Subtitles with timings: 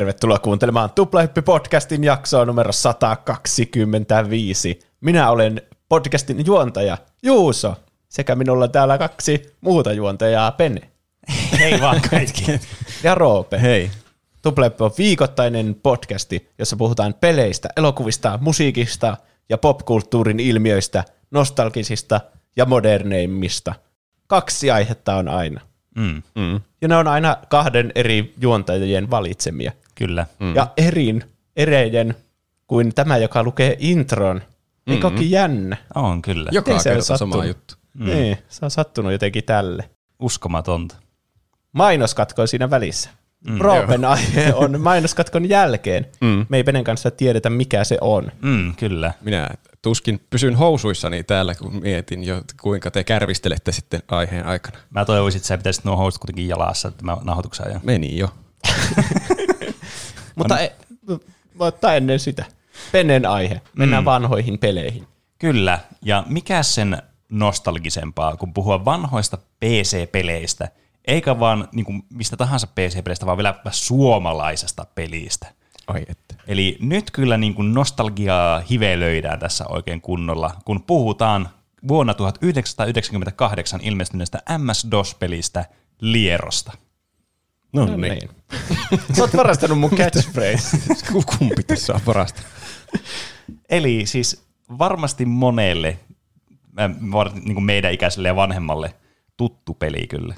[0.00, 4.78] Tervetuloa kuuntelemaan Tuplahyppi-podcastin jaksoa numero 125.
[5.00, 7.74] Minä olen podcastin juontaja Juuso,
[8.08, 10.80] sekä minulla on täällä kaksi muuta juontajaa, Pene
[11.58, 12.44] Hei vaan kaikki.
[13.02, 13.60] ja Roope.
[13.60, 13.90] Hei.
[14.42, 19.16] Tuplahyppi on viikoittainen podcasti, jossa puhutaan peleistä, elokuvista, musiikista
[19.48, 22.20] ja popkulttuurin ilmiöistä, nostalgisista
[22.56, 23.74] ja moderneimmista.
[24.26, 25.60] Kaksi aihetta on aina.
[25.96, 26.60] Mm, Mm.
[26.82, 29.72] Ja ne on aina kahden eri juontajien valitsemia.
[30.00, 30.26] Kyllä.
[30.38, 30.54] Mm.
[30.54, 31.24] Ja erin,
[31.56, 32.14] erejen
[32.66, 34.42] kuin tämä, joka lukee intron.
[34.86, 35.76] Eikö olekin jännä?
[35.94, 36.50] On kyllä.
[36.52, 37.46] Joka Miten se on kerta sama sattunut?
[37.46, 37.74] juttu.
[37.94, 38.06] Mm.
[38.06, 39.90] Niin, se on sattunut jotenkin tälle.
[40.20, 40.96] Uskomatonta.
[41.72, 43.10] Mainoskatko on siinä välissä.
[43.48, 46.06] Mm, Roopen aihe on mainoskatkon jälkeen.
[46.20, 46.46] Mm.
[46.48, 48.32] Me ei Penen kanssa tiedetä, mikä se on.
[48.42, 49.12] Mm, kyllä.
[49.20, 49.48] Minä
[49.82, 54.78] tuskin pysyn housuissani täällä, kun mietin jo, kuinka te kärvistelette sitten aiheen aikana.
[54.90, 57.80] Mä toivoisin, että sä pitäisit nuo housut kuitenkin jalassa tämän nauhoituksen ajan.
[57.84, 58.28] Meni jo.
[60.40, 60.72] Mutta e,
[61.54, 62.44] mutta ennen sitä.
[62.92, 63.60] Penen aihe.
[63.76, 64.06] Mennään mm.
[64.06, 65.06] vanhoihin peleihin.
[65.38, 65.78] Kyllä.
[66.02, 70.68] Ja mikä sen nostalgisempaa, kun puhua vanhoista PC-peleistä,
[71.04, 75.46] eikä vaan niin kuin mistä tahansa PC-peleistä, vaan vielä suomalaisesta pelistä.
[75.86, 76.34] Ai että.
[76.46, 81.48] Eli nyt kyllä niin kuin nostalgiaa hivelöidään tässä oikein kunnolla, kun puhutaan
[81.88, 85.64] vuonna 1998 ilmestyneestä MS-DOS-pelistä
[86.00, 86.72] Lierosta.
[87.72, 88.00] No, No niin.
[88.00, 88.30] niin.
[89.16, 90.78] Sä oot varastanut mun catchphrase.
[91.38, 92.42] Kumpi tässä on parasta?
[93.68, 94.44] Eli siis
[94.78, 95.98] varmasti monelle,
[97.44, 98.94] niin kuin meidän ikäiselle ja vanhemmalle,
[99.36, 100.34] tuttu peli kyllä.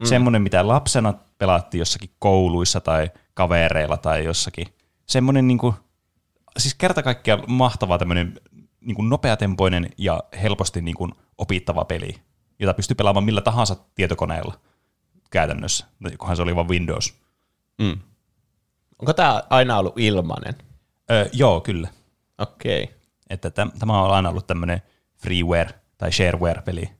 [0.00, 0.06] Mm.
[0.06, 4.66] Semmoinen, mitä lapsena pelattiin jossakin kouluissa tai kavereilla tai jossakin.
[5.06, 5.74] Semmoinen niin kuin,
[6.58, 8.40] siis kerta kaikkiaan mahtava tämmöinen
[8.80, 12.14] niin kuin nopeatempoinen ja helposti niin kuin opittava peli,
[12.58, 14.60] jota pystyy pelaamaan millä tahansa tietokoneella
[15.30, 15.86] käytännössä,
[16.18, 17.14] kunhan se oli vain Windows.
[17.78, 17.98] Mm.
[18.98, 20.54] Onko tää aina ollut ilmanen?
[21.10, 21.88] Öö, joo, kyllä.
[22.38, 22.82] Okei.
[22.82, 22.96] Okay.
[23.30, 24.82] Että täm, tämä on aina ollut tämmöinen
[25.16, 26.90] freeware tai shareware-peli.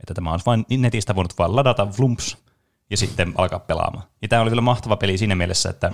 [0.00, 2.36] Että tämä on vain netistä voinut vaan ladata vlumps
[2.90, 4.06] ja sitten alkaa pelaamaan.
[4.22, 5.92] Ja tämä oli vielä mahtava peli siinä mielessä, että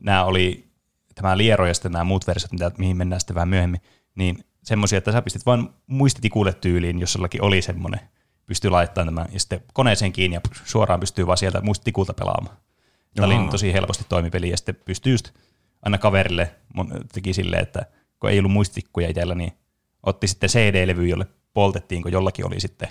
[0.00, 0.70] nämä oli,
[1.14, 3.80] tämä Liero ja sitten nämä muut versiot, mitä, mihin mennään sitten vähän myöhemmin,
[4.14, 8.00] niin semmoisia, että sä pistit vain muistitikulle tyyliin, jos jollakin oli semmoinen,
[8.46, 12.56] pystyy laittamaan tämän, ja sitten koneeseen kiinni ja suoraan pystyy vaan sieltä muistitikulta pelaamaan.
[13.14, 15.30] Tämä oli tosi helposti toimipeli, ja sitten pystyy just
[15.82, 16.54] aina kaverille
[17.12, 17.86] teki silleen, että
[18.20, 19.52] kun ei ollut muistitikkuja itsellä, niin
[20.02, 22.88] otti sitten CD-levy, jolle poltettiin, kun jollakin oli sitten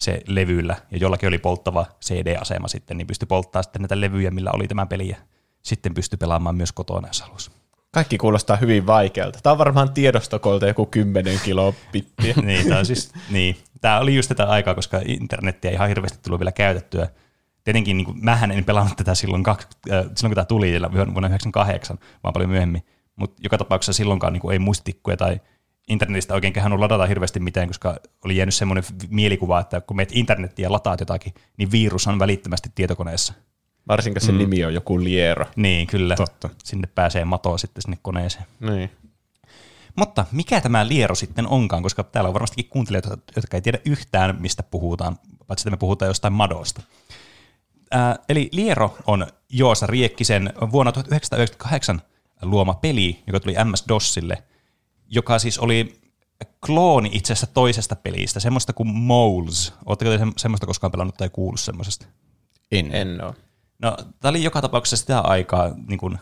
[0.00, 4.50] se levyllä, ja jollakin oli polttava CD-asema sitten, niin pystyi polttaa sitten näitä levyjä, millä
[4.52, 5.16] oli tämä peli, ja
[5.62, 7.50] sitten pystyi pelaamaan myös kotona, jos halusi.
[7.90, 9.38] Kaikki kuulostaa hyvin vaikealta.
[9.42, 12.34] Tämä on varmaan tiedostokolta joku 10 kilobittiä.
[12.42, 16.18] niin, tämä, on siis, niin, tämä oli just tätä aikaa, koska internettiä ei ihan hirveästi
[16.22, 17.08] tullut vielä käytettyä.
[17.64, 20.88] Tietenkin niin kuin, mähän en pelannut tätä silloin, kaksi, äh, silloin kun tämä tuli vuonna
[20.88, 22.82] 1998, vaan paljon myöhemmin.
[23.16, 25.40] Mutta joka tapauksessa silloinkaan niin kuin, ei muistitikkuja tai
[25.88, 30.64] internetistä oikein kehannut ladata hirveästi mitään, koska oli jäänyt semmoinen mielikuva, että kun meet internettiin
[30.64, 33.34] ja lataat jotakin, niin virus on välittömästi tietokoneessa.
[33.88, 34.38] Varsinkin se mm.
[34.38, 35.46] nimi on joku liero.
[35.56, 36.16] Niin, kyllä.
[36.16, 36.50] Totta.
[36.64, 38.44] Sinne pääsee matoa sitten sinne koneeseen.
[38.60, 38.90] Niin.
[39.96, 44.36] Mutta mikä tämä liero sitten onkaan, koska täällä on varmastikin kuuntelijoita, jotka ei tiedä yhtään,
[44.40, 46.82] mistä puhutaan, paitsi että me puhutaan jostain madosta.
[47.90, 52.02] Ää, eli liero on Joosa Riekkisen vuonna 1998
[52.42, 54.42] luoma peli, joka tuli MS-DOSille,
[55.08, 56.00] joka siis oli
[56.66, 59.74] klooni itse asiassa toisesta pelistä, semmoista kuin Moles.
[59.86, 62.06] Oletteko te sem- semmoista koskaan pelannut tai kuullut semmoisesta?
[62.72, 62.94] En.
[62.94, 63.34] En oo.
[63.78, 66.18] No, tämä oli joka tapauksessa sitä aikaa niin kuin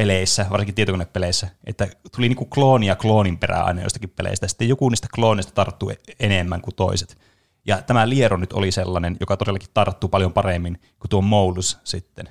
[0.00, 4.68] peleissä, varsinkin tietokonepeleissä, että tuli niin kuin kloonia kloonin perään aina jostakin peleistä, ja sitten
[4.68, 7.18] joku niistä kloonista tarttuu enemmän kuin toiset.
[7.66, 12.28] Ja tämä Liero nyt oli sellainen, joka todellakin tarttuu paljon paremmin kuin tuo Moulus sitten.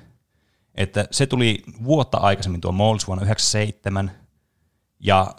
[0.74, 4.10] Että se tuli vuotta aikaisemmin tuo Moulus vuonna 1997,
[5.00, 5.34] ja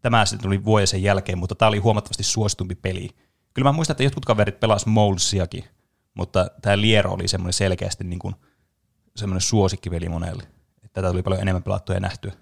[0.00, 3.08] tämä sitten tuli vuoden sen jälkeen, mutta tämä oli huomattavasti suositumpi peli.
[3.54, 5.64] Kyllä mä muistan, että jotkut kaverit pelas Moulusiakin,
[6.14, 8.34] mutta tämä Liero oli semmoinen selkeästi niin kuin
[9.16, 10.57] semmoinen suosikkipeli monelle.
[10.98, 12.32] Tätä tuli paljon enemmän pelattua ja nähtyä.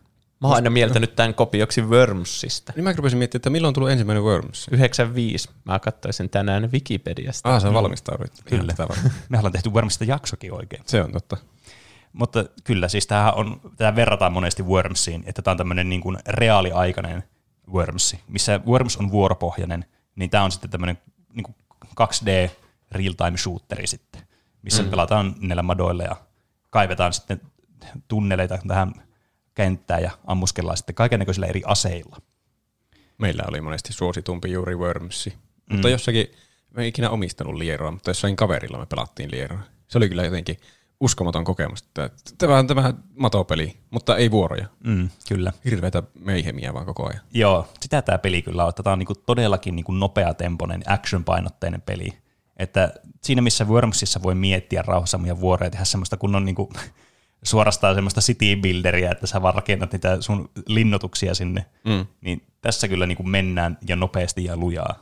[0.41, 2.73] Mä oon aina mieltänyt tämän kopioksi Wormsista.
[2.77, 4.69] Niin mä rupesin miettimään, että milloin tuli ensimmäinen Worms?
[4.71, 5.49] 95.
[5.65, 7.55] Mä katsoin sen tänään Wikipediasta.
[7.55, 8.31] Ah, se on valmistaudut.
[8.45, 8.75] Kyllä.
[9.29, 10.83] Me ollaan tehty Wormsista jaksokin oikein.
[10.87, 11.37] Se on totta.
[12.13, 16.19] Mutta kyllä, siis tämähän on, tätä verrataan monesti Wormsiin, että tämä on tämmöinen niin kuin
[16.27, 17.23] reaaliaikainen
[17.73, 19.85] Wormsi, missä Worms on vuoropohjainen,
[20.17, 20.99] niin tämä on sitten tämmöinen
[21.35, 21.55] niin kuin
[22.01, 22.51] 2D
[22.93, 24.23] real-time shooteri sitten,
[24.63, 24.91] missä mm.
[24.91, 26.17] pelataan näillä madoilla ja
[26.71, 27.41] kaivetaan sitten
[28.09, 28.93] tunneleita tähän
[29.55, 32.17] kenttään ja ammuskellaan sitten kaikennäköisillä eri aseilla.
[33.19, 35.31] Meillä oli monesti suositumpi juuri Wormsi.
[35.31, 35.75] Mm.
[35.75, 36.27] Mutta jossakin,
[36.71, 39.61] mä en ikinä omistanut lieroa, mutta jossain kaverilla me pelattiin lieroa.
[39.89, 40.57] Se oli kyllä jotenkin
[41.01, 41.83] uskomaton kokemus.
[41.83, 44.67] Että Tämä on tämä matopeli, mutta ei vuoroja.
[44.85, 45.53] Mm, kyllä.
[45.65, 47.21] Hirveätä meihemiä vaan koko ajan.
[47.33, 48.73] Joo, sitä tämä peli kyllä on.
[48.75, 52.09] Tämä on niinku todellakin niinku nopeatempoinen, action-painotteinen peli.
[52.57, 54.85] Että siinä missä Wormsissa voi miettiä
[55.41, 56.73] vuoroja ja tehdä semmoista kunnon niinku,
[57.43, 62.07] suorastaan semmoista city builderia, että sä vaan rakennat niitä sun linnoituksia sinne, mm.
[62.21, 64.99] niin tässä kyllä niinku mennään ja nopeasti ja lujaa.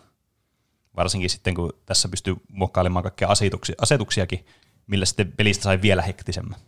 [0.97, 4.47] Varsinkin sitten, kun tässä pystyy muokkailemaan kaikkia asetuksia, asetuksiakin,
[4.87, 6.61] millä sitten pelistä sai vielä hektisemmän.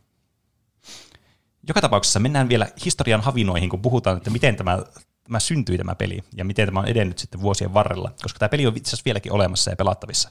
[1.68, 4.78] Joka tapauksessa mennään vielä historian havinoihin, kun puhutaan, että miten tämä,
[5.24, 8.66] tämä syntyi tämä peli ja miten tämä on edennyt sitten vuosien varrella, koska tämä peli
[8.66, 10.30] on itse asiassa vieläkin olemassa ja pelattavissa.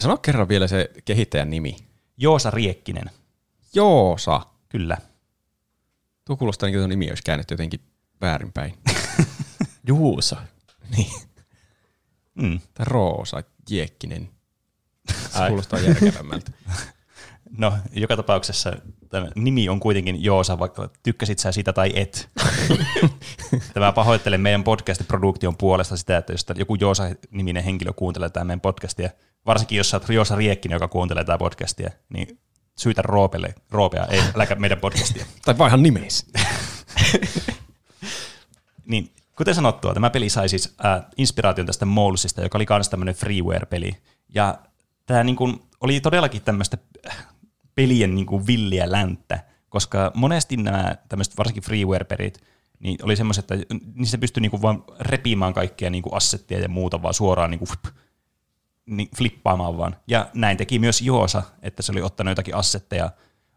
[0.00, 1.76] Sano kerran vielä se kehittäjän nimi.
[2.16, 3.10] Joosa Riekkinen,
[3.76, 4.40] Joosa.
[4.68, 4.96] kyllä.
[6.24, 7.80] Tuo kuulostaa niin kuin tuo nimi olisi käännetty jotenkin
[8.20, 8.74] väärinpäin.
[9.88, 10.36] Juuso.
[10.96, 11.12] niin.
[12.34, 12.60] Mm.
[12.74, 14.28] Tai Roosa, Jiekkinen.
[15.12, 16.50] Se kuulostaa järkevämmältä.
[17.58, 18.72] No, joka tapauksessa
[19.08, 22.28] tämä nimi on kuitenkin Joosa, vaikka tykkäsit sä siitä tai et.
[23.74, 29.10] tämä pahoittelen meidän podcast-produktion puolesta sitä, että jos joku Joosa-niminen henkilö kuuntelee tämä meidän podcastia,
[29.46, 32.38] varsinkin jos sä oot Joosa Riekkinen, joka kuuntelee tämä podcastia, niin
[32.78, 35.26] syytä Roopelle, Roopea, ei, äläkä meidän podcastia.
[35.44, 36.26] tai vaihan nimeisi.
[38.86, 43.14] Niin, kuten sanottua, tämä peli sai siis äh, inspiraation tästä Molesista, joka oli myös tämmöinen
[43.14, 43.96] freeware-peli.
[44.34, 44.58] Ja
[45.06, 47.26] tämä niin kuin, oli todellakin tämmöistä äh,
[47.74, 52.40] pelien niin kuin villiä länttä, koska monesti nämä tämmöiset varsinkin freeware-pelit,
[52.80, 56.68] niin oli semmoiset, että niissä pystyi niin kuin vaan repimään kaikkia niin kuin assettia ja
[56.68, 57.68] muuta vaan suoraan niin kuin,
[58.86, 59.96] niin flippaamaan vaan.
[60.06, 63.10] Ja näin teki myös Joosa, että se oli ottanut jotakin assetteja,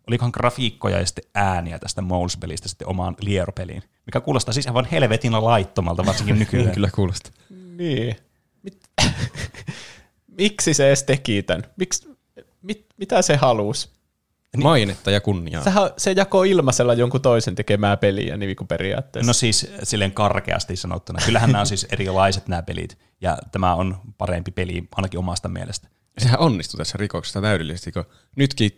[0.07, 5.33] olikohan grafiikkoja ja sitten ääniä tästä Moles-pelistä sitten omaan lieropeliin, mikä kuulostaa siis aivan helvetin
[5.33, 6.71] laittomalta, varsinkin nykyään.
[6.71, 7.31] Kyllä kuulostaa.
[7.77, 8.15] Niin.
[8.63, 8.77] Mit,
[10.37, 11.63] miksi se edes teki tämän?
[11.77, 12.07] Miks,
[12.61, 13.89] mit, mitä se halusi?
[14.57, 15.63] Mainetta ja kunniaa.
[15.63, 19.29] Sehän, se jakoi ilmaisella jonkun toisen tekemää peliä niin kuin periaatteessa.
[19.29, 21.19] No siis silleen karkeasti sanottuna.
[21.25, 25.87] Kyllähän nämä on siis erilaiset nämä pelit, ja tämä on parempi peli ainakin omasta mielestä.
[26.17, 28.05] Sehän onnistui tässä rikoksessa täydellisesti, kun
[28.35, 28.71] nytkin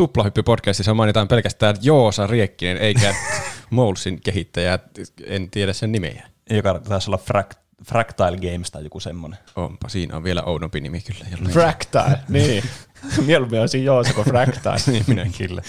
[0.00, 3.14] Tuplahyppy-podcastissa mainitaan pelkästään Joosa Riekkinen, eikä
[3.70, 4.78] Molesin kehittäjä,
[5.26, 6.28] en tiedä sen nimeä.
[6.50, 9.38] Joka taisi olla Fract- Fractile Games tai joku semmoinen.
[9.56, 11.24] Onpa, siinä on vielä oudompi nimi kyllä.
[11.30, 12.62] jollain- Fractile, niin.
[13.26, 14.76] Mieluummin olisi Joosa kuin Fractile.
[14.92, 15.62] niin minä Kyllä.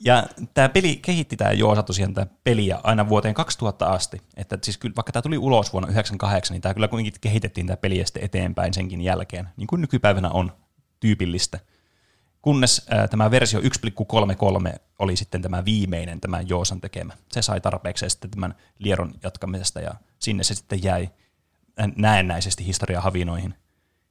[0.00, 4.20] Ja tämä peli kehitti tämä Joosa tosiaan tämä peliä aina vuoteen 2000 asti.
[4.36, 7.76] Että siis kyllä, vaikka tämä tuli ulos vuonna 1998, niin tämä kyllä kuitenkin kehitettiin tämä
[7.76, 10.52] peli sitten eteenpäin senkin jälkeen, niin kuin nykypäivänä on
[11.00, 11.58] tyypillistä.
[12.42, 13.66] Kunnes ää, tämä versio 1.33
[14.98, 17.12] oli sitten tämä viimeinen, tämä Joosan tekemä.
[17.32, 21.10] Se sai tarpeeksi sitten tämän lieron jatkamisesta ja sinne se sitten jäi
[21.96, 23.54] näennäisesti historiahavinoihin.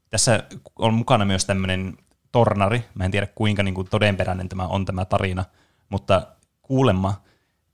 [0.10, 0.44] Tässä
[0.76, 1.98] on mukana myös tämmöinen
[2.38, 2.86] tornari.
[2.94, 5.46] Mä en tiedä kuinka niin kuin todenperäinen tämä on tämä tarina,
[5.90, 6.28] mutta
[6.62, 7.22] kuulemma,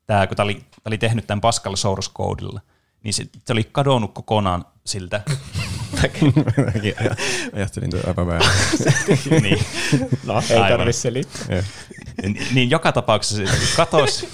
[0.05, 2.61] tämä, kun tämä oli, tämä oli tehnyt tämän Pascal source codeilla,
[3.03, 5.21] niin se, se oli kadonnut kokonaan siltä.
[7.53, 8.49] Ajattelin tuo aivan väärin.
[9.31, 9.59] No, niin,
[10.49, 10.77] ei Aivan.
[10.77, 11.45] tarvitse selittää.
[11.49, 11.63] Joo.
[12.23, 14.25] Ni- niin joka tapauksessa se katos,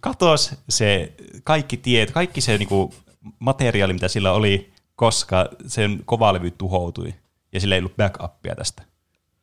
[0.00, 1.12] katos se
[1.44, 2.94] kaikki tiet, kaikki se niinku
[3.38, 7.14] materiaali, mitä sillä oli, koska sen kovalevy tuhoutui
[7.52, 8.82] ja sillä ei ollut backupia tästä.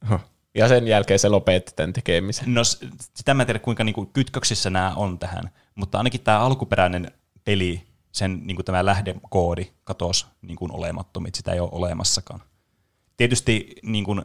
[0.04, 0.20] Oho.
[0.56, 2.54] Ja sen jälkeen se lopetti tämän tekemisen.
[2.54, 2.62] No
[3.16, 7.12] sitä mä en tiedä, kuinka niinku kytköksissä nämä on tähän, mutta ainakin tämä alkuperäinen
[7.44, 12.42] peli, sen niinku tämä lähdekoodi katosi niinku olemattomit, sitä ei ole olemassakaan.
[13.18, 14.22] Tietysti, niin kuin,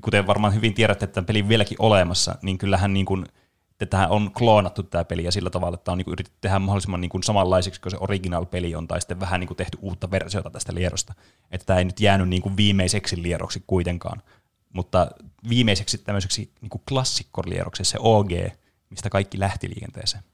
[0.00, 3.26] kuten varmaan hyvin tiedätte, että tämä peli on vieläkin olemassa, niin kyllähän niin kuin,
[3.86, 7.08] tähän on kloonattu tämä peli ja sillä tavalla, että on niin yritetty tehdä mahdollisimman niin
[7.08, 10.74] kuin samanlaiseksi kuin se original-peli on, tai sitten vähän niin kuin tehty uutta versiota tästä
[10.74, 11.14] lierosta.
[11.50, 14.22] Että tämä ei nyt jäänyt niin kuin viimeiseksi lieroksi kuitenkaan,
[14.72, 15.06] mutta
[15.48, 18.30] viimeiseksi tämmöiseksi niin kuin klassikkolieroksi, se OG,
[18.90, 20.24] mistä kaikki lähti liikenteeseen.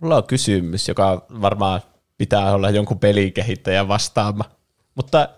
[0.00, 1.80] Mulla on kysymys, joka varmaan
[2.18, 4.44] pitää olla jonkun pelikehittäjän vastaama.
[4.94, 5.28] Mutta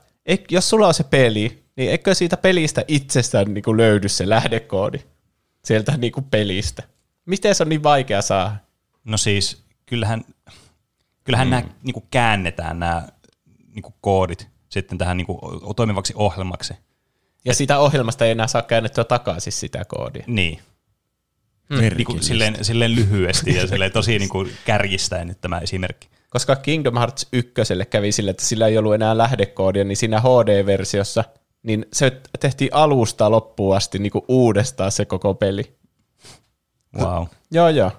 [0.50, 4.98] jos sulla on se peli, niin eikö siitä pelistä itsestään niin kuin löydy se lähdekoodi
[5.64, 6.82] sieltä niin kuin pelistä?
[7.30, 8.56] Miten se on niin vaikea saada?
[9.04, 10.24] No siis, kyllähän,
[11.24, 11.50] kyllähän mm.
[11.50, 13.08] nämä niin kuin käännetään nämä
[13.74, 15.38] niin kuin koodit sitten tähän niin kuin
[15.76, 16.74] toimivaksi ohjelmaksi.
[17.44, 20.24] Ja sitä ohjelmasta ei enää saa käännettyä takaisin sitä koodia.
[20.26, 20.60] Niin.
[21.70, 26.08] Niin kuin silleen, silleen lyhyesti ja silleen tosi niin kuin kärjistäen nyt tämä esimerkki.
[26.30, 27.52] Koska Kingdom Hearts 1
[27.90, 31.24] kävi sille, että sillä ei ollut enää lähdekoodia, niin siinä HD-versiossa
[31.62, 35.79] niin se tehtiin alusta loppuun asti niin kuin uudestaan se koko peli.
[36.98, 37.26] Wow.
[37.50, 37.92] Joo, joo.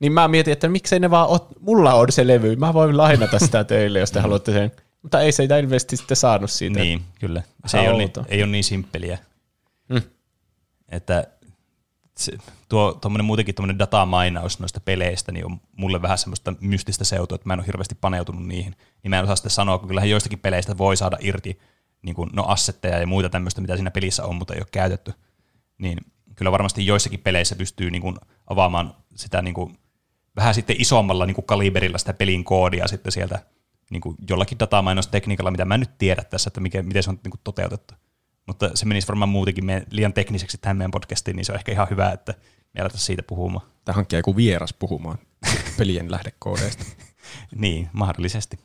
[0.00, 3.38] Niin mä mietin, että miksei ne vaan, ot, mulla on se levy, mä voin lainata
[3.38, 4.72] sitä teille, jos te haluatte sen.
[5.02, 6.80] Mutta ei se ilmeisesti sitten saanut siitä.
[6.80, 7.42] Niin, kyllä.
[7.66, 9.18] Se ei ole, niin, ei ole niin simppeliä.
[9.88, 10.02] Mm.
[10.88, 11.26] Että
[12.18, 12.32] se,
[12.68, 17.48] tuo tuommoinen muutenkin tuommoinen datamainaus noista peleistä niin on mulle vähän semmoista mystistä seutua, että
[17.48, 18.76] mä en ole hirveästi paneutunut niihin.
[19.02, 21.58] Niin mä en osaa sitten sanoa, kun kyllähän joistakin peleistä voi saada irti
[22.02, 25.12] niin kuin, no assetteja ja muita tämmöistä, mitä siinä pelissä on, mutta ei ole käytetty.
[25.78, 25.98] Niin
[26.36, 28.16] kyllä varmasti joissakin peleissä pystyy niin kuin,
[28.46, 29.78] avaamaan sitä niin kuin,
[30.36, 33.38] vähän sitten isommalla niin kuin kaliberilla sitä pelin koodia sitten sieltä
[33.90, 37.18] niin kuin jollakin datamainostekniikalla, mitä mä en nyt tiedä tässä, että mikä, miten se on
[37.24, 37.94] niin kuin toteutettu.
[38.46, 41.72] Mutta se menisi varmaan muutenkin me, liian tekniseksi tähän meidän podcastiin, niin se on ehkä
[41.72, 42.34] ihan hyvä, että
[42.74, 43.66] me aletaan siitä puhumaan.
[43.84, 45.18] Tai hankkia joku vieras puhumaan
[45.78, 46.84] pelien lähdekoodeista.
[47.54, 48.58] niin, mahdollisesti.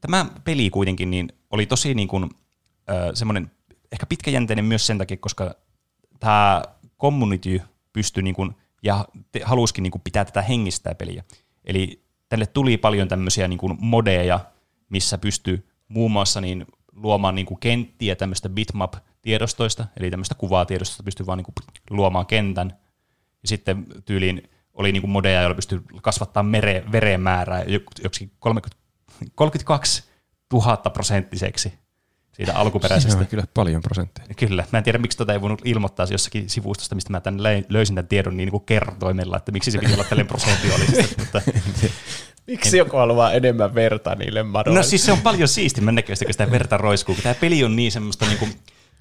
[0.00, 2.30] Tämä peli kuitenkin niin oli tosi niin kuin,
[3.14, 3.50] semmoinen
[3.92, 5.54] ehkä pitkäjänteinen myös sen takia, koska
[6.20, 6.62] tämä
[7.00, 7.60] community
[7.92, 11.24] pystyi niin kuin, ja te, halusikin niin kuin pitää tätä hengistä peliä.
[11.64, 14.40] Eli tälle tuli paljon tämmöisiä niin kuin modeja,
[14.88, 21.26] missä pystyy muun muassa niin luomaan niin kuin kenttiä tämmöistä bitmap-tiedostoista, eli tämmöistä kuvatiedostosta pystyy
[21.26, 21.54] vaan niin kuin
[21.90, 22.78] luomaan kentän.
[23.42, 27.64] Ja sitten tyyliin oli niin kuin modeja, joilla pystyy kasvattaa mere, veren määrää
[28.02, 28.32] joksikin
[29.34, 30.04] 32
[30.52, 31.81] 000 prosenttiseksi
[32.32, 33.12] siitä alkuperäisestä.
[33.12, 34.26] Se on kyllä paljon prosentteja.
[34.36, 34.64] Kyllä.
[34.72, 38.08] Mä en tiedä, miksi tota ei voinut ilmoittaa jossakin sivustosta, mistä mä tämän löysin tämän
[38.08, 41.14] tiedon niin kuin kertoimella, että miksi se piti olla tällainen prosentuaalisesti.
[41.22, 41.40] mutta
[42.46, 44.78] Miksi joku haluaa enemmän verta niille madoille?
[44.78, 47.16] No siis se on paljon siistimän näköistä, kun sitä verta roiskuu.
[47.22, 48.50] Tämä peli on niin semmoista, niin kuin,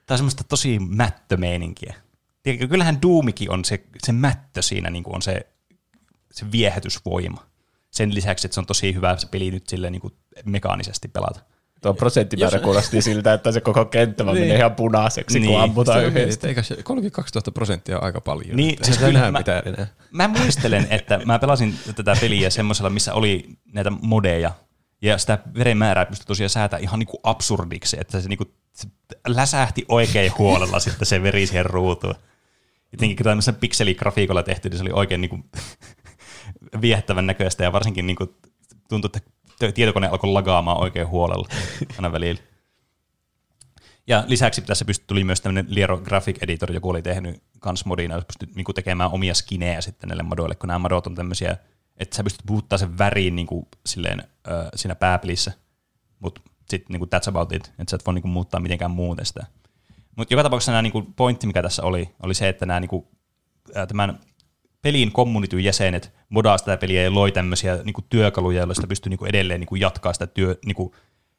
[0.06, 1.94] tämä on semmoista tosi mättömeininkiä.
[2.44, 5.48] Tiedätkö, kyllähän Doomikin on se, se mättö siinä niin kuin on se,
[6.32, 7.46] se viehätysvoima.
[7.92, 10.14] Sen lisäksi, että se on tosi hyvä se peli nyt silleen niin kuin
[10.46, 11.40] mekaanisesti pelata.
[11.82, 12.64] Tuo prosenttimäärä Jos...
[12.64, 14.40] kuulosti siltä, että se koko kenttä niin.
[14.40, 15.52] menee ihan punaiseksi, niin.
[15.52, 16.48] kun ammutaan yhdessä.
[16.48, 18.56] Eikä 32 000 prosenttia on aika paljon.
[18.56, 19.88] Niin, siis kyllä mä, pitää enää.
[20.12, 24.52] mä muistelen, että mä pelasin tätä peliä semmoisella, missä oli näitä modeja,
[25.02, 28.88] ja sitä veren määrää pystyi tosiaan säätämään ihan niinku absurdiksi, että se, niinku, se
[29.28, 32.16] läsähti oikein huolella sitten se veri siihen ruutuun.
[32.92, 35.40] Jotenkin kun tämmöisen pikseligrafiikolla tehty, niin se oli oikein niinku
[36.82, 38.36] viehättävän näköistä, ja varsinkin niinku
[38.90, 39.32] tuntui, että
[39.72, 41.48] tietokone alkoi lagaamaan oikein huolella
[41.98, 42.42] aina välillä.
[44.08, 48.16] Ja lisäksi tässä pystyi, tuli myös tämmöinen Liero Graphic Editor, joku oli tehnyt kans modina,
[48.16, 51.58] jos pystyt niin tekemään omia skinejä sitten näille madoille, kun nämä madot on tämmöisiä,
[51.98, 55.52] että sä pystyt muuttaa sen väriin niin kuin, silleen, äh, siinä pääpelissä,
[56.20, 59.26] mutta sitten niin that's about it, että sä et voi niin kuin, muuttaa mitenkään muuten
[59.26, 59.46] sitä.
[60.16, 63.08] Mutta joka tapauksessa nämä niin pointti, mikä tässä oli, oli se, että nämä niin kuin,
[63.88, 64.20] tämän
[64.82, 69.10] pelin communityn jäsenet modaa sitä peliä ja loi tämmöisiä niin kuin työkaluja, joilla sitä pystyy
[69.10, 70.92] niin kuin edelleen niin kuin jatkaa sitä työ, niin kuin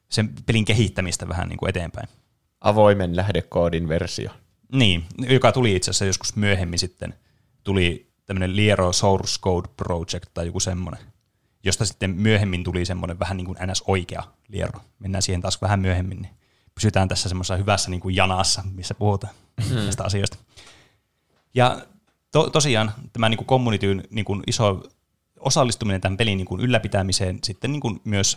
[0.09, 2.09] sen pelin kehittämistä vähän niin kuin eteenpäin.
[2.61, 4.31] Avoimen lähdekoodin versio.
[4.73, 7.15] Niin, joka tuli itse asiassa joskus myöhemmin sitten,
[7.65, 11.01] tuli tämmöinen Liero Source Code Project tai joku semmoinen,
[11.65, 13.85] josta sitten myöhemmin tuli semmoinen vähän niin kuin ns.
[13.87, 14.81] oikea Liero.
[14.99, 16.35] Mennään siihen taas vähän myöhemmin, niin
[16.75, 19.35] pysytään tässä semmoisessa hyvässä niin kuin janassa, missä puhutaan
[19.69, 19.75] hmm.
[19.75, 20.37] näistä asioista.
[21.55, 21.87] Ja
[22.33, 24.83] to, tosiaan tämä niin communityn niin iso
[25.41, 28.37] osallistuminen tämän pelin niin kuin ylläpitämiseen sitten niin kuin myös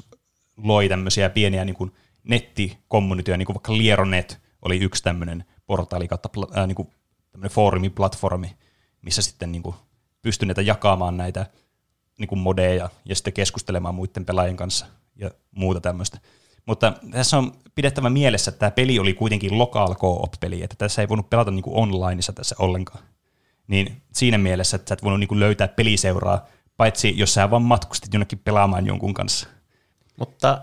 [0.57, 1.91] loi tämmöisiä pieniä niin kuin
[2.23, 6.87] nettikommunityjä, niin kuin vaikka Lieronet oli yksi tämmöinen portaali kautta äh, niin kuin
[7.31, 8.55] tämmöinen foorumi-platformi,
[9.01, 9.75] missä sitten niin kuin
[10.21, 11.45] pystyi näitä jakamaan näitä
[12.17, 14.85] niin kuin modeja ja sitten keskustelemaan muiden pelaajien kanssa
[15.15, 16.19] ja muuta tämmöistä.
[16.65, 21.09] Mutta tässä on pidettävä mielessä, että tämä peli oli kuitenkin local co-op-peli, että tässä ei
[21.09, 23.03] voinut pelata niin kuin onlineissa tässä ollenkaan
[23.67, 26.45] niin siinä mielessä, että sä et voinut niinku löytää peliseuraa,
[26.77, 29.47] paitsi jos sä vaan matkustit jonnekin pelaamaan jonkun kanssa.
[30.19, 30.61] Mutta,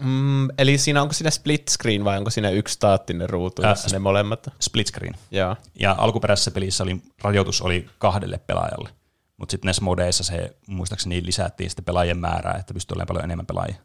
[0.00, 3.98] mm, eli siinä onko siinä split screen vai onko siinä yksi staattinen ruutu, äh, ne
[3.98, 4.48] molemmat?
[4.60, 5.14] Split screen.
[5.30, 8.90] Ja, ja alkuperäisessä pelissä oli, rajoitus oli kahdelle pelaajalle,
[9.36, 13.46] mutta sitten näissä modeissa se muistaakseni lisättiin sitten pelaajien määrää, että pystyi olemaan paljon enemmän
[13.46, 13.76] pelaajia.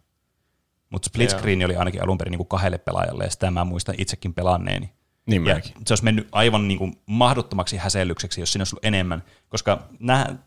[0.90, 3.96] Mutta split screen oli ainakin alun perin niin kuin kahdelle pelaajalle, ja sitä mä muistan
[3.98, 4.94] itsekin pelanneeni.
[5.26, 9.24] Niin ja se olisi mennyt aivan niin kuin mahdottomaksi häsellykseksi, jos siinä olisi ollut enemmän,
[9.50, 9.88] koska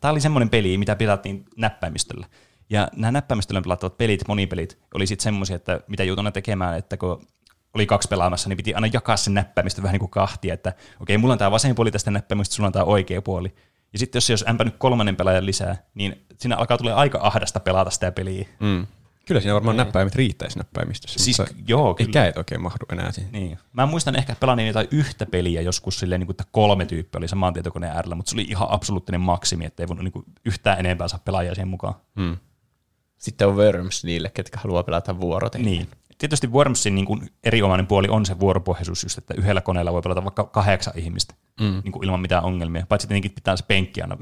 [0.00, 2.26] tämä oli semmoinen peli, mitä pelattiin näppäimistöllä.
[2.70, 7.26] Ja nämä näppäimistöllä pelattavat pelit, monipelit, oli sitten semmoisia, että mitä joutuna tekemään, että kun
[7.74, 11.18] oli kaksi pelaamassa, niin piti aina jakaa sen näppäimistö vähän niin kuin kahtia, että okei,
[11.18, 13.54] mulla on tämä vasen puoli tästä näppäimistä, sulla on tämä oikea puoli.
[13.92, 17.60] Ja sitten jos se olisi ämpänyt kolmannen pelaajan lisää, niin siinä alkaa tulla aika ahdasta
[17.60, 18.48] pelata sitä peliä.
[18.60, 18.86] Mm.
[19.26, 22.08] Kyllä siinä varmaan näppäimet riittäisi näppäimistössä, siis, joo, kyllä.
[22.08, 23.32] ei käet oikein mahdu enää siihen.
[23.32, 23.58] Niin.
[23.72, 27.28] Mä muistan ehkä pelanneeni jotain yhtä peliä joskus silleen, niin kuin, että kolme tyyppiä oli
[27.28, 30.78] saman tietokoneen äärellä, mutta se oli ihan absoluuttinen maksimi, että ei voinut niin kuin, yhtään
[30.78, 31.94] enempää saa pelaajia siihen mukaan.
[32.20, 32.36] Hmm.
[33.18, 35.54] Sitten on Worms niille, ketkä haluaa pelata vuorot.
[35.54, 35.88] Niin.
[36.18, 40.24] Tietysti Wormsin niin kuin erinomainen puoli on se vuoropohjaisuus, just, että yhdellä koneella voi pelata
[40.24, 41.80] vaikka kahdeksan ihmistä mm.
[41.84, 42.86] niin kuin ilman mitään ongelmia.
[42.88, 44.18] Paitsi tietenkin pitää se penkki aina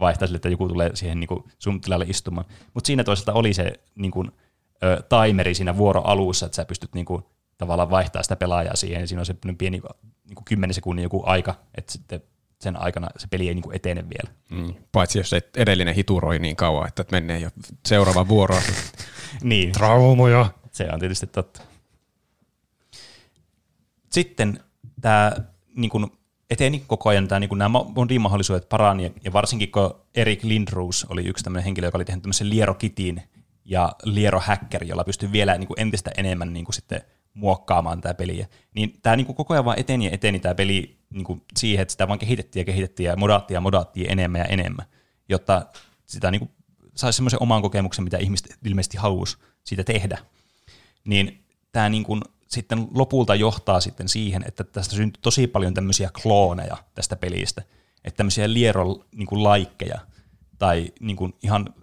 [0.00, 2.46] vaihtaa sille, että joku tulee siihen niin kuin sun tilalle istumaan.
[2.74, 4.32] Mutta siinä toisaalta oli se niin kuin,
[4.82, 9.08] ö, timeri siinä vuoroalussa, että sä pystyt niinku tavallaan vaihtaa sitä pelaajaa siihen.
[9.08, 9.82] Siinä on se pieni
[10.24, 12.22] niin kuin 10 sekunnin joku aika, että sitten
[12.60, 14.34] sen aikana se peli ei niin kuin etene vielä.
[14.50, 14.74] Mm.
[14.92, 17.50] Paitsi jos se edellinen hituroi niin kauan, että menee jo
[17.86, 18.56] seuraava vuoro.
[19.42, 20.50] niin, Traumoja.
[20.72, 21.62] se on tietysti totta.
[24.10, 24.60] Sitten
[25.00, 25.32] tämä
[25.76, 26.06] niin kuin,
[26.50, 31.24] eteni koko ajan, tämä, niin kuin, nämä modimahdollisuudet parani, ja varsinkin kun Erik Lindroos oli
[31.24, 33.22] yksi tämmöinen henkilö, joka oli tehnyt tämmöisen Liero-kitin
[33.64, 37.02] ja Liero-häkkeri, jolla pystyi vielä niin kuin, entistä enemmän niin kuin, sitten
[37.34, 38.46] muokkaamaan tämä peliä.
[38.74, 41.82] Niin tämä niin kuin, koko ajan vaan eteni ja eteni tämä peli niin kuin, siihen,
[41.82, 44.86] että sitä vaan kehitettiin ja kehitettiin ja modaattiin ja modaattiin enemmän ja enemmän,
[45.28, 45.66] jotta
[46.06, 46.50] sitä niin kuin,
[46.94, 50.18] saisi semmoisen oman kokemuksen, mitä ihmiset ilmeisesti haluaisi siitä tehdä.
[51.04, 52.22] Niin tämä niin kuin,
[52.54, 57.62] sitten lopulta johtaa sitten siihen, että tästä syntyy tosi paljon tämmöisiä klooneja tästä pelistä,
[58.04, 59.98] että tämmöisiä liero-laikkeja
[60.58, 61.74] tai niin kuin ihan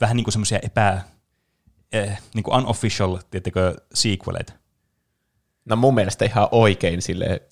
[0.00, 1.00] vähän niin kuin semmoisia epä,
[1.92, 4.52] eh, niin kuin unofficial, tiettekö, sequeleita.
[5.64, 7.42] No mun mielestä ihan oikein sille,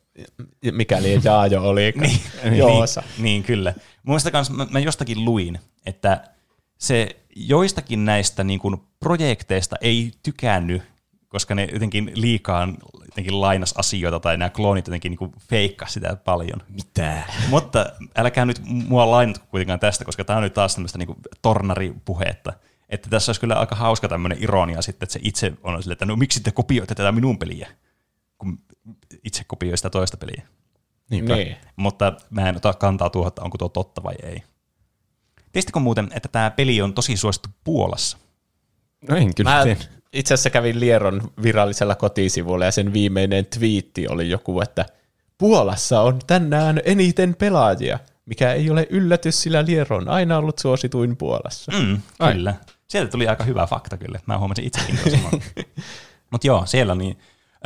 [0.72, 2.20] mikäli Jaajo oli niin,
[2.58, 3.00] Joosa.
[3.00, 3.74] Niin, niin, kyllä.
[3.76, 6.24] Mun mielestä kans, mä, mä jostakin luin, että
[6.78, 10.82] se joistakin näistä niin kuin projekteista ei tykännyt
[11.32, 12.68] koska ne jotenkin liikaa
[13.04, 16.62] jotenkin lainas asioita tai nämä kloonit jotenkin niin feikkaa sitä paljon.
[16.68, 17.22] Mitä?
[17.48, 17.86] Mutta
[18.16, 22.52] älkää nyt mua lainat kuitenkaan tästä, koska tämä on nyt taas tämmöistä niin tornaripuhetta.
[22.88, 26.06] Että tässä olisi kyllä aika hauska tämmöinen ironia sitten, että se itse on sille, että
[26.06, 27.68] no miksi te kopioitte tätä minun peliä,
[28.38, 28.58] kun
[29.24, 30.42] itse kopioi sitä toista peliä.
[31.10, 31.36] Niinpä.
[31.36, 31.56] Niin.
[31.76, 34.42] Mutta mä en ota kantaa tuohon, että onko tuo totta vai ei.
[35.52, 38.18] Tiesittekö muuten, että tämä peli on tosi suosittu Puolassa?
[39.08, 39.80] No en kyllä Mä tiedä.
[40.12, 44.86] Itse asiassa kävin Lieron virallisella kotisivulla ja sen viimeinen twiitti oli joku, että
[45.38, 51.16] Puolassa on tänään eniten pelaajia, mikä ei ole yllätys, sillä Liero on aina ollut suosituin
[51.16, 51.72] Puolassa.
[51.72, 52.00] Mm,
[52.32, 52.54] kyllä.
[52.88, 54.20] Sieltä tuli aika hyvä fakta kyllä.
[54.26, 54.98] Mä huomasin itsekin.
[56.30, 57.18] Mutta joo, siellä on niin,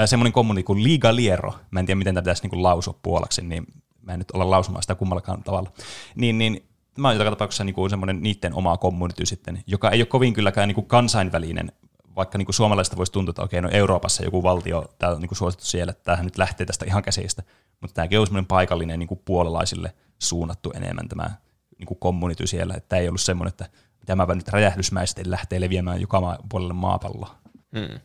[0.05, 1.55] semmoinen kommuni kuin Liga Liero.
[1.71, 3.67] Mä en tiedä, miten tämä pitäisi niinku lausua puolaksi, niin
[4.03, 5.71] mä en nyt olla lausumaan sitä kummallakaan tavalla.
[6.15, 10.07] Niin, niin tämä on joka tapauksessa niinku semmoinen niiden oma community sitten, joka ei ole
[10.07, 11.73] kovin kylläkään niinku kansainvälinen,
[12.17, 15.65] vaikka niinku suomalaista voisi tuntua, että okei, no Euroopassa joku valtio, tämä on niinku suosittu
[15.65, 17.43] siellä, että tämähän nyt lähtee tästä ihan käsistä,
[17.81, 21.31] mutta tämäkin on semmoinen paikallinen niinku puolalaisille suunnattu enemmän tämä
[21.79, 23.69] niinku community siellä, että tämä ei ollut semmoinen, että
[24.07, 27.35] tämä nyt räjähdysmäisesti lähtee leviämään joka puolelle maapalloa.
[27.73, 28.01] Mm.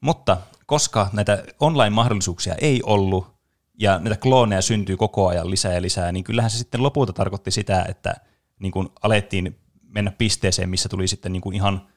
[0.00, 3.32] Mutta koska näitä online-mahdollisuuksia ei ollut,
[3.78, 7.50] ja näitä klooneja syntyy koko ajan lisää ja lisää, niin kyllähän se sitten lopulta tarkoitti
[7.50, 8.14] sitä, että
[8.58, 11.88] niin kuin alettiin mennä pisteeseen, missä tuli sitten niin kuin ihan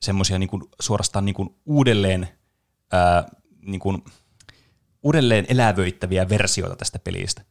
[0.00, 2.28] semmoisia niin suorastaan niin kuin uudelleen,
[2.92, 3.28] ää,
[3.62, 4.04] niin kuin
[5.02, 7.44] uudelleen elävöittäviä versioita tästä pelistä.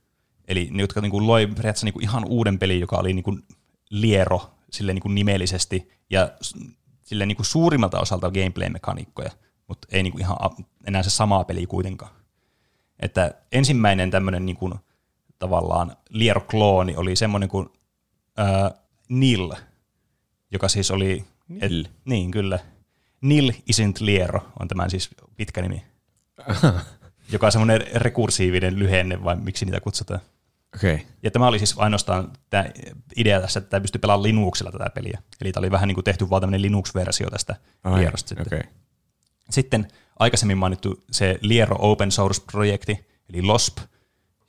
[0.48, 3.24] Eli ne, jotka niin kuin loi periaatteessa niin kuin ihan uuden pelin, joka oli niin
[3.24, 3.44] kuin
[3.90, 6.32] liero sille niin kuin nimellisesti ja
[7.04, 9.32] sille niin kuin suurimmalta osalta gameplay-mekaniikkoja,
[9.68, 10.38] mutta ei niin kuin ihan
[10.86, 12.12] enää se sama peli kuitenkaan.
[13.00, 14.74] Että ensimmäinen tämmöinen niin kuin,
[15.40, 17.70] tavallaan liero-klooni oli semmoinen kuin
[18.40, 18.80] äh,
[19.10, 19.52] Nil,
[20.52, 21.26] joka siis oli...
[21.48, 21.86] Nil?
[21.86, 22.60] Et, niin, kyllä.
[23.22, 25.84] Nil isn't liero on tämän siis pitkä nimi.
[27.32, 30.20] joka on semmoinen rekursiivinen lyhenne, vai miksi niitä kutsutaan.
[30.76, 31.00] Okay.
[31.24, 32.66] Ja tämä oli siis ainoastaan tämä
[33.16, 35.20] idea tässä, että tämä pystyy pelaamaan Linuxilla tätä peliä.
[35.42, 38.48] Eli tämä oli vähän niin kuin tehty vaan tämmöinen Linux-versio tästä Ai, Lierosta sitten.
[38.48, 38.72] Okei.
[39.50, 39.88] Sitten
[40.20, 43.78] aikaisemmin mainittu se Liero Open Source-projekti, eli LOSP,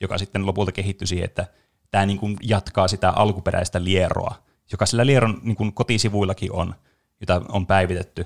[0.01, 1.47] joka sitten lopulta kehittyi siihen, että
[1.91, 4.35] tämä niin kuin jatkaa sitä alkuperäistä Lieroa,
[4.71, 6.75] joka sillä Lieron niin kuin kotisivuillakin on,
[7.19, 8.25] jota on päivitetty,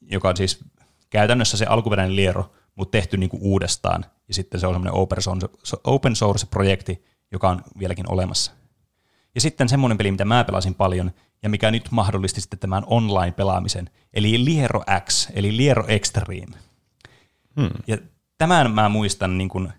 [0.00, 0.64] joka on siis
[1.10, 5.18] käytännössä se alkuperäinen Liero, mutta tehty niin kuin uudestaan, ja sitten se on semmoinen open
[5.18, 8.52] source- open source-projekti, joka on vieläkin olemassa.
[9.34, 11.10] Ja sitten semmoinen peli, mitä mä pelasin paljon,
[11.42, 16.56] ja mikä nyt mahdollisti sitten tämän online-pelaamisen, eli Liero X, eli Liero Extreme.
[17.60, 17.70] Hmm.
[17.86, 17.98] Ja
[18.38, 19.72] tämän mä muistan, niin kun,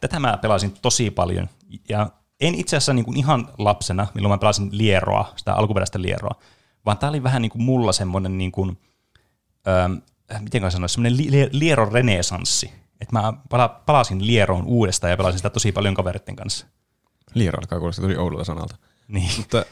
[0.00, 1.48] tätä mä pelasin tosi paljon,
[1.88, 2.10] ja
[2.40, 6.34] en itse asiassa niin kun ihan lapsena, milloin mä pelasin Lieroa, sitä alkuperäistä Lieroa,
[6.86, 8.78] vaan tämä oli vähän niin kuin mulla semmoinen, niin kuin,
[9.68, 9.88] öö,
[10.40, 12.72] miten mä sanoisin, semmoinen li- li- Liero-renesanssi.
[13.00, 16.66] Että mä pala- palasin Lieroon uudestaan ja pelasin sitä tosi paljon kaveritten kanssa.
[17.34, 18.76] Liero alkaa kuulostaa tosi oudolta sanalta.
[19.08, 19.30] Niin.
[19.36, 19.64] Mutta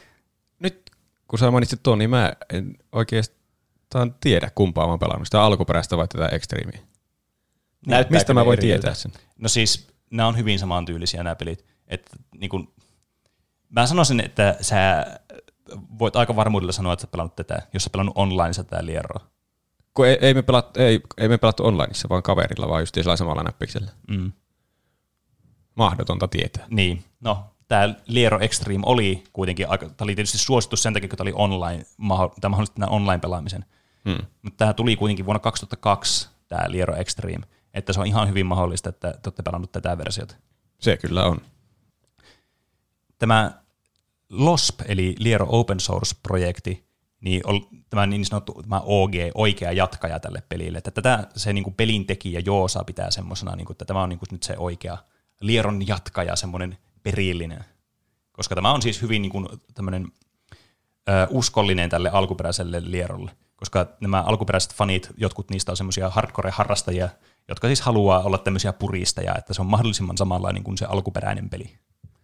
[0.59, 0.91] nyt
[1.27, 5.27] kun sä mainitsit tuon, niin mä en oikeastaan tiedä kumpaa mä oon pelannut.
[5.27, 6.79] Sitä alkuperäistä vai tätä Extremeä.
[7.87, 9.11] Näyttääkö Mistä mä voin tietää sen?
[9.37, 11.65] No siis, nämä on hyvin samantyylisiä nämä pelit.
[11.87, 12.73] Et, niin kun,
[13.69, 15.05] mä sanoisin, että sä
[15.99, 19.27] voit aika varmuudella sanoa, että sä pelannut tätä, jos sä pelannut online tätä Lieroa.
[19.93, 23.15] Kun ei, ei, me pelat, ei, ei me pelattu onlineissa, vaan kaverilla, vaan just sillä
[23.15, 23.91] samalla näppiksellä.
[24.07, 24.31] Mm.
[25.75, 26.65] Mahdotonta tietää.
[26.69, 31.17] Niin, no tämä Liero Extreme oli kuitenkin aika, tämä oli tietysti suosittu sen takia, kun
[31.17, 31.85] tämä oli online,
[32.41, 33.65] tämä mahdollisti tämän online-pelaamisen.
[34.09, 34.25] Hmm.
[34.41, 37.45] Mutta tämä tuli kuitenkin vuonna 2002, tämä Liero Extreme.
[37.73, 40.35] Että se on ihan hyvin mahdollista, että te olette pelannut tätä versiota.
[40.79, 41.41] Se kyllä on.
[43.17, 43.51] Tämä
[44.29, 46.89] LOSP, eli Liero Open Source-projekti,
[47.21, 50.77] niin on tämä niin sanottu tämä OG, oikea jatkaja tälle pelille.
[50.77, 54.19] Että tätä se niin kuin pelin tekijä Joosa pitää semmoisena, niin että tämä on niin
[54.19, 54.97] kuin nyt se oikea
[55.41, 57.65] Lieron jatkaja, semmoinen perillinen.
[58.31, 60.07] Koska tämä on siis hyvin niin kuin tämmöinen
[61.09, 63.31] ö, uskollinen tälle alkuperäiselle Lierolle.
[63.55, 67.09] Koska nämä alkuperäiset fanit, jotkut niistä on semmoisia hardcore-harrastajia,
[67.47, 71.77] jotka siis haluaa olla tämmöisiä puristeja, että se on mahdollisimman samanlainen kuin se alkuperäinen peli.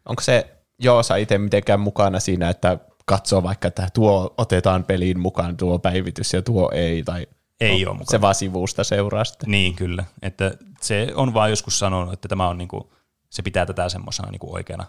[0.05, 5.57] Onko se Joosa itse mitenkään mukana siinä, että katsoo vaikka, että tuo otetaan peliin mukaan
[5.57, 7.27] tuo päivitys ja tuo ei, tai
[7.59, 8.11] Ei on, ole mukana.
[8.11, 9.51] se vaan sivusta seuraa sitten.
[9.51, 10.05] Niin, kyllä.
[10.21, 12.93] Että se on vaan joskus sanonut, että tämä on niinku,
[13.29, 14.85] se pitää tätä semmoisena niinku oikeana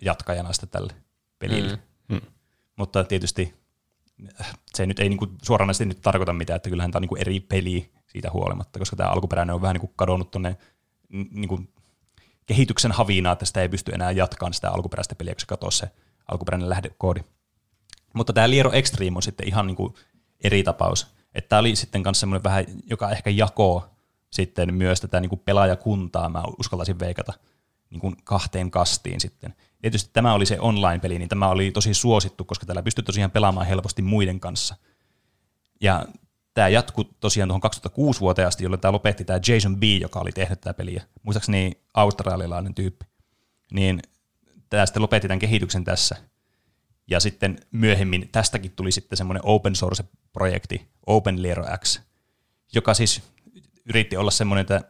[0.00, 0.92] jatkajana sitten tälle
[1.38, 1.78] pelille.
[2.08, 2.20] Mm.
[2.76, 3.54] Mutta tietysti
[4.74, 7.92] se nyt ei niinku suoranaisesti nyt tarkoita mitään, että kyllähän tämä on niinku eri peli
[8.06, 10.56] siitä huolimatta, koska tämä alkuperäinen on vähän niinku kadonnut tuonne
[11.30, 11.60] niinku
[12.46, 15.90] kehityksen havinaa, että sitä ei pysty enää jatkamaan sitä alkuperäistä peliä, koska katosi se
[16.28, 17.20] alkuperäinen lähdekoodi.
[18.14, 19.94] Mutta tämä Liero Extreme on sitten ihan niinku
[20.44, 21.06] eri tapaus.
[21.34, 23.88] Että tämä oli sitten myös semmoinen vähän, joka ehkä jakoo
[24.30, 27.32] sitten myös tätä niinku pelaajakuntaa, mä uskaltaisin veikata,
[27.90, 29.54] niinku kahteen kastiin sitten.
[29.82, 33.66] Tietysti tämä oli se online-peli, niin tämä oli tosi suosittu, koska tällä pystyi tosiaan pelaamaan
[33.66, 34.76] helposti muiden kanssa.
[35.80, 36.06] Ja
[36.54, 40.32] tämä jatkui tosiaan tuohon 2006 vuoteen asti, jolloin tämä lopetti tämä Jason B, joka oli
[40.32, 41.02] tehnyt tätä peliä.
[41.22, 43.06] Muistaakseni australialainen tyyppi.
[43.72, 44.02] Niin
[44.70, 46.16] tämä sitten lopetti tämän kehityksen tässä.
[47.10, 52.00] Ja sitten myöhemmin tästäkin tuli sitten semmoinen open source-projekti, Open Liero X,
[52.74, 53.22] joka siis
[53.86, 54.82] yritti olla semmoinen, että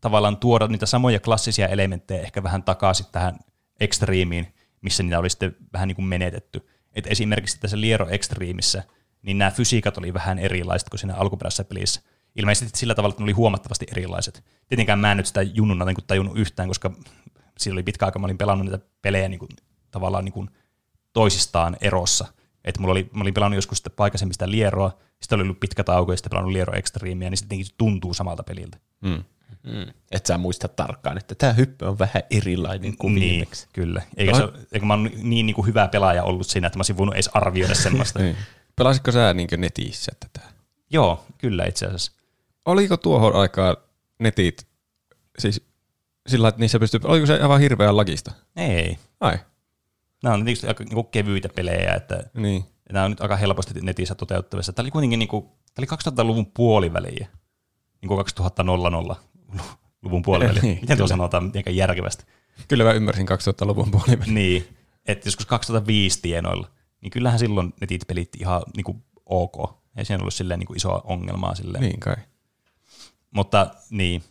[0.00, 3.38] tavallaan tuoda niitä samoja klassisia elementtejä ehkä vähän takaisin tähän
[3.80, 6.68] Extreamiin, missä niitä oli sitten vähän niin kuin menetetty.
[6.92, 8.82] Et esimerkiksi tässä Liero Extreamissä,
[9.24, 12.00] niin nämä fysiikat oli vähän erilaiset kuin siinä alkuperäisessä pelissä.
[12.36, 14.44] Ilmeisesti sillä tavalla, että ne oli huomattavasti erilaiset.
[14.68, 16.90] Tietenkään mä en nyt sitä junnuna niin tajunnut yhtään, koska
[17.58, 19.48] siinä oli pitkä aika, mä olin pelannut niitä pelejä niin kuin,
[19.90, 20.50] tavallaan niin kuin
[21.12, 22.26] toisistaan erossa.
[22.64, 23.82] Että mulla oli, mä olin pelannut joskus
[24.32, 28.14] sitä Lieroa, sitten oli ollut pitkä tauko ja sitten pelannut Liero Extreamia, niin sitten tuntuu
[28.14, 28.78] samalta peliltä.
[29.00, 29.24] Mm.
[29.62, 29.92] Mm.
[30.10, 33.68] Et sä muista tarkkaan, että tämä hyppy on vähän erilainen kuin niin, viimeksi.
[33.72, 34.02] kyllä.
[34.16, 36.96] Eikä, se, eikä mä oon niin, niin kuin hyvä pelaaja ollut siinä, että mä olisin
[36.96, 38.18] voinut edes arvioida semmoista.
[38.22, 38.36] Niin.
[38.76, 40.40] Pelasitko sä niin netissä tätä?
[40.90, 42.12] Joo, kyllä itse asiassa.
[42.64, 43.76] Oliko tuohon aikaan
[44.18, 44.66] netit,
[45.38, 45.66] siis
[46.26, 48.32] sillä että niissä pystyy, oliko se aivan hirveän lagista?
[48.56, 48.98] Ei.
[49.20, 49.38] Ai,
[50.24, 52.64] Nämä on tietysti aika niin kevyitä pelejä, että niin.
[52.92, 54.72] nämä on nyt aika helposti netissä toteuttavissa.
[54.72, 57.28] Tämä oli kuitenkin niin kuin, tämä oli 2000-luvun puoliväliä,
[58.02, 60.62] niin kuin 2000-luvun puoliväliä.
[60.62, 62.24] Niin, Miten tuo sanotaan mitenkään järkevästi?
[62.68, 64.34] Kyllä mä ymmärsin 2000-luvun puolivälin.
[64.34, 64.68] niin,
[65.06, 66.70] että joskus 2005 tienoilla,
[67.04, 69.76] niin kyllähän silloin netit pelitti ihan niin kuin ok.
[69.96, 71.82] Ei siinä ollut silleen niin kuin isoa ongelmaa silleen.
[71.82, 72.16] Niin kai.
[73.30, 74.22] Mutta niin,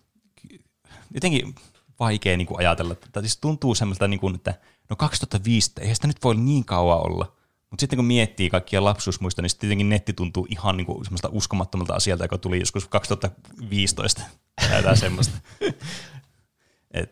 [1.13, 1.55] jotenkin
[1.99, 2.95] vaikea niin kuin ajatella.
[3.11, 4.53] Tai siis tuntuu semmoista, niin kuin, että
[4.89, 7.35] no 2005, eihän sitä nyt voi niin kauan olla.
[7.69, 11.29] Mutta sitten kun miettii kaikkia lapsuusmuista, niin sitten tietenkin netti tuntuu ihan niin kuin semmoista
[11.31, 14.21] uskomattomalta asialta, joka tuli joskus 2015
[14.55, 15.37] tai jotain semmoista.
[16.91, 17.11] Et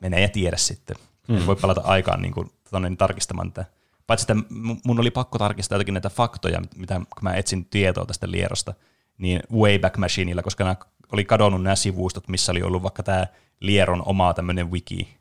[0.00, 0.96] menee ja tiedä sitten.
[1.28, 1.46] Mm.
[1.46, 3.79] Voi palata aikaan niin kuin, tonne, niin tarkistamaan tätä.
[4.10, 8.06] Paitsi että mu- mun oli pakko tarkistaa jotakin näitä faktoja, mitä kun mä etsin tietoa
[8.06, 8.74] tästä Lierosta,
[9.18, 10.76] niin Wayback Machineilla, koska nämä
[11.12, 13.26] oli kadonnut nämä sivustot, missä oli ollut vaikka tämä
[13.60, 15.18] Lieron oma tämmöinen wiki.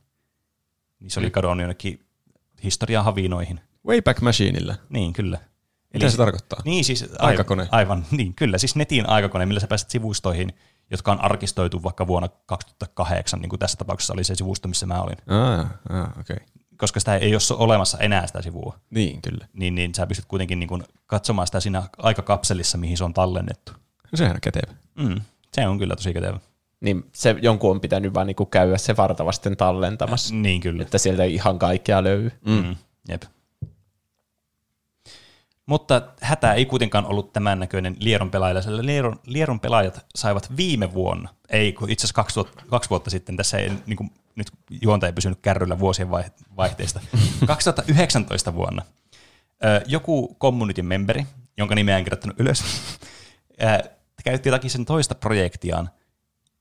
[0.99, 2.06] Niin se oli kadonnut jonnekin
[2.63, 3.60] historian havinoihin.
[3.88, 4.75] Wayback Machineilla.
[4.89, 5.39] Niin, kyllä.
[5.93, 6.62] Mitä se tarkoittaa?
[6.65, 7.67] Niin siis Aikakone.
[7.71, 8.58] Aivan, niin kyllä.
[8.58, 10.54] Siis netin aikakone, millä sä pääset sivustoihin,
[10.91, 15.02] jotka on arkistoitu vaikka vuonna 2008, niin kuin tässä tapauksessa oli se sivusto, missä mä
[15.02, 15.17] olin.
[15.28, 16.19] Ah, ah.
[16.19, 16.38] Okay.
[16.79, 19.47] Koska sitä ei ole olemassa enää sitä sivua, Niin, kyllä.
[19.53, 23.71] niin, niin sä pystyt kuitenkin niin kuin katsomaan sitä siinä aikakapselissa, mihin se on tallennettu.
[24.11, 24.73] No sehän on kätevä.
[24.95, 25.21] Mm,
[25.53, 26.39] se on kyllä tosi kätevä.
[26.81, 30.81] Niin se jonkun on pitänyt vaan niinku käydä se vartavasten tallentamassa, Niin kyllä.
[30.81, 32.31] että sieltä ei ihan kaikkea löydy.
[32.45, 32.75] Mm.
[33.09, 33.21] Jep.
[35.65, 40.93] Mutta hätä ei kuitenkaan ollut tämän näköinen Lieron pelaajilla, sillä Lieron, Lieron pelaajat saivat viime
[40.93, 44.47] vuonna, ei kun itse asiassa kaksi, vuotta- kaksi vuotta sitten, tässä ei, niin kuin, nyt
[44.81, 46.99] juonta ei pysynyt kärryllä vuosien vai- vaihteesta,
[47.47, 48.81] 2019 vuonna
[49.85, 51.25] joku community memberi,
[51.57, 52.63] jonka nimeä en kirjoittanut ylös,
[54.23, 55.89] käytti jotakin sen toista projektiaan,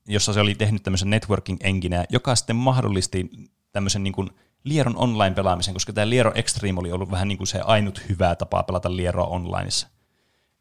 [0.07, 3.29] jossa se oli tehnyt tämmöisen networking engineä, joka sitten mahdollisti
[3.71, 4.29] tämmöisen niin kuin
[4.63, 8.63] Lieron online-pelaamisen, koska tämä Liero Extreme oli ollut vähän niin kuin se ainut hyvä tapa
[8.63, 9.87] pelata Lieroa onlineissa.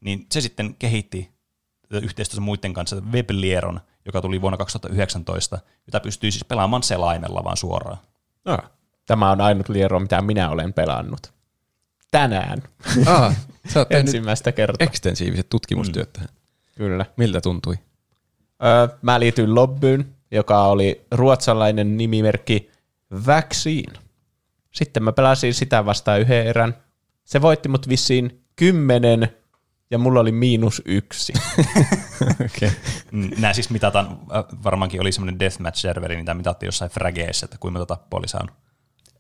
[0.01, 1.31] Niin se sitten kehitti
[1.91, 7.99] yhteistyössä muiden kanssa WebLieron, joka tuli vuonna 2019, jota pystyy siis pelaamaan selaimella vaan suoraan.
[8.45, 8.71] Ah,
[9.07, 11.33] Tämä on ainut liero, mitä minä olen pelannut.
[12.11, 12.63] tänään
[13.07, 13.37] Ah,
[13.69, 14.87] sä oot ensimmäistä kertaa.
[14.87, 16.29] ekstensiiviset tutkimustyöt tähän.
[16.77, 17.07] Kyllä.
[17.17, 17.75] Miltä tuntui?
[18.65, 22.71] Öö, mä liityin Lobbyyn, joka oli ruotsalainen nimimerkki
[23.27, 23.93] Vaccine.
[24.73, 26.75] Sitten mä pelasin sitä vastaan yhden erän.
[27.25, 29.29] Se voitti mut vissiin kymmenen
[29.91, 31.33] ja mulla oli miinus yksi.
[32.57, 32.71] Okay.
[33.13, 37.97] Nämä siis mitataan, äh, varmaankin oli semmoinen deathmatch-serveri, mitä mitattiin jossain frageissa, että kuinka monta
[37.97, 38.57] tappoa oli saanut.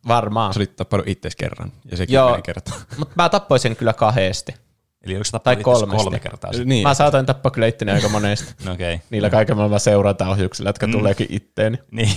[0.08, 0.54] Varmaan.
[0.54, 2.40] Sä olit tappanut itses kerran, ja sekin Joo.
[2.42, 2.78] kertaa.
[2.98, 4.54] Mutta mä tappoin sen kyllä kahdesti.
[5.02, 5.96] Eli onko se Tai itse kolmesti.
[5.96, 6.52] kolme kertaa?
[6.52, 6.68] sitten?
[6.68, 6.82] niin.
[6.82, 8.54] Mä saatoin tappaa kyllä itteni aika monesti.
[8.64, 8.94] No Okei.
[8.94, 9.06] Okay.
[9.10, 10.92] Niillä kaiken maailman seurantaohjuksilla, jotka mm.
[10.92, 11.78] tuleekin itteeni.
[11.90, 12.16] Niin,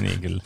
[0.00, 0.42] niin kyllä.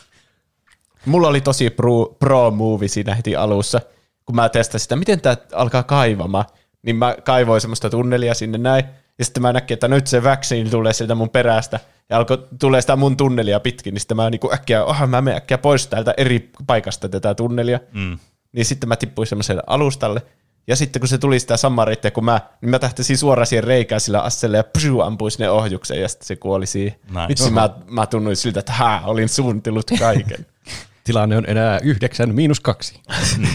[1.05, 3.81] Mulla oli tosi pro, pro move siinä heti alussa,
[4.25, 6.45] kun mä testasin sitä, miten tämä alkaa kaivamaan.
[6.87, 8.85] Niin mä kaivoin semmoista tunnelia sinne näin,
[9.19, 12.81] ja sitten mä näkin, että nyt se vaccine tulee sieltä mun perästä, ja alkoi tulee
[12.81, 16.13] sitä mun tunnelia pitkin, niin sitten mä niinku äkkiä, oh, mä menen äkkiä pois täältä
[16.17, 17.79] eri paikasta tätä tunnelia.
[17.93, 18.17] Mm.
[18.51, 20.21] Niin sitten mä tippuin semmoiselle alustalle,
[20.67, 23.63] ja sitten kun se tuli sitä samaa reittiä kuin mä, niin mä tähtäsin suoraan siihen
[23.63, 26.99] reikään sillä asselle ja pshu, ampuin sinne ohjukseen ja sitten se kuoli siihen.
[27.09, 27.27] Nice.
[27.27, 30.45] Vitsi, mä, mä tunnuin siltä, että hää, olin suunnitellut kaiken.
[31.03, 33.01] Tilanne on enää yhdeksän miinus kaksi.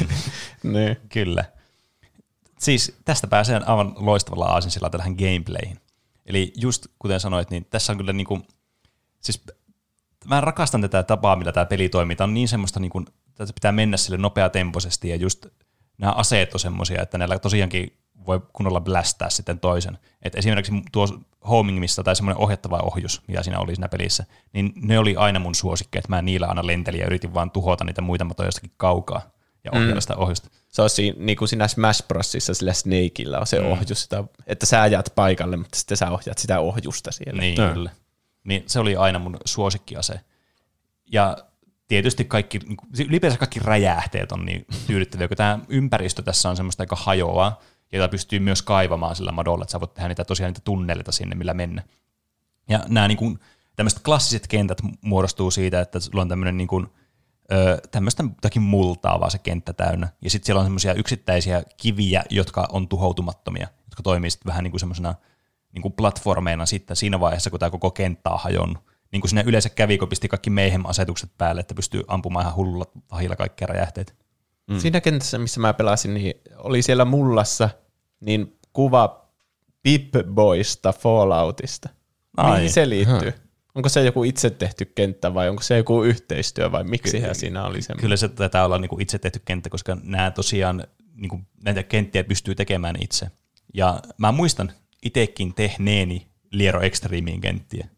[0.63, 0.97] niin.
[1.09, 1.45] Kyllä.
[2.63, 5.81] Siis tästä pääsee aivan loistavalla aasinsilla tähän gameplayhin.
[6.27, 8.41] Eli just kuten sanoit, niin tässä on kyllä niinku,
[9.21, 9.45] siis
[10.27, 12.17] mä rakastan tätä tapaa, millä tämä peli toimii.
[12.17, 15.47] Tämä on niin semmoista, niinku, että pitää mennä sille nopeatempoisesti ja just
[15.99, 19.99] nämä aseet on semmoisia, että näillä tosiaankin voi kunnolla blästää sitten toisen.
[20.23, 21.09] Et esimerkiksi tuo
[21.49, 25.39] homing, missä tai semmoinen ohjattava ohjus, mitä siinä oli siinä pelissä, niin ne oli aina
[25.39, 28.73] mun suosikkeja, että mä niillä aina lentelin ja yritin vaan tuhota niitä muita matoja jostakin
[28.77, 29.23] kaukaa
[29.65, 30.01] ja ohjata mm.
[30.01, 30.49] sitä ohjusta.
[30.73, 33.67] Se on siinä, niin kuin siinä Smash Brosissa sillä Snakeilla on se mm.
[33.67, 37.41] ohjus, sitä, että sä ajat paikalle, mutta sitten sä ohjat sitä ohjusta siellä.
[37.41, 37.91] Niin, kyllä.
[38.45, 40.21] Niin se oli aina mun suosikkiase.
[41.13, 41.37] Ja
[41.89, 46.83] tietysti kaikki, niin ylipäänsä kaikki räjähteet on niin tyydyttäviä, kun tämä ympäristö tässä on semmoista
[46.83, 47.61] aika hajoaa,
[47.93, 51.35] jota pystyy myös kaivamaan sillä madolla, että sä voit tehdä niitä tosiaan niitä tunneleita sinne,
[51.35, 51.83] millä mennä.
[52.69, 53.39] Ja nämä niin kuin,
[53.77, 56.87] tämmöiset klassiset kentät muodostuu siitä, että sulla on tämmöinen niin kuin,
[57.91, 60.09] tämmöistä jotakin multaa vaan se kenttä täynnä.
[60.23, 64.71] Ja sitten siellä on semmoisia yksittäisiä kiviä, jotka on tuhoutumattomia, jotka toimii sitten vähän niin
[64.71, 65.15] kuin semmoisena
[65.73, 68.83] niin kuin platformeina sitten siinä vaiheessa, kun tämä koko kenttä on hajonnut.
[69.13, 72.85] Niin kuin siinä yleensä kävi, kun pisti kaikki Mayhem-asetukset päälle, että pystyy ampumaan ihan hullulla
[73.09, 74.13] tahilla kaikkia räjähteitä.
[74.71, 74.79] Mm.
[74.79, 77.71] Siinä kentässä, missä mä pelasin, niin oli siellä mullassa
[78.21, 79.29] niin kuva
[79.83, 81.89] Pip Boysta Falloutista.
[82.37, 82.57] Ai.
[82.57, 83.35] Mihin se liittyy?
[83.75, 87.65] Onko se joku itse tehty kenttä vai onko se joku yhteistyö vai miksi Ky- siinä
[87.65, 88.03] oli semmoinen?
[88.03, 91.83] Kyllä se taitaa olla niin kuin itse tehty kenttä, koska nämä tosiaan, niin kuin, näitä
[91.83, 93.31] kenttiä pystyy tekemään itse.
[93.75, 97.89] Ja mä muistan itsekin tehneeni Liero Extremein kenttiä,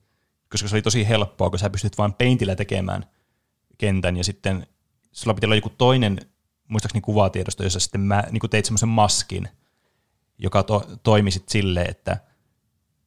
[0.50, 3.04] koska se oli tosi helppoa, kun sä pystyt vain peintillä tekemään
[3.78, 4.66] kentän, ja sitten
[5.12, 6.20] sulla piti olla joku toinen,
[6.68, 9.48] muistaakseni kuvatiedosto, jossa sitten mä niin kuin teit semmoisen maskin,
[10.38, 12.16] joka to, toimi sitten silleen, että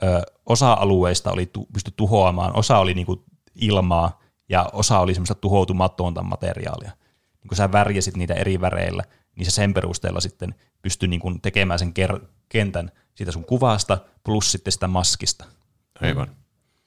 [0.04, 5.36] ö, osa alueista oli tu, pysty tuhoamaan, osa oli niinku ilmaa ja osa oli semmoista
[5.36, 6.92] tuhoutumatonta materiaalia.
[7.42, 9.04] Niin kun sä värjäsit niitä eri väreillä,
[9.36, 14.52] niin se sen perusteella sitten pystyi niinku tekemään sen ker- kentän siitä sun kuvasta plus
[14.52, 15.46] sitten sitä maskista.
[16.02, 16.28] Aivan.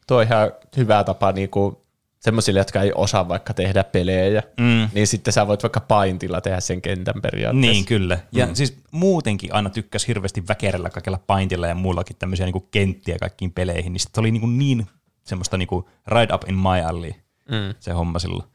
[0.07, 1.87] Tuo on ihan hyvä tapa niinku,
[2.21, 4.89] semmoisille, jotka ei osaa vaikka tehdä pelejä, Mm.
[4.95, 7.73] niin sitten sä voit vaikka paintilla tehdä sen kentän periaatteessa.
[7.73, 8.19] Niin, kyllä.
[8.33, 8.55] Ja mm.
[8.55, 13.93] siis muutenkin aina tykkäsi hirveästi väkerellä kaikella paintilla ja muillakin tämmöisiä niinku kenttiä kaikkiin peleihin,
[13.93, 14.87] niin sitten oli niinku niin
[15.25, 17.13] semmoista niinku ride up in my alley
[17.49, 17.75] Mm.
[17.81, 18.49] se homma silloin.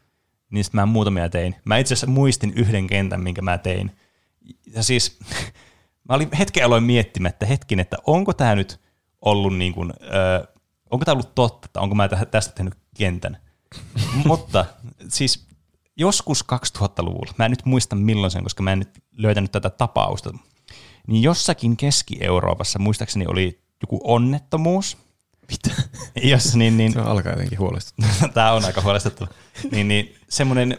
[0.51, 1.55] Niin sitten mä muutamia tein.
[1.65, 3.91] Mä itse asiassa muistin yhden kentän, minkä mä tein.
[4.75, 5.19] Ja siis
[6.09, 8.79] mä olin hetken aloin miettimään, että hetkin, että onko tämä nyt
[9.21, 10.47] ollut niin kuin, ö,
[10.91, 13.37] onko tämä ollut totta, että onko mä tä- tästä tehnyt kentän.
[14.27, 14.65] Mutta
[15.09, 15.47] siis
[15.97, 20.33] joskus 2000-luvulla, mä en nyt muista milloin sen, koska mä en nyt löytänyt tätä tapausta,
[21.07, 24.97] niin jossakin Keski-Euroopassa muistaakseni oli joku onnettomuus.
[25.51, 25.81] Mitä?
[26.31, 28.29] Jossa niin, niin, Se alkaa jotenkin huolestuttaa.
[28.33, 29.27] Tämä on aika huolestuttava.
[29.71, 30.77] niin, niin semmoinen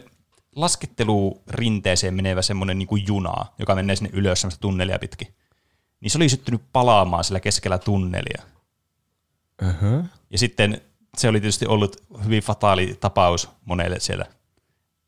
[0.55, 5.27] laskettelurinteeseen menevä semmoinen niin kuin juna, joka menee sinne ylös semmoista tunnelia pitkin.
[6.01, 8.43] Niin se oli syttynyt palaamaan sillä keskellä tunnelia.
[9.61, 10.05] Uh-huh.
[10.29, 10.81] Ja sitten
[11.17, 14.25] se oli tietysti ollut hyvin fataali tapaus monelle siellä.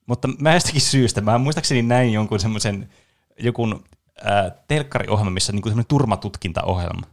[0.05, 2.89] Mutta mä jostakin syystä, mä muistaakseni näin jonkun semmoisen,
[3.39, 3.83] jonkun
[4.23, 7.07] ää, telkkariohjelma, missä niinku semmoinen turmatutkintaohjelma,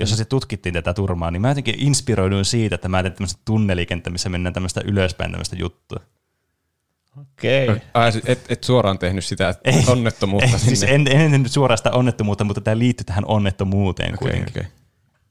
[0.00, 4.10] jossa se tutkittiin tätä turmaa, niin mä jotenkin inspiroiduin siitä, että mä teen tämmöistä tunnelikenttä,
[4.10, 6.00] missä mennään tämmöistä ylöspäin tämmöistä juttua.
[7.20, 7.68] Okei.
[7.68, 8.12] Okay.
[8.12, 9.84] Siis et, et suoraan tehnyt sitä Ei.
[9.86, 10.76] onnettomuutta Ei, sinne.
[10.76, 14.48] siis en, en tehnyt suoraan sitä onnettomuutta, mutta tämä liittyy tähän onnettomuuteen Okei, kuitenkin.
[14.48, 14.72] okei.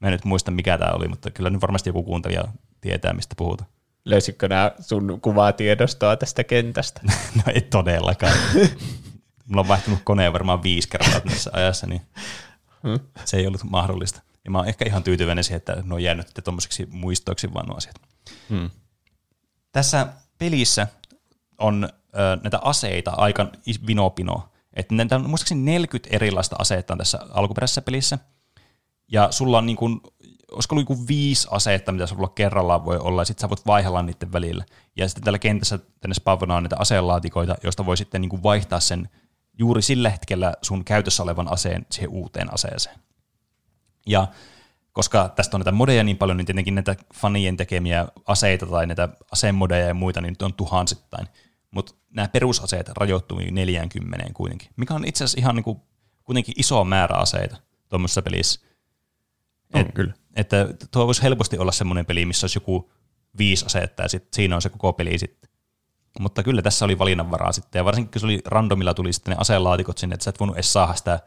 [0.00, 2.44] Mä en nyt muista, mikä tämä oli, mutta kyllä nyt varmasti joku kuuntelija
[2.80, 3.70] tietää, mistä puhutaan.
[4.04, 7.00] Löysitkö nämä sun kuvatiedostoa tästä kentästä?
[7.36, 8.32] No ei todellakaan.
[9.46, 12.00] mulla on vaihtunut koneen varmaan viisi kertaa tässä ajassa, niin
[12.82, 12.98] Hmm.
[13.24, 14.22] se ei ollut mahdollista.
[14.44, 17.76] Ja mä oon ehkä ihan tyytyväinen siihen, että ne on jäänyt tuommoiseksi muistoiksi vaan nuo
[17.76, 17.94] asiat.
[18.50, 18.70] Hmm.
[19.72, 20.06] Tässä
[20.38, 20.86] pelissä
[21.58, 23.46] on ö, näitä aseita aika
[23.86, 24.48] vinopino.
[24.74, 28.18] Että näitä on muistaakseni 40 erilaista aseetta on tässä alkuperäisessä pelissä.
[29.12, 30.00] Ja sulla on niin kuin,
[30.52, 34.02] olisiko ollut joku viisi asetta, mitä sulla kerrallaan voi olla, ja sitten sä voit vaihella
[34.02, 34.64] niiden välillä.
[34.96, 39.08] Ja sitten tällä kentässä tänne spawnaa niitä aseenlaatikoita, joista voi sitten niin kuin vaihtaa sen
[39.58, 42.98] juuri sillä hetkellä sun käytössä olevan aseen siihen uuteen aseeseen.
[44.06, 44.26] Ja
[44.92, 49.08] koska tästä on näitä modeja niin paljon, niin tietenkin näitä fanien tekemiä aseita tai näitä
[49.32, 51.28] asemodeja ja muita, niin nyt on tuhansittain.
[51.70, 55.82] Mutta nämä perusaseet rajoittuu 40 kuitenkin, mikä on itse asiassa ihan niinku,
[56.24, 57.56] kuitenkin iso määrä aseita
[57.88, 58.60] tuommoisessa pelissä.
[59.74, 60.12] On, Et- kyllä.
[60.36, 62.92] Että tuo voisi helposti olla semmoinen peli, missä olisi joku
[63.38, 65.50] viisi asetta ja sit siinä on se koko peli sitten.
[66.20, 69.36] Mutta kyllä tässä oli valinnanvaraa sitten, ja varsinkin kun se oli randomilla tuli sitten ne
[69.40, 71.20] aselaatikot sinne, että sä et voinut edes saada sitä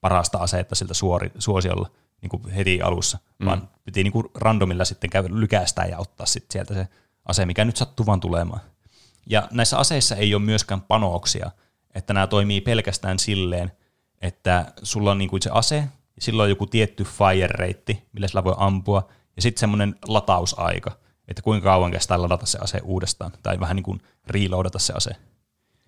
[0.00, 1.90] parasta asetta siltä suori, suosiolla
[2.22, 3.46] niin kuin heti alussa, mm.
[3.46, 6.88] vaan piti niin kuin randomilla sitten käydä lykästää ja ottaa sitten sieltä se
[7.24, 8.60] ase, mikä nyt sattuu vaan tulemaan.
[9.26, 11.50] Ja näissä aseissa ei ole myöskään panoksia,
[11.94, 13.72] että nämä toimii pelkästään silleen,
[14.22, 15.84] että sulla on niin kuin se ase,
[16.18, 20.90] ja silloin on joku tietty fire-reitti, millä sillä voi ampua, ja sitten semmoinen latausaika,
[21.28, 25.10] että kuinka kauan kestää ladata se ase uudestaan, tai vähän niin kuin reloadata se ase.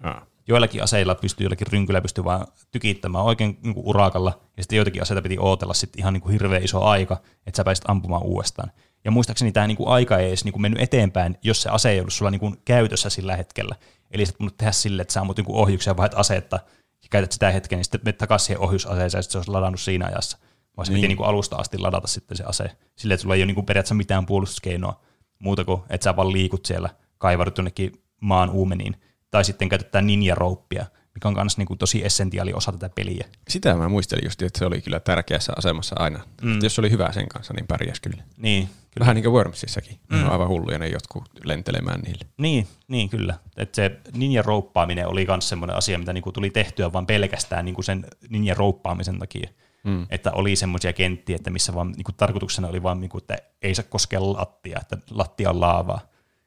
[0.02, 0.22] Ah.
[0.48, 5.02] Joillakin aseilla pystyy, joillakin rynkyllä pystyy vaan tykittämään oikein niin kuin urakalla, ja sitten joitakin
[5.02, 8.72] aseita piti ootella sitten ihan niin kuin hirveän iso aika, että sä pääsit ampumaan uudestaan.
[9.04, 11.90] Ja muistaakseni tämä niin kuin aika ei edes niin kuin mennyt eteenpäin, jos se ase
[11.90, 13.74] ei ollut sulla niin kuin käytössä sillä hetkellä.
[14.10, 16.62] Eli sä et tehdä silleen, että sä ammut niin ohjuksia vaihdat asetta, ja
[17.10, 20.06] käytät sitä hetken, niin sitten menet takaisin siihen ohjusaseeseen, ja sitten se olisi ladannut siinä
[20.06, 20.38] ajassa.
[20.76, 20.98] Vaan se Niin.
[20.98, 23.54] piti niin kuin alusta asti ladata sitten se ase, silleen, että sulla ei ole niin
[23.54, 25.00] kuin periaatteessa mitään puolustuskeinoa
[25.38, 28.96] muuta kuin, että sä vaan liikut siellä, kaivarut jonnekin maan uumeniin,
[29.30, 33.26] tai sitten käytetään ninja-rouppia, mikä on myös niin kuin tosi essentiaali osa tätä peliä.
[33.48, 36.20] Sitä mä muistelin just, että se oli kyllä tärkeässä asemassa aina.
[36.42, 36.58] Mm.
[36.62, 38.22] Jos se oli hyvä sen kanssa, niin pärjäs kyllä.
[38.36, 39.00] Niin, kyllä.
[39.00, 39.98] Vähän niin kuin Wormsissakin.
[40.08, 40.16] Mm.
[40.16, 42.24] Ne on aivan hulluja ne jotkut lentelemään niille.
[42.38, 43.34] Niin, niin kyllä.
[43.56, 48.06] Et se ninja-rouppaaminen oli myös semmoinen asia, mitä niinku tuli tehtyä vaan pelkästään niinku sen
[48.28, 49.50] ninja-rouppaamisen takia.
[49.84, 50.06] Mm.
[50.10, 53.84] Että oli semmoisia kenttiä, että missä vaan niinku tarkoituksena oli vaan, niinku, että ei saa
[53.88, 56.00] koskea lattia, että lattia on laavaa.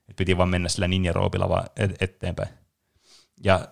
[0.10, 2.50] Et piti vaan mennä sillä ninja-roopilla vaan et- eteenpäin.
[3.44, 3.68] Ja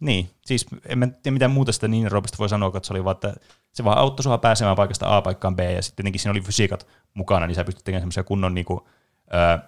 [0.00, 3.14] niin, siis en mä tiedä mitä muuta sitä ninja-roopista voi sanoa, kun se oli vaan,
[3.14, 3.34] että
[3.72, 6.86] se vaan auttoi sua pääsemään paikasta A paikkaan B, ja sitten tietenkin siinä oli fysiikat
[7.14, 8.88] mukana, niin sä pystyt tekemään semmoisia kunnon niinku,
[9.34, 9.58] öö,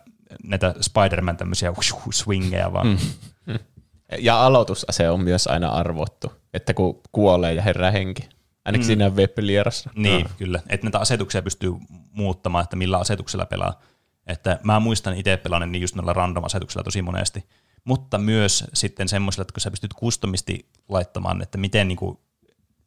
[0.44, 1.72] näitä Spider-Man tämmöisiä
[2.12, 2.86] swingeja vaan.
[2.86, 3.58] Mm.
[4.18, 8.28] Ja aloitusase on myös aina arvottu, että kun kuolee ja herää henki.
[8.64, 8.86] Ainakin mm.
[8.86, 9.90] siinä web-lierassa.
[9.94, 10.60] Niin, kyllä.
[10.68, 11.72] Että näitä asetuksia pystyy
[12.10, 13.80] muuttamaan, että millä asetuksella pelaa.
[14.26, 17.44] Että mä muistan itse pelannut niin just noilla random-asetuksilla tosi monesti.
[17.84, 22.20] Mutta myös sitten semmoisilla, että kun sä pystyt customisti laittamaan, että miten niinku,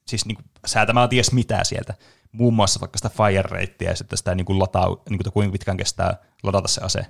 [0.08, 1.94] siis niinku säätämään ties mitä sieltä.
[2.32, 6.18] Muun muassa vaikka sitä fire ratea ja sitten sitä niinku lataa, niinku, kuinka pitkään kestää
[6.44, 7.06] ladata se ase.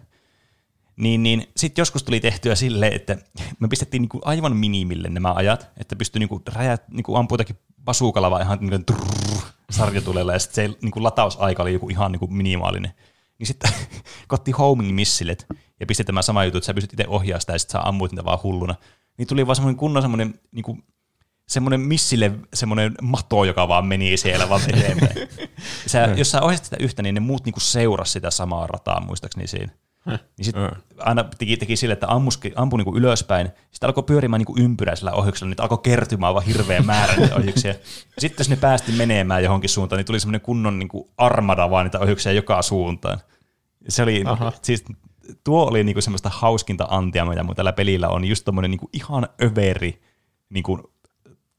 [0.97, 3.17] Niin, niin sitten joskus tuli tehtyä silleen, että
[3.59, 8.31] me pistettiin niinku aivan minimille nämä ajat, että pystyi niinku räjät, niinku ampua jotakin basuukalla
[8.31, 12.93] vaan ihan trrrr, sarjatulella, ja sitten se niinku latausaika oli joku ihan niinku minimaalinen.
[13.39, 13.71] Niin sitten
[14.27, 15.45] kotti homing missilet
[15.79, 18.11] ja pisti tämä sama juttu, että sä pystyt itse ohjaa sitä ja sitten sä ammuit
[18.11, 18.75] niitä vaan hulluna.
[19.17, 20.77] Niin tuli vaan semmoinen kunnon semmoinen niinku,
[21.47, 25.15] semmoinen missille semmoinen mato, joka vaan meni siellä vaan eteenpäin.
[25.87, 29.47] Sä, jos sä ohjasit sitä yhtä, niin ne muut niinku seurasi sitä samaa rataa muistaakseni
[29.47, 29.71] siinä.
[30.05, 34.55] Niin sitten aina teki, teki sille, että ammuski, ampui niinku ylöspäin, sitten alkoi pyörimään niinku
[34.59, 37.73] ympyräisellä ohjuksella, niitä alkoi kertymään vaan hirveän määrän niitä ohjuksia.
[38.17, 41.99] Sitten jos ne päästi menemään johonkin suuntaan, niin tuli semmoinen kunnon niinku armada vaan niitä
[41.99, 43.19] ohjuksia joka suuntaan.
[43.87, 44.51] Se oli, Aha.
[44.61, 44.85] siis
[45.43, 49.27] tuo oli niinku semmoista hauskinta antia, mitä mun tällä pelillä on, just tommonen niinku ihan
[49.43, 50.01] överi
[50.49, 50.93] niinku,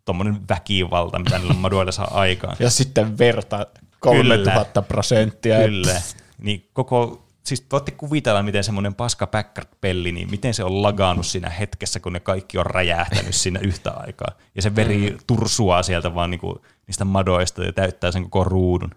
[0.05, 2.57] tommonen väkivalta, mitä niillä moduilla saa aikaan.
[2.59, 3.67] Ja sitten verta
[4.01, 5.59] 3000 prosenttia.
[5.59, 6.01] Kyllä.
[6.39, 11.51] Niin koko, siis voitte kuvitella, miten semmoinen paska Packard-pelli, niin miten se on lagannut siinä
[11.51, 14.29] hetkessä, kun ne kaikki on räjähtänyt siinä yhtä aikaa.
[14.55, 18.91] Ja se veri tursuaa sieltä vaan niinku niistä madoista ja täyttää sen koko ruudun.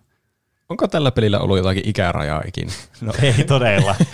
[0.69, 2.71] Onko tällä pelillä ollut jotakin ikärajaa ikinä?
[3.01, 3.95] No ei todella.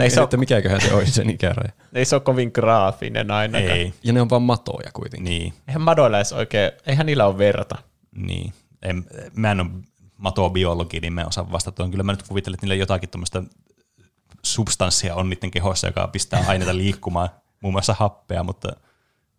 [0.00, 1.72] Ei se, ole, että mikäköhän se olisi sen ikäraja.
[1.94, 3.70] ei se ole kovin graafinen ainakaan.
[3.70, 3.94] ei.
[4.04, 5.24] Ja ne on vaan matoja kuitenkin.
[5.24, 7.76] Niin, Eihän madoilla edes oikein, eihän niillä ole verta.
[8.16, 8.52] niin.
[8.82, 9.04] En,
[9.36, 9.68] mä en ole
[10.18, 11.74] matobiologi, niin mä en osaa vastata.
[11.74, 11.90] tuohon.
[11.90, 13.42] Kyllä mä nyt kuvittelen, että niillä jotakin tuommoista
[14.42, 17.28] substanssia on niiden kehossa, joka pistää aineita liikkumaan,
[17.62, 18.68] muun muassa happea, mutta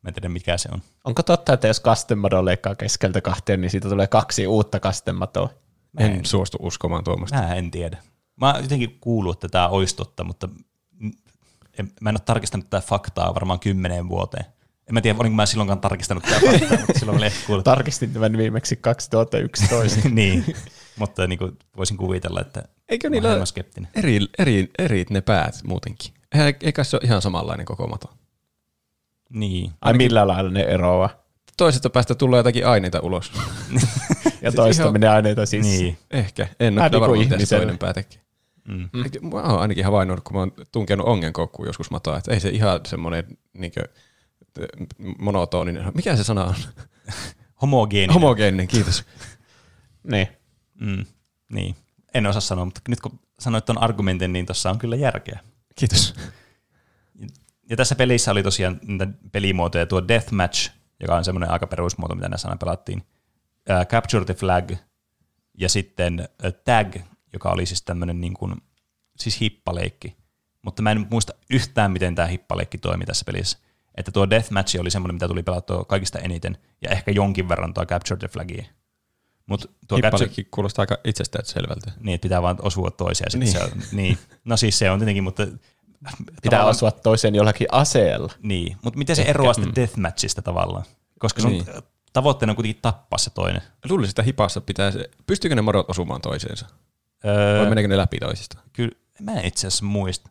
[0.02, 0.82] mä en tiedä mikä se on.
[1.04, 5.50] Onko totta, että jos kastemadon leikkaa keskeltä kahteen, niin siitä tulee kaksi uutta kastematoa?
[5.98, 7.38] En, en- suostu uskomaan tuommoista.
[7.38, 7.98] Mä en tiedä.
[8.36, 10.50] Mä oon jotenkin kuullut, että tämä olisi totta, mutta
[11.80, 14.46] en, mä en ole tarkistanut tätä faktaa varmaan kymmeneen vuoteen.
[14.90, 17.64] En mä tiedä, olinko mä silloinkaan tarkistanut tämä fakta, mutta silloin oli kuullut.
[17.66, 20.10] Tarkistin tämän viimeksi 2011.
[20.10, 20.46] niin,
[20.96, 23.92] mutta niin kuin voisin kuvitella, että Eikö mä niillä ole hieman skeptinen.
[23.96, 26.14] eri, eri, eri ne päät muutenkin?
[26.36, 28.08] Eihän, eikä se ole ihan samanlainen koko mato.
[29.30, 29.72] Niin.
[29.82, 31.10] Ai millä lailla ne eroaa?
[31.58, 33.32] Toisesta päästä tulee jotakin aineita ulos.
[34.42, 35.78] Ja toista ihan- menee aineita sisään.
[35.78, 35.98] Niin.
[36.12, 36.48] Ehkä.
[36.60, 37.62] En ole kyllä niin kuin varmaan, mitä se ihmisellä.
[37.62, 38.20] toinen pää tekee.
[38.68, 38.90] Mm.
[38.94, 39.30] Mm.
[39.34, 42.80] Mä oon ainakin havainnut, kun mä oon tunkenut ongenkoukkuun joskus matoa, että ei se ihan
[42.88, 43.24] semmoinen
[43.54, 43.84] niinkö,
[45.20, 45.92] monotoninen.
[45.96, 46.56] Mikä se sana on?
[47.62, 48.14] Homogeeninen.
[48.14, 49.04] Homogeeninen, kiitos.
[50.12, 50.28] Niin.
[50.80, 51.06] mm.
[51.50, 51.76] Niin.
[52.14, 55.40] En osaa sanoa, mutta nyt kun sanoit tuon argumentin, niin tuossa on kyllä järkeä.
[55.76, 56.14] Kiitos.
[57.70, 62.30] Ja tässä pelissä oli tosiaan niitä pelimuotoja, tuo Deathmatch, joka on semmoinen aika perusmuoto, mitä
[62.30, 64.72] näissä aina pelattiin, uh, Capture the Flag,
[65.58, 66.96] ja sitten uh, Tag,
[67.34, 68.56] joka oli siis tämmöinen niin kuin,
[69.18, 70.16] siis hippaleikki.
[70.62, 73.58] Mutta mä en muista yhtään, miten tämä hippaleikki toimi tässä pelissä.
[73.96, 77.86] Että tuo Deathmatch oli semmoinen, mitä tuli pelattua kaikista eniten, ja ehkä jonkin verran tuo
[77.86, 78.66] Capture the Flagia.
[79.46, 81.92] Mutta tuo Capture, kuulostaa aika itsestään selvältä.
[82.00, 83.30] niin, että pitää vaan osua toiseen.
[83.34, 83.40] Niin.
[83.40, 83.52] Niin.
[83.52, 84.18] Se on, niin.
[84.46, 88.34] No siis se on tietenkin, mutta Pitää tavallaan- osua toiseen jollakin aseella.
[88.44, 90.86] Niin, mutta miten se eroaa sitten deathmatchista tavallaan?
[91.20, 91.66] Koska sun Niin.
[92.14, 93.62] tavoitteena on kuitenkin tappaa se toinen.
[93.90, 96.66] Luulisin, että hipassa pitää se, pystyykö ne morot osumaan toiseensa?
[97.26, 98.58] Öö, Vai meneekö ne läpi toisista?
[98.74, 100.30] kyllä, mä en itse asiassa muista.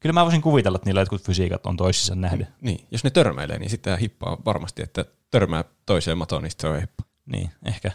[0.00, 2.48] Kyllä mä voisin kuvitella, että niillä jotkut fysiikat on toisissa nähden.
[2.60, 6.80] Niin, jos ne törmäilee, niin sitten hippaa varmasti, että törmää toiseen matoon, niin se on
[6.80, 7.04] hippa.
[7.26, 7.90] Niin, ehkä.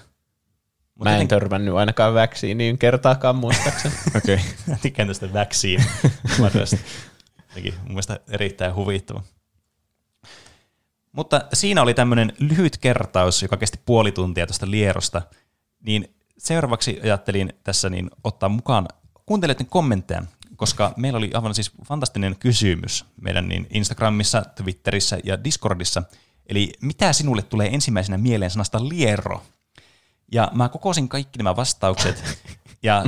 [0.95, 3.95] Mut Mä en joten- törmännyt ainakaan väksiiniin kertaakaan muistaakseni.
[4.17, 4.39] Okei.
[4.67, 5.27] Mä tykkään tästä
[6.41, 6.77] madasta.
[7.49, 9.23] Jotenkin mun mielestä erittäin huvittava.
[11.11, 15.21] Mutta siinä oli tämmöinen lyhyt kertaus, joka kesti puoli tuntia tuosta Lierosta.
[15.85, 18.87] Niin seuraavaksi ajattelin tässä niin ottaa mukaan
[19.25, 20.23] kuuntelijoiden kommentteja,
[20.63, 26.03] koska meillä oli aivan siis fantastinen kysymys meidän niin Instagramissa, Twitterissä ja Discordissa.
[26.47, 29.43] Eli mitä sinulle tulee ensimmäisenä mieleen sanasta liero?
[30.31, 32.23] Ja mä kokosin kaikki nämä vastaukset,
[32.83, 33.03] ja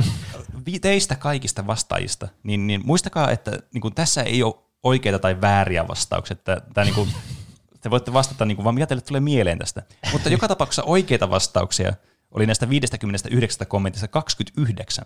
[0.80, 5.88] teistä kaikista vastaajista, niin, niin muistakaa, että niin kuin tässä ei ole oikeita tai vääriä
[5.88, 6.34] vastauksia.
[6.34, 7.10] Että, tämä, niin kuin,
[7.80, 9.82] te voitte vastata niin kuin, vaan mitä teille tulee mieleen tästä.
[10.12, 11.92] Mutta joka tapauksessa oikeita vastauksia
[12.30, 15.04] oli näistä 59 kommentista 29,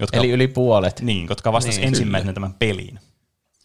[0.00, 1.00] jotka, Eli yli puolet.
[1.00, 2.98] niin, jotka vastasivat Niin, ensimmäisenä tämän peliin.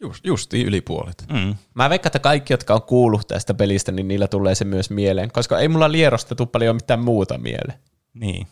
[0.01, 1.25] Just, justiin yli puolet.
[1.33, 1.55] Mm.
[1.73, 5.31] Mä veikkaan, että kaikki, jotka on kuullut tästä pelistä, niin niillä tulee se myös mieleen,
[5.31, 7.79] koska ei mulla Lierosta tule paljon mitään muuta mieleen.
[8.13, 8.47] Niin.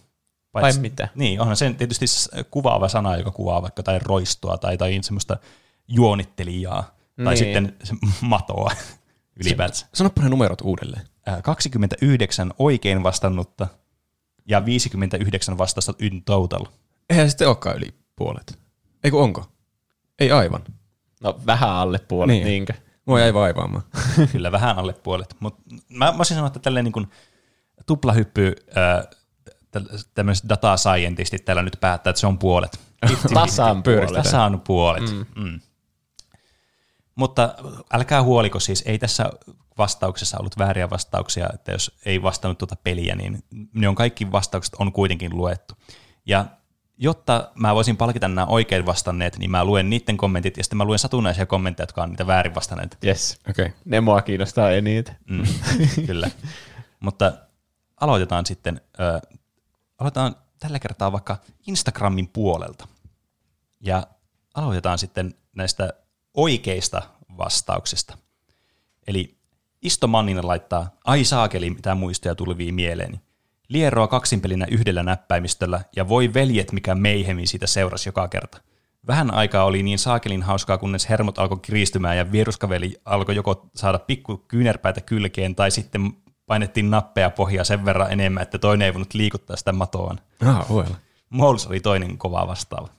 [0.53, 1.07] Vai mitä?
[1.15, 2.05] Niin, onhan se tietysti
[2.51, 5.37] kuvaava sana, joka kuvaa vaikka tai roistoa tai, tai semmoista
[5.87, 7.37] juonittelijaa tai Niin.
[7.37, 8.71] sitten se matoa
[9.45, 9.87] ylipäätänsä.
[9.93, 11.07] Sanoppa ne numerot uudelleen.
[11.25, 13.67] Ää, 29 oikein vastannutta
[14.47, 16.65] ja 59 vastausta in total.
[17.09, 18.59] Eihän se sitten olekaan yli puolet.
[19.03, 19.45] Eikö onko?
[20.19, 20.63] Ei aivan.
[21.23, 22.43] No vähän alle puolet, niin.
[22.43, 22.51] Niin.
[22.51, 22.73] niinkö?
[23.05, 23.83] Mua jäi vaivaamaan.
[24.31, 25.35] Kyllä vähän alle puolet.
[25.39, 27.07] Mutta mä, mä voisin sanoa, että tälleen niin kuin
[27.85, 28.55] tuplahyppy
[30.13, 32.79] tämmöiset data scientistit täällä nyt päättää, että se on puolet.
[33.33, 34.23] Tasan puolet.
[34.23, 35.11] Tasan puolet.
[35.11, 35.25] Mm.
[35.43, 35.59] Mm.
[37.15, 37.55] Mutta
[37.93, 39.29] älkää huoliko siis, ei tässä
[39.77, 43.43] vastauksessa ollut vääriä vastauksia, että jos ei vastannut tuota peliä, niin
[43.73, 45.73] ne on kaikki vastaukset on kuitenkin luettu.
[46.25, 46.45] Ja
[46.99, 50.85] jotta mä voisin palkita nämä oikein vastanneet, niin mä luen niiden kommentit ja sitten mä
[50.85, 52.97] luen satunnaisia kommentteja, jotka on niitä väärin vastanneet.
[53.05, 53.39] Yes.
[53.49, 53.65] Okei.
[53.65, 53.77] Okay.
[53.85, 55.15] Ne mua kiinnostaa eniten.
[55.29, 55.43] Mm,
[56.07, 56.31] kyllä.
[56.99, 57.33] Mutta
[58.01, 59.37] aloitetaan sitten, ö,
[59.97, 61.37] aloitetaan tällä kertaa vaikka
[61.67, 62.87] Instagramin puolelta.
[63.79, 64.07] Ja
[64.53, 65.93] aloitetaan sitten näistä
[66.33, 67.01] oikeista
[67.37, 68.17] vastauksista.
[69.07, 69.39] Eli
[69.81, 73.21] Isto Manninen laittaa, ai saakeli, mitä muistoja tulvii mieleeni.
[73.69, 78.61] Lieroa kaksinpelinä yhdellä näppäimistöllä ja voi veljet, mikä meihemi siitä seurasi joka kerta.
[79.07, 83.99] Vähän aikaa oli niin saakelin hauskaa, kunnes hermot alkoi kiristymään ja vieruskaveli alkoi joko saada
[83.99, 86.13] pikku kyynärpäitä kylkeen tai sitten
[86.45, 90.19] painettiin nappeja pohjaa sen verran enemmän, että toinen ei voinut liikuttaa sitä matoaan.
[90.45, 90.67] Ah.
[91.29, 92.98] Moles oli toinen kova vastaava.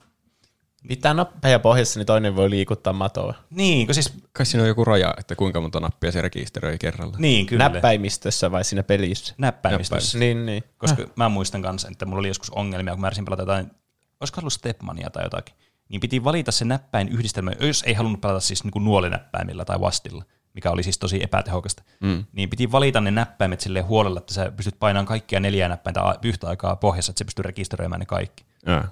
[0.89, 3.33] Mitä nappeja pohjassa, niin toinen voi liikuttaa matoa.
[3.49, 7.15] Niin, kun siis, Kai siinä on joku raja, että kuinka monta nappia se rekisteröi kerralla.
[7.19, 7.69] niin kyllä.
[7.69, 9.35] Näppäimistössä vai siinä pelissä?
[9.37, 10.17] Näppäimistössä.
[10.17, 10.63] Niin, niin.
[10.77, 13.71] Koska mä muistan kanssa, että mulla oli joskus ongelmia, kun mä yritin pelata jotain,
[14.19, 15.55] olisiko ollut Stepmania tai jotakin,
[15.89, 19.79] niin piti valita se näppäin yhdistelmä, jos ei halunnut pelata siis niin kuin nuolinäppäimillä tai
[19.79, 20.23] vastilla,
[20.53, 22.25] mikä oli siis tosi epätehokasta, mm.
[22.33, 26.47] niin piti valita ne näppäimet silleen huolella, että sä pystyt painamaan kaikkia neljää näppäintä yhtä
[26.47, 28.45] aikaa pohjassa, että se pystyy rekisteröimään ne kaikki.
[28.65, 28.89] Ah.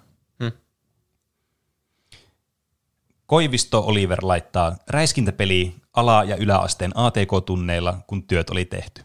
[3.33, 9.03] Koivisto Oliver laittaa räiskintäpeli ala- ja yläasteen ATK-tunneilla, kun työt oli tehty.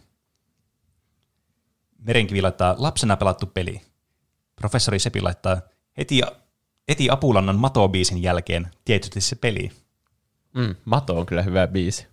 [1.98, 3.80] Merenkivi laittaa lapsena pelattu peli.
[4.56, 5.60] Professori Sepi laittaa
[5.98, 6.20] heti,
[6.88, 9.70] heti Apulannan Mato-biisin jälkeen tietysti se peli.
[10.54, 12.06] Mm, Mato on kyllä hyvä biisi.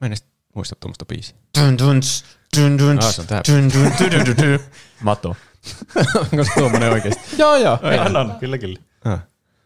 [0.00, 0.24] Mä en edes
[0.54, 1.36] Muista tuommoista biisiä.
[1.60, 2.24] Dun, duns,
[2.60, 3.42] dun, duns, Ah, se on tää.
[3.52, 4.60] dun, dun, dun, dun, dun, dun.
[5.02, 5.36] Mato.
[6.32, 7.36] Onko se tuommoinen oikeesti?
[7.38, 7.78] Joo, joo.
[8.06, 8.78] On, on, kyllä, kyllä.
[9.04, 9.20] Ah,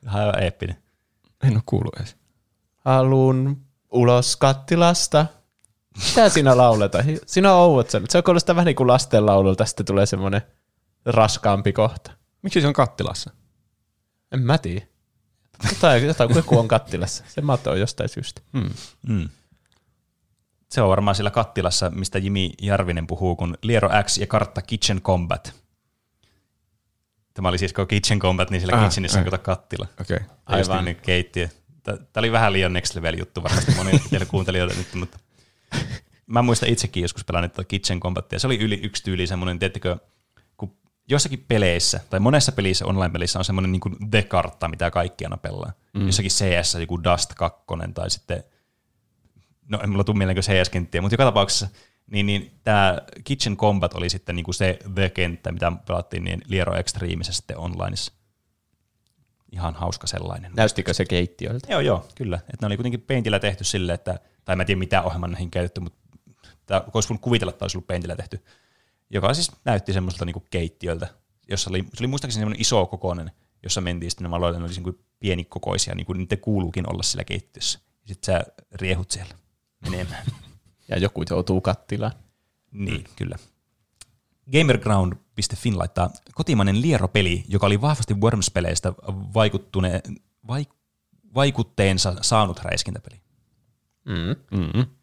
[0.04, 0.76] Ihan eeppinen.
[1.44, 2.16] En oo kuullut edes.
[2.84, 3.62] Halun
[3.92, 5.26] ulos kattilasta.
[6.08, 7.04] Mitä siinä lauletaan?
[7.26, 8.10] Siinä on ouot sanat.
[8.10, 10.42] Se kuulostaa vähän niin kuin lastenlaululta, sitten tulee semmoinen
[11.04, 12.12] raskaampi kohta.
[12.42, 13.30] Miksi se on kattilassa?
[14.32, 14.86] En mä tiedä.
[15.68, 17.24] Jotain, jotain joku on kattilassa.
[17.28, 18.40] Se mato on jostain syystä.
[18.52, 18.70] Hmm.
[19.06, 19.28] Mm.
[20.70, 25.00] Se on varmaan siellä kattilassa, mistä Jimi Jarvinen puhuu, kun Liero X ja kartta Kitchen
[25.00, 25.54] Combat.
[27.40, 29.30] Tämä oli siis Kitchen Combat, niin siellä Ah, kitchenissä on ah.
[29.30, 29.86] kato kattila.
[30.00, 30.16] Okei.
[30.16, 30.28] Okay.
[30.46, 30.60] Aivan.
[30.60, 30.76] Aivan.
[30.76, 31.48] Just niin keittiö.
[31.82, 35.18] Tämä oli vähän liian next level juttu varmasti monille teille kuuntelijoille nyt, mutta
[36.26, 38.38] mä muistan itsekin joskus pelannut tuota Kitchen Combatia.
[38.38, 39.96] Se oli yli yksi tyyli semmoinen, tiedättekö,
[40.56, 40.76] kun
[41.08, 45.72] jossakin peleissä, tai monessa pelissä, online-pelissä on semmoinen niin kuin The-kartta, mitä kaikki aina pelaa.
[45.92, 46.06] Mm.
[46.06, 47.64] Jossakin CS joku Dust 2
[47.94, 48.44] tai sitten,
[49.68, 51.68] no en mulla tule mieleen CS-kenttiä, mutta joka tapauksessa
[52.10, 56.76] niin, niin tämä Kitchen Combat oli sitten niin kuin se The-kenttä, mitä pelattiin niin Liero
[56.76, 58.12] Extremeissa sitten onlineissa.
[59.52, 60.52] Ihan hauska sellainen.
[60.56, 61.72] Näystikö se keittiöltä?
[61.72, 62.36] Joo, joo, kyllä.
[62.36, 65.50] Että ne oli kuitenkin Paintillä tehty silleen, että, tai mä en tiedä mitä ohjelman näihin
[65.50, 65.98] käytetty, mutta
[66.66, 68.44] tämä olisi voinut kuvitella, että olisi ollut Paintillä tehty,
[69.10, 71.08] joka siis näytti semmoiselta niinku keittiöltä,
[71.48, 73.30] jossa oli, se oli muistaakseni semmoinen iso kokoinen,
[73.62, 77.24] jossa mentiin sitten nämä aloille, ne oli niinku pienikokoisia, niin kuin niiden kuuluukin olla sillä
[77.24, 77.78] keittiössä.
[78.06, 79.34] Sitten sä riehut siellä
[79.90, 80.24] menemään.
[80.90, 82.12] Ja joku joutuu kattilaan.
[82.72, 83.36] Niin, kyllä.
[84.52, 88.92] Gamerground.fin laittaa kotimainen lieropeli, joka oli vahvasti Worms-peleistä
[89.34, 90.00] vaikuttune,
[90.48, 90.68] vaik,
[91.34, 93.20] vaikutteensa saanut räiskintäpeli.
[94.04, 94.58] Mm.
[94.58, 94.99] Mm-hmm.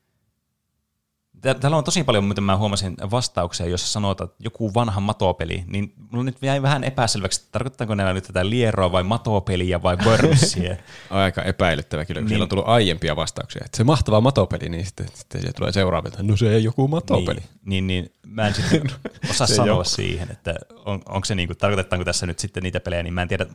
[1.41, 5.63] Tää- Täällä on tosi paljon, mitä mä huomasin, vastauksia, joissa sanotaan, että joku vanha matopeli,
[5.67, 9.97] niin mulla nyt jäi vähän epäselväksi, että tarkoittaako näillä nyt tätä lieroa vai matopeliä vai
[10.05, 10.75] Wormsia.
[11.09, 12.29] Aika epäilyttävä kyllä, kun Niin.
[12.29, 13.61] siellä on tullut aiempia vastauksia.
[13.65, 16.23] Että se mahtava matopeli, niin sitten, sitten se tulee seuraavilta.
[16.23, 17.39] No se ei joku matopeli.
[17.39, 18.81] Niin, niin, niin mä en sitten
[19.29, 19.83] osaa Se sanoa joku.
[19.83, 23.27] siihen, että on, onko se niinku, tarkoitetaanko tässä nyt sitten niitä pelejä, niin mä en
[23.27, 23.45] tiedä.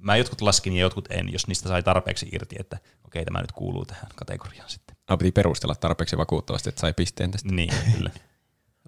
[0.00, 3.52] Mä jotkut laskin ja jotkut en, jos niistä sai tarpeeksi irti, että okei, tämä nyt
[3.52, 4.96] kuuluu tähän kategoriaan sitten.
[5.08, 7.48] Ah, piti perustella tarpeeksi vakuuttavasti, että sai pisteen tästä.
[7.52, 8.10] Niin, kyllä.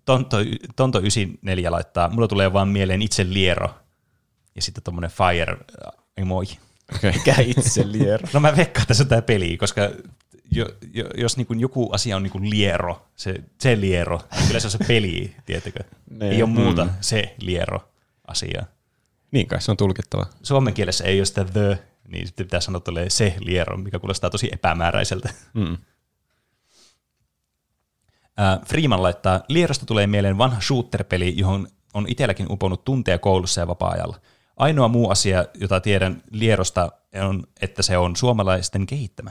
[0.04, 0.36] Tonto,
[0.76, 3.74] Tonto 94 laittaa, mulla tulee vaan mieleen itse liero
[4.56, 6.58] ja sitten tommonen fire äh, emoji.
[6.96, 7.12] Okei.
[7.12, 8.28] Mikä itse liero?
[8.32, 9.90] No mä veikkaan, että se on tää peli, koska
[10.50, 14.66] jo, jo, jos niinku joku asia on niinku liero, se, se liero, niin kyllä se
[14.66, 15.84] on se peli, tiettäkö?
[16.10, 16.32] Niin.
[16.32, 16.90] Ei ole muuta mm.
[17.00, 17.90] se liero
[18.26, 18.64] asia.
[19.30, 20.26] Niin kai se on tulkittava.
[20.42, 21.78] Suomen kielessä ei ole sitä the,
[22.08, 25.30] niin sitten pitää sanoa tolleen se liero, mikä kuulostaa tosi epämääräiseltä.
[25.54, 25.76] Mm.
[28.40, 33.66] Äh, Freeman laittaa, Lierosta tulee mieleen vanha shooter-peli, johon on itselläkin uponut tunteja koulussa ja
[33.66, 34.20] vapaa-ajalla.
[34.56, 36.92] Ainoa muu asia, jota tiedän Lierosta,
[37.28, 39.30] on, että se on suomalaisten kehittämä.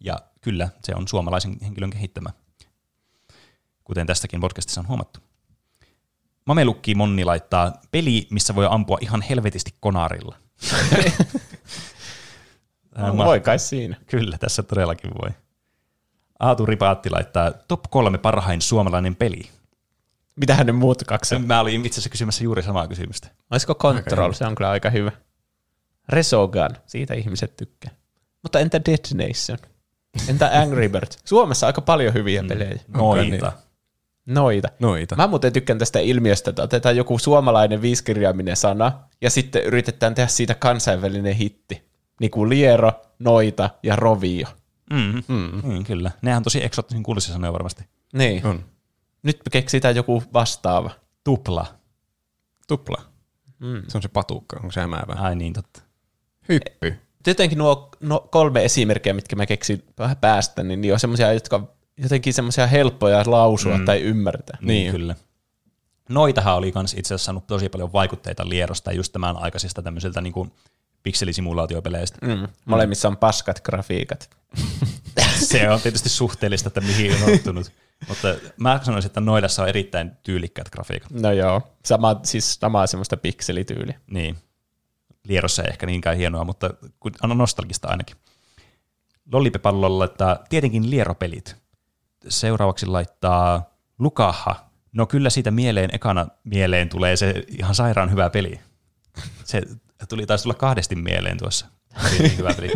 [0.00, 2.30] Ja kyllä, se on suomalaisen henkilön kehittämä,
[3.84, 5.25] kuten tästäkin podcastissa on huomattu.
[6.46, 10.36] Mamelukki Monni laittaa peli, missä voi ampua ihan helvetisti konarilla.
[12.98, 13.96] No, voi kai siinä.
[14.06, 15.30] Kyllä, tässä todellakin voi.
[16.40, 19.42] Aatu Ripaatti laittaa top kolme parhain suomalainen peli.
[20.36, 21.38] Mitähän ne muut kaksi?
[21.38, 23.28] Mä olin itse asiassa kysymässä juuri samaa kysymystä.
[23.50, 24.32] Olisiko Control?
[24.32, 25.12] Se on kyllä aika hyvä.
[26.08, 27.90] Resogun, siitä ihmiset tykkää.
[28.42, 29.58] Mutta entä Dead Nation?
[30.28, 31.18] Entä Angry Birds?
[31.24, 32.80] Suomessa aika paljon hyviä pelejä.
[32.88, 33.52] Noita.
[34.26, 34.68] Noita.
[34.78, 35.16] Noita.
[35.16, 40.28] Mä muuten tykkään tästä ilmiöstä, että otetaan joku suomalainen viiskirjaiminen sana ja sitten yritetään tehdä
[40.28, 41.82] siitä kansainvälinen hitti.
[42.20, 44.46] Niin kuin liero, noita ja rovio.
[44.90, 45.22] Mm.
[45.28, 45.62] Mm.
[45.64, 46.10] Mm, kyllä.
[46.22, 47.84] Nehän on tosi eksoottisen kuulisia sanoja varmasti.
[48.12, 48.46] Niin.
[48.46, 48.64] On.
[49.22, 50.90] Nyt me keksitään joku vastaava.
[51.24, 51.66] Tupla.
[52.68, 53.02] Tupla.
[53.58, 53.82] Mm.
[53.88, 55.12] Se on se patukka, onko se hämäävä?
[55.12, 55.82] Ai niin, totta.
[56.48, 56.94] Hyppy.
[57.26, 61.76] Jotenkin nuo no, kolme esimerkkiä, mitkä mä keksin vähän päästä, niin, niin on semmoisia, jotka
[61.98, 63.84] jotenkin semmoisia helppoja lausua mm.
[63.84, 64.58] tai ymmärtää.
[64.60, 65.14] Niin, niin, kyllä.
[66.08, 70.32] Noitahan oli kans itse asiassa saanut tosi paljon vaikutteita Lierosta just tämän aikaisista tämmöisiltä niin
[70.32, 70.52] kuin
[71.02, 72.26] pikselisimulaatiopeleistä.
[72.26, 72.48] Mm.
[72.64, 74.30] Molemmissa on paskat grafiikat.
[75.48, 77.72] Se on tietysti suhteellista, että mihin on ottunut.
[78.08, 81.10] Mutta mä sanoisin, että Noidassa on erittäin tyylikkäät grafiikat.
[81.10, 84.00] No joo, sama, siis samaa semmoista pikselityyliä.
[84.10, 84.36] Niin.
[85.28, 86.70] Lierossa ei ehkä niinkään hienoa, mutta
[87.22, 88.16] on nostalgista ainakin.
[89.32, 91.56] Lollipepallolla laittaa tietenkin lieropelit.
[92.28, 94.70] Seuraavaksi laittaa Lukaha.
[94.92, 98.60] No kyllä siitä mieleen, ekana mieleen tulee se ihan sairaan hyvä peli.
[99.44, 99.62] Se
[100.08, 101.66] tuli taisi tulla kahdesti mieleen tuossa.
[102.04, 102.72] Oli niin hyvä peli.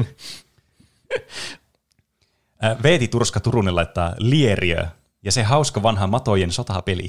[2.65, 4.87] Äh, Veeti Turska Turunen laittaa Lieriö
[5.23, 7.09] ja se hauska vanha matojen sotapeli.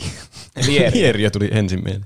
[0.66, 1.00] Lieri.
[1.00, 2.06] Lieriö tuli ensin mieleen.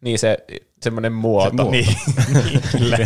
[0.00, 0.38] Niin se
[0.82, 1.70] semmoinen muoto.
[1.70, 1.86] niin,
[2.44, 2.98] niin, kyllä.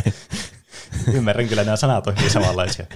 [1.12, 2.86] Ymmärrän kyllä, nämä sanat on hyvin samanlaisia.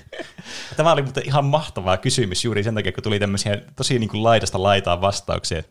[0.76, 4.22] Tämä oli mutta ihan mahtava kysymys juuri sen takia, kun tuli tämmöisiä tosi niin kuin
[4.22, 5.62] laidasta laitaan vastauksia.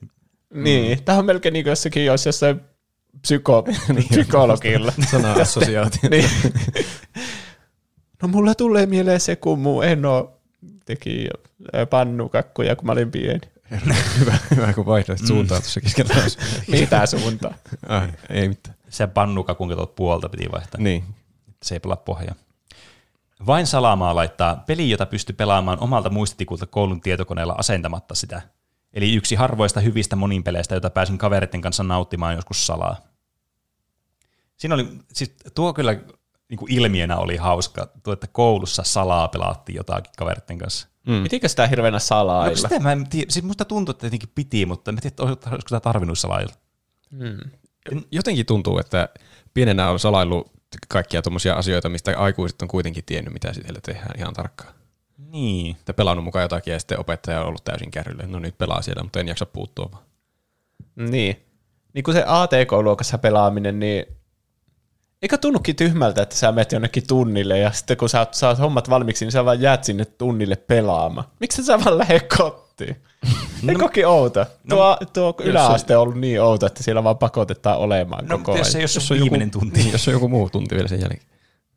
[0.53, 2.61] Niin, tämä on melkein niin kuin jossakin jos jossain
[3.22, 3.63] psyko,
[4.09, 4.93] psykologilla.
[5.11, 6.09] Sana-assosiaatio.
[6.09, 6.30] niin.
[8.22, 10.34] No mulla tulee mieleen se, kun mun eno
[10.86, 11.28] teki
[11.76, 13.41] ä, pannukakkuja, kun mä olin pieni.
[14.19, 16.15] hyvä, hyvä, kun vaihdoit suuntaa tuossa keskellä.
[16.67, 17.53] Mitä suuntaa?
[17.88, 18.76] Ai, ei mitään.
[18.89, 20.82] Se pannuka, kun katsot puolta, piti vaihtaa.
[20.82, 21.03] Niin.
[21.64, 22.36] Se ei pelaa pohjaa.
[23.45, 28.41] Vain salaamaa laittaa peli, jota pystyy pelaamaan omalta muistitikulta koulun tietokoneella asentamatta sitä.
[28.93, 32.97] Eli yksi harvoista hyvistä moninpeleistä, jota pääsin kavereiden kanssa nauttimaan joskus salaa.
[34.57, 35.93] Siinä oli, siis tuo kyllä
[36.49, 40.88] niin kuin ilmiönä oli hauska, tuo, että koulussa salaa pelaattiin jotakin kavereiden kanssa.
[41.07, 41.24] Mm.
[41.24, 42.55] Pitikö sitä hirveänä No, salailla?
[42.55, 45.68] sitä mä en tiedä, siis musta tuntuu, että jotenkin piti, mutta en tiedä, että olisiko
[45.68, 46.53] sitä tarvinnut salailla.
[47.12, 47.38] Mm.
[48.12, 49.09] Jotenkin tuntuu, että
[49.53, 50.51] pienenä on salaillut
[50.88, 54.74] kaikkia tuommoisia asioita, mistä aikuiset on kuitenkin tiennyt, mitä siellä tehdään ihan tarkkaan.
[55.17, 55.76] Niin.
[55.80, 58.28] Että pelannut mukaan jotakin ja sitten opettaja on ollut täysin kärrylle.
[58.28, 60.03] No nyt pelaa siellä, mutta en jaksa puuttua vaan.
[60.95, 61.45] Niin.
[61.93, 64.05] Niin kuin se ATK-luokassa pelaaminen, niin
[65.22, 69.26] Eikö tunnukin tyhmältä, että sä menet jonnekin tunnille ja sitten kun sä saat hommat valmiiksi,
[69.26, 71.28] niin sä vaan jäät sinne tunnille pelaamaan.
[71.39, 72.95] Miksi sä vaan lähde kotiin?
[73.61, 74.45] No, Eikokin outo?
[74.69, 78.67] Tuo, tuo yläaste on ollut niin outo, että siellä vaan pakotetaan olemaan No, koko jos
[78.67, 78.72] ajan.
[78.72, 79.80] se, jos Jos on on joku- viimeinen tunti.
[79.80, 81.22] Niin, jos on joku muu tunti vielä sen jälkeen.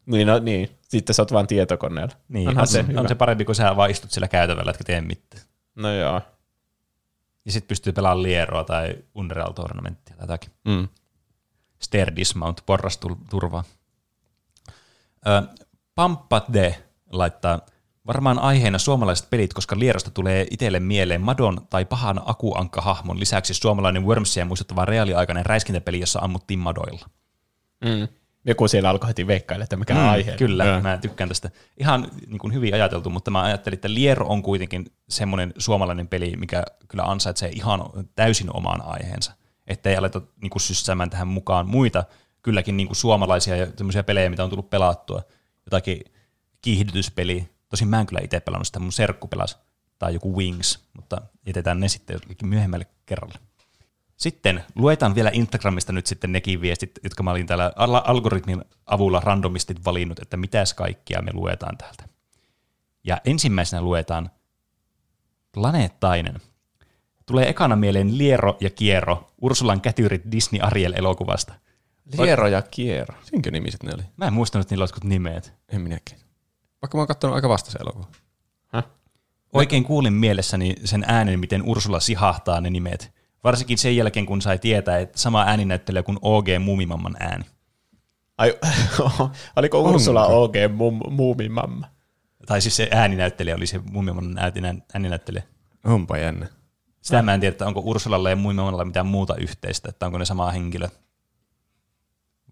[0.07, 0.70] Niin, no, niin.
[0.82, 2.14] Sitten sä oot vaan tietokoneella.
[2.28, 3.01] Niin, Onhan on, se hyvä.
[3.01, 5.42] on se parempi, kun sä vaan istut siellä käytävällä, etkä tee mitään.
[5.74, 6.20] No joo.
[7.45, 10.51] Ja sitten pystyy pelaamaan Lieroa tai Unreal Tournamenttia tai jotakin.
[10.64, 10.88] Mm.
[11.78, 13.64] Stair Dismount, porrasturvaa.
[15.26, 15.42] Ö,
[15.95, 16.72] Pampat D
[17.12, 17.61] laittaa
[18.07, 24.07] varmaan aiheena suomalaiset pelit, koska Lierosta tulee itselle mieleen Madon tai pahan akuankka-hahmon lisäksi suomalainen
[24.07, 27.09] Wormsia muistuttava reaaliaikainen räiskintäpeli, jossa ammuttiin Madoilla.
[27.84, 28.09] Mm.
[28.46, 30.32] Joku siellä alkoi heti veikkailla, että mikä mm, aihe.
[30.36, 30.80] Kyllä, Joo.
[30.80, 31.50] mä tykkään tästä.
[31.76, 36.36] Ihan niin kuin hyvin ajateltu, mutta mä ajattelin, että Liero on kuitenkin semmoinen suomalainen peli,
[36.36, 37.80] mikä kyllä ansaitsee ihan
[38.14, 39.32] täysin oman aiheensa.
[39.66, 42.05] Että ei aleta niin kuin syssäämään tähän mukaan muita,
[42.42, 45.22] kylläkin niin kuin suomalaisia ja semmoisia pelejä, mitä on tullut pelattua.
[45.66, 46.00] Jotakin
[46.61, 47.53] kiihdytyspeli.
[47.75, 49.57] Tosin mä en kyllä itse pelannut sitä, mun serkku pelasi.
[49.99, 53.39] Tai joku Wings, mutta jätetään ne sitten jollekin myöhemmälle kerralle.
[54.16, 59.20] Sitten luetaan vielä Instagramista nyt sitten nekin viestit, jotka mä olin täällä al- algoritmin avulla
[59.20, 62.05] randomistit valinnut, että mitäs kaikkia me luetaan täältä.
[63.05, 64.31] Ja ensimmäisenä luetaan
[65.53, 66.41] Planeettainen.
[67.27, 71.55] Tulee ekana mieleen Liero ja Kiero, Ursulan kätyrit Disney Ariel-elokuvasta.
[72.18, 73.14] Liero ja Kiero.
[73.22, 74.03] Sinkö nimiset ne oli?
[74.16, 75.53] Mä en muistanut, että niillä olisi nimet.
[75.68, 76.24] En minäkään.
[76.85, 78.07] Vaikka mä oon katsonut aika vasta se elokuva.
[79.53, 83.12] Oikein kuulin mielessäni sen äänen, miten Ursula sihahtaa ne nimet.
[83.45, 87.45] Varsinkin sen jälkeen, kun sai tietää, että sama ääninäyttelijä kuin OG Mumimamman ääni.
[88.39, 88.59] Ai,
[89.57, 91.87] oliko Ursula OG mum, muumimamma?
[92.47, 95.43] Tai siis se ääninäyttelijä oli se Mumimamman ääninä- ääninäyttelijä.
[95.85, 96.47] Onpa jännä.
[97.01, 100.24] Sitä mä en tiedä, että onko Ursulalla ja Mumimamalla mitään muuta yhteistä, että onko ne
[100.24, 100.89] sama henkilö.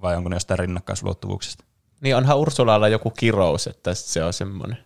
[0.03, 1.65] Vai onko ne jostain rinnakkaisulottuvuuksista.
[2.03, 4.79] Niin onhan Ursulalla joku kirous, että se on semmoinen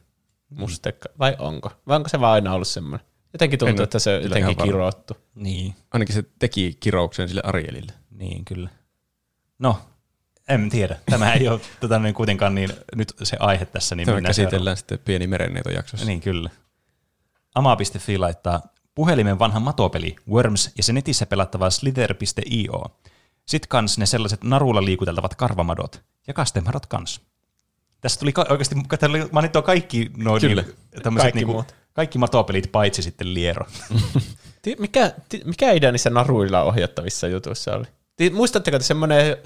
[0.51, 1.09] mustekka.
[1.19, 1.71] Vai onko?
[1.87, 3.07] Vai onko se vaan aina ollut semmoinen?
[3.33, 5.17] Jotenkin tuntuu, En että se on jotenkin kirottu.
[5.35, 7.93] Niin, Ainakin se teki kirouksen sille Arielille.
[8.11, 8.71] niin kyllä.
[9.59, 9.79] No,
[10.49, 10.97] en tiedä.
[11.11, 13.95] Tämä ei ole tota, niin kuitenkaan niin, nyt se aihe tässä.
[13.95, 16.07] Niin Tämä käsitellään sitten pieni merenneito jaksossa.
[16.07, 16.51] Niin, kyllä.
[17.55, 18.63] Ama.fi laittaa
[18.95, 22.85] puhelimen vanha matopeli Worms ja se netissä pelattava slither.io.
[23.47, 27.21] Sitten kans ne sellaiset narulla liikuteltavat karvamadot ja kastemadot kans.
[28.01, 28.75] Tässä tuli ka- oikeasti,
[29.09, 30.65] oli mainittua kaikki nuo Kyllä.
[31.03, 31.75] tämmöiset Kaikki niinku, muut.
[31.93, 33.67] kaikki matopelit paitsi sitten Liero.
[34.79, 35.13] Mikä,
[35.45, 37.85] mikä idea niissä naruilla ohjattavissa jutuissa oli?
[38.31, 39.37] Muistatteko te semmoinen,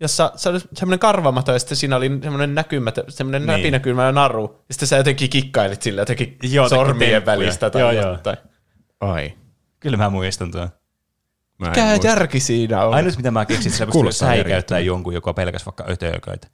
[0.00, 3.46] jossa se oli semmoinen karvamato ja sitten siinä oli semmoinen näkymätön, semmoinen Niin.
[3.48, 3.58] niin.
[3.60, 4.58] läpinäkymä naru.
[4.68, 7.36] Ja sitten sä jotenkin kikkailit sillä jotenkin Joo, sormien temppuja.
[7.38, 8.12] välistä tai Joo, joo.
[8.12, 8.36] jotain.
[9.00, 9.32] Ai.
[9.80, 10.68] Kyllä mä muistan tuon.
[11.58, 12.06] Mä en Mikä muista.
[12.06, 12.94] järki siinä on?
[12.94, 16.48] Ainut mitä mä keksin, että Kuulostaa säikäyttää jonkun, joka pelkäs vaikka ötököitä.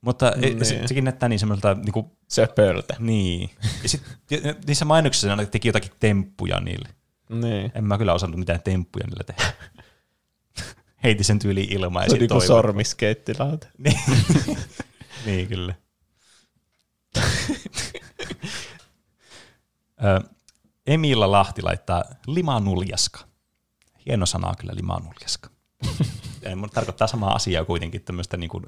[0.00, 0.56] Mutta niin.
[0.56, 0.64] Niin.
[0.66, 2.96] se, sekin näyttää niin semmoiselta niinku, Söpöltä.
[2.98, 3.50] Niin.
[3.82, 4.02] Ja sit,
[4.66, 6.88] niissä mainoksissa ne teki jotakin temppuja niille.
[7.28, 7.72] Niin.
[7.74, 9.52] En mä kyllä osannut mitään temppuja niillä tehdä.
[11.04, 12.46] Heiti sen tyyli ilmaan ja Se on sitten niinku toivoi.
[12.62, 13.66] sormiskeittilauta.
[13.78, 13.98] Niin.
[15.26, 15.74] niin, kyllä.
[20.86, 23.20] Emilla Lahti laittaa limanuljaska.
[24.06, 25.50] Hieno sana kyllä limanuljaska.
[26.74, 28.64] Tarkoittaa samaa asiaa kuitenkin, tämmöistä niin kuin,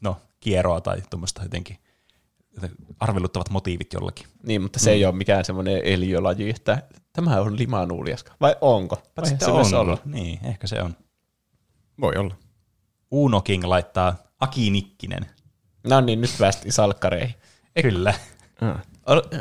[0.00, 1.78] no, kieroa tai tuommoista jotenkin
[2.54, 4.26] joten arveluttavat motiivit jollakin.
[4.42, 4.94] Niin, mutta se mm.
[4.94, 6.82] ei ole mikään semmoinen eliölaji, että
[7.12, 8.34] tämä on limanuuliaska.
[8.40, 9.02] Vai onko?
[9.16, 9.80] Vai se on.
[9.80, 9.98] olla?
[10.04, 10.96] Niin, ehkä se on.
[12.00, 12.34] Voi olla.
[13.10, 15.26] Uno King laittaa Aki Nikkinen.
[15.84, 17.34] No niin, nyt päästiin salkkareihin.
[17.82, 18.14] Kyllä.
[18.62, 18.89] Ol-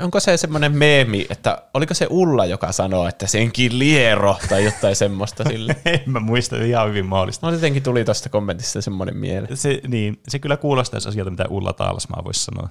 [0.02, 4.96] Onko se semmoinen meemi, että oliko se Ulla, joka sanoo, että senkin liero tai jotain
[4.96, 5.76] semmoista sille?
[5.86, 7.48] en mä muista ihan hyvin mahdollista.
[7.48, 9.58] No jotenkin tuli tuosta kommentista semmoinen mieleen.
[9.58, 12.70] Se, niin, se kyllä kuulostaisi asialta, mitä Ulla Taalasmaa voisi sanoa.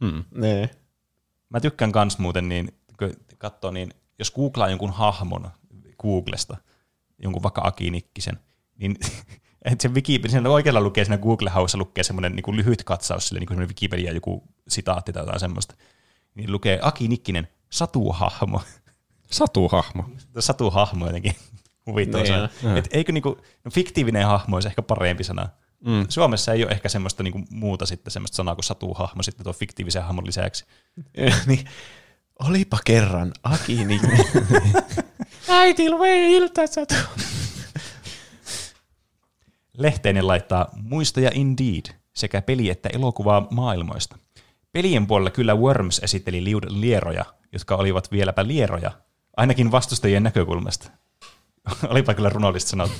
[0.00, 0.24] Mm.
[0.34, 0.70] Nee.
[1.50, 5.50] Mä tykkään kans muuten, niin kun katsoo, niin jos googlaa jonkun hahmon
[6.02, 6.56] Googlesta,
[7.22, 8.38] jonkun vaikka Aki Nikkisen,
[8.76, 8.96] niin
[9.64, 13.68] että se Wikipedia, oikealla lukee siinä Google-haussa lukee semmoinen niin lyhyt katsaus, sille, niin kuin
[13.68, 15.74] Wikipedia joku sitaatti tai jotain semmoista.
[16.38, 18.62] Niin lukee Aki Nikkinen, satuhahmo.
[19.30, 20.04] Satuhahmo.
[20.38, 21.34] Satuhahmo jotenkin
[21.86, 22.76] huvittava Niin, sana.
[22.78, 25.48] Et eikö niinku, no fiktiivinen hahmo olisi ehkä parempi sana.
[25.84, 26.06] Mm.
[26.08, 30.02] Suomessa ei ole ehkä semmoista niinku muuta sitten semmoista sanaa kuin satuhahmo sitten tuon fiktiivisen
[30.02, 30.64] hahmon lisäksi.
[31.46, 31.64] niin,
[32.38, 34.24] olipa kerran Aki Nikkinen.
[35.48, 36.94] Äiti lue iltasatu.
[39.78, 44.18] Lehteinen laittaa muistoja Indeed sekä peli- että elokuvaa maailmoista.
[44.72, 48.90] Pelien puolella kyllä Worms esitteli liud- lieroja, jotka olivat vieläpä lieroja,
[49.36, 50.90] ainakin vastustajien näkökulmasta.
[51.90, 52.96] Olipa kyllä runollista sanottu.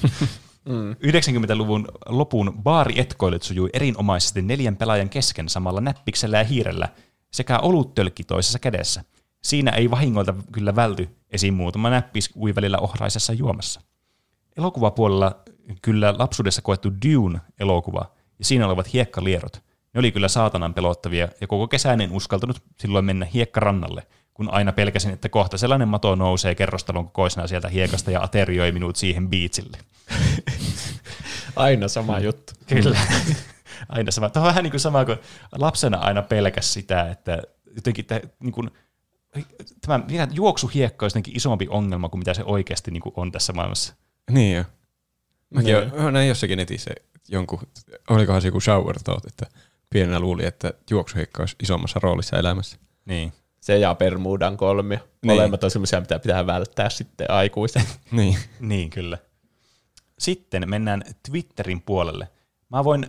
[0.65, 0.93] Mm.
[0.93, 6.89] 90-luvun lopun baarietkoilut sujui erinomaisesti neljän pelaajan kesken samalla näppiksellä ja hiirellä
[7.33, 9.05] sekä oluttölkki toisessa kädessä.
[9.43, 11.55] Siinä ei vahingoilta kyllä välty esim.
[11.55, 13.81] muutama näppis ui välillä ohraisessa juomassa.
[14.57, 15.43] Elokuvapuolella
[15.83, 19.63] kyllä lapsuudessa koettu Dune-elokuva ja siinä olevat hiekkalierot.
[19.99, 24.73] Ne oli kyllä saatanan pelottavia ja koko kesän en uskaltanut silloin mennä hiekkarannalle, kun aina
[24.73, 29.79] pelkäsin, että kohta sellainen mato nousee kerrostalon kokoisena sieltä hiekasta ja aterioi minut siihen biitsille.
[31.57, 32.53] Aina sama juttu.
[32.67, 32.99] Kyllä.
[33.89, 34.31] aina sama.
[34.31, 35.19] Tämä on vähän niin kuin sama kuin
[35.53, 37.43] lapsena aina pelkäs sitä, että
[37.77, 38.71] jotenkin te, niin kuin,
[39.81, 40.01] tämä
[40.33, 43.95] juoksuhiekka olisi jotenkin isompi ongelma kuin mitä se oikeasti niin kuin on tässä maailmassa.
[44.31, 44.65] Niin jo.
[45.51, 45.91] Mäkin Niin.
[46.03, 46.13] niin.
[46.13, 46.91] näin jossakin netissä
[47.29, 47.59] jonkun,
[48.11, 49.47] olikohan se joku shower thought, että
[49.91, 52.79] pienenä luuli, että juoksuheikka olisi isommassa roolissa elämässä.
[53.05, 53.33] Niin.
[53.61, 54.99] Se ja Bermudan kolmio.
[54.99, 55.09] Niin.
[55.25, 57.83] Molemmat on semmoisia, mitä pitää välttää sitten aikuisen.
[58.11, 58.39] Niin.
[58.61, 59.19] Niin, kyllä.
[60.19, 62.29] Sitten mennään Twitterin puolelle.
[62.71, 63.07] Mä voin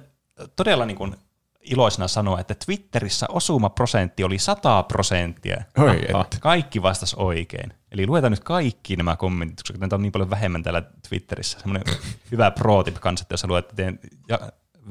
[0.56, 1.16] todella niin kuin
[1.62, 5.64] iloisena sanoa, että Twitterissä osumaprosentti oli 100 prosenttia.
[5.78, 6.38] Oi, että.
[6.40, 7.74] Kaikki vastas oikein.
[7.92, 11.60] Eli luetaan nyt kaikki nämä kommentit, koska näitä on niin paljon vähemmän täällä Twitterissä.
[11.60, 11.96] Semmoinen
[12.32, 13.94] hyvä pro tip kanssa, että jos haluat, että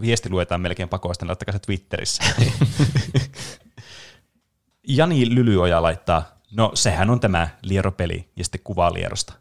[0.00, 2.22] viesti luetaan melkein pakosta, niin laittakaa se Twitterissä.
[4.88, 9.32] Jani Lylyoja laittaa, no sehän on tämä lieropeli ja sitten kuva lierosta.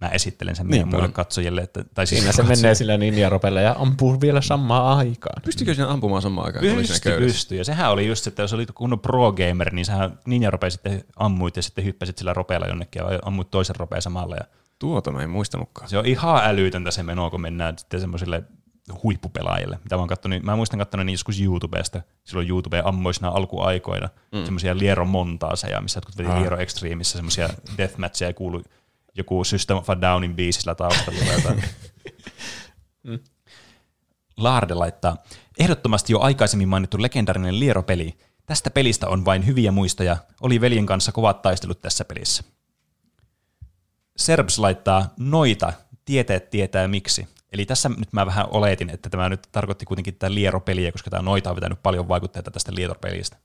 [0.00, 1.60] Mä esittelen sen meidän muille katsojille.
[1.60, 5.42] Että, tai siis Siinä se menee sillä ninjaropella ja ampuu vielä samaan aikaan.
[5.44, 7.36] Pystykö siinä ampumaan samaan aikaan, Pysty, köydessä?
[7.36, 7.56] pysty.
[7.56, 11.56] Ja sehän oli just, että jos olit kunnon pro-gamer, niin sähän ninja ropea sitten ammuit
[11.56, 14.36] ja sitten hyppäsit sillä ropeella jonnekin ja ammuit toisen ropea samalla.
[14.36, 14.44] Ja
[14.78, 15.88] Tuota mä en muistanutkaan.
[15.88, 18.42] se on ihan älytöntä se meno, kun mennään sitten semmoisille
[19.02, 19.78] huippupelaajille.
[19.84, 24.44] Mitä mä, oon kattonut, mä muistan kattonut niin joskus YouTubesta, silloin YouTube ammoisina alkuaikoina, mm.
[24.44, 26.40] semmoisia Liero montaaseja, missä jotkut veti Ah.
[26.40, 28.62] Liero Extremeissa semmoisia deathmatcheja ja kuului
[29.14, 31.64] joku System of a Downin biisi sillä taustalla tai jotain.
[34.36, 35.16] Laarde laittaa,
[35.58, 38.18] ehdottomasti jo aikaisemmin mainittu legendarinen Liero-peli.
[38.46, 40.16] Tästä pelistä on vain hyviä muistoja.
[40.40, 42.44] Oli veljen kanssa kovat taistelut tässä pelissä.
[44.16, 45.72] Serbs laittaa noita,
[46.04, 47.28] tieteet tietää miksi.
[47.52, 51.22] Eli tässä nyt mä vähän oletin, että tämä nyt tarkoitti kuitenkin tätä lieropeliä, koska tämä
[51.22, 53.36] noita on vetänyt paljon vaikutteita tästä lieropelistä.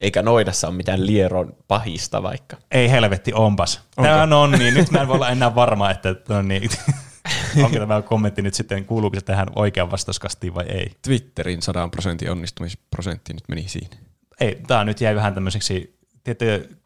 [0.00, 2.56] Eikä noidassa ole mitään lieron pahista vaikka.
[2.70, 3.80] Ei helvetti, onpas.
[3.96, 6.70] Tämä on niin, nyt mä en voi olla enää varma, että no niin,
[7.64, 10.92] onko tämä kommentti nyt sitten, kuuluuko se tähän oikean vastauskastiin vai ei.
[11.02, 13.96] Twitterin 100 prosentin onnistumisprosentti nyt meni siinä.
[14.40, 16.76] Ei, tämä nyt jäi vähän tämmöiseksi, tietysti,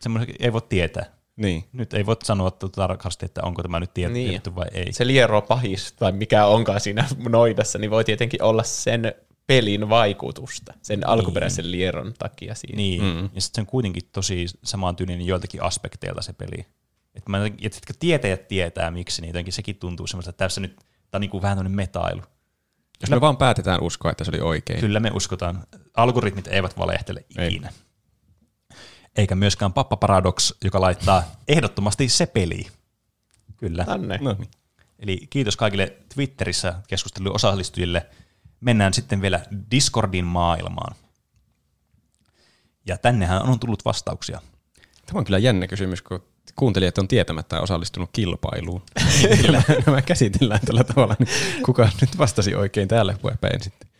[0.00, 1.21] semmoiseksi ei voi tietää.
[1.42, 1.64] Niin.
[1.72, 4.40] Nyt ei voi sanoa tarkasti, että onko tämä nyt tietty Niin.
[4.54, 4.92] vai ei.
[4.92, 9.14] Se liero pahis, tai mikä onkaan siinä noidassa, niin voi tietenkin olla sen
[9.46, 12.76] pelin vaikutusta, sen alkuperäisen lieron takia siinä.
[12.76, 13.22] Niin, mm.
[13.34, 16.66] ja sitten se on kuitenkin tosi samantyylinen joiltakin aspekteilta se peli.
[17.14, 20.76] Että mä, ja sitten tietäjät tietää miksi, niin jotenkin sekin tuntuu semmoista, että tässä nyt,
[20.76, 22.22] tämä on niin kuin vähän tämmöinen metailu.
[23.00, 24.80] Jos me vaan päätetään uskoa, että se oli oikein.
[24.80, 25.62] Kyllä me uskotaan.
[25.96, 27.60] Algoritmit eivät valehtele Ei.
[29.16, 32.66] Eikä myöskään Pappa Paradox, joka laittaa ehdottomasti se peli.
[33.56, 33.84] Kyllä.
[33.84, 34.18] Tänne.
[34.22, 34.50] No niin.
[34.98, 38.06] Eli kiitos kaikille Twitterissä keskustelujen osallistujille.
[38.60, 39.40] Mennään sitten vielä
[39.70, 40.96] Discordin maailmaan.
[42.86, 44.40] Ja tännehän on tullut vastauksia.
[45.06, 46.24] Tämä on kyllä jännä kysymys, kun
[46.56, 48.82] kuuntelijat on tietämättä osallistunut kilpailuun.
[49.46, 51.28] Nämä, nämä käsitellään tällä tavalla, niin
[51.64, 53.92] kuka nyt vastasi oikein täällä päin sitten?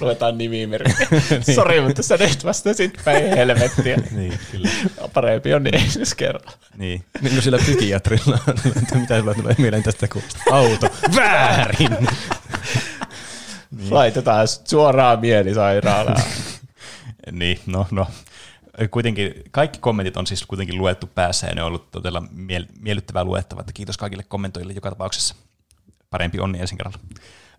[0.00, 0.92] Luetaan nimimerkki.
[1.54, 3.96] Sori, mutta sä nyt vastasit päin helvettiä.
[4.10, 4.68] Niin, kyllä.
[5.14, 6.52] Parempi on niin ensi kerralla.
[6.76, 7.04] Niin.
[7.20, 8.38] Niin no sillä psykiatrilla,
[8.76, 10.38] että mitä sulla tulee mieleen tästä kuvasta?
[10.50, 10.88] Auto.
[11.16, 12.08] Väärin!
[13.90, 16.22] Laitetaan suoraan mielisairaalaan.
[17.32, 18.06] Niin, no, no.
[18.90, 23.24] Kuitenkin kaikki kommentit on siis kuitenkin luettu päässä ja ne on ollut todella miel- miellyttävää
[23.24, 25.34] luettavaa, että kiitos kaikille kommentoijille joka tapauksessa.
[26.10, 26.98] Parempi onni ensi kerralla.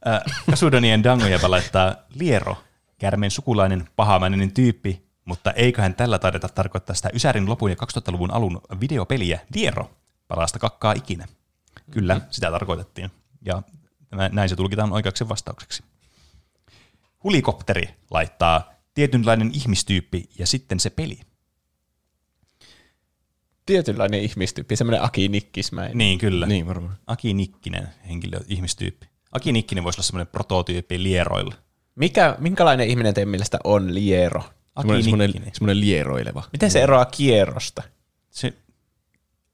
[0.08, 2.58] Äh, Kasudonien dangoja laittaa Liero,
[2.98, 8.62] kärmeen sukulainen pahamainen tyyppi, mutta eiköhän tällä taideta tarkoittaa sitä Ysärin lopun ja 2000-luvun alun
[8.80, 9.90] videopeliä Liero,
[10.28, 11.28] parasta kakkaa ikinä.
[11.92, 12.22] Kyllä, mm.
[12.30, 13.12] sitä tarkoitettiin.
[13.46, 13.62] Ja
[14.32, 15.84] näin se tulkitaan oikeaksi vastaukseksi.
[17.24, 21.20] Hulikopteri laittaa tietynlainen ihmistyyppi ja sitten se peli.
[23.66, 25.98] Tietynlainen ihmistyyppi, semmoinen Aki Nikkismäinen.
[25.98, 26.46] Niin, kyllä.
[26.46, 26.98] Niin varmaan.
[27.08, 29.08] Aki Nikkinen henkilö, ihmistyyppi.
[29.32, 31.56] Aki Nikkinen voisi olla semmoinen prototyyppi lieroilla.
[31.96, 34.44] Mikä, minkälainen ihminen teidän mielestä on liero?
[34.76, 35.54] Aki Semmoinen, Nikkinen.
[35.54, 36.44] semmoinen lieroileva.
[36.52, 37.84] Miten se eroaa kierrosta?
[38.30, 38.54] Se,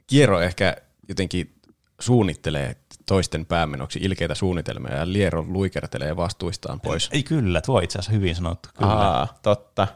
[0.07, 0.75] Kiero ehkä
[1.09, 1.55] jotenkin
[1.99, 2.75] suunnittelee
[3.05, 7.09] toisten päämenoksi ilkeitä suunnitelmia ja Liero luikertelee vastuistaan pois.
[7.13, 8.69] ei kyllä, tuo itse asiassa hyvin sanottu.
[8.77, 8.91] Kyllä.
[8.91, 9.87] Aa, totta.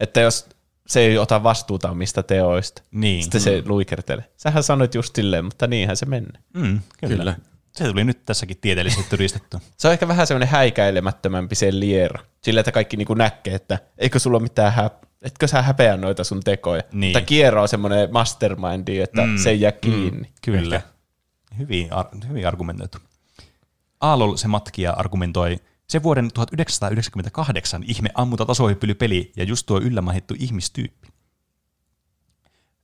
[0.00, 0.46] Että jos
[0.86, 3.22] se ei ota vastuuta omista teoista, Niin.
[3.22, 4.24] sitten se luikertelee.
[4.36, 6.40] Sähän sanoit just silleen, mutta niinhän se menee.
[6.54, 7.16] Mm, kyllä.
[7.16, 7.36] Kyllä.
[7.72, 9.58] Se tuli nyt tässäkin tieteellisesti todistettu.
[9.78, 12.22] Se on ehkä vähän semmoinen häikäilemättömämpi se liero.
[12.42, 14.90] Sillä, että kaikki niinku näkee, että eikö sulla ole mitään hä-
[15.22, 16.82] etkö sä häpeä noita sun tekoja.
[16.92, 17.08] Niin.
[17.12, 19.36] Mutta kiero on semmoinen mastermindi, että mm.
[19.38, 20.32] se ei jää kiinni.
[20.42, 20.82] Kyllä.
[21.58, 22.98] Hyvin, ar- hyvin argumentoitu.
[24.00, 25.56] Aalol se matkija argumentoi,
[25.88, 31.08] se vuoden 1998 ihme ammuta tasohyppelypeli ja just tuo yllämahittu ihmistyyppi.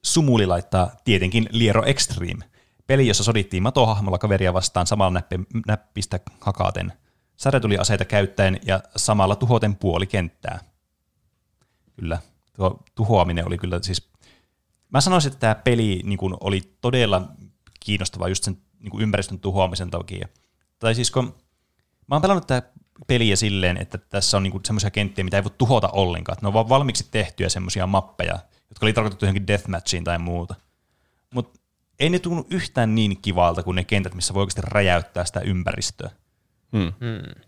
[0.05, 2.45] Sumuli laittaa tietenkin Liero Extreme,
[2.87, 6.93] peli, jossa sodittiin matohahmolla kaveria vastaan samalla näppe, näppistä hakaten,
[7.37, 10.61] sädetuliaseita käyttäen ja samalla tuhoten puoli kenttää.
[11.97, 12.19] Kyllä,
[12.57, 14.11] tuo tuhoaminen oli kyllä siis...
[14.91, 17.29] Mä sanoisin, että tämä peli niin oli todella
[17.81, 20.29] kiinnostava just sen niin kuin ympäristön tuhoamisen takia.
[20.79, 21.35] Tai siis kun
[22.07, 22.73] mä oon pelannut tätä
[23.07, 26.35] peliä silleen, että tässä on niin semmoisia kenttiä, mitä ei voi tuhota ollenkaan.
[26.35, 30.55] Että ne on vaan valmiiksi tehtyjä semmoisia mappeja, jotka oli tarkoitettu johonkin deathmatchiin tai muuta.
[31.35, 31.61] Mutta
[31.99, 36.11] ei ne tunnu yhtään niin kivalta kuin ne kentät, missä voi oikeasti räjäyttää sitä ympäristöä.
[36.73, 36.93] Hmm.
[37.01, 37.43] Hmm.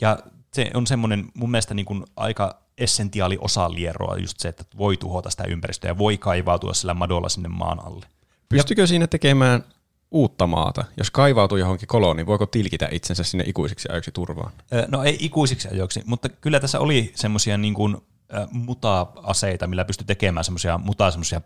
[0.00, 0.18] Ja
[0.52, 4.96] se on semmoinen mun mielestä niin kuin aika essentiaali osa lieroa, just se, että voi
[4.96, 8.06] tuhota sitä ympäristöä ja voi kaivautua sillä madolla sinne maan alle.
[8.48, 9.64] Pystykö siinä tekemään
[10.10, 10.84] uutta maata?
[10.96, 14.52] Jos kaivautuu johonkin koloon, niin voiko tilkitä itsensä sinne ikuisiksi ajoiksi turvaan?
[14.88, 17.96] No ei ikuisiksi ajoiksi, mutta kyllä tässä oli semmoisia niin kuin,
[18.50, 21.40] muta-aseita, millä pystyi tekemään semmoisia muta semmoisia,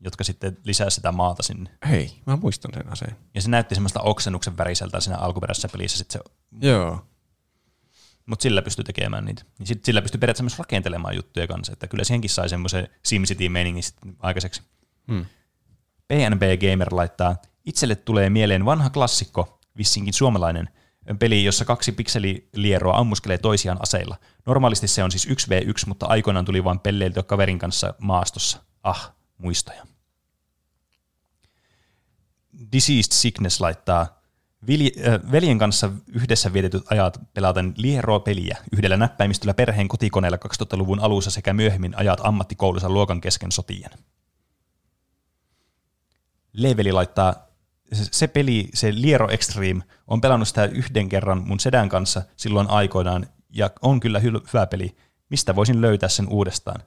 [0.00, 1.70] jotka sitten lisää sitä maata sinne.
[1.88, 3.16] Hei, mä muistan sen aseen.
[3.34, 6.20] Ja se näytti semmoista oksennuksen väriseltä siinä alkuperäisessä pelissä, sit se,
[6.60, 7.06] Joo.
[8.26, 9.42] mutta sillä pystyi tekemään niitä.
[9.58, 14.14] Niin sit sillä pystyi periaatteessa myös rakentelemaan juttuja kanssa, että kyllä siihenkin sai semmoisen SimCity-meiningin
[14.18, 14.62] aikaiseksi.
[15.08, 15.26] Hmm.
[16.08, 17.36] PNB Gamer laittaa,
[17.68, 20.68] itselle tulee mieleen vanha klassikko, vissinkin suomalainen,
[21.18, 24.16] peli, jossa kaksi pikselilieroa ammuskelee toisiaan aseilla.
[24.46, 28.62] Normaalisti se on siis 1v1, mutta aikoinaan tuli vain pelleiltyä kaverin kanssa maastossa.
[28.82, 29.86] Ah, muistoja.
[32.72, 34.18] Diseased Sickness laittaa,
[34.66, 41.00] Vilj- äh, veljen kanssa yhdessä vietetyt ajat pelaten lieroa peliä yhdellä näppäimistöllä perheen kotikoneella 2000-luvun
[41.00, 43.90] alussa sekä myöhemmin ajat ammattikoulussa luokan kesken sotien.
[46.52, 47.47] Leveli laittaa,
[47.92, 53.26] se, peli, se Liero Extreme, on pelannut sitä yhden kerran mun sedän kanssa silloin aikoinaan,
[53.50, 54.96] ja on kyllä hy- hyvä peli.
[55.30, 56.80] Mistä voisin löytää sen uudestaan?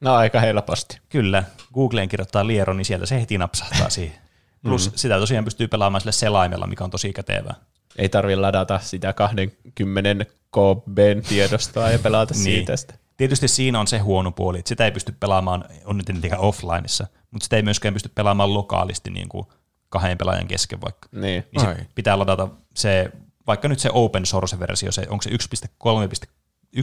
[0.00, 1.00] No aika helposti.
[1.08, 1.44] Kyllä,
[1.74, 4.18] Googleen kirjoittaa Liero, niin sieltä se heti napsahtaa siihen.
[4.62, 4.96] Plus mm.
[4.96, 7.54] sitä tosiaan pystyy pelaamaan sille selaimella, mikä on tosi kätevää.
[7.96, 10.98] Ei tarvi ladata sitä 20 KB
[11.28, 12.42] tiedostoa ja pelata Niin.
[12.42, 12.94] siitä sitä.
[13.16, 16.06] Tietysti siinä on se huono puoli, että sitä ei pysty pelaamaan, on nyt
[16.38, 19.46] offlineissa, mutta sitä ei myöskään pysty pelaamaan lokaalisti niin kuin
[19.88, 21.08] kahden pelaajan kesken vaikka.
[21.12, 21.44] Niin.
[21.52, 21.76] Niin Ai.
[21.78, 23.10] sit pitää ladata se,
[23.46, 26.28] vaikka nyt se open source-versio, se, onko se 1.3,
[26.76, 26.82] 1.36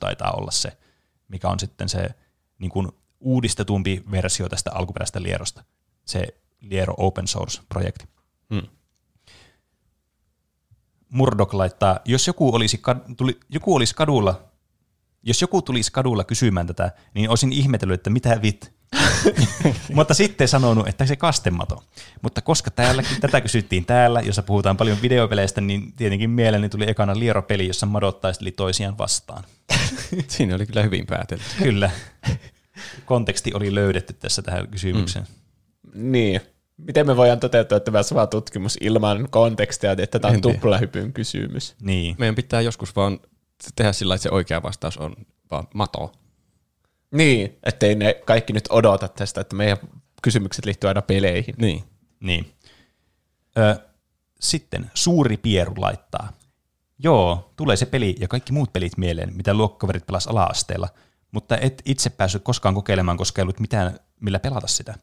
[0.00, 0.76] taitaa olla se,
[1.28, 2.08] mikä on sitten se
[2.58, 2.88] niin kuin
[3.20, 5.64] uudistetumpi versio tästä alkuperäisestä Lierosta,
[6.04, 6.26] se
[6.60, 8.04] Liero Open Source-projekti.
[8.54, 8.68] Hmm.
[11.08, 14.44] Murdoch laittaa, jos joku olisi, kad- tuli, joku olisi kadulla,
[15.22, 18.77] jos joku tulisi kadulla kysymään tätä, niin olisin ihmetellyt, että mitä vit.
[19.94, 21.84] Mutta sitten sanonut, että se kastemato.
[22.22, 27.18] Mutta koska täälläkin, tätä kysyttiin täällä, jossa puhutaan paljon videopeleistä, niin tietenkin mieleeni tuli ekana
[27.18, 29.44] Liero-peli, jossa madot taisteli toisiaan vastaan.
[30.28, 31.44] Siinä oli kyllä hyvin päätelty.
[31.62, 31.90] Kyllä.
[33.04, 35.26] Konteksti oli löydetty tässä tähän kysymykseen.
[35.94, 36.12] Mm.
[36.12, 36.40] Niin.
[36.76, 41.74] Miten me voidaan toteuttaa tämä sama tutkimus ilman kontekstia, että tämä on tuplahypyn kysymys?
[41.82, 42.16] Niin.
[42.18, 43.20] Meidän pitää joskus vaan
[43.76, 45.16] tehdä sillä, että se oikea vastaus on
[45.50, 46.12] vaan mato.
[47.10, 49.78] Niin, ettei ne kaikki nyt odota tästä, että meidän
[50.22, 51.54] kysymykset liittyy aina peleihin.
[51.58, 51.84] Niin.
[52.20, 52.52] Niin.
[53.58, 53.76] Ö,
[54.40, 56.32] sitten suuri pieru laittaa.
[56.98, 60.88] Joo, tulee se peli ja kaikki muut pelit mieleen, mitä luokkaverit pelas ala-asteella,
[61.32, 64.94] mutta et itse päässyt koskaan kokeilemaan, koska ei ollut mitään, millä pelata sitä.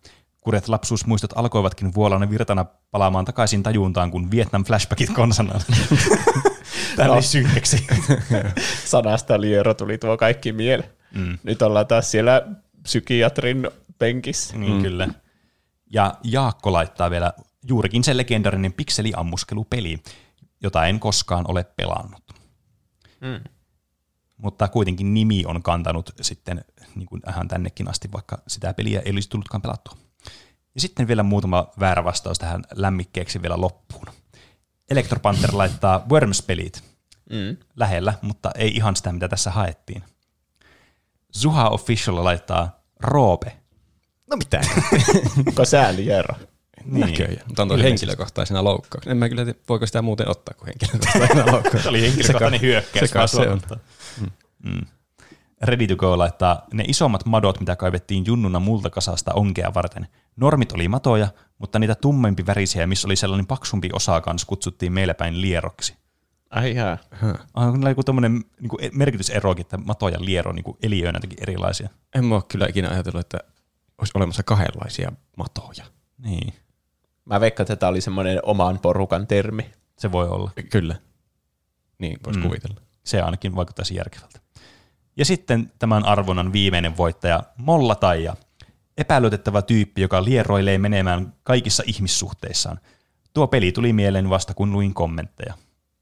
[0.41, 5.61] Kurjat lapsuusmuistot alkoivatkin vuolana virtana palaamaan takaisin tajuntaan, kun Vietnam flashbackit konsanaan.
[6.95, 7.87] Tämä oli synkäksi.
[8.85, 10.89] Sanasta liero tuli tuo kaikki mieleen.
[11.15, 11.37] Mm.
[11.43, 12.41] Nyt ollaan taas siellä
[12.83, 13.67] psykiatrin
[13.99, 14.57] penkissä.
[14.57, 14.81] Niin mm.
[14.81, 15.07] kyllä.
[15.93, 17.33] Ja Jaakko laittaa vielä
[17.67, 20.03] juurikin se legendarinen pikseliammuskelupeli,
[20.61, 22.23] jota en koskaan ole pelannut.
[23.21, 23.39] Mm.
[24.37, 29.11] Mutta kuitenkin nimi on kantanut sitten niin kuin ihan tännekin asti, vaikka sitä peliä ei
[29.11, 29.97] olisi tullutkaan pelattua.
[30.75, 34.05] Ja sitten vielä muutama väärä vastaus tähän lämmikkeeksi vielä loppuun.
[34.89, 36.83] Electro Panther laittaa Worms-pelit.
[37.29, 37.57] Mm.
[37.75, 40.03] Lähellä, mutta ei ihan sitä, mitä tässä haettiin.
[41.39, 43.57] Zuha Official laittaa Roope.
[44.31, 44.61] No mitä?
[45.47, 46.35] Onko sä liero?
[46.85, 46.99] Niin.
[46.99, 47.47] Näköjään.
[47.47, 49.11] Mutta on tosi henkilökohtaisena loukkauksena.
[49.11, 51.83] En mä kyllä tiedä, voiko sitä muuten ottaa kuin henkilökohtaisena loukkauksena.
[51.83, 53.09] Se oli henkilökohtainen hyökkäys.
[53.09, 53.29] se se on.
[53.29, 53.81] suorastaan.
[54.63, 54.85] Mm.
[55.61, 60.07] Ready to go laittaa ne isommat madot, mitä kaivettiin junnuna multakasasta onkea varten.
[60.35, 61.27] Normit oli matoja,
[61.57, 65.95] mutta niitä tummempi värisiä, missä oli sellainen paksumpi osa kanssa, kutsuttiin meillä päin lieroksi.
[66.55, 66.97] Ai jaa.
[67.53, 71.89] On kyllä joku tommonen niin merkityserokin, että mato ja liero on niin eliöinä jotenkin erilaisia.
[72.15, 73.37] En mä ole kyllä ikinä ajatellut, että
[73.97, 75.85] olisi olemassa kahdenlaisia matoja.
[76.17, 76.53] Niin,
[77.25, 79.71] Mä veikkaan, että tämä oli semmoinen oman porukan termi.
[79.97, 80.51] se voi olla.
[80.71, 80.95] Kyllä.
[81.99, 82.43] Niin, voisi Mm.
[82.43, 82.49] mm.
[82.49, 82.81] kuvitella.
[83.03, 84.39] Se ainakin vaikuttaisi järkevältä.
[85.17, 88.35] Ja sitten tämän arvonnan viimeinen voittaja, Molla Taija.
[88.97, 92.79] Epäilytettävä tyyppi, joka lieroilee menemään kaikissa ihmissuhteissaan.
[93.33, 95.53] Tuo peli tuli mieleen vasta, kun luin kommentteja.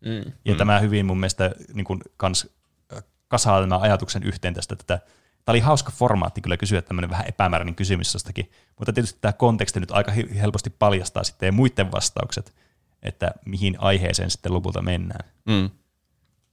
[0.05, 0.31] Mm.
[0.45, 0.57] Ja mm.
[0.57, 2.47] tämä hyvin mun mielestä niin kuin, kans
[2.93, 4.75] äh, kasaa tämän ajatuksen yhteen tästä.
[4.75, 4.99] Tätä.
[5.45, 9.79] Tämä oli hauska formaatti kyllä kysyä tämmöinen vähän epämääräinen kysymys jostakin, mutta tietysti tämä konteksti
[9.79, 12.53] nyt aika helposti paljastaa sitten muiden vastaukset,
[13.01, 15.29] että mihin aiheeseen sitten lopulta mennään.
[15.45, 15.69] Mm.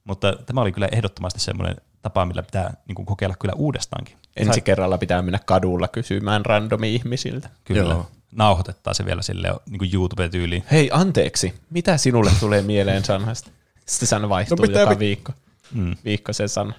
[0.03, 4.17] Mutta tämä oli kyllä ehdottomasti semmoinen tapa, millä pitää niin kuin, kokeilla kyllä uudestaankin.
[4.37, 7.49] Ensi Sai- kerralla pitää mennä kadulla kysymään randomi ihmisiltä.
[7.63, 7.93] Kyllä.
[7.93, 8.11] Joo.
[8.31, 10.63] Nauhoitettaa se vielä sille niin YouTube-tyyliin.
[10.71, 11.53] Hei, anteeksi.
[11.69, 13.51] Mitä sinulle tulee mieleen sanasta?
[13.85, 15.31] Sitten sana vaihtuu No joka vi- viikko.
[15.71, 15.95] Mm.
[16.05, 16.73] Viikko se sana.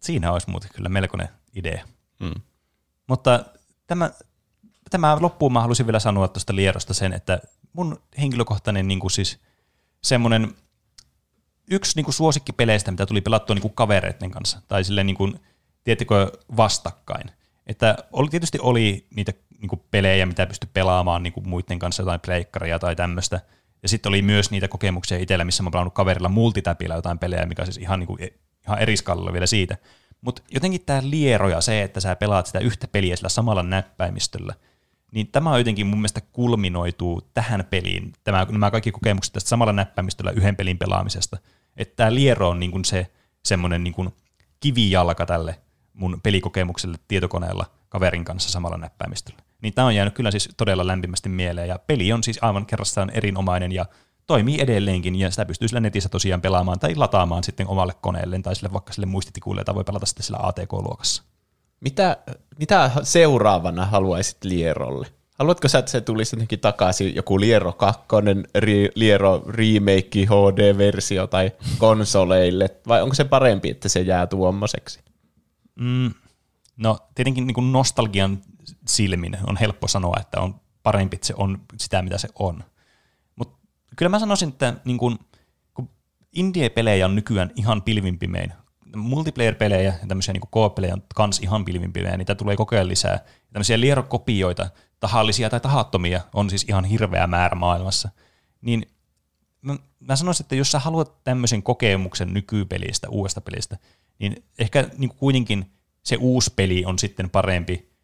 [0.00, 1.84] Siinä olisi muuten kyllä melkoinen idea.
[2.20, 2.40] Mm.
[3.06, 3.44] Mutta
[3.86, 4.10] tämä,
[4.90, 7.40] tämä loppuun mä haluaisin vielä sanoa tuosta Lierosta sen, että
[7.72, 9.38] mun henkilökohtainen niin kuin siis
[10.02, 10.54] semmoinen
[11.70, 15.40] yksi niin kuin suosikkipeleistä, mitä tuli pelattua niin kuin kavereiden kanssa, tai silleen niin kuin,
[15.84, 17.30] tiedättekö, vastakkain.
[17.66, 22.20] Että oli, tietysti oli niitä niin pelejä, mitä pystyi pelaamaan niin kuin muiden kanssa, jotain
[22.20, 23.40] pleikkaria tai tämmöistä.
[23.82, 27.64] Ja sitten oli myös niitä kokemuksia itsellä, missä mä pelannut kaverilla multitäpillä jotain pelejä, mikä
[27.64, 28.18] siis ihan, niin kuin,
[28.66, 29.76] ihan eri skaalalla vielä siitä.
[30.20, 34.54] Mutta jotenkin tämä liero ja se, että sä pelaat sitä yhtä peliä sillä samalla näppäimistöllä,
[35.12, 40.30] niin tämä jotenkin mun mielestä kulminoituu tähän peliin, tämä, nämä kaikki kokemukset tästä samalla näppäimistöllä
[40.30, 41.38] yhden pelin pelaamisesta.
[41.76, 43.06] Että tämä liero on niin kuin se
[43.44, 44.14] semmoinen niin kuin
[44.60, 45.60] kivijalka tälle
[45.92, 49.45] mun pelikokemukselle tietokoneella kaverin kanssa samalla näppäimistöllä.
[49.62, 53.10] Niin tämä on jäänyt kyllä siis todella lämpimästi mieleen, ja peli on siis aivan kerrassaan
[53.10, 53.86] erinomainen, ja
[54.26, 58.56] toimii edelleenkin, ja sitä pystyy sillä netissä tosiaan pelaamaan tai lataamaan sitten omalle koneelleen, tai
[58.56, 61.22] sille vaikka sille muistitikulle, jota voi pelata sitten sillä ATK-luokassa.
[61.80, 62.16] Mitä,
[62.58, 65.06] mitä seuraavana haluaisit Lierolle?
[65.38, 68.04] Haluatko sä, että se tulisi jotenkin takaisin joku Liero 2,
[68.54, 75.00] ri, Liero remake, HD-versio tai konsoleille, vai onko se parempi, että se jää tuommoiseksi?
[75.74, 76.10] Mm,
[76.76, 78.38] no tietenkin niin nostalgian
[78.88, 82.64] silmin on helppo sanoa, että on parempi, että se on sitä, mitä se on.
[83.36, 83.58] Mutta
[83.96, 85.18] kyllä mä sanoisin, että niin kuin,
[85.74, 85.90] kun
[86.32, 88.52] indie-pelejä on nykyään ihan pilvinpimein,
[88.96, 93.20] multiplayer-pelejä ja tämmöisiä niin co-pelejä on kans ihan pilvinpimein, niitä tulee koko ajan lisää.
[93.52, 98.08] Tämmöisiä lierokopioita, tahallisia tai tahattomia, on siis ihan hirveä määrä maailmassa.
[98.60, 98.86] Niin
[99.62, 103.78] mä, mä sanoisin, että jos sä haluat tämmöisen kokemuksen nykypelistä, uudesta pelistä,
[104.18, 107.95] niin ehkä niin kuitenkin se uusi peli on sitten parempi,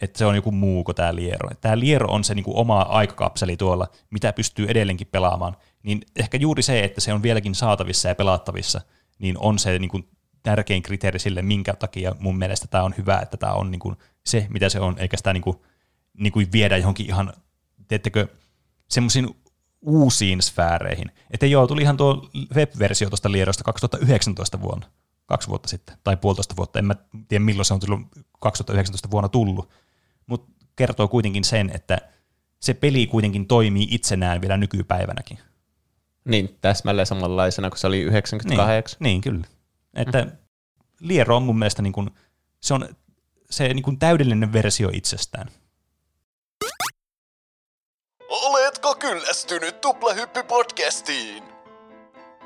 [0.00, 1.50] että se on joku muu kuin tämä Liero.
[1.60, 5.56] Tämä Liero on se niin kuin oma aikakapseli tuolla, mitä pystyy edelleenkin pelaamaan.
[5.82, 8.80] Niin ehkä juuri se, että se on vieläkin saatavissa ja pelattavissa,
[9.18, 10.08] niin on se niin kuin
[10.42, 13.96] tärkein kriteeri sille, minkä takia mun mielestä tämä on hyvä, että tämä on niin kuin
[14.26, 15.56] se, mitä se on, eikä sitä niin kuin,
[16.18, 17.32] niin kuin viedä johonkin ihan,
[17.88, 18.28] teettekö,
[18.88, 19.28] semmoisiin
[19.80, 21.10] uusiin sfääreihin.
[21.30, 24.86] Että joo, tuli ihan tuo web-versio tuosta Lierosta 2019 vuonna,
[25.26, 26.94] kaksi vuotta sitten, tai puolitoista vuotta, en mä
[27.28, 28.00] tiedä milloin se on tullut
[28.40, 29.70] 2019 vuonna tullut,
[30.26, 31.98] mutta kertoo kuitenkin sen, että
[32.60, 35.38] se peli kuitenkin toimii itsenään vielä nykypäivänäkin.
[36.24, 38.96] Niin, täsmälleen samanlaisena kuin se oli 98.
[39.00, 39.46] Niin, niin kyllä.
[39.94, 40.26] Että
[41.00, 42.10] Liero on mun mielestä niin kuin,
[42.60, 42.88] se on
[43.50, 45.50] se niin kuin täydellinen versio itsestään.
[48.28, 51.42] Oletko kyllästynyt Tuplahyppy-podcastiin?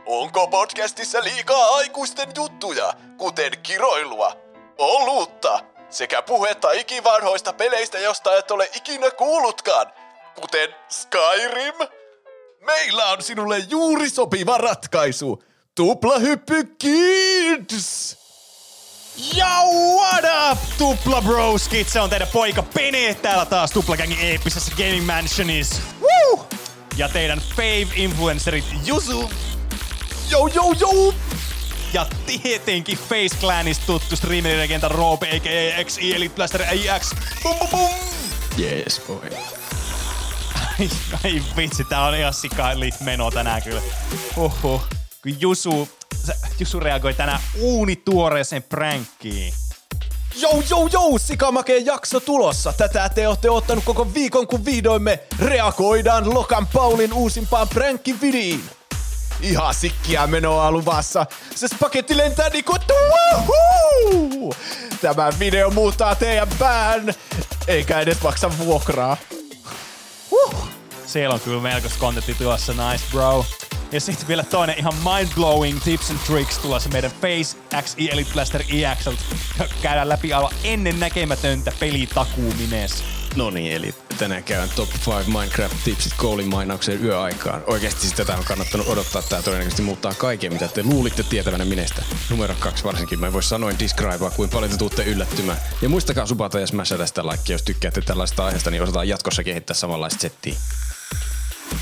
[0.07, 4.37] Onko podcastissa liikaa aikuisten juttuja, kuten kiroilua,
[4.79, 5.61] olutta
[5.91, 9.87] sekä puhetta ikivanhoista peleistä, josta et ole ikinä kuullutkaan,
[10.41, 11.75] kuten Skyrim?
[12.61, 15.43] Meillä on sinulle juuri sopiva ratkaisu.
[15.75, 18.19] Tuplahyppy Kids!
[19.37, 19.45] Yo,
[19.95, 21.89] what up, Tupla Broskit?
[21.89, 25.83] Se on teidän poika Pene täällä taas Tuplagängin eeppisessä Gaming Mansionissa.
[26.01, 26.47] Woo!
[26.97, 29.31] Ja teidän fave-influencerit Jusu
[30.31, 31.15] Yo, yo, yo!
[31.93, 35.85] Ja tietenkin Face Clanista tuttu streamerilegenda Roope, a.k.a.
[35.85, 37.11] XI, eli Blaster AX.
[37.43, 37.91] Bum, bum, bum!
[38.59, 39.31] Yes, boy.
[40.55, 40.91] Ai,
[41.25, 43.83] ai vitsi, tää on ihan sikaillit meno tänään kyllä.
[44.37, 44.89] Huhhuh.
[45.23, 45.89] Kun Jusu,
[46.59, 49.53] Jusu reagoi tänään uunituoreeseen prankkiin.
[50.37, 52.73] Jou, jou, jou, sikamakeen jakso tulossa.
[52.73, 58.78] Tätä te olette ottanut koko viikon, kun vihdoin me reagoidaan Lokan Paulin uusimpaan prankkividiin.
[59.41, 61.27] Ihan sikkiä menoa luvassa.
[61.55, 64.55] Se spagetti lentää niinku woohoo!
[65.01, 67.15] Tämä video muuttaa teidän pään,
[67.69, 69.17] eikä edes maksa vuokraa.
[71.07, 73.47] Siellä on kyllä melkoista kontentti tulossa, nice bro.
[73.93, 78.63] Ja sitten vielä toinen ihan mind-blowing tips and tricks tulossa meidän Face XI Elite Blaster
[78.69, 79.09] EX.
[79.83, 83.18] Käydään läpi aivan ennen näkemätöntä pelitakuumines.
[83.39, 87.63] No niin, eli tänään käyn Top 5 Minecraft-tipsit koulin mainaukseen yöaikaan.
[87.67, 89.23] Oikeasti siis tätä on kannattanut odottaa.
[89.23, 92.03] Tää todennäköisesti muuttaa kaiken, mitä te luulitte tietävänä minestä.
[92.31, 93.21] Numero kaksi varsinkin.
[93.21, 95.59] Mä en voi sanoin describea, kuin paljon te tuutte yllättymään.
[95.83, 99.75] Ja muistakaa subata ja smashata sitä like, jos tykkäätte tällaista aiheesta, niin osataan jatkossa kehittää
[99.75, 100.55] samanlaista settiä.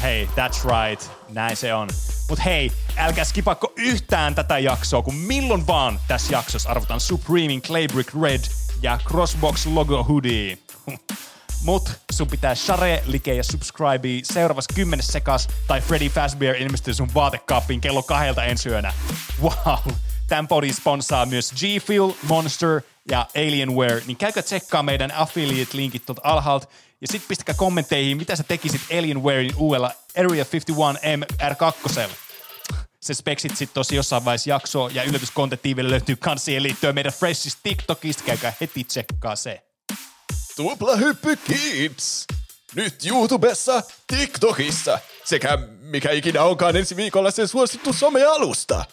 [0.02, 1.10] Hei, that's right.
[1.28, 1.88] Näin se on.
[2.28, 8.14] Mut hei, älkää skipakko yhtään tätä jaksoa, kun milloin vaan tässä jaksossa arvotaan Supremein Claybrick
[8.22, 8.40] Red
[8.82, 10.58] ja Crossbox Logo Hoodie.
[11.66, 17.14] Mut sun pitää share, like ja subscribe seuraavassa kymmenes sekas tai Freddy Fazbear ilmestyy sun
[17.14, 18.92] vaatekaappiin kello kahdelta ensi yönä.
[19.42, 19.92] Wow!
[20.28, 26.20] Tän podin sponsaa myös G Fuel, Monster ja Alienware, niin käykää tsekkaa meidän affiliate-linkit tuolta
[26.24, 26.66] alhaalta
[27.00, 32.10] ja sit pistäkää kommentteihin, mitä sä tekisit Alienwarein uudella Area 51M R2.
[33.00, 37.60] Se speksit sit tosi jossain vaiheessa jaksoa ja yllätyskontentti löytyy kans siihen liittyen meidän Freshista
[37.62, 39.65] TikTokista, käykää heti tsekkaa se.
[40.56, 42.26] Tuplahyppy Kids!
[42.74, 48.84] Nyt YouTubessa, TikTokissa sekä mikä ikinä onkaan ensi viikolla sen suosittu somealusta.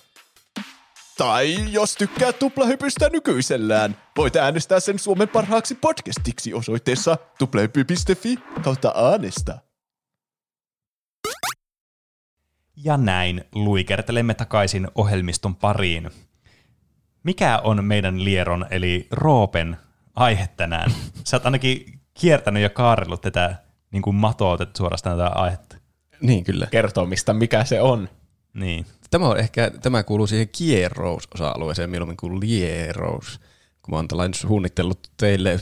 [1.17, 9.59] Tai jos tykkää tuplahypystä nykyisellään, voit äänestää sen Suomen parhaaksi podcastiksi osoitteessa tuplahyppy.fi kautta äänestä.
[12.75, 16.11] Ja näin luikertelemme takaisin ohjelmiston pariin.
[17.23, 19.77] Mikä on meidän Lieron eli Roopen
[20.15, 20.91] aihe tänään?
[21.23, 23.55] Sä oot ainakin kiertänyt ja kaarellut tätä
[23.91, 25.77] niin kuin matoa suorastaan tätä aihetta.
[26.21, 26.67] Niin kyllä.
[26.71, 28.09] Kertomista, mikä se on.
[28.53, 28.85] Niin.
[29.11, 33.39] Tämä on ehkä, tämä kuuluu siihen kierrous-osa-alueeseen mieluummin kuin lierous.
[33.81, 35.59] Kun mä oon tällainen suunnitellut teille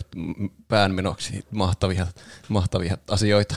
[0.67, 2.07] päänmenoksi mahtavia,
[2.49, 3.55] mahtavia asioita.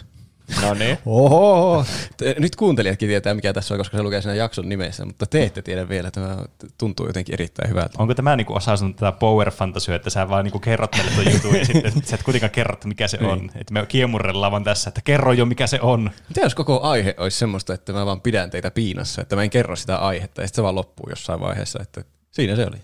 [0.63, 0.99] No niin.
[1.07, 1.85] Oho!
[2.17, 5.43] Te, nyt kuuntelijatkin tietää, mikä tässä on, koska se lukee siinä jakson nimessä, mutta te
[5.43, 6.11] ette tiedä vielä.
[6.11, 6.37] Tämä
[6.79, 7.95] tuntuu jotenkin erittäin hyvältä.
[7.99, 11.33] Onko tämä niinku osa sun tätä power fantasyä, että sä vaan niinku kerrot meille tuon
[11.35, 13.51] jutun ja sitten sä et kuitenkaan kerrot, mikä se on.
[13.55, 16.11] Että me kiemurrellaan vaan tässä, että kerro jo, mikä se on.
[16.29, 19.51] Mitä jos koko aihe olisi semmoista, että mä vaan pidän teitä piinassa, että mä en
[19.51, 22.77] kerro sitä aihetta ja sitten se vaan loppuu jossain vaiheessa, että siinä se oli.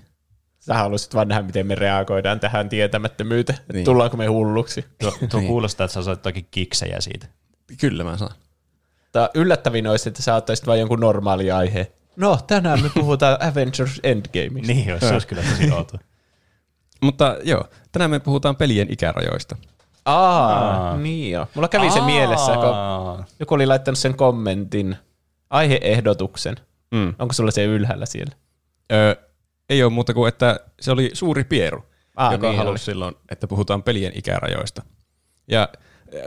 [0.60, 3.58] Sä haluaisit vaan nähdä, miten me reagoidaan tähän tietämättömyyteen.
[3.58, 3.74] Niin.
[3.74, 3.84] Niin.
[3.84, 4.84] Tullaanko me hulluksi?
[5.00, 5.48] Tuo, tuo Niin.
[5.48, 7.26] kuulostaa, että sä saat jotakin kiksejä siitä.
[7.80, 8.34] Kyllä mä saan.
[9.12, 11.92] Tää yllättävin olisi, että sä ottaisit vain jonkun normaali aihe.
[12.16, 14.72] No, tänään me puhutaan Avengers Endgameista.
[14.72, 15.98] Niin, jos se olisi kyllä tosi outo.
[17.02, 19.56] Mutta joo, tänään me puhutaan pelien ikärajoista.
[20.04, 20.96] Aa, Aa.
[20.96, 21.46] niin joo.
[21.54, 24.96] Mulla kävi se mielessä, kun joku oli laittanut sen kommentin,
[25.50, 26.56] aiheehdotuksen.
[26.90, 27.14] Mm.
[27.18, 28.32] Onko sulla se ylhäällä siellä?
[28.92, 29.14] Öö,
[29.68, 31.84] ei ole muuta kuin, että se oli suuri pieru,
[32.16, 32.78] Ah, joka niin halusi oli.
[32.78, 34.82] silloin, että puhutaan pelien ikärajoista.
[35.48, 35.68] Ja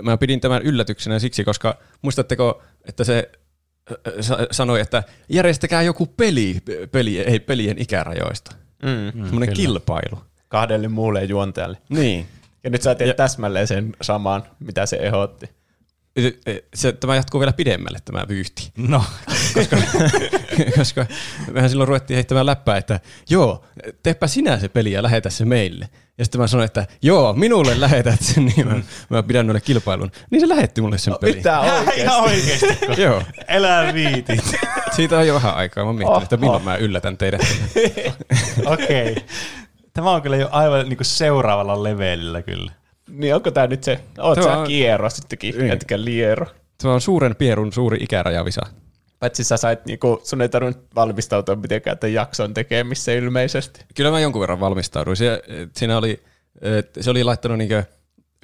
[0.01, 3.31] mä pidin tämän yllätyksenä siksi, koska muistatteko, että se
[3.91, 6.57] äh, sa- sanoi, että järjestäkää joku peli,
[6.91, 8.55] peli ei pelien ikärajoista.
[8.83, 9.11] Mm.
[9.11, 9.55] Semmoinen kyllä.
[9.55, 10.17] kilpailu.
[10.47, 11.77] Kahdelle muulle juontajalle.
[11.89, 12.27] Niin.
[12.63, 15.49] Ja nyt sä teet täsmälleen sen saman, mitä se ehdotti.
[16.73, 18.71] Se, tämä jatkuu vielä pidemmälle tämä vyyhti.
[18.77, 19.03] No,
[19.55, 19.77] koska,
[20.77, 21.05] koska
[21.51, 22.99] mehän silloin ruvettiin heittämään läppää, että
[23.29, 23.65] joo,
[24.03, 25.89] teepä sinä se peli ja lähetä se meille.
[26.17, 30.11] Ja sitten mä sanoin, että joo, minulle lähetät sen, niin mä, mä pidän noille kilpailun.
[30.29, 31.35] Niin se lähetti mulle sen pelin.
[31.35, 32.01] Mitä oikeesti?
[32.01, 32.77] ihan oikeesti.
[33.01, 34.43] Joo, Elää viitit.
[34.95, 35.85] siitä on jo vähän aikaa.
[35.85, 36.41] Mä mietin, että Oho.
[36.41, 37.41] milloin mä yllätän teidät.
[38.65, 39.11] Okei.
[39.11, 39.23] Okay.
[39.93, 42.71] Tämä on kyllä jo aivan niinku seuraavalla levelillä kyllä.
[43.09, 45.71] Niin onko tää nyt se, oot Tämä sä on- kiero sittenkin, Niin.
[45.71, 46.45] etkä liero.
[46.81, 48.61] Tämä on suuren pierun suuri ikärajavisa.
[49.19, 53.85] Paitsi sä sait, niinku, sun ei tarvinnut valmistautua mitenkään tämän jakson tekemiseen ilmeisesti.
[53.95, 55.17] Kyllä mä jonkun verran valmistauduin.
[55.17, 55.43] Se,
[55.75, 56.23] siinä oli,
[57.01, 57.83] se oli laittanut niinkö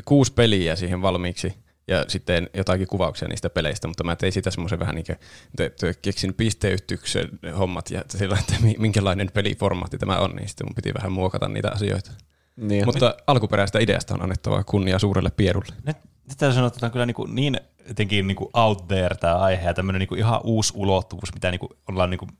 [0.06, 1.53] kuusi peliä siihen valmiiksi
[1.88, 6.34] ja sitten jotakin kuvauksia niistä peleistä, mutta mä tein sitä semmoisen vähän niin kuin, keksin
[6.34, 11.48] pisteytyksen hommat ja sillä, että minkälainen peliformaatti tämä on, niin sitten mun piti vähän muokata
[11.48, 12.11] niitä asioita.
[12.60, 12.86] Niin.
[12.86, 15.73] Mutta nyt, alkuperäistä ideasta on annettava kunnia suurelle pierulle.
[15.86, 15.98] Nyt,
[16.30, 19.15] nyt täytyy sanoa, että tämä on kyllä niin, kuin niin jotenkin niin kuin out there
[19.15, 22.31] tämä aihe ja tämmöinen niin kuin ihan uusi ulottuvuus, mitä niin kuin ollaan niin kuin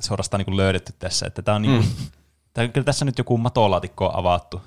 [0.00, 1.26] suorastaan niin kuin löydetty tässä.
[1.26, 2.06] Että tämä on niin kuin, mm.
[2.54, 4.60] tämä, kyllä tässä nyt joku matolaatikko on avattu.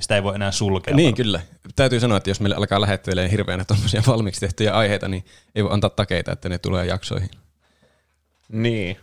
[0.00, 0.96] Sitä ei voi enää sulkea.
[0.96, 1.40] Niin, kyllä.
[1.76, 5.24] Täytyy sanoa, että jos meille alkaa lähettelemään hirveänä tuommoisia valmiiksi tehtyjä aiheita, niin
[5.54, 7.30] ei voi antaa takeita, että ne tulee jaksoihin.
[8.48, 8.96] Niin.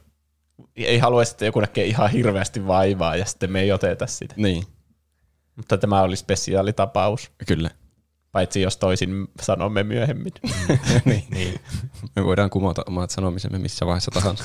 [0.75, 4.33] Ei haluaisi, että joku näkee ihan hirveästi vaivaa ja sitten me ei oteta sitä.
[4.37, 4.63] Niin.
[5.55, 7.31] Mutta tämä oli spesiaalitapaus.
[7.47, 7.69] Kyllä.
[8.31, 10.31] Paitsi jos toisin sanomme myöhemmin.
[11.05, 11.23] niin.
[11.29, 11.59] niin.
[12.15, 14.43] Me voidaan kumota omat sanomisemme missä vaiheessa tahansa.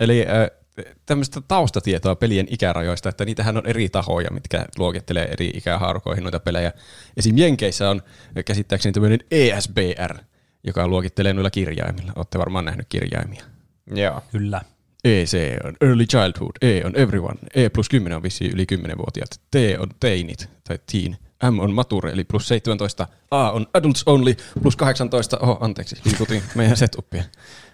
[0.00, 0.64] Eli äh,
[1.06, 6.72] tämmöistä taustatietoa pelien ikärajoista, että niitähän on eri tahoja, mitkä luokittelee eri ikähaarukoihin noita pelejä.
[7.16, 7.38] Esim.
[7.38, 8.02] Jenkeissä on
[8.44, 10.18] käsittääkseni tämmöinen ESBR,
[10.64, 12.12] joka luokittelee noilla kirjaimilla.
[12.16, 13.44] Olette varmaan nähnyt kirjaimia.
[13.86, 14.22] Joo.
[14.32, 14.60] Kyllä.
[15.04, 19.54] EC on Early Childhood, E on Everyone, E plus 10 on vissiin yli 10-vuotiaat, T
[19.78, 21.16] on Teinit tai Teen,
[21.50, 26.42] M on Mature eli plus 17, A on Adults Only plus 18, oho anteeksi, liikutin
[26.54, 27.24] meidän setupia.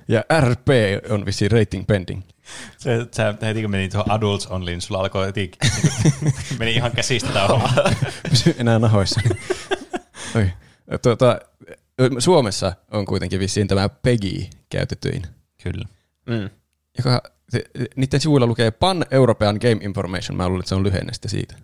[0.09, 0.69] Ja RP
[1.11, 2.23] on vissiin Rating Pending.
[2.78, 5.51] Se, sä heti kun meni tuohon Adults Only, niin sulla alkoi heti,
[6.59, 7.69] meni ihan käsistä tämä homma.
[8.31, 9.20] Pysy enää nahoissa.
[10.36, 10.51] Oi.
[11.02, 11.40] Tuota,
[12.19, 15.23] Suomessa on kuitenkin vissiin tämä PEGI käytetyin.
[15.62, 15.85] Kyllä.
[16.27, 16.51] Mm.
[17.05, 17.64] Joka, se,
[17.97, 20.36] niiden sivuilla lukee Pan European Game Information.
[20.36, 21.55] Mä luulen, että se on lyhenne siitä.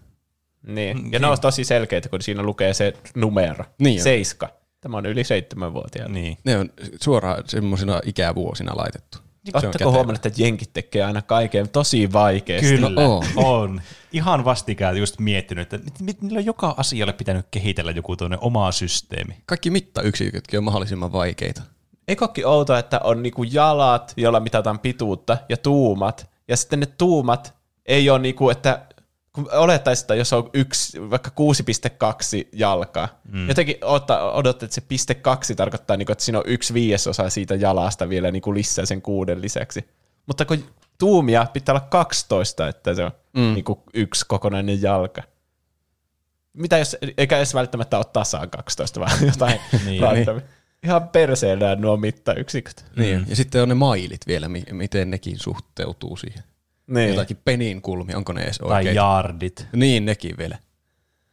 [0.67, 1.13] Niin.
[1.13, 3.65] Ja ne on tosi selkeitä, kun siinä lukee se numero.
[3.79, 4.49] Niin Seiska.
[4.81, 6.15] Tämä on yli seitsemänvuotiaana.
[6.15, 6.39] Niin.
[6.45, 9.19] Ne on suoraan semmoisina ikävuosina laitettu.
[9.55, 12.69] Oletteko huomannut, että jenkit tekee aina kaiken tosi vaikeasti?
[12.69, 13.25] Kyllä, on.
[13.37, 13.81] on.
[14.13, 15.91] Ihan vastikään just miettinyt, että
[16.21, 19.35] niillä on joka asialle pitänyt kehitellä joku tuonne oma systeemi.
[19.47, 21.63] Kaikki mittayksikötkin on mahdollisimman vaikeita.
[22.09, 26.87] Eikö olekin outoa, että on niinku jalat, joilla mitataan pituutta, ja tuumat, ja sitten ne
[26.87, 27.55] tuumat
[27.87, 28.87] ei ole niinku, että
[29.33, 33.49] kun olettaisiin, että jos on yksi, vaikka 6,2 jalkaa, mm.
[33.49, 33.77] jotenkin
[34.33, 38.31] odottaa, että se piste kaksi tarkoittaa, niinku, että siinä on yksi viidesosa siitä jalasta vielä
[38.31, 39.89] niinku lisää sen kuuden lisäksi.
[40.27, 40.65] Mutta kun
[40.99, 43.55] tuumia pitää olla 12, että se on mm.
[43.55, 45.23] niinku yksi kokonainen jalka.
[46.53, 50.43] Mitä jos, eikä edes välttämättä ole tasaan 12, vaan jotain niin, niin.
[50.85, 52.85] Ihan perseellä nuo mittayksiköt.
[52.97, 53.27] Niin, mm.
[53.29, 56.43] ja sitten on ne mailit vielä, miten nekin suhteutuu siihen.
[56.87, 57.09] Niin.
[57.09, 58.95] Jotakin penin kulmia, onko ne edes Tai oikein?
[58.95, 59.67] jaardit.
[59.73, 60.59] Niin, nekin vielä.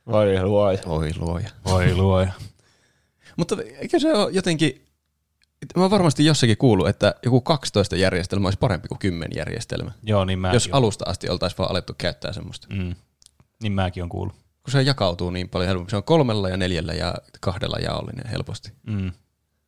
[0.07, 0.79] Voi luoja.
[0.87, 1.49] Voi luoja.
[1.65, 2.31] Voi luoja.
[3.37, 4.85] Mutta eikö se ole jotenkin,
[5.77, 9.91] mä varmasti jossakin kuullut, että joku 12 järjestelmä olisi parempi kuin 10 järjestelmä.
[10.03, 10.75] Joo, niin Jos jo.
[10.75, 12.67] alusta asti oltaisiin vaan alettu käyttää semmoista.
[12.69, 12.95] Mm.
[13.63, 14.35] Niin mäkin on kuullut.
[14.63, 15.89] Kun se jakautuu niin paljon helpommin.
[15.89, 18.71] Se on kolmella ja neljällä ja kahdella jaollinen helposti.
[18.87, 19.11] Mm.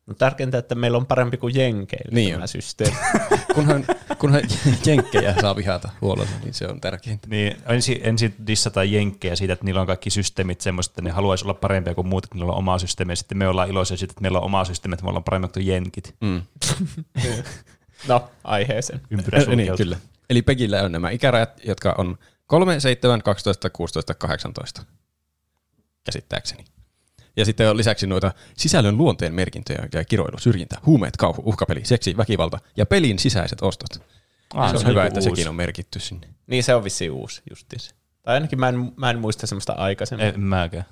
[0.06, 2.48] No tärkeintä, että meillä on parempi kuin Jenkeillä niin tämä on.
[2.48, 2.96] systeemi.
[3.54, 3.84] kunhan,
[4.18, 4.42] kunhan
[4.86, 7.26] Jenkkejä saa vihata huolella, niin se on tärkeintä.
[7.28, 11.44] Niin, ensin, ensin dissata Jenkkejä siitä, että niillä on kaikki systeemit semmoiset, että ne haluaisi
[11.44, 14.12] olla parempia kuin muut, että niillä on oma systeemi, ja sitten me ollaan iloisia siitä,
[14.12, 16.14] että meillä on oma systeemi, että me ollaan paremmat kuin Jenkit.
[16.20, 16.42] Mm.
[18.08, 19.00] no, aiheeseen.
[19.10, 19.96] Ympyrä niin, kyllä.
[20.30, 24.82] Eli Pegillä on nämä ikärajat, jotka on 3, 7, 12, 16, 18.
[26.04, 26.64] Käsittääkseni.
[27.36, 32.16] Ja sitten on lisäksi noita sisällön luonteen merkintöjä ja kiroilu, syrjintä, huumeet, kauhu, uhkapeli, seksi,
[32.16, 34.02] väkivalta ja pelin sisäiset ostot.
[34.54, 35.28] Ah, se on, se hyvä, että uusi.
[35.28, 36.28] sekin on merkitty sinne.
[36.46, 37.94] Niin se on vissiin uusi justiinsa.
[38.22, 40.26] Tai ainakin mä en, mä en muista semmoista aikaisemmin.
[40.26, 40.84] En mäkään.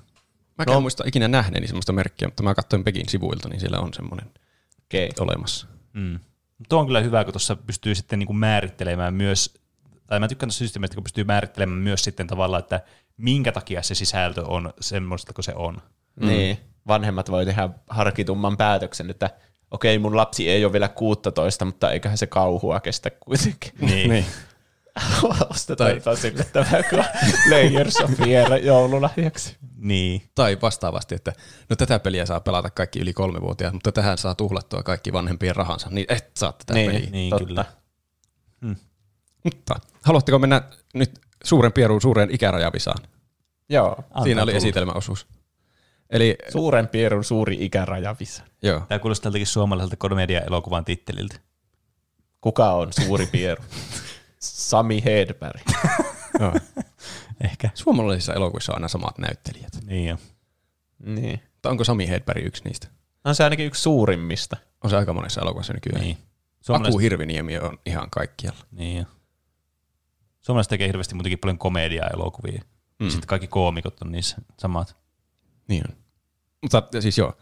[0.57, 0.81] Mä en no.
[0.81, 4.27] muista ikinä nähneeni semmoista merkkiä, mutta mä katsoin Pekin sivuilta, niin siellä on semmoinen
[4.85, 5.09] okay.
[5.19, 5.67] olemassa.
[5.93, 6.19] Mm.
[6.69, 9.53] Tuo on kyllä hyvä, kun tuossa pystyy sitten niin kuin määrittelemään myös,
[10.07, 12.81] tai mä tykkään tuossa systeemistä, kun pystyy määrittelemään myös sitten tavallaan, että
[13.17, 15.81] minkä takia se sisältö on semmoista kuin se on.
[16.15, 16.27] Mm.
[16.27, 19.29] Niin, vanhemmat voi tehdä harkitumman päätöksen, että
[19.71, 23.71] okei, mun lapsi ei ole vielä 16, mutta eiköhän se kauhua kestä kuitenkin.
[23.87, 24.09] Niin.
[24.09, 24.25] niin.
[25.49, 26.31] Ostetaan tai...
[26.33, 27.05] yllättävää kuin
[27.49, 29.57] Layers of Fear joululahjaksi.
[29.77, 30.21] Niin.
[30.35, 31.33] Tai vastaavasti, että
[31.69, 35.89] no tätä peliä saa pelata kaikki yli kolmevuotiaat, mutta tähän saa tuhlattua kaikki vanhempien rahansa,
[35.89, 37.09] niin et saa tätä niin, peliä.
[37.09, 37.45] Niin, Totta.
[37.45, 37.65] kyllä.
[38.61, 38.75] Hmm.
[39.43, 40.61] Mutta haluatteko mennä
[40.93, 43.07] nyt suuren pieruun suureen ikärajavisaan?
[43.69, 44.03] Joo.
[44.23, 45.27] Siinä oli esitelmäosuus.
[46.09, 48.43] Eli, Suuren pierun suuri ikärajavisa.
[48.61, 48.79] Joo.
[48.89, 51.35] Tämä kuulostaa tältäkin suomalaiselta komedia-elokuvan titteliltä.
[52.41, 53.63] Kuka on suuri pieru?
[54.39, 55.61] Sami Hedberg.
[56.39, 56.53] Joo.
[57.43, 57.69] Ehkä.
[57.73, 59.73] Suomalaisissa elokuvissa on aina samat näyttelijät.
[59.85, 60.17] Niin jo.
[61.05, 61.39] Niin.
[61.61, 62.87] Tai onko Sami Hedberg yksi niistä?
[63.25, 64.57] On se ainakin yksi suurimmista.
[64.83, 66.01] On se aika monessa elokuvassa nykyään.
[66.01, 66.17] Niin.
[66.61, 68.59] Suomalaiset, Aku Hirviniemi on ihan kaikkialla.
[68.71, 69.03] niin jo.
[70.41, 72.61] Suomalaiset tekee hirveästi muutenkin paljon komediaa elokuvia.
[72.99, 73.09] Mm.
[73.09, 74.95] Sitten kaikki koomikot on niissä samat.
[75.67, 75.97] Niin on.
[76.61, 77.33] Mutta siis joo,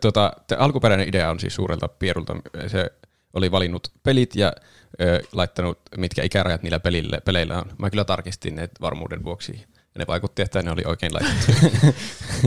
[0.00, 2.36] tuota, alkuperäinen idea on siis suurelta pierulta.
[2.66, 2.90] Se
[3.34, 4.52] oli valinnut pelit ja
[5.00, 7.72] ö, laittanut, mitkä ikärajat niillä pelille, peleillä on.
[7.78, 9.66] Mä kyllä tarkistin ne varmuuden vuoksi.
[9.76, 11.52] Ja ne vaikutti, että ne oli oikein laitettu.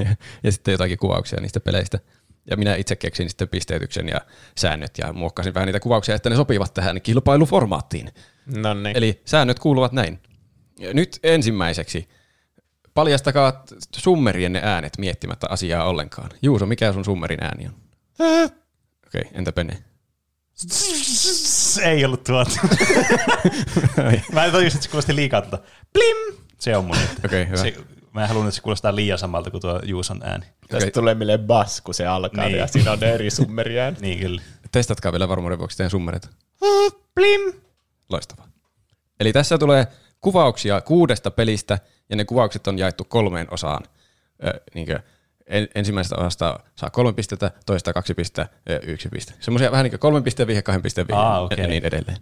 [0.04, 2.00] ja, ja sitten jotakin kuvauksia niistä peleistä.
[2.50, 4.22] Ja minä itse keksin sitten pisteytyksen ja
[4.58, 8.10] säännöt ja muokkasin vähän niitä kuvauksia, että ne sopivat tähän kilpailuformaattiin.
[8.46, 8.98] No niin.
[8.98, 10.20] Eli säännöt kuuluvat näin.
[10.94, 12.10] Nyt ensimmäiseksi.
[12.94, 13.64] Paljastakaa
[13.96, 16.30] summerienne äänet miettimättä asiaa ollenkaan.
[16.42, 17.74] Juuso, mikä sun summerin ääni on?
[19.08, 19.84] Okei, okay, entä Pene?
[21.84, 22.52] Ei ollut tuota.
[24.34, 25.60] mä en tajusin, että se kuulosti liikaa tuota.
[25.94, 26.38] Plim!
[26.60, 26.96] Se on mun.
[27.26, 27.58] Okei, hyvä.
[27.58, 27.76] Se,
[28.14, 30.46] mä en halunnut, että se kuulostaa liian samalta kuin tuo Juuson ääni.
[30.68, 32.58] Tästä tulee mieleen bass, kun se alkaa, Niin.
[32.58, 33.98] ja siinä on ne eri summeriään.
[34.00, 34.42] Niin kyllä.
[34.72, 36.28] Testatkaa vielä varmuuden vuoksi teidän summereita.
[37.16, 37.54] Plim!
[38.10, 38.48] Loistavaa.
[39.20, 39.88] Eli tässä tulee
[40.22, 41.80] kuvauksia kuudesta pelistä,
[42.10, 43.84] ja ne kuvaukset on jaettu kolmeen osaan.
[44.48, 45.00] Ö, niinkö,
[45.48, 49.34] en, ensimmäisestä osasta saa kolme pistettä, toista kaksi pistettä, ö, yksi piste.
[49.40, 51.62] Semmoisia vähän niin kuin kolmen pisteen vihje, kahden pisteen vihje Aa, okei.
[51.62, 52.18] ja niin edelleen.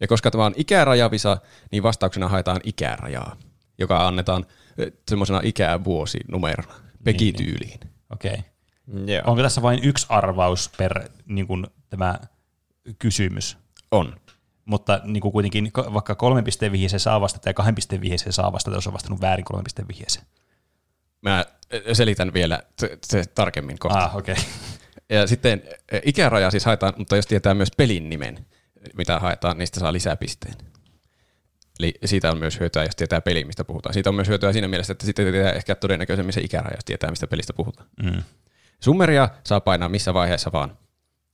[0.00, 1.36] Ja koska tämä on ikärajavisa,
[1.70, 3.36] niin vastauksena haetaan ikärajaa,
[3.78, 4.46] joka annetaan
[5.08, 6.74] semmoisena ikävuosinumerona,
[7.04, 7.80] Pegi-tyyliin.
[8.10, 8.32] Okei.
[8.32, 9.14] Okay.
[9.14, 9.22] Joo.
[9.26, 12.18] Onko tässä vain yksi arvaus per niin kuin, tämä
[12.98, 13.56] kysymys?
[13.90, 14.16] On.
[14.70, 18.52] Mutta niin kuin kuitenkin vaikka kolmen pisteen vihjeeseen saa vastata ja kahden pisteen vihjeeseen saa
[18.52, 20.26] vastata, jos on vastannut väärin kolmen pisteen vihjeeseen.
[21.22, 21.44] Mä
[21.74, 23.98] ö, selitän vielä se, se tarkemmin kohta.
[23.98, 24.32] Ah, okei.
[24.32, 24.44] Okay.
[25.08, 25.62] Ja sitten
[25.94, 28.46] ä, ikäraja siis haetaan, mutta jos tietää myös pelin nimen,
[28.96, 30.54] mitä haetaan, niin sitä saa lisäpisteen.
[31.78, 33.92] Eli siitä on myös hyötyä, jos tietää pelin, mistä puhutaan.
[33.94, 37.10] Siitä on myös hyötyä siinä mielessä, että sitten tietää ehkä todennäköisemmin se ikäraja, jos tietää,
[37.10, 37.88] mistä pelistä puhutaan.
[38.02, 38.22] Mm.
[38.80, 40.78] Summeria saa painaa missä vaiheessa vaan.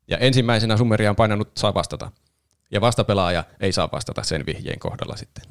[0.09, 2.11] Ja ensimmäisenä summeria on painanut saa vastata.
[2.71, 5.45] Ja vastapelaaja ei saa vastata sen vihjeen kohdalla sitten.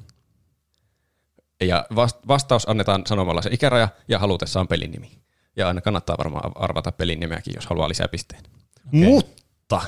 [1.62, 5.12] Ja vast- vastaus annetaan sanomalla se ikäraja ja halutessaan pelin nimi.
[5.56, 8.44] Ja aina kannattaa varmaan arvata pelin nimeäkin, jos haluaa lisää pisteen.
[8.88, 9.00] Okay.
[9.00, 9.82] Mutta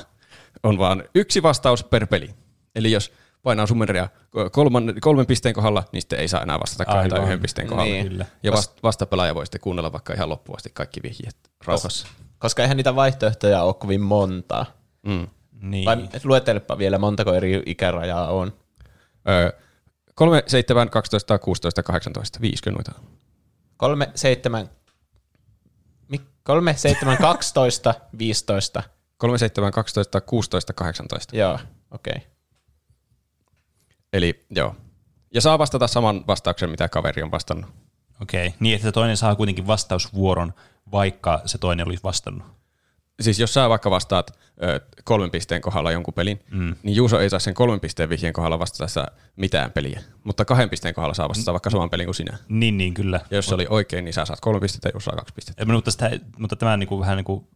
[0.62, 2.34] on vaan yksi vastaus per peli.
[2.74, 4.08] Eli jos painaa summeria
[4.52, 7.92] kolman, kolmen pisteen kohdalla, niin sitten ei saa enää vastata kahden tai yhden pisteen kohdalla.
[7.92, 8.08] Niin.
[8.08, 8.26] Kyllä.
[8.42, 12.08] Ja vast, vastapelaaja voi sitten kuunnella vaikka ihan loppuun asti kaikki vihjeet rauhassa.
[12.38, 14.66] Koska eihän niitä vaihtoehtoja ole kovin montaa.
[15.02, 15.26] Mm.
[15.60, 15.84] Niin.
[15.84, 18.52] Vai luettelepa vielä, montako eri ikärajaa on.
[19.28, 19.52] Öö,
[20.14, 23.02] 3, 7, 12, 16, 18, 50 noita.
[23.76, 24.68] 3, 7,
[26.48, 28.82] 3, 7, 12, 15.
[29.18, 31.36] 3, 7, 12, 16, 18.
[31.36, 31.58] Joo,
[31.90, 32.12] okei.
[32.16, 32.28] Okay.
[34.12, 34.76] Eli joo.
[35.34, 37.70] Ja saa vastata saman vastauksen, mitä kaveri on vastannut.
[38.22, 40.54] Okei, niin että toinen saa kuitenkin vastausvuoron,
[40.92, 42.46] vaikka se toinen olisi vastannut.
[43.20, 46.74] Siis jos sä vaikka vastaat ö, kolmen pisteen kohdalla jonkun pelin, mm.
[46.82, 50.02] niin Juuso ei saa sen kolmen pisteen vihjeen kohdalla vastata mitään peliä.
[50.24, 52.38] Mutta kahden pisteen kohdalla saa vastata vaikka saman pelin kuin sinä.
[52.48, 53.20] Niin, niin kyllä.
[53.30, 55.62] Ja jos se oli oikein, niin sä saat kolme pistettä ja Juuso saa kaksi pistettä.
[55.62, 57.46] Ja Mutta, sitä, mutta tämä niin kuin, vähän niin kuin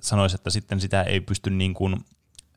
[0.00, 1.96] sanoisi, että sitten sitä ei pysty niin kuin,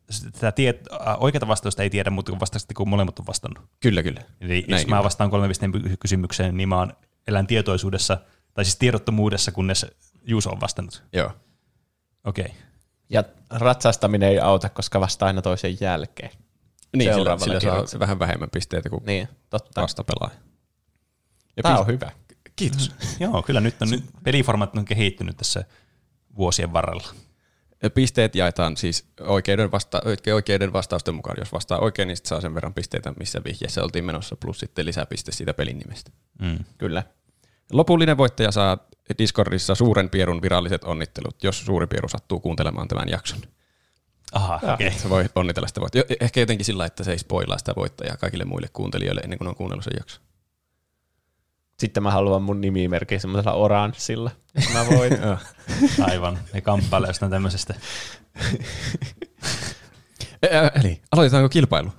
[0.10, 3.64] sitä tiet, ä, oikeata vastausta ei tiedä, mutta vasta sitten kun molemmat on vastannut.
[3.80, 4.22] Kyllä, kyllä.
[4.42, 5.04] Eli jos Näin mä kyllä.
[5.04, 6.94] vastaan kolme pisteen kysymykseen, niin mä oon
[7.28, 8.18] elän tietoisuudessa,
[8.54, 9.86] tai siis tiedottomuudessa, kunnes
[10.26, 11.04] Juuso on vastannut.
[11.14, 11.32] Joo.
[12.26, 12.46] Okei.
[12.46, 12.58] Okay.
[13.10, 16.32] Ja ratsastaminen ei auta, koska vasta aina toisen jälkeen.
[16.96, 19.82] Niin, sillä, sillä saa vähän vähemmän pisteitä kuin Niin, totta.
[19.82, 20.36] vastapelaaja.
[21.58, 22.12] Ja Tämä pist- on hyvä.
[22.56, 22.92] Kiitos.
[23.20, 25.64] Joo, kyllä nyt on, nyt peliformaatti on kehittynyt tässä
[26.38, 27.08] vuosien varrella.
[27.84, 30.02] Ja Pisteet jaetaan siis oikeiden, vasta-
[30.34, 31.36] oikeiden vastausten mukaan.
[31.40, 34.86] Jos vastaa oikein, niin sit saa sen verran pisteitä, missä vihjeessä oltiin menossa, plus sitten
[34.86, 36.12] lisäpiste siitä pelin nimestä.
[36.42, 36.60] Mm.
[36.78, 37.04] Kyllä.
[37.72, 38.78] Lopullinen voittaja saa
[39.18, 43.40] Discordissa suuren pierun viralliset onnittelut, jos suuri pieru sattuu kuuntelemaan tämän jakson.
[44.32, 44.88] Aha, okei.
[44.88, 45.00] Okay.
[45.00, 46.06] Se voi onnitella sitä voittajaa.
[46.10, 49.48] Jo- Ehkä jotenkin sillä, että se ei spoilaa sitä voittajaa kaikille muille kuuntelijoille ennen kuin
[49.48, 50.22] on kuunnellut sen jakson.
[51.80, 54.32] Sitten mä haluan mun nimimerkin semmoisella oranssilla.
[54.56, 55.14] jos Mä voin.
[56.12, 56.40] Aivan.
[56.54, 57.74] Ne kamppailee jostain tämmöisestä.
[60.54, 61.90] Ä- Eli aloitetaanko kilpailu?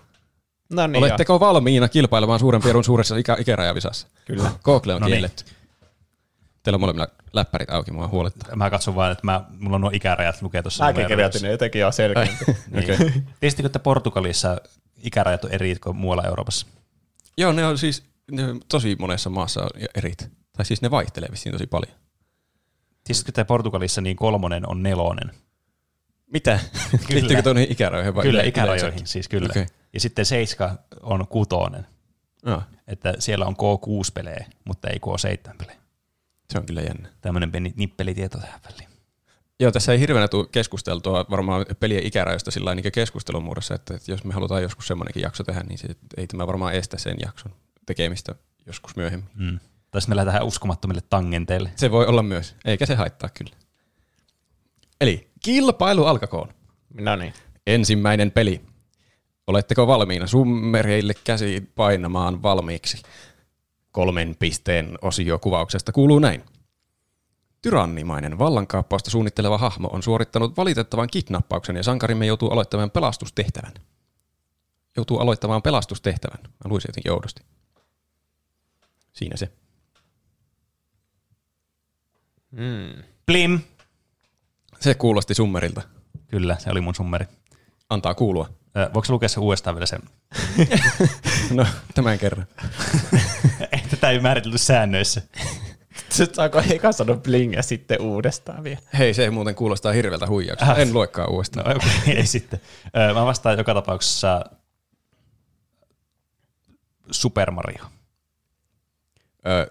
[0.73, 4.07] no niin Oletteko valmiina kilpailemaan suuren pierun suuressa ikä- ikärajavisassa?
[4.25, 4.51] Kyllä.
[4.65, 5.31] Google on No niin.
[6.67, 8.57] Teillä on molemmilla läppärit auki, mua huolettaa.
[8.57, 10.85] Mä katson vaan, että mä, mulla on nuo ikärajat lukee tuossa.
[10.85, 12.45] Mäkin kirjoitin ne jotenkin jo selkeästi.
[12.71, 13.27] Niin.
[13.41, 14.61] Tiesittekö, että Portugalissa
[15.03, 16.67] ikärajat on eri kuin muualla Euroopassa?
[17.39, 20.31] Joo, ne on siis ne on tosi monessa maassa on erit.
[20.57, 21.95] Tai siis ne vaihtelee vissiin tosi paljon.
[23.05, 25.31] Tiesitkö, että Portugalissa niin kolmonen on nelonen?
[26.33, 26.61] Mitä?
[27.09, 29.49] Liittyykö tuonne ikärajoihin vai Kyllä, ikärajoihin, siis kyllä.
[29.51, 29.67] Okei.
[29.93, 31.87] Ja sitten seiska on kutonen,
[32.47, 35.86] Joo, että siellä on K6 pelejä, mutta ei K7 pelejä.
[36.52, 37.09] Se on kyllä jännä.
[37.20, 38.89] Tämmöinen pieni nippelitieto tähän väliin.
[39.60, 44.10] Joo, tässä ei hirveänä tule keskusteltua varmaan pelien ikärajoista sillä niin keskustelun muodossa, että, että
[44.12, 47.52] jos me halutaan joskus semmoinenkin jakso tehdä, niin se, ei tämä varmaan estä sen jakson
[47.86, 48.35] tekemistä
[48.66, 49.31] joskus myöhemmin.
[49.35, 49.59] Mm.
[49.90, 51.70] Tai sitten me lähdetään uskomattomille tangenteille.
[51.77, 53.56] Se voi olla myös, eikä se haittaa kyllä.
[55.01, 56.48] Eli kilpailu alkakoon.
[57.01, 57.32] No niin.
[57.66, 58.60] Ensimmäinen peli.
[59.47, 63.02] Oletteko valmiina summereille käsi painamaan valmiiksi?
[63.97, 66.44] Kolmen pisteen osio kuvauksesta kuuluu näin.
[67.62, 73.73] Tyrannimainen vallankaappausta suunnitteleva hahmo on suorittanut valitettavan kidnappauksen ja sankarimme joutuu aloittamaan pelastustehtävän.
[74.97, 76.39] Joutuu aloittamaan pelastustehtävän.
[76.43, 77.43] Mä luisin jotenkin oudosti.
[79.12, 79.52] Siinä se.
[82.51, 83.02] Mm.
[83.27, 83.60] Blim!
[84.81, 85.82] Se kuulosti summerilta.
[86.28, 87.27] Kyllä, se oli mun summeri.
[87.90, 88.51] Antaa kuulua.
[88.94, 90.01] Voiko lukea se uudestaan vielä sen?
[91.51, 92.47] No, tämän kerran.
[93.73, 95.23] Ei, Tätä ei määritelty säännöissä.
[96.32, 98.78] Saako eka sanoa bling ja sitten uudestaan vielä?
[98.98, 100.73] Hei, se muuten kuulostaa hirveältä huijaukselta.
[100.73, 100.78] Äh.
[100.81, 101.66] En luekaan uudestaan.
[101.70, 102.61] No okay, ei sitten.
[103.11, 104.44] Ö, Mä vastaan joka tapauksessa
[107.11, 107.85] Super Mario.
[109.47, 109.66] Öö,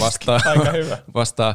[0.00, 0.98] vastaa, Aika hyvä.
[1.14, 1.54] vastaa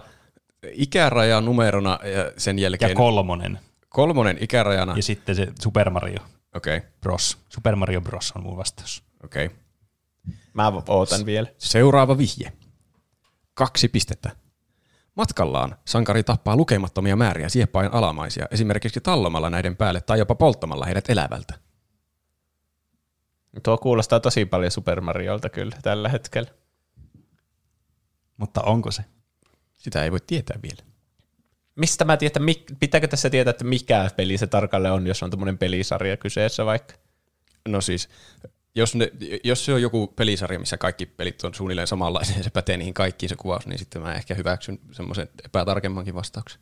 [0.74, 3.60] ikäraja numerona ja sen jälkeen Ja kolmonen.
[3.90, 4.94] kolmonen ikärajana.
[4.96, 6.20] Ja sitten se Super Mario
[6.56, 7.38] Okei, okay, Bros.
[7.50, 9.04] Super Mario Bros on mun vastaus.
[9.24, 9.46] okei.
[9.46, 9.58] Okay.
[10.54, 11.48] Mä ootan vielä.
[11.58, 12.54] Seuraava vihje.
[13.54, 14.32] Kaksi pistettä.
[15.16, 21.10] Matkallaan sankari tappaa lukemattomia määriä sieppain alamaisia, esimerkiksi tallomalla näiden päälle tai jopa polttamalla heidät
[21.10, 21.54] elävältä.
[23.64, 26.50] Tuo kuulostaa tosi paljon Super Mariolta kyllä tällä hetkellä.
[28.38, 29.06] Mutta onko se?
[29.74, 30.91] Sitä ei voi tietää vielä.
[31.76, 35.24] Mistä mä tiedän, että mik, pitääkö tässä tietää, että mikä peli se tarkalleen on, jos
[35.24, 36.94] on tämmöinen pelisarja kyseessä vaikka?
[37.68, 38.10] No siis,
[38.76, 39.12] jos, ne,
[39.44, 42.94] jos se on joku pelisarja, missä kaikki pelit on suunnilleen samanlaisia ja se pätee niihin
[42.94, 46.62] kaikkiin se kuvaus, niin sitten mä ehkä hyväksyn semmoisen epätarkemmankin vastauksen.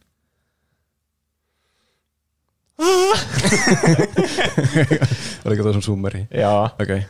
[5.45, 6.27] Oliko tuo sun summeri?
[6.33, 6.63] Joo.
[6.63, 6.83] Okei.
[6.83, 7.01] Okay.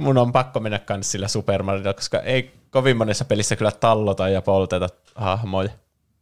[0.00, 4.28] Mun on pakko mennä kans sillä Super Mariolla, koska ei kovin monessa pelissä kyllä tallota
[4.28, 5.70] ja polteta hahmoja.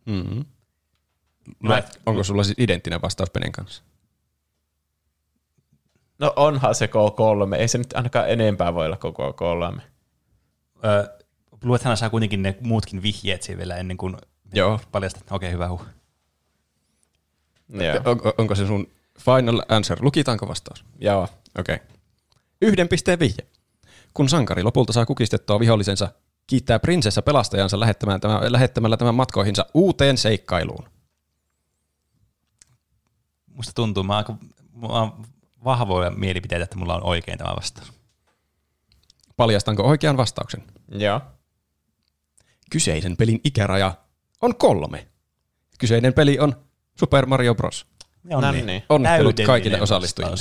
[0.07, 0.45] Mm-hmm.
[1.61, 3.83] Mä, Onko sulla siis identtinen vastaus Penen kanssa?
[6.19, 9.81] No onhan se K3, ei se nyt ainakaan enempää voi olla koko K3.
[10.85, 11.25] ö,
[11.63, 14.17] luethan saa kuitenkin ne muutkin vihjeet siihen vielä ennen kuin
[14.55, 14.81] Joo.
[14.93, 15.25] paljastat.
[15.31, 15.87] Okei, hyvä huh.
[17.69, 18.01] Joo.
[18.05, 18.87] On, onko se sun
[19.19, 19.99] final answer?
[20.01, 20.85] Lukitaanko vastaus?
[20.99, 21.29] Joo.
[21.59, 21.75] Okei.
[21.75, 21.87] Okay.
[22.63, 23.47] Yhden pisteen vihje.
[24.15, 26.09] Kun sankari lopulta saa kukistettua vihollisensa,
[26.47, 30.94] kiittää prinsessa pelastajansa lähettämään tämän, lähettämällä tämän matkoihinsa uuteen seikkailuun.
[33.55, 34.39] Musta tuntuu, mä oon,
[34.83, 35.17] aika,
[35.65, 37.93] vahvoja mielipiteitä, että mulla on oikein tämä vastaus.
[39.37, 40.63] Paljastanko oikean vastauksen?
[40.89, 41.21] Joo.
[42.71, 43.95] Kyseisen pelin ikäraja
[44.41, 45.09] on kolme.
[45.79, 46.57] Kyseinen peli on
[46.99, 47.87] Super Mario Bros.
[48.31, 48.83] Ja No niin.
[48.89, 50.37] Onnittelut kaikille osallistujille.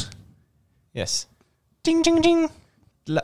[0.98, 1.28] Yes.
[1.88, 2.48] Ding, ding, ding.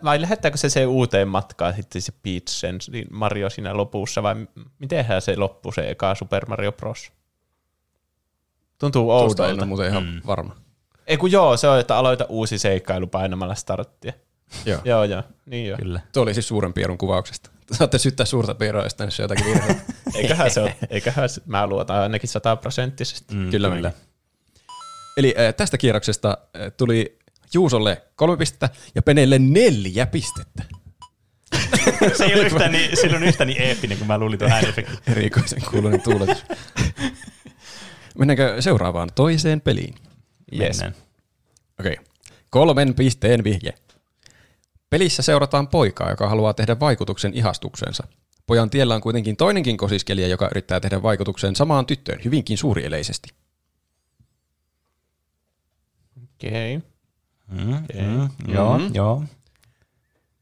[0.04, 4.36] Vai lähettääkö se se uuteen matkaan sitten se Peach sen niin Mario siinä lopussa, vai
[4.80, 7.12] mitenhän se loppuu se eka Super Mario Bros?
[8.80, 9.66] Tuntuu oudolta.
[9.66, 10.22] muuten ihan Mm.
[10.28, 10.56] varma.
[11.08, 14.14] Ei kun joo, se on, että aloita uusi seikkailu painamalla starttia.
[14.66, 14.82] Joo.
[14.86, 15.24] Joo, joo.
[15.46, 15.78] Niin joo.
[15.78, 16.00] Kyllä.
[16.14, 17.50] Tuo oli siis suuren pierun kuvauksesta.
[17.72, 19.82] Saatte syttää suurta pieroa, jos tänne se jotakin virheitä.
[20.16, 23.36] Eiköhän se ole, eiköhän se, mä luotan ainakin sataprosenttisesti.
[23.36, 23.92] Mm, Kyllä, kyllä.
[25.18, 27.20] Eli äh, tästä kierroksesta äh, tuli
[27.54, 30.64] Juusolle kolme pistettä ja Penelle neljä pistettä.
[32.18, 34.98] se ei ole yhtään niin, se yhtään niin eeppinen, kun mä luulin tuon äänefekti.
[35.12, 36.46] Erikoisen kuuluinen tuuletus.
[38.20, 39.96] Mennäänkö seuraavaan toiseen peliin?
[40.60, 40.78] Yes.
[40.78, 41.04] Mennään.
[41.80, 41.94] Okei.
[41.94, 42.06] Okay.
[42.50, 43.74] Kolmen pisteen vihje.
[44.90, 48.08] Pelissä seurataan poikaa, joka haluaa tehdä vaikutuksen ihastuksensa.
[48.46, 53.30] Pojan tiellä on kuitenkin toinenkin kosiskelija, joka yrittää tehdä vaikutuksen samaan tyttöön hyvinkin suurieleisesti.
[56.36, 56.78] Okei.
[56.78, 56.90] Okay.
[57.66, 58.02] Mm, Okei.
[58.02, 58.96] mm, joo, Mhm.
[58.96, 59.24] joo.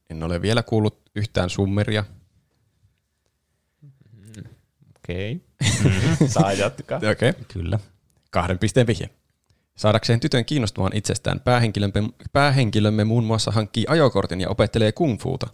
[0.09, 2.03] En ole vielä kuullut yhtään summeria.
[4.95, 5.31] Okei.
[5.35, 5.46] Okay.
[6.27, 6.97] Saa jatkaa.
[6.97, 7.11] Okei.
[7.11, 7.33] Okay.
[7.53, 7.79] Kyllä.
[8.31, 9.09] Kahden pisteen vihje.
[9.75, 15.47] Saadakseen tytön kiinnostumaan itsestään, päähenkilömme, päähenkilömme muun muassa hankkii ajokortin ja opettelee kungfuuta.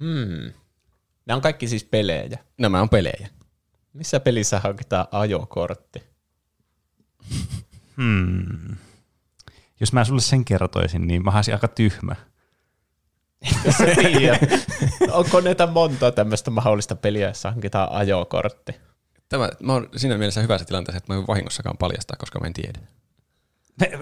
[0.00, 0.52] Hmm.
[1.26, 2.38] Nämä on kaikki siis pelejä.
[2.58, 3.28] Nämä on pelejä.
[3.92, 6.02] Missä pelissä hankitaan ajokortti?
[7.96, 8.76] Hmm.
[9.80, 12.16] Jos mä sulle sen kertoisin, niin mä olisin aika tyhmä.
[13.64, 14.40] Jos sä tiedät.
[15.12, 18.74] Onko näitä monta tämmöistä mahdollista peliä, jossa hankitaan ajokortti?
[19.28, 22.52] Tämä, mä oon siinä mielessä hyvässä tilanteessa, että mä en vahingossakaan paljastaa, koska mä en
[22.52, 22.78] tiedä.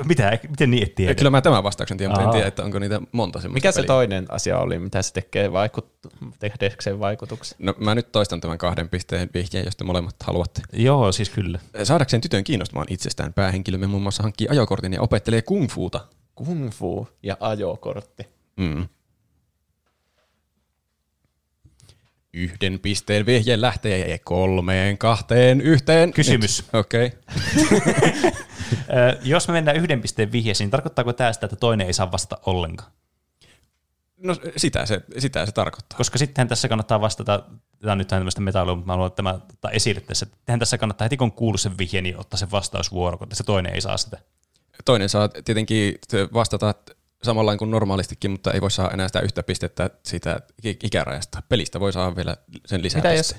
[0.05, 0.39] Mitä?
[0.49, 1.15] Miten niin et Ja tiedä?
[1.15, 3.77] kyllä mä tämän vastauksen tiedän, mutta en tiedä, että onko niitä monta semmoista Mikä se
[3.77, 3.87] peliä.
[3.87, 5.91] toinen asia oli, mitä se tekee vaikut,
[6.39, 7.57] tehdäkseen vaikutuksen?
[7.61, 10.63] No mä nyt toistan tämän kahden pisteen vihjeen, jos te molemmat haluatte.
[10.73, 11.59] Joo, siis kyllä.
[11.85, 16.01] Saadakseen tytön kiinnostumaan itsestään, päähenkilömme muun muassa hankkii ajokortin ja opettelee kungfuuta.
[16.35, 18.27] Kung fu ja ajokortti.
[18.57, 18.89] Mm.
[22.35, 26.13] Yhden pisteen vihje lähtee ja kolmeen, kahteen, yhteen.
[26.13, 26.65] Kysymys.
[26.73, 27.13] Okei.
[28.83, 29.19] Okay.
[29.23, 32.43] Jos me mennään yhden pisteen vihjeisiin, niin tarkoittaako tämä sitä, että toinen ei saa vastata
[32.47, 32.93] ollenkaan?
[34.17, 35.97] No sitä se, sitä se tarkoittaa.
[35.97, 37.43] Koska sittenhän tässä kannattaa vastata,
[37.81, 41.05] tämä on nyt tämmöistä metallua, mutta mä haluan tämä ottaa esille tässä, että tässä kannattaa
[41.05, 44.19] heti kun kuullut sen vihjeen, niin ottaa se vastausvuoro, kun se toinen ei saa sitä.
[44.85, 45.95] Toinen saa tietenkin
[46.33, 46.75] vastata
[47.25, 51.43] samalla kuin normaalistikin, mutta ei voi saada enää sitä yhtä pistettä siitä ikärajasta.
[51.49, 52.37] Pelistä voi saada vielä
[52.67, 53.35] sen lisää Mitä jos,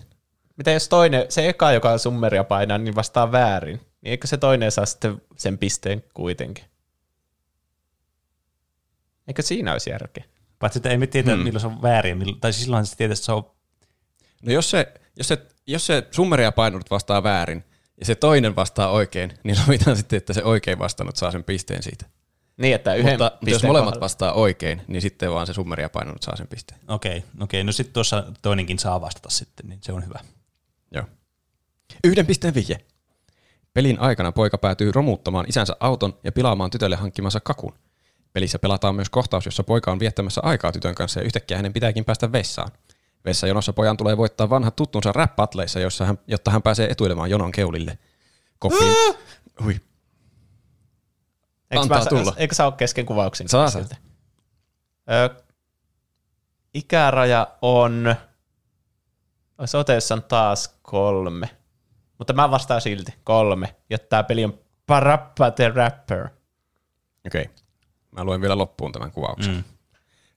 [0.57, 3.77] mitä jos toinen, se eka, joka summeria painaa, niin vastaa väärin?
[3.77, 6.65] Niin eikö se toinen saa sitten sen pisteen kuitenkin?
[9.27, 10.23] Eikö siinä olisi järkeä?
[10.59, 11.43] Paitsi että ei me tiedä, hmm.
[11.43, 13.53] milloin se on väärin, milloin, tai siis silloin se tietää, että se on
[14.43, 15.37] No jos se, jos se,
[15.67, 17.63] jos se summeria painunut vastaa väärin
[17.99, 21.83] ja se toinen vastaa oikein, niin sovitaan sitten, että se oikein vastannut saa sen pisteen
[21.83, 22.05] siitä.
[22.57, 25.89] Niin, että yhden Mutta, mutta jos molemmat kohdalla- vastaa oikein, niin sitten vaan se summeria
[25.89, 26.79] painunut saa sen pisteen.
[26.87, 27.63] Okei, okay, okei.
[27.63, 30.19] No sitten tuossa toinenkin saa vastata sitten, niin se on hyvä.
[30.91, 31.05] Joo.
[32.03, 32.85] Yhden pisteen vihje.
[33.73, 37.73] Pelin aikana poika päätyy romuttamaan isänsä auton ja pilaamaan tytölle hankkimansa kakun.
[38.33, 42.05] Pelissä pelataan myös kohtaus, jossa poika on viettämässä aikaa tytön kanssa ja yhtäkkiä hänen pitääkin
[42.05, 42.71] päästä vessaan.
[43.25, 45.33] Vessajonossa pojan tulee voittaa vanhat tuttunsa rap
[45.81, 47.97] jossa hän, jotta hän pääsee etuilemaan jonon keulille.
[48.59, 48.93] Koppiin...
[49.63, 49.79] Hui.
[51.73, 52.33] Eikö, Antaa mä, tulla.
[52.37, 53.49] eikö sä ole kesken kuvauksen?
[53.49, 53.85] Saa sä.
[55.11, 55.43] Ö,
[56.73, 58.15] ikäraja on,
[59.65, 61.49] soteessa on taas kolme,
[62.17, 66.29] mutta mä vastaan silti kolme, jotta tämä peli on Parappa the Rapper.
[67.25, 67.41] Okei.
[67.41, 67.53] Okay.
[68.11, 69.53] Mä luen vielä loppuun tämän kuvauksen.
[69.53, 69.63] Mm.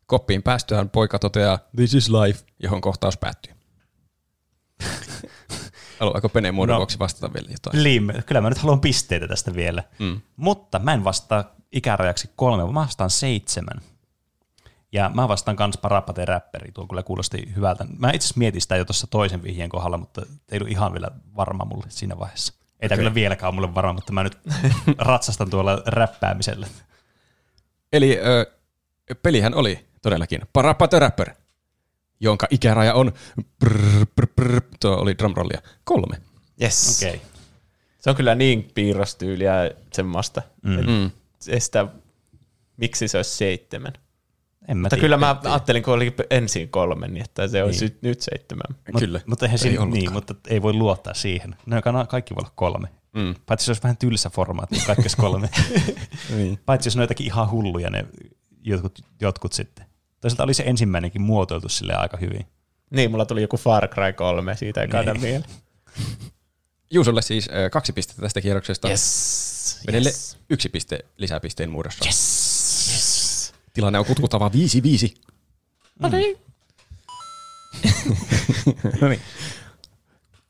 [0.07, 3.53] Koppiin päästyään poika toteaa, this is life, johon kohtaus päättyy.
[6.01, 6.79] Haluaako Pene muodon No.
[6.79, 7.83] vuoksi vastata vielä jotain?
[7.83, 9.83] Lim, kyllä mä nyt haluan pisteitä tästä vielä.
[9.99, 10.21] Mm.
[10.37, 13.81] Mutta mä en vastaa ikärajaksi kolme, vaan mä vastaan seitsemän.
[14.93, 17.87] Ja mä vastaan kans Parapate räpperi, tuo kyllä kuulosti hyvältä.
[17.99, 21.11] Mä itse asiassa mietin sitä jo tuossa toisen vihjeen kohdalla, mutta ei ollut ihan vielä
[21.37, 22.53] varma mulle siinä vaiheessa.
[22.81, 24.39] Ei tämä kyllä vieläkään ole mulle varma, mutta mä nyt
[24.99, 26.67] ratsastan tuolla räppäämisellä.
[27.93, 28.53] Eli ö,
[29.23, 31.31] pelihän oli todellakin Parappa the Rapper,
[32.21, 33.13] jonka ikäraja on
[33.59, 36.17] brr, brr, brr, tuo oli drumrollia, kolme.
[36.63, 36.99] Yes.
[37.03, 37.17] Okei.
[37.17, 37.29] Okay.
[37.99, 40.43] Se on kyllä niin piirrostyyliä semmoista.
[40.63, 40.91] Mm.
[40.91, 41.11] Mm.
[41.39, 41.87] Sitä,
[42.77, 43.93] miksi se olisi seitsemän?
[44.69, 45.01] En mä Mutta tiedä.
[45.01, 47.99] kyllä mä ajattelin, kun oli ensin kolme, niin että se olisi niin.
[48.03, 48.77] nyt seitsemän.
[48.93, 49.21] Mut, Kyllä.
[49.27, 50.03] Mutta eihän Ei siinä, ollutkaan.
[50.03, 51.57] niin, mutta ei voi luottaa siihen.
[51.67, 52.89] Ne kaikki voi olla kolme.
[53.13, 53.35] Mm.
[53.47, 55.49] Paitsi se olisi vähän tylsä formaatti, kaikki olisi kolme.
[56.37, 56.59] Niin.
[56.67, 58.07] Paitsi jos ne on jotakin ihan hulluja ne
[58.63, 59.87] jotkut, jotkut sitten.
[60.27, 62.47] Toisaalta oli se ensimmäinenkin muotoiltu sille aika hyvin.
[62.91, 65.21] Niin, mulla tuli joku Far Cry 3, siitä ei Niin.
[65.21, 65.45] mieleen.
[66.91, 68.89] Juusolle siis kaksi pistettä tästä kierroksesta.
[68.89, 69.81] Yes.
[69.87, 70.37] Venelle yes.
[70.51, 72.05] yksi piste lisäpisteen muodossa.
[72.05, 72.17] Yes.
[72.93, 73.55] yes.
[73.73, 75.15] Tilanne on kutkutava 5-5.
[75.99, 76.37] No niin.
[79.01, 79.21] No niin.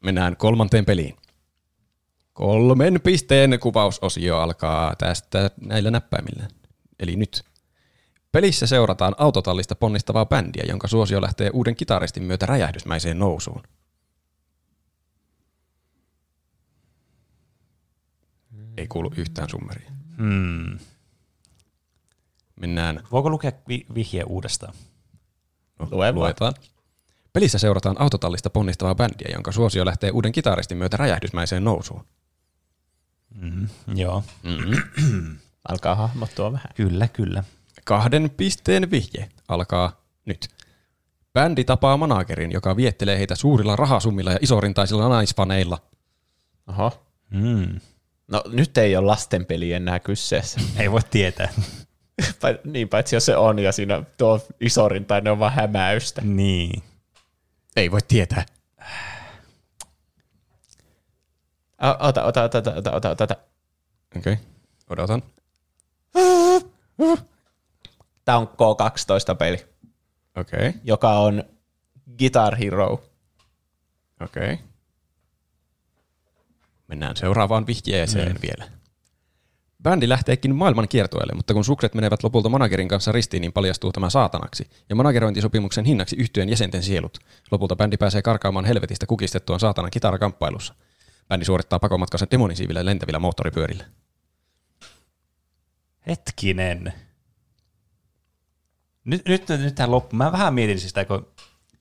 [0.00, 1.16] Mennään kolmanteen peliin.
[2.32, 6.48] Kolmen pisteen kuvausosio alkaa tästä näillä näppäimillä.
[7.00, 7.44] Eli nyt.
[8.36, 13.62] Pelissä seurataan autotallista ponnistavaa bändiä, jonka suosio lähtee uuden kitaristin myötä räjähdysmäiseen nousuun.
[18.76, 19.90] Ei kuulu yhtään summeria.
[20.18, 20.78] Hmm.
[22.60, 24.74] Mennään Voiko lukea vi- vihje uudestaan?
[25.78, 26.54] No, Lue luetaan.
[27.32, 32.06] Pelissä seurataan autotallista ponnistavaa bändiä, jonka suosio lähtee uuden kitaristin myötä räjähdysmäiseen nousuun.
[33.34, 34.24] Mm, joo,
[35.68, 36.68] Alkaa hahmottua vähän.
[36.74, 37.44] kyllä, kyllä.
[37.86, 40.48] Kahden pisteen vihje alkaa nyt.
[41.32, 45.78] Bändi tapaa managerin, joka viettelee heitä suurilla rahasummilla ja isorintaisilla naisfaneilla.
[46.68, 47.06] Oho.
[47.30, 47.80] Mm.
[48.28, 50.60] No nyt ei ole lastenpeli enää kyseessä.
[50.80, 51.48] Ei voi tietää.
[52.40, 56.22] Pai- niin, paitsi jos se on ja siinä tuo isorin tai ne on vaan hämäystä.
[56.24, 56.82] niin.
[57.76, 58.46] Ei voi tietää.
[61.82, 63.36] O- Ota, ota, ota, ota, ota, ota, ota, ota.
[64.16, 64.44] Okei, okay.
[64.90, 65.22] odotan.
[68.26, 69.66] Tämä on K12-peli,
[70.36, 70.80] Okei, okay.
[70.84, 71.44] joka on
[72.18, 72.92] Guitar Hero.
[72.92, 74.52] okei.
[74.52, 74.56] Okay.
[76.88, 78.38] Mennään seuraavaan vihjeeseen mm.
[78.42, 78.70] vielä.
[79.82, 84.10] Bändi lähteekin maailman kiertueelle, mutta kun sukset menevät lopulta managerin kanssa ristiin, niin paljastuu tämä
[84.10, 84.70] saatanaksi.
[84.88, 87.18] Ja managerointisopimuksen hinnaksi yhtyön jäsenten sielut.
[87.50, 90.74] Lopulta bändi pääsee karkaamaan helvetistä kukistettuaan saatanan kitarakamppailussa.
[91.28, 93.84] Bändi suorittaa pakomatkansa demonisiivillä lentävillä moottoripyörillä.
[96.06, 97.05] Hetkinen.
[99.06, 100.16] Nyt, nyt, nyt tämä loppu.
[100.16, 101.26] Mä vähän mietin siis sitä, kun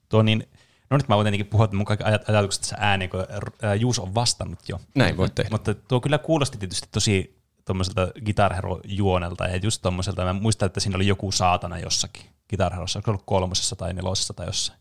[0.09, 0.49] tuo niin,
[0.89, 3.25] no nyt mä voin tietenkin puhua, mun kaikki aj- ajatukset tässä ääneen, kun
[3.61, 4.79] ää, Juus on vastannut jo.
[4.95, 5.49] Näin voit tehdä.
[5.49, 8.53] Mutta tuo kyllä kuulosti tietysti tosi tuommoiselta Guitar
[8.83, 13.23] juonelta, ja just tuommoiselta, mä muistan, että siinä oli joku saatana jossakin Guitar Herossa, ollut
[13.25, 14.79] kolmosessa tai nelosessa tai jossain.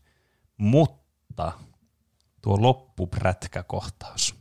[0.57, 1.51] Mutta
[2.41, 4.35] tuo loppuprätkäkohtaus,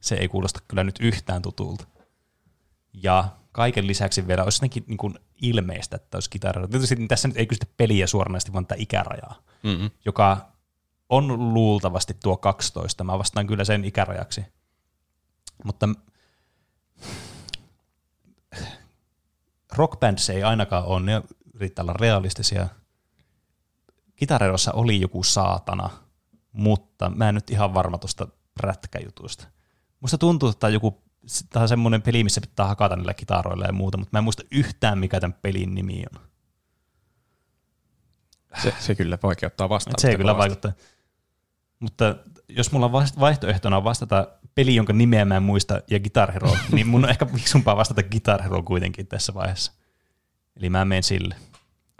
[0.00, 1.86] se ei kuulosta kyllä nyt yhtään tutulta.
[2.92, 6.68] Ja kaiken lisäksi vielä olisi jotenkin niin kuin ilmeistä, että olisi Hero.
[6.68, 9.90] Tietysti tässä nyt ei kysytä peliä suoranaisesti, vaan tätä ikärajaa, Mm-hmm.
[10.04, 10.52] joka
[11.08, 13.04] on luultavasti tuo 12.
[13.04, 14.44] Mä vastaan kyllä sen ikärajaksi.
[15.64, 15.88] Mutta
[19.72, 21.22] rockbands ei ainakaan ole, ne
[21.54, 22.68] yrittää olla realistisia.
[24.16, 25.90] Kitarerossa oli joku saatana,
[26.52, 29.46] mutta mä en nyt ihan varma tuosta prätkäjutusta.
[30.00, 31.02] Musta tuntuu, että joku
[31.50, 34.42] tämä on semmoinen peli, missä pitää hakata niillä kitaroilla ja muuta, mutta mä en muista
[34.50, 36.20] yhtään, mikä tämän pelin nimi on.
[38.62, 39.94] Se, se kyllä vaikeuttaa vastaan.
[39.98, 40.72] Se kyllä vaikuttaa.
[41.80, 42.16] Mutta
[42.48, 46.86] jos mulla on vaihtoehtona vastata peli, jonka nimeä mä en muista, ja Guitar Hero, niin
[46.86, 49.72] mun on ehkä fiksumpaa vastata Guitar Hero kuitenkin tässä vaiheessa.
[50.56, 51.34] Eli mä menen sille.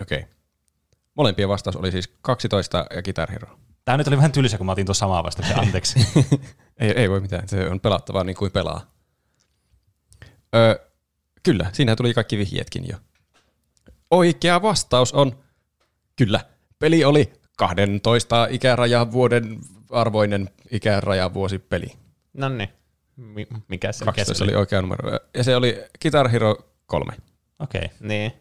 [0.03, 0.19] Okei.
[0.19, 0.31] Okay.
[1.15, 3.59] Molempien vastaus oli siis 12 ja Guitar Hero.
[3.85, 6.07] Tää nyt oli vähän tylsä, kun mä otin tuossa samaa vastauksen, anteeksi.
[6.81, 8.96] Ei, ei voi mitään, se on pelattavaa niin kuin pelaa.
[10.55, 10.75] Öö,
[11.43, 12.97] kyllä, siinä tuli kaikki vihjeetkin jo.
[14.11, 15.39] Oikea vastaus on,
[16.17, 16.41] kyllä,
[16.79, 19.59] peli oli 12 ikärajavuoden
[19.91, 21.87] arvoinen ikärajavuosi peli.
[22.33, 22.69] No niin.
[23.17, 25.19] Mi- mikä se 12 oli oikea numero.
[25.35, 26.57] Ja se oli Guitar Hero
[26.87, 27.13] 3.
[27.59, 28.33] Okei, okay, Niin.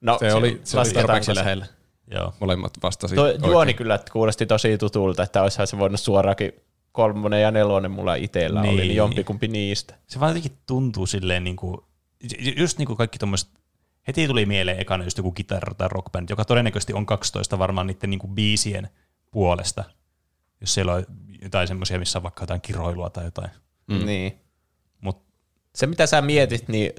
[0.00, 1.34] No, Se, oli, se oli tarpeeksi se?
[1.34, 1.66] lähellä.
[2.10, 2.34] joo.
[2.40, 6.52] Molemmat vastasi Tuo juoni kyllä kuulosti tosi tutulta, että olisihan se voinut suoraankin
[6.92, 8.74] kolmonen ja nelonen mulla itsellä niin.
[8.74, 8.96] oli, Niin.
[8.96, 9.94] jompikumpi niistä.
[10.06, 11.76] Se vaan jotenkin tuntuu silleen niin kuin,
[12.56, 13.50] just niin kuin kaikki tuommoiset,
[14.08, 18.10] heti tuli mieleen ekana just joku Guitar tai rockband, joka todennäköisesti on 12 varmaan niiden
[18.10, 18.88] niin kuin biisien
[19.30, 19.84] puolesta,
[20.60, 21.04] jos siellä on
[21.42, 23.50] jotain semmoisia, missä on vaikka jotain kiroilua tai jotain.
[23.86, 24.06] Mm.
[24.06, 24.38] Niin.
[25.00, 25.22] Mut,
[25.74, 26.92] Se mitä sä mietit, niin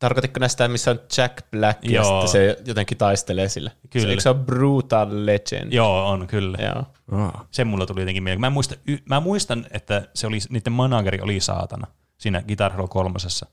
[0.00, 3.70] tarkoititko näistä, missä on Jack Black ja sitten se jotenkin taistelee sillä?
[3.90, 4.04] Kyllä.
[4.06, 5.72] Se, eikö se ole Brutal Legend?
[5.72, 6.58] joo, on kyllä.
[6.62, 6.84] Joo.
[7.22, 7.46] Aa.
[7.50, 8.40] Se mulla tuli jotenkin mieleen.
[8.40, 11.86] Mä, en muista, y- mä muistan, että se oli, niiden manageri oli saatana
[12.18, 13.46] siinä Guitar Hero kolmosessa.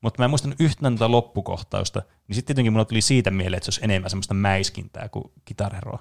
[0.00, 3.64] Mutta mä en muistanut yhtään tätä loppukohtausta, niin sitten tietenkin mulla tuli siitä mieleen, että
[3.64, 5.98] se olisi enemmän semmoista mäiskintää kuin Guitar Hero.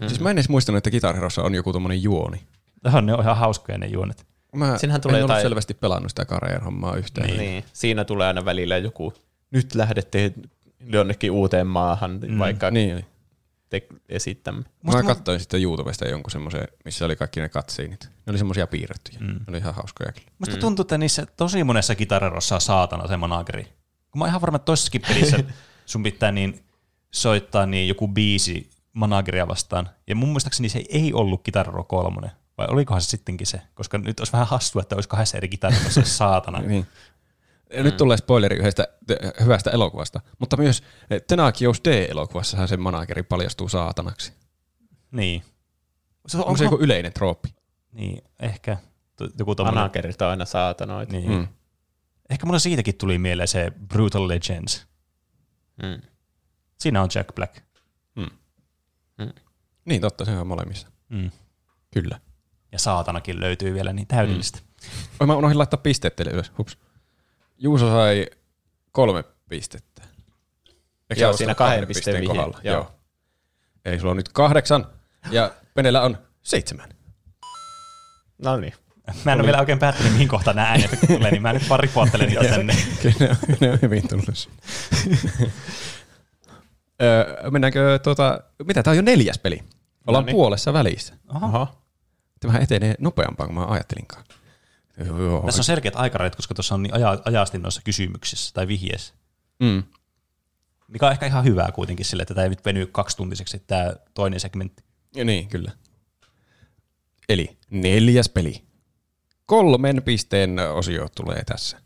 [0.00, 0.08] Mm.
[0.08, 2.40] Siis mä en edes muistanut, että Guitar Herossa on joku tommonen juoni.
[2.82, 4.26] Tähän ne on ihan hauskoja ne juonet.
[4.56, 7.26] Mä Siinähän en tulee ollut jotain- selvästi pelannut sitä Carrier-hommaa yhtään.
[7.26, 7.38] Niin.
[7.38, 7.64] niin.
[7.72, 9.12] Siinä tulee aina välillä joku,
[9.54, 10.32] nyt lähdette
[10.80, 12.38] jonnekin uuteen maahan, mm.
[12.38, 12.94] vaikka niin.
[12.94, 13.06] Niin.
[13.70, 14.64] te esittämme.
[14.82, 18.04] Mä katsoin sitten YouTubesta jonkun semmoisen, missä oli kaikki ne katsiinit.
[18.04, 19.18] Ne oli semmoisia piirrettyjä.
[19.20, 19.26] Mm.
[19.26, 20.26] Ne oli ihan hauskoja kyllä.
[20.38, 20.60] Musta mm.
[20.60, 23.64] tuntuu, että niissä tosi monessa kitarerossa on saatana se manageri.
[24.10, 25.38] Kun mä oon ihan varma, että toisessakin pelissä
[25.86, 26.64] sun pitää niin
[27.10, 29.88] soittaa niin joku biisi manageria vastaan.
[30.06, 32.30] Ja mun muistaakseni se ei ollut Kitarero kolmonen.
[32.58, 33.60] Vai olikohan se sittenkin se?
[33.74, 36.60] Koska nyt olisi vähän hassua, että olisi kahdessa eri kitarerossa se saatana.
[36.68, 36.86] Niin.
[37.76, 38.88] Ja Nyt tulee spoileri yhdestä
[39.40, 44.32] hyvästä elokuvasta, mutta myös eh, Tenakious D-elokuvassahan se manageri paljastuu saatanaksi.
[45.10, 45.42] niin.
[46.26, 47.54] Se, Onko se joku yleinen trooppi?
[47.92, 48.76] Niin, ehkä
[49.38, 49.80] joku tommonen.
[49.80, 51.12] Managerit on aina saatanoita.
[51.12, 51.30] Niin.
[51.30, 51.36] Mm.
[51.36, 51.48] Mm.
[52.30, 54.86] Ehkä mulla siitäkin tuli mieleen se Brutal Legends.
[55.82, 56.02] Mm.
[56.78, 57.56] Siinä on Jack Black.
[59.84, 60.88] Niin totta, se on molemmissa.
[61.08, 61.30] Mm.
[61.90, 62.20] Kyllä.
[62.72, 64.58] Ja saatanakin löytyy vielä niin täydellistä.
[65.20, 66.52] Oi, mä unohdin laittaa pisteet teille ylös.
[66.58, 66.78] Hups.
[67.58, 68.26] Juuso sai
[68.92, 70.02] kolme pistettä.
[71.10, 72.26] Eikö Joo, siinä kahden pisteen vihje.
[72.28, 72.60] kohdalla?
[72.64, 72.74] Joo.
[72.76, 72.90] Joo.
[73.84, 74.86] Eli sulla on nyt kahdeksan
[75.30, 76.88] ja Penellä on seitsemän.
[78.38, 78.74] No niin.
[79.24, 81.80] Mä en ole vielä oikein päättänyt, mihin kohtaan nämä äänet tulee, niin mä nyt vaan
[81.80, 82.76] ripottelen niitä tänne.
[83.02, 84.50] Kyllä ne on, hyvin tullut.
[87.02, 89.62] Öö, mennäänkö tuota, mitä tää on jo neljäs peli?
[90.06, 90.34] Ollaan Noniin.
[90.34, 91.14] puolessa välissä.
[91.34, 91.68] Oho.
[92.40, 94.24] Tämä etenee nopeampaa kuin mä ajattelinkaan.
[94.98, 99.14] Joo, Tässä on selkeät aikarajat, koska tuossa on niin aja, ajasti noissa kysymyksissä tai vihjeissä.
[99.60, 99.82] mm.
[100.88, 104.40] Mikä on ehkä ihan hyvää kuitenkin sille, että tämä ei nyt veny kaksituntiseksi tämä toinen
[104.40, 104.84] segmentti.
[105.16, 105.72] Ja Niin, kyllä.
[107.28, 108.64] Eli neljäs peli.
[109.46, 111.80] Kolmen pisteen osio tulee tässä.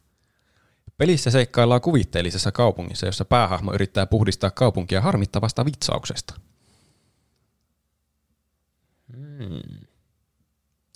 [0.96, 6.34] Pelissä seikkaillaan kuvitteellisessa kaupungissa, jossa päähahmo yrittää puhdistaa kaupunkia harmittavasta vitsauksesta.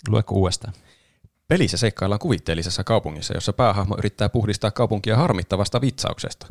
[0.09, 0.73] Lueko uudestaan?
[1.53, 6.47] Pelissä seikkaillaan kuvitteellisessa kaupungissa, jossa päähahmo yrittää puhdistaa kaupunkia harmittavasta vitsauksesta.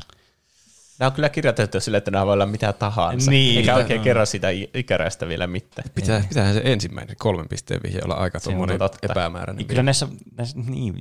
[0.98, 3.30] Nämä on kyllä kirjoitettu sille, että nämä voi olla mitä tahansa.
[3.30, 3.58] Niin.
[3.58, 5.90] Eikä oikein kerro sitä ikäräistä vielä mitään.
[5.94, 9.56] Pitää, pitäähän se ensimmäinen kolmen pisteen vihje olla aika tuommoinen epämääräinen.
[9.56, 10.94] Niin kyllä näissä, näissä niin,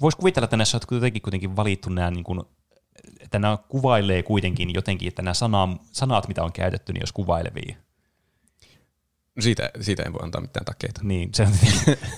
[0.00, 2.40] voisi kuvitella, että näissä on kuitenkin, kuitenkin valittu nämä niin kuin,
[3.20, 7.76] että nämä kuvailee kuitenkin jotenkin, että nämä sana, sanat, mitä on käytetty, niin jos kuvailevia.
[9.40, 11.00] Siitä, siitä en voi antaa mitään takeita.
[11.04, 11.52] Niin, se on,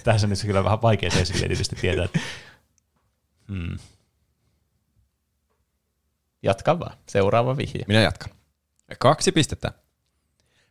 [0.04, 2.04] tässä on nyt kyllä vähän vaikea se esille erityisesti tietää.
[2.04, 2.20] Että,
[3.48, 3.78] hmm.
[6.42, 6.96] Jatka vaan.
[7.08, 7.84] Seuraava vihje.
[7.88, 8.30] Minä jatkan.
[8.98, 9.72] Kaksi pistettä.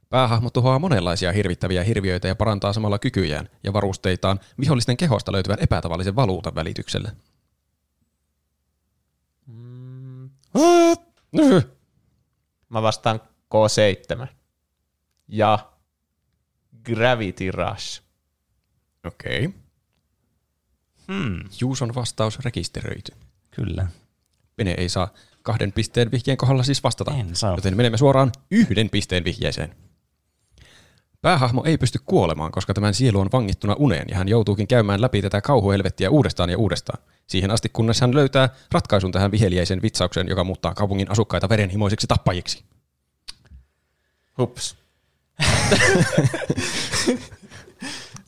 [0.09, 6.15] Päähahmo tuhoaa monenlaisia hirvittäviä hirviöitä ja parantaa samalla kykyjään ja varusteitaan vihollisten kehosta löytyvän epätavallisen
[6.15, 7.11] valuutan välityksellä.
[12.69, 13.22] Mä vastaan
[13.55, 14.27] K7.
[15.27, 15.72] Ja
[16.85, 18.01] Gravity Rush.
[19.05, 19.45] Okei.
[19.45, 19.59] Okay.
[21.07, 21.39] Hmm.
[21.61, 23.11] Juuson vastaus rekisteröity.
[23.51, 23.87] Kyllä.
[24.55, 27.11] Pene ei saa kahden pisteen vihjeen kohdalla siis vastata.
[27.11, 27.55] En saa.
[27.55, 29.75] Joten menemme suoraan yhden pisteen vihjeeseen.
[31.21, 35.21] Päähahmo ei pysty kuolemaan, koska tämän sielu on vangittuna uneen ja hän joutuukin käymään läpi
[35.21, 37.03] tätä kauhuhelvettiä uudestaan ja uudestaan.
[37.27, 42.63] Siihen asti, kunnes hän löytää ratkaisun tähän viheliäisen vitsaukseen, joka muuttaa kaupungin asukkaita verenhimoisiksi tappajiksi.
[44.37, 44.84] Hups.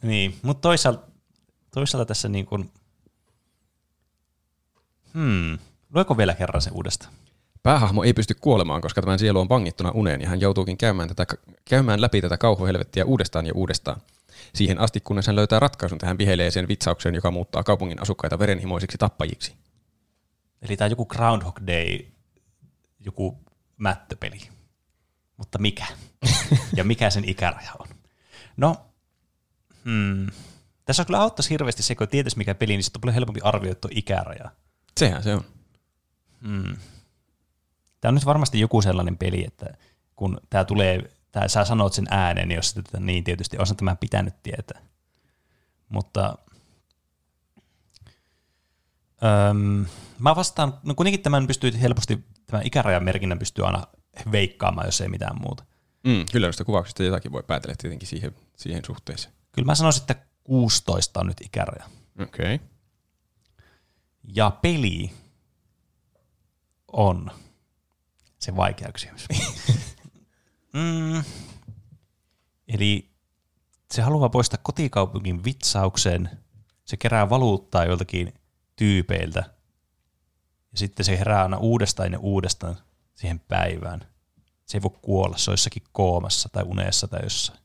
[0.01, 1.07] Niin, mutta toisaalta,
[1.73, 2.71] toisaalta tässä niin kuin,
[5.13, 5.57] hmm,
[5.93, 7.13] lueko vielä kerran se uudestaan?
[7.63, 11.25] Päähahmo ei pysty kuolemaan, koska tämän sielu on vangittuna uneen ja hän joutuukin käymään, tätä,
[11.65, 14.01] käymään läpi tätä kauhuhelvettiä uudestaan ja uudestaan.
[14.53, 19.55] Siihen asti, kunnes hän löytää ratkaisun tähän viheliäiseen vitsaukseen, joka muuttaa kaupungin asukkaita verenhimoisiksi tappajiksi.
[20.61, 21.99] Eli tämä on joku Groundhog Day,
[22.99, 23.37] joku
[23.77, 24.56] mättöpeli.
[25.37, 25.87] Mutta mikä?
[26.75, 27.87] ja mikä sen ikäraja on?
[28.57, 28.75] No,
[29.85, 30.27] hmm.
[30.85, 33.79] tässä kyllä auttaisi hirveästi se, kun tietäisi mikä peli, niin sitten on paljon helpompi arvioida
[33.79, 34.51] tuo ikäraja.
[34.97, 35.45] Sehän se on.
[36.41, 36.77] Hmm.
[38.01, 39.65] Tämä on nyt varmasti joku sellainen peli, että
[40.15, 43.95] kun tämä tulee, tää, sä sanot sen äänen, niin jos sitä, niin tietysti on tämä
[43.95, 44.81] pitänyt tietää.
[45.89, 46.37] Mutta
[49.49, 49.85] öm,
[50.19, 53.87] mä vastaan, no kuitenkin tämän pystyy helposti, tämän ikärajan merkinnän pystyy aina
[54.31, 55.63] veikkaamaan, jos ei mitään muuta.
[56.03, 59.33] Mm, kyllä noista kuvauksista jotakin voi päätellä tietenkin siihen, siihen suhteeseen.
[59.51, 61.89] Kyllä mä sanoisin, että 16 on nyt ikäraja.
[62.19, 62.55] Okei.
[62.55, 62.67] Okay.
[64.35, 65.11] Ja peli
[66.87, 67.31] on
[68.39, 69.27] se vaikea kysymys.
[70.73, 71.23] mm.
[72.67, 73.11] Eli
[73.93, 76.29] se haluaa poistaa kotikaupungin vitsauksen,
[76.85, 78.33] se kerää valuuttaa joltakin
[78.75, 79.39] tyypeiltä,
[80.71, 82.77] ja sitten se herää aina uudestaan ja uudestaan
[83.17, 84.07] siihen päivään.
[84.65, 87.59] Se ei voi kuolla, se on jossakin koomassa tai unessa tai jossain.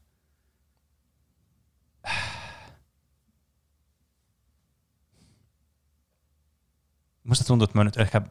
[7.24, 8.23] Musta tuntuu, että mä nyt ehkä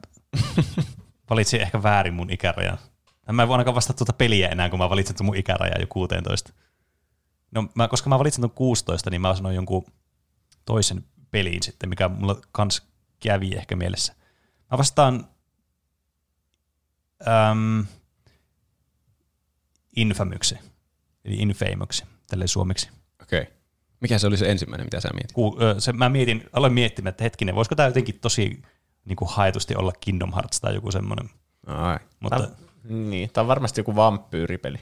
[1.30, 2.78] valitsin ehkä väärin mun ikärajan.
[3.32, 5.88] Mä en voi ainakaan vastata tuota peliä enää, kun mä valitsin tuon mun ikärajan jo
[5.90, 6.54] 16.
[7.52, 9.86] No, mä, koska mä valitsin tuon 16, niin mä sanoin jonkun
[10.66, 12.88] toisen peliin sitten, mikä mulla kans
[13.20, 14.16] kävi ehkä mielessä.
[14.72, 15.31] Mä vastaan
[17.28, 17.86] äm,
[19.96, 20.56] Infamyksi,
[21.26, 22.90] eli Infamyksi, tälleen suomeksi.
[23.22, 23.42] Okei.
[23.42, 23.54] Okay.
[24.00, 25.32] Mikä se oli se ensimmäinen, mitä sä mietit?
[25.32, 28.62] Ku, ö, se, mä mietin, aloin miettimään, että hetkinen, voisiko tämä jotenkin tosi
[29.06, 31.30] niin kuin haetusti olla Kingdom Hearts tai joku semmoinen.
[31.68, 31.98] Ai.
[32.20, 32.50] Mutta Tää,
[32.84, 34.78] niin, tämä on varmasti joku vampyyripeli.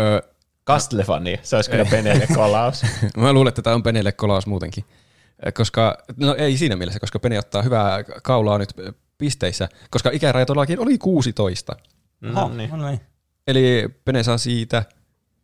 [0.00, 0.20] Öö,
[0.66, 2.82] Castlevania, se olisi kyllä Penelle kolaus.
[3.16, 4.84] mä luulen, että tämä on Penelle kolaus muutenkin.
[5.54, 8.72] Koska, no ei siinä mielessä, koska Pene ottaa hyvää kaulaa nyt
[9.18, 11.72] pisteissä, koska ikäraja todellakin oli 16.
[11.72, 12.70] Oho, No niin.
[12.70, 13.00] no niin.
[13.46, 14.84] Eli Pene saa siitä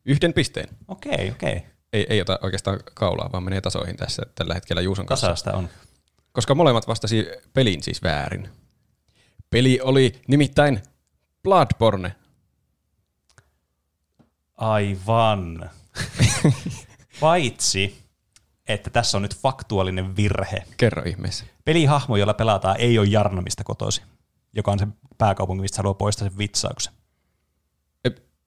[0.05, 0.69] yhden pisteen.
[0.89, 1.63] Okei, okei.
[1.93, 5.27] Ei, ei ota oikeastaan kaulaa, vaan menee tasoihin tässä tällä hetkellä Juuson kanssa.
[5.27, 5.69] Tasasta on.
[6.33, 8.49] Koska molemmat vastasi pelin siis väärin.
[9.51, 10.83] Peli oli nimittäin
[11.43, 12.15] Bloodborne.
[14.57, 15.71] Aivan.
[17.21, 18.02] Paitsi,
[18.69, 20.63] että tässä on nyt faktuaalinen virhe.
[20.77, 21.45] Kerro ihmeessä.
[21.65, 24.03] Pelihahmo, jolla pelataan, ei ole Jarnamista kotosi,
[24.53, 24.87] joka on se
[25.19, 26.93] pääkaupunki, mistä haluaa poistaa sen vitsauksen.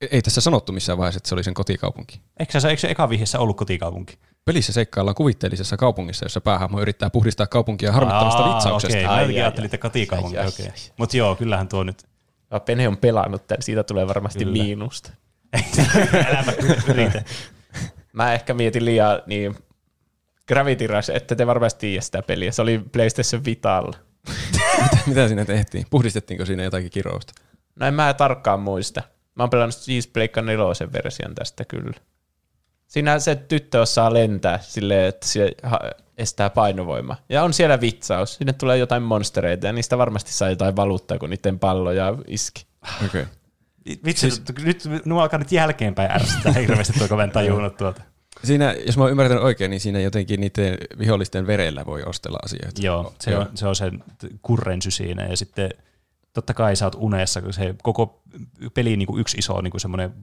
[0.01, 2.21] Ei, ei tässä sanottu missään vaiheessa, että se oli sen kotikaupunki.
[2.39, 4.17] Eikö se, eikö se eka vihjessä ollut kotikaupunki?
[4.45, 8.97] Pelissä seikkaillaan kuvitteellisessa kaupungissa, jossa päähahmo yrittää puhdistaa kaupunkia harmittavasta Aa, vitsauksesta.
[8.97, 10.73] Okei, Ai, mä ajattelin, että kotikaupunki, Ai, ai.
[10.97, 12.03] Mutta joo, kyllähän tuo nyt,
[12.51, 14.63] Ja Pene on pelannut tämän, siitä tulee varmasti Kyllä.
[14.63, 15.11] miinusta.
[16.27, 16.53] äläpä
[16.87, 17.23] yritä.
[18.13, 19.55] Mä ehkä mietin liian niin
[20.47, 22.51] Gravity Rush, että te varmasti tiedä sitä peliä.
[22.51, 23.97] Se oli PlayStation Vitalla.
[25.07, 25.85] Mitä siinä tehtiin?
[25.89, 27.33] Puhdistettiinko siinä jotakin kirousta?
[27.75, 29.01] No en mä tarkkaan muista.
[29.35, 31.99] Mä oon pelannut siis Pleikka nelosen version tästä kyllä.
[32.87, 35.51] Siinä se tyttö osaa lentää silleen, että se
[36.17, 37.15] estää painovoima.
[37.29, 38.35] Ja on siellä vitsaus.
[38.35, 42.65] Sinne tulee jotain monstereita ja niistä varmasti saa jotain valuuttaa, kun niiden palloja iski.
[43.05, 43.21] Okei.
[43.21, 43.33] Okay.
[44.05, 48.01] Vitsi, siis, nyt minua alkaa nyt jälkeenpäin ärsyttää hirveästi tuo, kun mä en tajunnut tuolta.
[48.45, 52.81] Siinä, jos mä oon ymmärtänyt oikein, niin siinä jotenkin niiden vihollisten verellä voi ostella asioita.
[52.81, 53.41] Joo, se, Joo.
[53.41, 54.03] On, se on sen
[54.41, 55.69] kurrensy siinä ja sitten
[56.33, 58.21] totta kai sä oot unessa, kun se koko
[58.73, 60.13] peli niin kuin yksi iso niin kuin semmoinen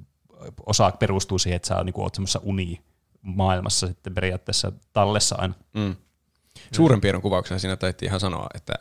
[0.67, 2.83] osa perustuu siihen, että sä niin kuin, oot semmoisessa uni
[3.23, 5.55] maailmassa sitten periaatteessa tallessa aina.
[5.75, 5.97] Mm.
[6.73, 8.75] Suuren piirron kuvauksessa siinä taittiin ihan sanoa, että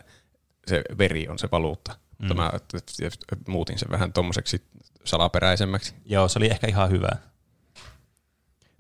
[0.67, 1.95] se veri on se valuutta.
[2.19, 2.35] Mm.
[2.35, 2.51] Mä
[3.47, 4.61] muutin sen vähän tommoseksi
[5.03, 5.93] salaperäisemmäksi.
[6.05, 7.09] Joo, se oli ehkä ihan hyvä.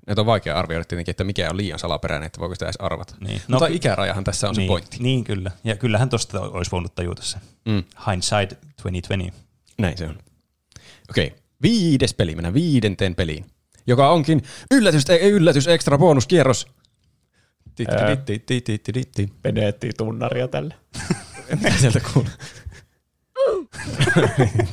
[0.07, 3.15] Näitä on vaikea arvioida tietenkin, että mikä on liian salaperäinen, että voiko sitä edes arvata.
[3.19, 3.41] Niin.
[3.47, 4.97] Mutta ky- ikärajahan tässä on niin, se pointti.
[4.99, 5.51] Niin, kyllä.
[5.63, 7.37] Ja kyllähän tuosta olisi voinut tajuta se.
[7.65, 7.83] Mm.
[8.07, 9.37] Hindsight 2020.
[9.77, 10.19] Näin se on.
[11.09, 13.45] Okei, viides peli, mennään viidenteen peliin,
[13.87, 14.41] joka onkin
[14.71, 16.67] yllätys, ei yllätys, ekstra bonuskierros.
[19.41, 20.73] Peneettiin tunnaria tälle.
[21.55, 22.31] Mitä sieltä kuuluu?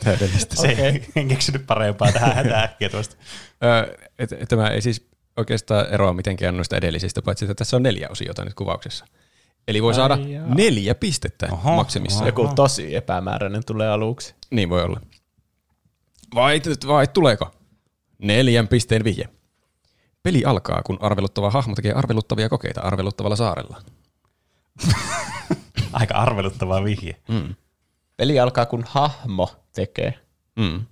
[0.05, 0.57] Täydellistä.
[0.57, 1.01] Se okay.
[1.17, 3.17] en keksinyt parempaa tähän hätää äkkiä tuosta.
[4.49, 5.08] Tämä ei siis
[5.39, 9.05] oikeastaan eroa mitenkään noista edellisistä, paitsi että tässä on neljä osiota nyt kuvauksessa.
[9.69, 10.55] Eli voi saada Ai jaa.
[10.55, 12.19] neljä pistettä Oho, maksimissa.
[12.19, 12.27] oho.
[12.27, 14.35] Joku tosi epämääräinen tulee aluksi.
[14.51, 15.01] Niin voi olla.
[16.35, 17.51] Vai, vai tuleeko?
[18.19, 19.28] Neljän pisteen vihje.
[20.23, 23.82] Peli alkaa, kun arveluttava hahmo tekee arveluttavia kokeita arveluttavalla saarella.
[25.93, 27.16] Aika arveluttava vihje.
[27.28, 27.55] Mm.
[28.16, 30.15] Peli alkaa, kun hahmo tekee.
[30.56, 30.86] Mm.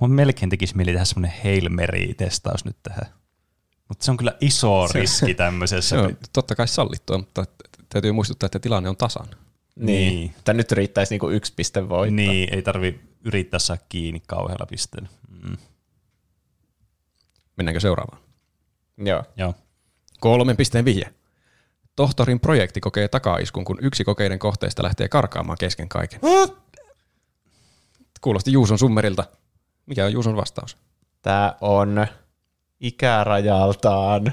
[0.00, 3.06] Mun melkein tekisi mieli tehdä semmoinen Hail Mary-testaus nyt tähän.
[3.88, 5.96] Mutta se on kyllä iso riski tämmöisessä.
[5.96, 7.44] Se on totta kai sallittua, mutta
[7.88, 9.26] täytyy muistuttaa, että tilanne on tasan.
[9.76, 9.86] Niin.
[9.86, 10.34] Niin.
[10.38, 12.16] Että nyt riittäisi niinku yksi piste voittaa.
[12.16, 15.08] Niin, ei tarvi yrittää saa kiinni kauhealla pisteellä.
[15.28, 15.56] Mm.
[17.56, 18.22] Mennäänkö seuraavaan?
[18.98, 19.22] Joo.
[19.36, 19.54] Joo.
[20.20, 21.14] Kolmen pisteen vihje.
[21.96, 26.20] Tohtorin projekti kokee takaiskun, kun yksi kokeiden kohteista lähtee karkaamaan kesken kaiken.
[28.20, 29.24] Kuulosti Juuson summerilta.
[29.86, 30.76] Mikä on Juuson vastaus?
[31.22, 32.06] Tää on
[32.80, 34.32] ikärajaltaan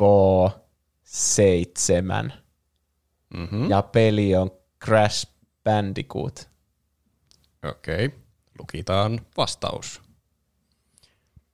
[0.00, 2.32] K7
[3.34, 3.70] Mm-hmm.
[3.70, 4.50] ja peli on
[4.84, 5.28] Crash
[5.64, 6.48] Bandicoot.
[7.64, 8.18] Okei, okay.
[8.58, 10.02] lukitaan vastaus.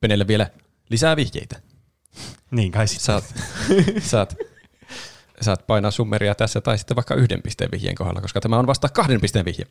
[0.01, 0.51] Penelle vielä
[0.91, 1.61] lisää vihjeitä.
[2.51, 3.05] Niin kai sitten.
[3.05, 3.35] Saat,
[4.11, 4.37] saat,
[5.41, 8.89] saat painaa summeria tässä tai sitten vaikka yhden pisteen vihjeen kohdalla, koska tämä on vasta
[8.89, 9.67] kahden pisteen vihje.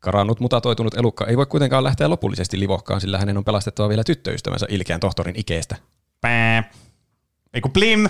[0.00, 4.66] Karannut mutatoitunut elukka ei voi kuitenkaan lähteä lopullisesti livohkaan, sillä hänen on pelastettava vielä tyttöystävänsä
[4.68, 5.76] ilkeän tohtorin ikeestä.
[6.20, 6.70] Pää.
[7.54, 8.08] Ei kun blim!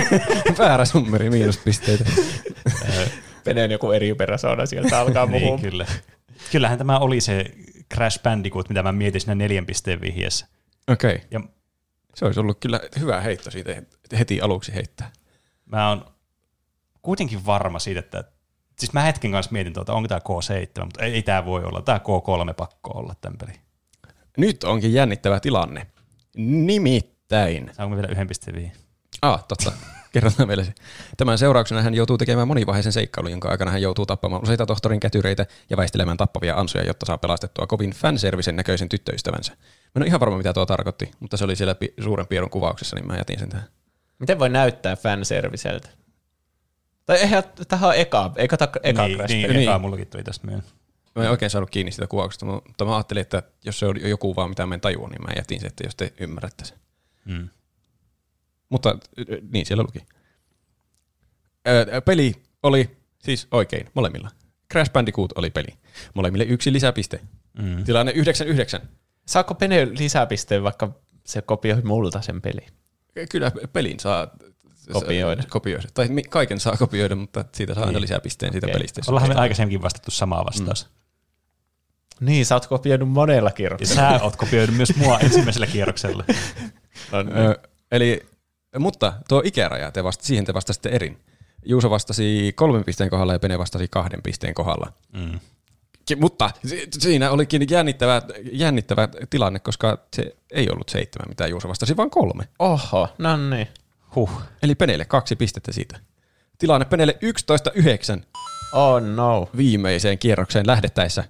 [0.58, 2.04] Väärä summeri, miinuspisteitä.
[3.44, 5.58] Peneen joku eri peräsauna sieltä alkaa niin, puhua.
[5.58, 5.86] kyllä.
[6.52, 7.44] Kyllähän tämä oli se
[7.94, 10.46] Crash Bandicoot, mitä mä mietin siinä neljän pisteen vihjeessä.
[10.88, 11.14] Okei.
[11.14, 11.26] Okay.
[11.30, 11.40] Ja
[12.14, 13.82] Se olisi ollut kyllä hyvä heitto siitä
[14.18, 15.12] heti aluksi heittää.
[15.66, 16.04] mä oon
[17.02, 18.24] kuitenkin varma siitä, että
[18.78, 21.82] siis mä hetken kanssa mietin tuota, onko tämä K7, mutta ei, ei tämä voi olla.
[21.82, 23.52] Tämä K3 pakko olla tämän peli.
[24.36, 25.86] Nyt onkin jännittävä tilanne.
[26.36, 27.70] Nimittäin.
[27.72, 28.72] Saanko me vielä yhden pisteen?
[29.22, 29.72] Ah, totta.
[30.12, 30.72] Kerrotaan meille se.
[31.16, 35.46] Tämän seurauksena hän joutuu tekemään monivaiheisen seikkailun, jonka aikana hän joutuu tappamaan useita tohtorin kätyreitä
[35.70, 39.52] ja väistelemään tappavia ansoja, jotta saa pelastettua kovin fanservisen näköisen tyttöystävänsä.
[39.52, 39.58] Mä
[39.96, 42.96] en ole ihan varma, mitä tuo tarkoitti, mutta se oli siellä pi- suuren piirron kuvauksessa,
[42.96, 43.68] niin mä jätin sen tähän.
[44.18, 45.88] Miten voi näyttää fanserviseltä?
[47.06, 49.50] Tai eihän, tähän on eka, eikö tämä eka niin, Crash niin?
[49.50, 49.62] Niin.
[49.62, 50.72] eka mullakin tuli tästä myöhemmin.
[51.14, 54.36] Mä en oikein saanut kiinni sitä kuvauksesta, mutta mä ajattelin, että jos se on joku
[54.36, 56.78] vaan mitä mä en tajua, niin mä jätin sen, että jos te ymmärrätte sen.
[57.24, 57.48] Mm.
[58.68, 58.98] Mutta
[59.52, 60.06] niin siellä luki.
[62.04, 64.30] Peli oli siis oikein molemmilla.
[64.72, 65.68] Crash Bandicoot oli peli.
[66.14, 67.20] Molemmille yksi lisäpiste.
[67.58, 67.84] Mm.
[67.84, 68.12] Tilanne
[68.80, 68.86] 9-9.
[69.26, 70.94] Saako Pene lisäpisteen, vaikka
[71.26, 72.66] se kopioi multa sen peli?
[73.30, 74.30] Kyllä pelin saa
[74.92, 75.42] Kopioida.
[75.48, 75.88] kopioida.
[75.94, 78.74] Tai kaiken saa kopioida, mutta siitä saa aina lisäpisteen siitä Okei.
[78.74, 79.00] pelistä.
[79.08, 80.88] Ollaan me aikaisemminkin vastattu samaa vastaus.
[82.20, 84.18] Niin, sä oot kopioinut monella Ja kierroksella.
[84.18, 86.24] sä oot kopioinut myös mua ensimmäisellä kierroksella.
[87.12, 88.22] Ö, eli,
[88.78, 91.18] mutta tuo ikäraja, te vasta, siihen te vastasitte erin.
[91.66, 94.92] Juuso vastasi kolmen pisteen kohdalla ja Pene vastasi kahden pisteen kohdalla.
[95.12, 95.40] Mm.
[96.06, 101.68] Ki- Mutta si- siinä olikin jännittävä, jännittävä tilanne, koska se ei ollut seitsemän, mitä Juuso
[101.68, 102.48] vastasi, vaan kolme.
[102.58, 103.68] Oho, no niin.
[104.14, 104.30] Huh.
[104.62, 105.98] Eli Peneille kaksi pistettä siitä.
[106.58, 107.18] Tilanne Peneille
[108.20, 108.24] 11-9
[108.74, 109.48] Oh no.
[109.56, 111.24] viimeiseen kierrokseen lähdettäessä.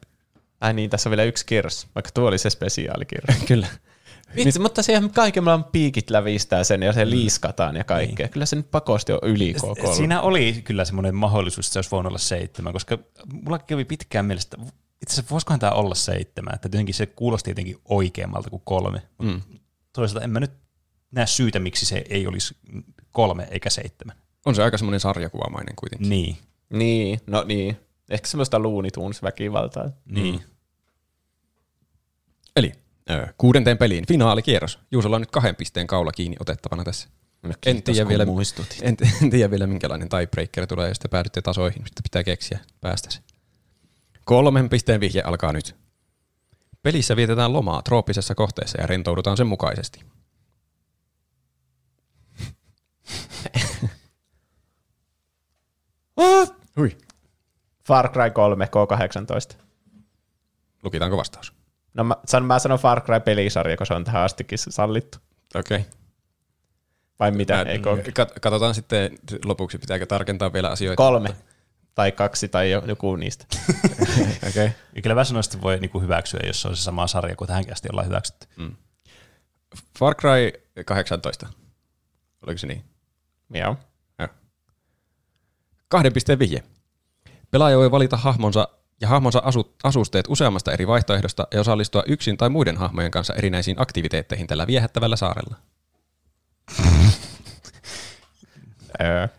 [0.61, 3.37] Ai niin, tässä on vielä yksi kierros, vaikka tuo oli se spesiaalikierros.
[3.49, 3.67] Kyllä.
[4.37, 8.29] Vitsi, mutta siihen kaikilla piikit lävistää sen ja se liiskataan ja kaikkea.
[8.29, 9.95] Kyllä se nyt pakosti on yli K3.
[9.95, 12.99] Siinä oli kyllä semmoinen mahdollisuus, että se olisi voinut olla seitsemän, koska
[13.33, 14.57] mulla kävi pitkään mielestä,
[15.03, 19.03] itse asiassa voisikohan tämä olla seitsemän, että jotenkin se kuulosti jotenkin oikeammalta kuin kolme.
[19.23, 19.41] Mm.
[19.93, 20.53] Toisaalta en mä nyt
[21.15, 22.57] näe syytä, miksi se ei olisi
[23.13, 24.17] kolme eikä seitsemän.
[24.47, 26.09] On se aika semmoinen sarjakuvamainen kuitenkin.
[26.09, 26.37] Niin,
[26.71, 27.77] Niin, no niin.
[28.11, 29.91] Ehkä semmoista Looney Tunes väkivaltaa.
[30.05, 30.41] niin.
[33.11, 34.79] Ö, kuudenteen peliin, finaalikierros.
[34.93, 37.09] Juusolla on nyt kahden pisteen kaula kiinni otettavana tässä.
[37.67, 38.27] en, tiedä vielä,
[38.83, 41.83] en, en tiedä vielä, minkälainen tiebreaker tulee, jos te päädytte tasoihin.
[41.87, 43.21] Sitten pitää keksiä päästä se.
[44.25, 45.77] Kolmen pisteen vihje alkaa nyt.
[46.83, 50.01] Pelissä vietetään lomaa trooppisessa kohteessa ja rentoudutaan sen mukaisesti.
[56.77, 56.97] Hui.
[57.87, 59.57] Far Cry 3 K18.
[60.83, 61.53] Lukitaanko vastaus?
[61.95, 65.19] No mä, san, mä sanon Far Cry pelisarja, kun se on tähän astikin sallittu.
[65.55, 65.79] Okei.
[65.79, 65.91] Okay.
[67.21, 67.63] Vai mitä?
[67.63, 67.91] Eikö?
[67.97, 70.97] Kat- katsotaan sitten lopuksi, pitääkö tarkentaa vielä asioita.
[70.97, 71.37] Kolme.
[71.95, 73.47] Tai kaksi tai joku niistä.
[74.49, 74.49] Okei.
[74.49, 74.71] Okay.
[74.95, 77.49] Ja kyllä mä sanoisin, että voi niinku hyväksyä, jos se on se sama sarja kuin
[77.49, 78.47] tähänkin asti ollaan hyväksytty.
[78.57, 78.77] Mm.
[79.99, 80.53] Far Cry
[80.87, 81.49] 18.
[82.47, 82.85] Oliko se niin?
[83.55, 83.77] Joo.
[85.95, 86.63] Kahden pisteen vihje.
[87.51, 88.69] Pelaaja voi valita hahmonsa
[89.01, 93.81] ja hahmonsa asu, asusteet useammasta eri vaihtoehdosta ja osallistua yksin tai muiden hahmojen kanssa erinäisiin
[93.81, 95.57] aktiviteetteihin tällä viehättävällä saarella.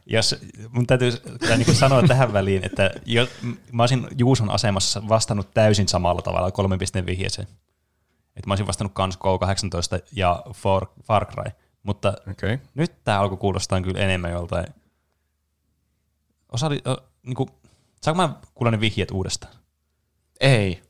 [0.06, 0.36] Jos
[0.70, 1.12] mun täytyy
[1.58, 3.28] niin sanoa tähän väliin, että jo,
[3.72, 7.48] mä olisin Juuson asemassa vastannut täysin samalla tavalla kolmen pisteen vihjeeseen.
[8.36, 11.52] Että mä olisin vastannut kans K18 ja Far, Far Cry.
[11.84, 12.58] Mutta okay.
[12.76, 14.66] nyt tämä alkoi kuulostaa kyllä enemmän joltain.
[16.56, 17.50] Osa oli, o, niin kuin,
[18.02, 19.54] saanko mä kuulla ne vihjeet uudestaan?
[20.40, 20.82] Ei.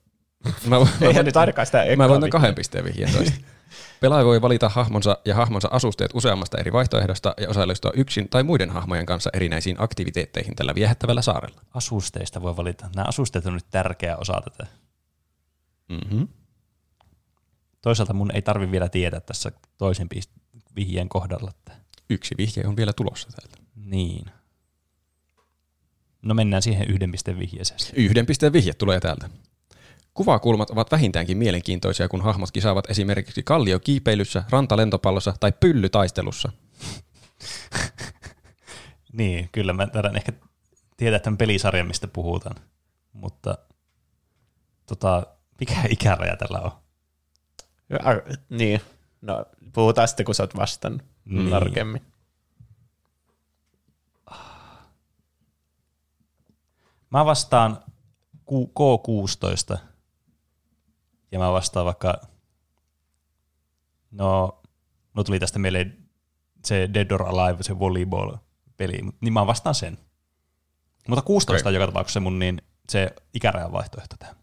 [0.66, 3.40] Mä, mä, Eihän nyt ainakaan sitä Mä voin kahden pisteen vihjeen toista.
[4.02, 8.70] Pelaaja voi valita hahmonsa ja hahmonsa asusteet useammasta eri vaihtoehdosta ja osallistua yksin tai muiden
[8.70, 11.62] hahmojen kanssa erinäisiin aktiviteetteihin tällä viehättävällä saarella.
[11.74, 12.90] Asusteista voi valita.
[12.96, 14.68] Nämä asusteet on nyt tärkeä osa tätä.
[15.90, 16.28] Mm-hmm.
[17.82, 20.08] Toisaalta mun ei tarvi vielä tietää tässä toisen
[20.76, 21.52] vihjeen kohdalla.
[21.58, 21.72] Että...
[22.10, 23.58] Yksi vihje on vielä tulossa täältä.
[23.76, 24.26] Niin.
[26.26, 27.80] No mennään siihen yhden pisteen vihjeeseen.
[27.94, 29.30] Yhden pisteen vihje tulee täältä.
[30.14, 36.52] Kuvakulmat ovat vähintäänkin mielenkiintoisia, kun hahmot kisaavat esimerkiksi kalliokiipeilyssä, rantalentopallossa tai pyllytaistelussa.
[39.18, 40.32] niin, kyllä mä taidan ehkä
[40.98, 42.56] tietää tämän pelisarjan, mistä puhutaan.
[43.14, 43.58] Mutta
[44.86, 45.28] tota,
[45.60, 46.72] mikä ikäraja tällä on?
[47.90, 48.00] Ja,
[48.50, 48.82] niin,
[49.22, 51.50] no puhutaan sitten, kun sä oot vastannut niin.
[51.50, 52.02] tarkemmin.
[57.16, 57.84] Mä vastaan
[58.52, 59.78] K16
[61.32, 62.22] ja mä vastaan vaikka,
[64.12, 64.62] no,
[65.14, 65.88] no tuli tästä meille
[66.66, 69.98] se Dead or Alive, se volleyball-peli, niin mä vastaan sen.
[71.08, 71.70] Mutta 16 okay.
[71.70, 74.36] on joka tapauksessa mun niin se ikärajan vaihtoehto tähän.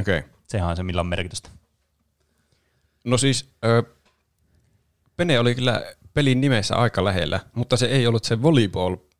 [0.00, 0.18] Okei.
[0.18, 0.30] Okay.
[0.46, 1.50] Sehän on se, millä on merkitystä.
[3.04, 3.82] No siis, ö,
[5.16, 8.42] Pene oli kyllä pelin nimessä aika lähellä, mutta se ei ollut se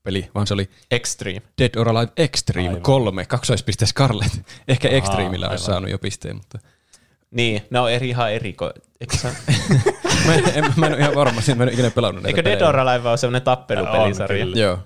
[0.05, 1.43] volleyball-peli, vaan se oli Extreme.
[1.59, 2.83] Dead or Alive Extreme aivan.
[2.83, 4.33] 3, kaksoispiste Scarlet.
[4.69, 6.59] Ehkä Aha, Extremeillä olisi saanut jo pisteen, mutta...
[7.31, 8.57] Niin, ne on eri, ihan eri.
[9.01, 9.29] Eikö sä...
[10.27, 12.51] mä, en, en, mä en ole ihan varma, mä en ole ikinä pelannut näitä Eikö
[12.51, 14.47] Dead or Alive ole semmoinen tappelupelisarja?
[14.55, 14.79] Joo.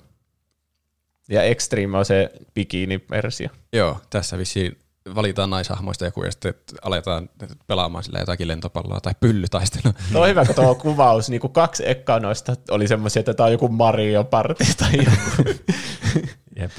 [1.29, 3.49] Ja Extreme on se bikini-versio.
[3.73, 4.79] Joo, tässä vissiin
[5.15, 7.31] valitaan naishahmoista joku ja sitten aletaan
[7.67, 9.95] pelaamaan sillä jotakin lentopalloa tai pyllytaistelua.
[10.13, 13.47] Tuo on hyvä, kun tuo kuvaus, niin kuin kaksi ekkaa noista oli semmoisia, että tämä
[13.47, 15.51] on joku Mario Party tai joku.
[16.61, 16.71] Jep.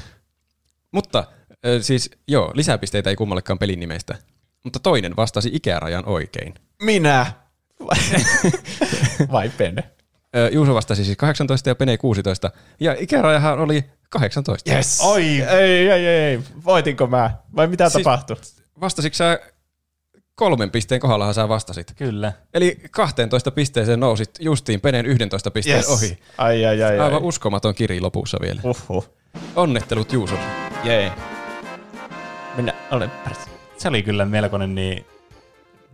[0.91, 1.23] Mutta
[1.81, 4.15] siis joo, lisäpisteitä ei kummallekaan pelin nimestä
[4.65, 6.53] mutta toinen vastasi ikärajan oikein.
[6.81, 7.25] Minä!
[9.31, 9.83] Vai Pene?
[10.51, 12.51] Juuso vastasi siis 18 ja Pene 16.
[12.79, 14.71] Ja ikärajahan oli 18.
[14.71, 15.01] Yes.
[15.01, 15.23] Oi.
[15.41, 16.39] Ei, ei, ei.
[16.65, 17.31] Voitinko mä?
[17.55, 18.37] Vai mitä siis tapahtui?
[18.81, 19.39] Vastasitko sä
[20.35, 21.93] kolmen pisteen kohdallahan sä vastasit.
[21.95, 22.33] Kyllä.
[22.53, 25.89] Eli 12 pisteeseen nousit justiin Penen 11 pisteen yes.
[25.89, 26.17] ohi.
[26.37, 27.27] Ai, ai, ai, Aivan ai.
[27.27, 28.61] uskomaton kiri lopussa vielä.
[28.63, 29.09] Uhuh.
[29.55, 30.35] Onnettelut Juuso.
[30.83, 31.11] Jee.
[32.55, 33.11] Minä olen
[33.77, 35.05] se oli kyllä melkoinen niin,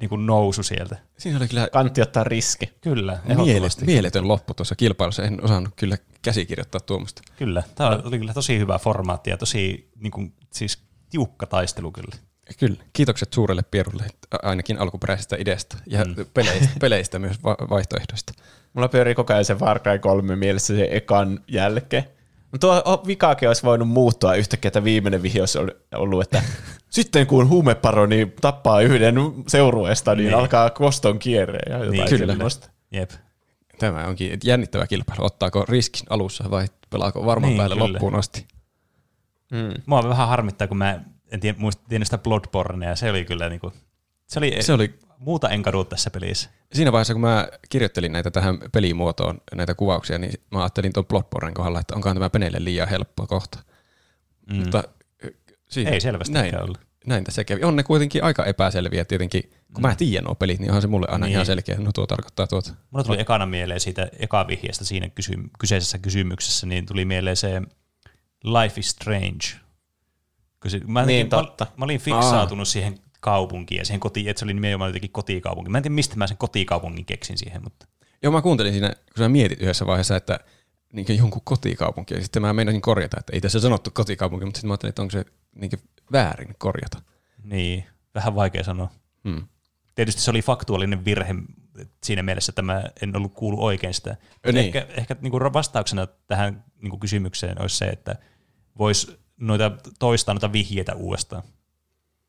[0.02, 0.98] niin kuin nousu sieltä.
[1.18, 1.68] Siinä oli kyllä...
[1.72, 2.73] Kantti ottaa riski.
[2.82, 5.23] Kyllä, Mieletön, mieletön loppu tuossa kilpailussa.
[5.23, 7.22] En osannut kyllä käsikirjoittaa tuommoista.
[7.38, 10.80] Kyllä, tämä oli kyllä tosi hyvä formaatti ja tosi niin kuin, siis
[11.10, 12.15] tiukka taistelu kyllä.
[12.60, 12.84] Kyllä.
[12.94, 14.07] Kiitokset suurelle Pierulle
[14.44, 16.15] ainakin alkuperäisestä ideasta ja mm.
[16.34, 18.34] peleistä, peleistä myös va- vaihtoehdoista.
[18.73, 22.03] Mulla pyörii koko ajan se Far Cry 3 mielessä se ekan jälkeen.
[22.52, 25.57] No tuo vikaakin olisi voinut muuttua yhtäkkiä, että viimeinen vihje olisi
[25.95, 26.44] ollut, että
[26.91, 29.15] sitten kun huumeparoni tappaa yhden
[29.47, 30.38] seurueesta, niin, niin.
[30.38, 32.34] alkaa koston kierre ja jotain niin, kyllä.
[32.34, 32.69] Semmoista.
[32.91, 33.11] Jep.
[33.80, 35.26] Tämä onkin jännittävä kilpailu.
[35.26, 37.89] Ottaako riskin alussa vai pelaako varmaan niin, päälle kyllä.
[37.93, 38.47] loppuun asti?
[39.51, 39.73] Mm.
[39.85, 40.99] Mua vähän harmittaa, kun mä
[41.31, 43.73] en tiedä, muista, tiedä sitä Bloodbornea, ja se oli kyllä niinku,
[44.27, 46.49] se oli, se oli muuta en kadu tässä pelissä.
[46.73, 51.53] Siinä vaiheessa, kun mä kirjoittelin näitä tähän pelimuotoon, näitä kuvauksia, niin mä ajattelin tuon Bloodbornen
[51.53, 53.59] kohdalla, että onkaan tämä Peneille liian helppo kohta.
[54.51, 54.55] Mm.
[54.55, 54.84] Mutta
[55.72, 56.64] siitä, Ei selvästi näin.
[56.64, 56.77] ollut.
[57.06, 57.64] näin tässä kävi.
[57.64, 59.43] On ne kuitenkin aika epäselviä tietenkin.
[59.73, 61.34] Kun mä tiedän nuo pelit, niin onhan se mulle aina Niin.
[61.34, 61.76] ihan selkeä.
[61.80, 62.73] No tuo tarkoittaa tuota.
[62.91, 67.61] Mulla tuli ekana mieleen siitä eka vihjeestä siinä kysy- kyseisessä kysymyksessä, niin tuli mieleen se
[68.43, 69.48] Life is Strange.
[70.68, 71.68] Se, mä, Niin, mä, totta.
[71.77, 75.69] Mä, olin fiksaatunut siihen kaupunkiin ja siihen kotiin, että se oli nimenomaan jotenkin kotikaupunki.
[75.72, 77.85] Mä en tiedä, mistä mä sen kotikaupungin keksin siihen, mutta
[78.23, 80.39] Joo, mä kuuntelin siinä, kun sä mietit yhdessä vaiheessa, että
[80.93, 82.14] niin jonkun kotikaupunki.
[82.14, 85.02] Ja sitten mä meinasin korjata, että ei tässä sanottu kotikaupunki, mutta sitten mä ajattelin, että
[85.02, 85.26] onko se
[85.56, 85.72] niin
[86.11, 87.02] väärin korjata.
[87.44, 88.91] niin, vähän vaikea sanoa.
[89.23, 89.48] Hmm.
[89.95, 91.36] Tietysti se oli faktuaalinen virhe
[92.03, 94.18] siinä mielessä, että mä en ollut kuullut oikein sitä.
[94.45, 94.57] Niin.
[94.57, 98.15] Ehkä, ehkä niin kuin vastauksena tähän niin kuin kysymykseen olisi se, että
[98.78, 101.44] voisi noita toistaa noita vihjeitä uudestaan.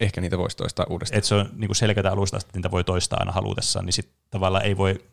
[0.00, 1.18] Ehkä niitä voisi toistaa uudestaan.
[1.18, 4.64] Että se on niin selkeätä alusta, että niitä voi toistaa aina halutessaan, niin sitten tavallaan
[4.64, 5.04] ei voi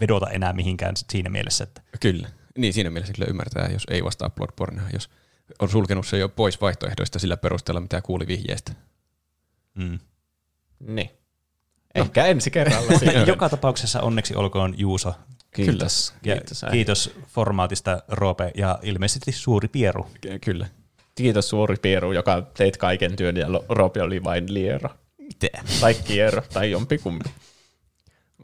[0.00, 1.64] vedota enää mihinkään siinä mielessä.
[1.64, 2.28] Että, Kyllä.
[2.58, 5.10] Niin siinä mielessä kyllä ymmärtää, jos ei vastaa Bloodbornea, jos
[5.58, 8.72] on sulkenut se jo pois vaihtoehdoista sillä perusteella, mitä kuuli vihjeestä.
[9.74, 9.98] mm.
[10.80, 11.10] Niin.
[11.94, 13.22] Ehkä ensi kerralla siinä.
[13.22, 15.14] Joka tapauksessa onneksi olkoon Juuso.
[15.54, 16.14] Kiitos.
[16.24, 20.06] Ja Kiitos, kiitos formaatista Roope ja ilmeisesti suuri pieru.
[20.20, 20.66] Ky- Kyllä.
[21.14, 24.90] Kiitos suuri Pieru, joka teit kaiken työn ja Roopi oli vain liero.
[25.18, 25.48] Mitä?
[25.80, 27.30] Tai kierro, tai jompikumpi.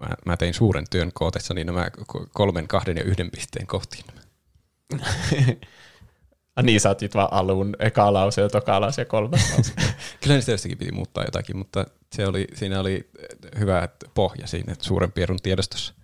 [0.00, 4.04] Mä, mä tein suuren työn kootessani nämä ko- kolmen, kahden ja yhden pisteen kohtiin.
[6.56, 9.72] Ah, niin, sä otit vaan alun eka lause ja toka lause ja kolmas lause.
[10.22, 14.74] Kyllä niistä jostakin piti muuttaa jotakin, mutta se oli, siinä oli eh, hyvä pohja siinä
[14.80, 15.94] suuren pierun tiedostossa.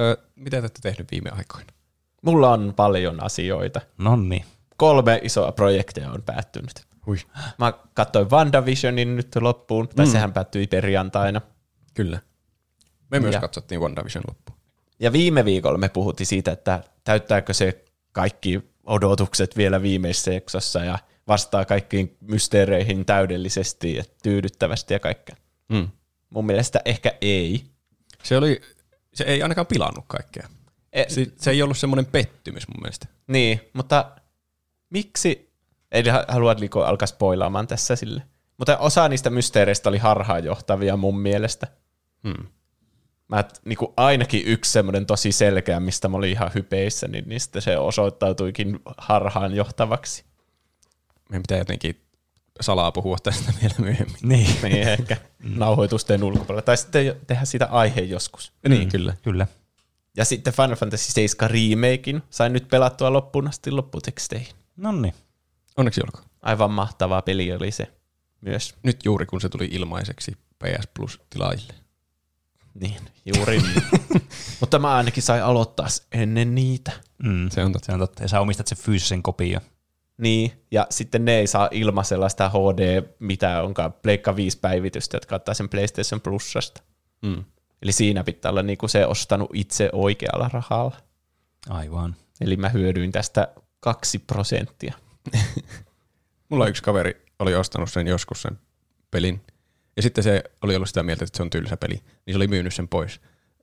[0.00, 1.66] Ö, mitä te olette tehnyt viime aikoina?
[2.22, 3.80] Mulla on paljon asioita.
[3.98, 4.44] Nonni.
[4.76, 6.72] Kolme isoa projektia on päättynyt.
[7.06, 7.16] Hui.
[7.58, 10.12] Mä katsoin WandaVisionin nyt loppuun, tai Mm.
[10.12, 11.40] sehän päättyi perjantaina.
[11.94, 12.18] Kyllä.
[13.10, 14.58] Me myös Ja- katsottiin WandaVision loppuun.
[15.00, 20.98] Ja viime viikolla me puhuttiin siitä, että täyttääkö se kaikki odotukset vielä viimeisessä jaksossa ja
[21.28, 25.36] vastaa kaikkiin mysteereihin täydellisesti ja tyydyttävästi ja kaikkea.
[25.68, 25.88] Mm.
[26.30, 27.64] Mun mielestä ehkä ei.
[28.22, 28.60] Se, oli,
[29.14, 30.48] se ei ainakaan pilannut kaikkea.
[30.92, 33.06] E, Se, se ei ollut semmoinen pettymys mun mielestä.
[33.26, 34.10] Niin, mutta
[34.90, 35.52] miksi,
[35.92, 38.22] ei ha- halua niinku alkaa spoilaamaan tässä sille,
[38.58, 41.66] mutta osa niistä mysteereistä oli harhaanjohtavia mun mielestä.
[42.24, 42.46] Hmm.
[43.32, 47.78] Mä niinku ainakin yksi semmoinen tosi selkeä, mistä mä olin ihan hypeissä, niin niistä se
[47.78, 50.24] osoittautuikin harhaanjohtavaksi.
[51.28, 52.00] Meidän pitää jotenkin
[52.60, 54.16] salaa puhua tästä vielä myöhemmin.
[54.22, 54.56] Niin.
[54.62, 56.62] Niin ehkä nauhoitusten ulkopuolella.
[56.62, 58.52] Tai sitten tehdä sitä aihe joskus.
[58.68, 59.14] Niin, kyllä.
[59.22, 59.46] Kyllä.
[60.16, 64.54] Ja sitten Final Fantasy 7 remakein sain nyt pelattua loppuun asti lopputeksteihin.
[64.76, 65.14] Nonni.
[65.76, 66.24] Onneksi olkoon.
[66.42, 67.86] Aivan mahtava peli oli se
[68.40, 68.74] myös.
[68.82, 71.81] Nyt juuri kun se tuli ilmaiseksi PS Plus-tilaajille.
[72.74, 73.00] Niin,
[73.36, 73.82] juuri niin.
[74.60, 76.92] Mutta mä ainakin sain aloittaa ennen niitä.
[77.22, 77.50] Mm.
[77.50, 77.86] Se on totta.
[77.86, 78.22] Se on totta.
[78.22, 79.60] Ja sä omistat sen fyysisen kopion.
[80.18, 85.36] Niin, ja sitten ne ei saa ilmaisella sitä HD, mitä onkaan Pleikka 5 päivitystä, jotka
[85.36, 86.82] ottaa sen PlayStation Plusasta.
[87.22, 87.44] Mm.
[87.82, 90.96] Eli siinä pitää olla niinku se ostanut itse oikealla rahalla.
[91.68, 92.16] Aivan.
[92.40, 93.48] Eli mä hyödyin tästä
[93.80, 94.94] kaksi prosenttia.
[96.48, 98.58] Mulla yksi kaveri oli ostanut sen joskus sen
[99.10, 99.40] pelin.
[99.96, 101.94] Ja sitten se oli ollut sitä mieltä, että se on tylsä peli.
[101.94, 103.20] Niin se oli myynyt sen pois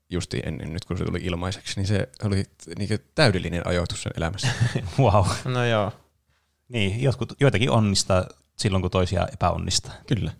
[0.09, 1.79] justi ennen nyt, kun se tuli ilmaiseksi.
[1.79, 2.43] Niin se oli
[2.79, 4.47] niin täydellinen ajoitus sen elämässä.
[4.99, 5.25] Wow.
[5.45, 5.91] No joo.
[6.69, 8.25] Niin, jotkut, joitakin onnistaa
[8.57, 9.93] silloin, kun toisia epäonnistaa.
[10.07, 10.31] Kyllä.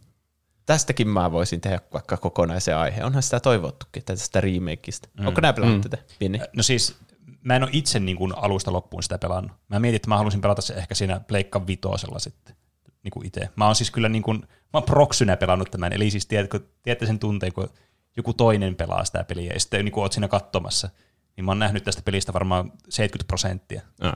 [0.65, 3.05] Tästäkin mä voisin tehdä vaikka kokonaisen aiheen.
[3.05, 5.09] Onhan sitä toivottukin tästä remakeista.
[5.19, 5.27] Mm.
[5.27, 5.89] Onko nää pelannut Mm.
[5.89, 6.39] tätä, Pinni?
[6.55, 6.95] No siis,
[7.43, 9.51] mä en ole itse niin kuin alusta loppuun sitä pelannut.
[9.69, 12.55] Mä mietin, että mä halusin pelata se ehkä siinä Pleikka vitosella sitten
[13.03, 13.49] niin kuin itse.
[13.55, 17.05] Mä oon siis kyllä niin kuin, mä oon proksynä pelannut tämän, eli siis tiedätkö, tiedätte
[17.05, 17.69] sen tunteen, kun
[18.17, 20.89] joku toinen pelaa sitä peliä ja sitten niin kuin oot siinä katsomassa.
[21.35, 23.81] Niin mä oon nähnyt tästä pelistä varmaan 70 prosenttia.
[24.01, 24.13] Ah.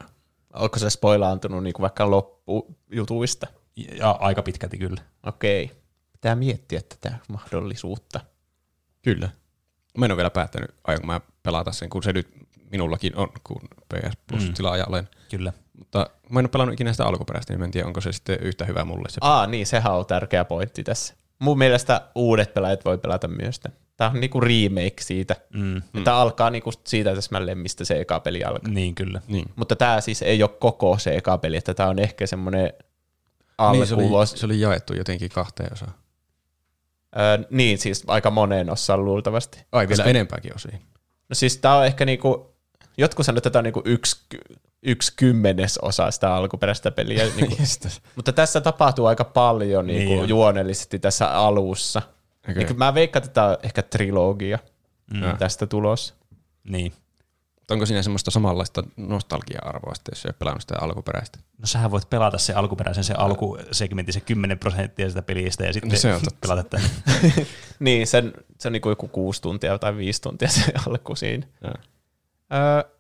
[0.54, 3.48] Onko se spoilaantunut niinku vaikka loppujutuista?
[3.76, 5.02] Ja aika pitkälti kyllä.
[5.26, 5.72] Okei.
[6.12, 8.20] Pitää miettiä tätä mahdollisuutta.
[9.02, 9.30] Kyllä.
[9.98, 12.28] Mä en ole vielä päättänyt, aion mä pelata sen, kun se nyt
[12.72, 13.62] minullakin on, kun
[13.94, 15.10] PS Plus-tilaaja olen.
[15.32, 15.54] Kyllä.
[15.78, 18.40] Mutta mä en ole pelannut ikinä sitä alkuperäistä, niin mä en tiedä, onko se sitten
[18.42, 19.18] yhtä hyvä mulle se.
[19.22, 21.14] Aa, niin, sehän on tärkeä pointti tässä.
[21.40, 23.70] Mun mielestä uudet pelaajat voi pelata myös sitä.
[23.98, 25.36] Tää on niinku remake siitä.
[25.54, 25.82] Mm.
[25.94, 26.04] Mm.
[26.04, 28.74] Tämä alkaa niinku siitä täsmälleen, mistä se eka peli alkaa.
[28.74, 29.22] Niin kyllä.
[29.28, 29.46] Niin.
[29.56, 32.74] Mutta tämä siis ei ole koko se eka peli, että tämä on ehkä semmoinen
[33.72, 35.94] Niin, se, oli, se oli jaettu jotenkin kahteen osaan.
[37.20, 39.66] Öö, niin, siis aika moneen osaan luultavasti.
[39.72, 40.82] Ai, vielä enempääkin osiin.
[41.30, 42.53] No siis tämä on ehkä niinku,
[42.98, 44.26] jotkut sanoo, että tämä on niinku yksi,
[44.84, 47.26] yksi kymmenes osa sitä alkuperäistä peliä.
[47.36, 47.56] Niinku.
[47.60, 48.02] Jestas.
[48.16, 50.30] Mutta tässä tapahtuu aika paljon niinku Niin on.
[50.30, 52.02] juonellisesti tässä alussa.
[52.50, 52.64] Okei.
[52.64, 54.60] Niin mä veikkaan, että tämä on ehkä trilogia
[55.14, 55.38] Mm.
[55.38, 56.14] tästä tulossa.
[56.64, 56.94] Niin.
[57.72, 61.40] Onko siinä semmoista samanlaista nostalgia-arvoa, sitten, jos ei ole pelannut sitä alkuperäistä?
[61.58, 65.92] No sähän voit pelata se alkuperäisen, se alkusegmentti, se 10 prosenttia sitä pelistä ja sitten
[65.92, 66.48] No se on totta.
[66.48, 66.90] pelata tämän.
[67.80, 71.48] Niin, sen, se on niin kuin joku kuusi tuntia tai viisi tuntia se alku siinä.
[71.64, 71.74] Joo.
[72.54, 72.92] Öö,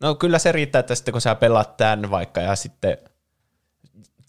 [0.00, 2.98] no kyllä se riittää, että sitten kun sä pelaat tämän vaikka ja sitten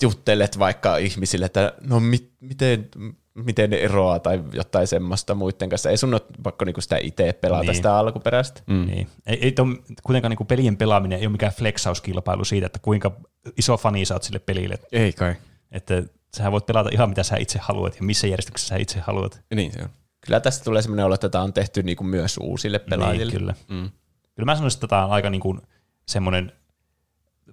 [0.01, 2.89] juttelet vaikka ihmisille, että no mit, miten,
[3.33, 5.89] miten ne eroaa tai jotain semmoista muiden kanssa.
[5.89, 7.75] Ei sun ole pakko niinku sitä itse pelata Niin.
[7.75, 8.61] sitä alkuperäistä.
[8.67, 8.85] Mm.
[8.85, 9.07] Niin.
[9.25, 13.11] Ei, ei ton, kuitenkaan niin pelien pelaaminen ei ole mikään flexauskilpailu siitä, että kuinka
[13.57, 14.79] iso fani sä oot sille pelille.
[14.91, 15.35] Ei kai.
[15.71, 16.03] Että
[16.37, 19.41] sä voit pelata ihan mitä sä itse haluat ja missä järjestyksessä sä itse haluat.
[19.55, 19.89] Niin se on.
[20.21, 23.31] Kyllä tästä tulee semmoinen olo, että tämä on tehty niinku myös uusille pelaajille.
[23.31, 23.53] Niin, kyllä.
[23.67, 23.89] Mm.
[24.35, 25.61] Kyllä mä sanoisin, että tämä on aika niin kuin
[26.05, 26.51] semmoinen,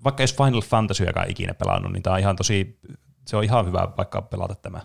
[0.04, 2.78] vaikka jos Final Fantasyakaan ikinä pelannut, niin tämä on ihan tosi,
[3.26, 4.80] se on ihan hyvä vaikka pelata tämä.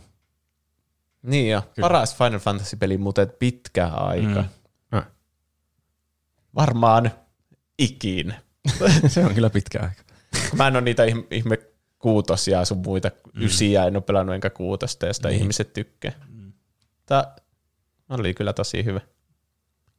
[1.22, 1.64] Niin jo.
[1.82, 4.44] Paras Final Fantasy-peli muuten pitkä aika.
[4.92, 5.02] Mm.
[6.56, 7.12] Varmaan
[7.80, 8.36] ikin.
[9.08, 10.04] se on kyllä pitkä aika.
[10.58, 11.58] Mä en ole niitä ihm- ihme
[12.00, 13.42] kuutosia ja sun muita mm.
[13.42, 15.42] ysiä, en ole pelannut enkä kuutosta, josta niin.
[15.42, 16.12] ihmiset tykkää.
[16.30, 16.54] Mm.
[17.06, 17.36] Tämä
[18.20, 19.02] oli kyllä tosi hyvä.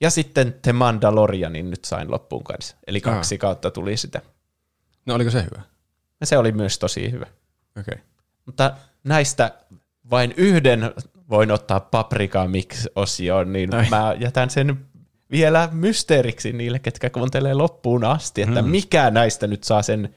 [0.00, 2.76] Ja sitten The Mandalorianin nyt sain loppuun kanssa.
[2.86, 4.20] Eli kaksi kautta tuli sitä.
[5.06, 5.62] No oliko se hyvä?
[6.20, 7.26] Ja se oli myös tosi hyvä.
[7.80, 7.92] Okei.
[7.92, 8.04] Okay.
[8.46, 8.74] Mutta
[9.04, 9.52] näistä
[10.10, 10.92] vain yhden
[11.30, 13.86] voin ottaa Paprika Mix-osioon, niin Ai.
[13.90, 14.86] mä jätän sen
[15.30, 18.68] vielä mysteeriksi niille, ketkä kuuntelee loppuun asti, että mm.
[18.68, 20.14] mikä näistä nyt saa sen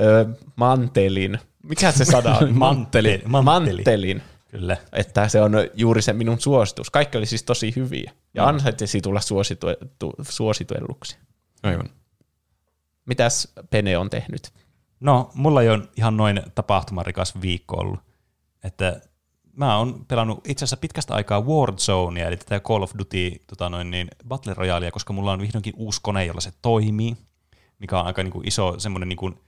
[0.00, 0.26] ö,
[0.56, 1.38] mantelin.
[1.62, 2.54] Mikä se sana on?
[2.58, 3.22] Mantteli.
[3.42, 4.22] Mantelin.
[4.52, 4.76] Kyllä.
[4.92, 6.90] Että se on juuri se minun suositus.
[6.90, 8.12] Kaikki oli siis tosi hyviä.
[8.34, 9.66] Ja ansaitsisi tulla suositu-
[10.22, 11.16] suosituelluksi.
[11.62, 11.88] Aivan.
[13.06, 14.52] Mitäs Pene on tehnyt?
[15.00, 18.00] No, mulla ei ole ihan noin tapahtumarikas viikko ollut.
[18.64, 19.00] Että
[19.56, 23.90] mä oon pelannut itse asiassa pitkästä aikaa Warzonea, eli tätä Call of Duty tota noin,
[23.90, 27.16] niin Battle Royalea, koska mulla on vihdoinkin uusi kone, jolla se toimii,
[27.78, 29.40] mikä on aika niin kuin iso semmoinen niin kuin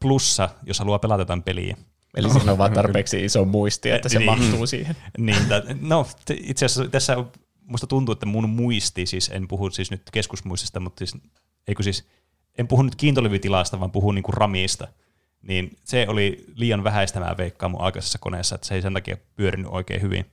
[0.00, 1.76] plussa, jos haluaa pelata jotain peliä.
[2.16, 4.26] Eli siinä on vaan tarpeeksi iso muisti, että se Niin.
[4.26, 4.96] mahtuu siihen.
[5.18, 5.36] Niin,
[5.80, 7.32] no itse asiassa tässä on,
[7.62, 11.22] musta tuntuu, että mun muisti, siis en puhu siis nyt keskusmuistista, mutta siis,
[11.68, 12.08] eikö siis,
[12.58, 14.88] en puhu nyt kiintolivytilasta, vaan puhun niinku ramista.
[15.42, 19.16] Niin se oli liian vähäistä mä veikkaan mun aikaisessa koneessa, että se ei sen takia
[19.36, 20.26] pyörinyt oikein hyvin.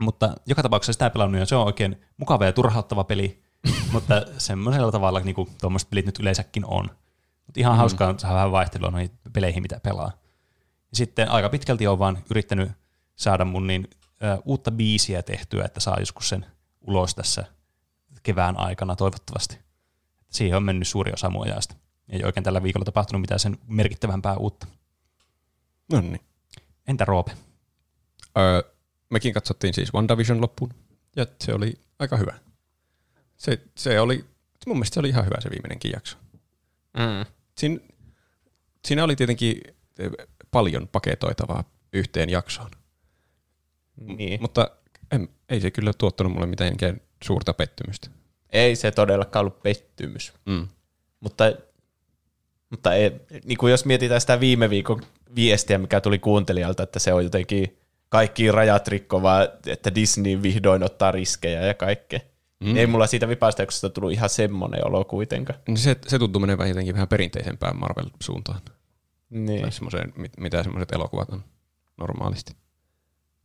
[0.00, 3.42] Mutta joka tapauksessa sitä pelannut ja se on oikein mukava ja turhauttava peli,
[3.92, 6.90] mutta semmoisella tavalla niin kuin tuommoiset pelit nyt yleensäkin on.
[7.46, 7.78] Mutta ihan mm.
[7.78, 10.12] hauskaa saada vähän vaihtelua noihin peleihin, mitä pelaa.
[10.90, 12.70] Ja sitten aika pitkälti on vaan yrittänyt
[13.16, 13.90] saada mun niin,
[14.22, 16.46] ö, uutta biisiä tehtyä, että saa joskus sen
[16.80, 17.44] ulos tässä
[18.22, 19.58] kevään aikana toivottavasti.
[20.30, 21.74] Siihen on mennyt suuri osa mun ajasta.
[22.08, 24.66] Ei oikein tällä viikolla tapahtunut mitään sen merkittävämpää uutta.
[25.92, 26.20] No niin.
[26.86, 27.32] Entä Roope?
[28.38, 28.62] Öö,
[29.10, 30.74] mekin katsottiin siis WandaVision loppuun,
[31.16, 32.38] ja se oli aika hyvä.
[33.36, 34.24] Se, se oli,
[34.66, 36.16] mun mielestä se oli ihan hyvä se viimeinenkin jakso.
[36.94, 37.32] Mm.
[37.58, 37.80] Siin,
[38.84, 39.60] siinä oli tietenkin
[40.50, 42.70] paljon paketoitavaa yhteen jaksoon,
[43.96, 44.40] Niin.
[44.40, 44.70] mutta
[45.12, 48.10] en, ei se kyllä tuottanut mulle mitenkään suurta pettymystä.
[48.50, 50.32] Ei se todellakaan ollut pettymys.
[50.46, 50.68] Mm.
[51.20, 51.44] Mutta,
[52.70, 53.10] mutta ei,
[53.44, 55.02] niin kuin jos mietitään sitä viime viikon
[55.34, 61.12] viestiä, mikä tuli kuuntelijalta, että se on jotenkin kaikki rajat rikkovaa, että Disney vihdoin ottaa
[61.12, 62.20] riskejä ja kaikkea.
[62.60, 62.76] Mm.
[62.76, 65.58] Ei mulla siitä vipastauksesta tullut ihan semmoinen olo kuitenkaan.
[65.74, 68.60] Se, se tuntuu menevän jotenkin vähän perinteisempään Marvel-suuntaan.
[69.30, 69.62] Niin.
[69.62, 71.44] Tai semmoiseen, mit- mitä semmoiset elokuvat on
[71.96, 72.52] normaalisti.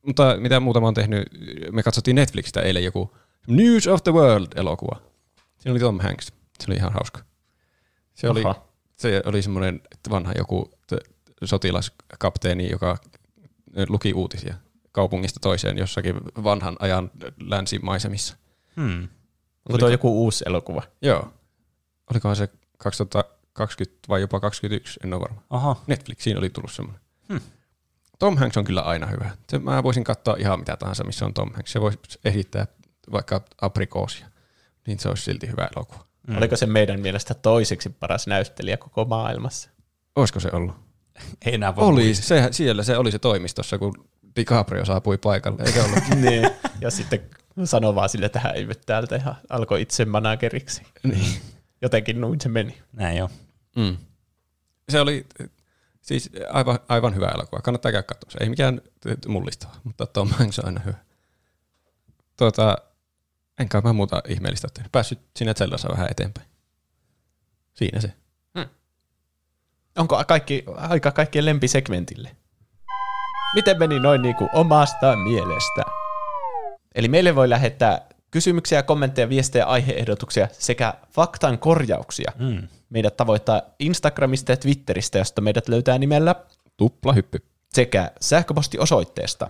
[0.08, 1.28] Mutta mitä muuta mä oon tehnyt,
[1.72, 5.02] me katsottiin Netflixistä eilen joku News of the World-elokuva.
[5.58, 6.28] Siinä oli Tom Hanks.
[6.28, 7.20] Se oli ihan hauska.
[8.14, 8.44] Se oli,
[8.96, 10.72] se oli semmoinen vanha joku
[11.44, 12.98] sotilaskapteeni, joka
[13.90, 14.56] luki uutisia
[14.92, 18.38] kaupungista toiseen jossakin vanhan ajan länsimaisemissa.
[18.76, 19.08] Hmm.
[19.70, 20.82] Onko tuo joku uusi elokuva?
[21.02, 21.34] Joo.
[22.12, 22.50] Olikohan se
[23.54, 25.42] 2020 vai jopa 2021, en ole varma.
[25.50, 25.76] Aha.
[25.88, 27.02] Netflixiin oli tullut semmoinen.
[27.30, 27.42] Hmm.
[28.20, 29.30] Tom Hanks on kyllä aina hyvä.
[29.50, 31.72] Se, mä voisin katsoa ihan mitä tahansa, missä on Tom Hanks.
[31.72, 32.68] Se voisi esittää
[33.12, 34.28] vaikka aprikoosia,
[34.88, 36.06] niin se olisi silti hyvä elokuva.
[36.28, 36.38] Mm.
[36.38, 39.70] Oliko se meidän mielestä toiseksi paras näyttelijä koko maailmassa?
[40.16, 40.76] Olisiko se ollut?
[41.46, 43.94] Ei enää voi Oli, se, siellä se oli se toimistossa, kun
[44.36, 46.00] DiCaprio saapui paikalle, eikö ollut?
[46.30, 46.50] niin.
[46.82, 47.22] Ja sitten
[47.64, 50.82] sanoi vaan sille, että hän ei täältä ja alkoi itse manageriksi.
[51.04, 51.42] niin.
[51.84, 52.82] Jotenkin noin se meni.
[52.94, 53.30] Näin jo.
[53.76, 53.98] Mm.
[54.90, 55.26] Se oli
[56.02, 57.62] siis aivan, aivan hyvä elokuva.
[57.62, 58.32] Kannattaa käydä katsoa.
[58.32, 58.82] Se ei mikään
[59.28, 60.98] mullistava, mutta Tom Hanks on aina hyvä.
[62.38, 62.78] Tuota,
[63.60, 64.92] enkä mä muuta ihmeellistä ole tehnyt.
[64.92, 66.48] Päässyt siinä Zellassa vähän eteenpäin.
[67.74, 68.14] Siinä se.
[69.98, 72.36] Onko kaikki, aika kaikkien lempisegmentille?
[73.56, 75.84] Miten meni noin niin kuin omasta mielestä?
[76.96, 82.32] Eli meille voi lähettää Kysymyksiä, kommentteja, viestejä, aiheehdotuksia sekä faktan korjauksia.
[82.40, 82.68] Mm.
[82.90, 86.36] Meidät tavoittaa Instagramista ja Twitteristä, josta meidät löytää nimellä
[86.78, 87.40] Tuplahyppy.
[87.74, 89.50] sekä sähköpostiosoitteesta.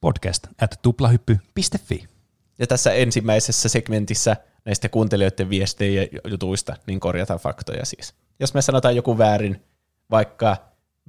[0.00, 2.04] Podcast at tuplahyppy.fi.
[2.58, 8.14] Ja tässä ensimmäisessä segmentissä näistä kuuntelijoiden viestejä ja jutuista, niin korjataan faktoja siis.
[8.40, 9.62] Jos me sanotaan joku väärin,
[10.10, 10.56] vaikka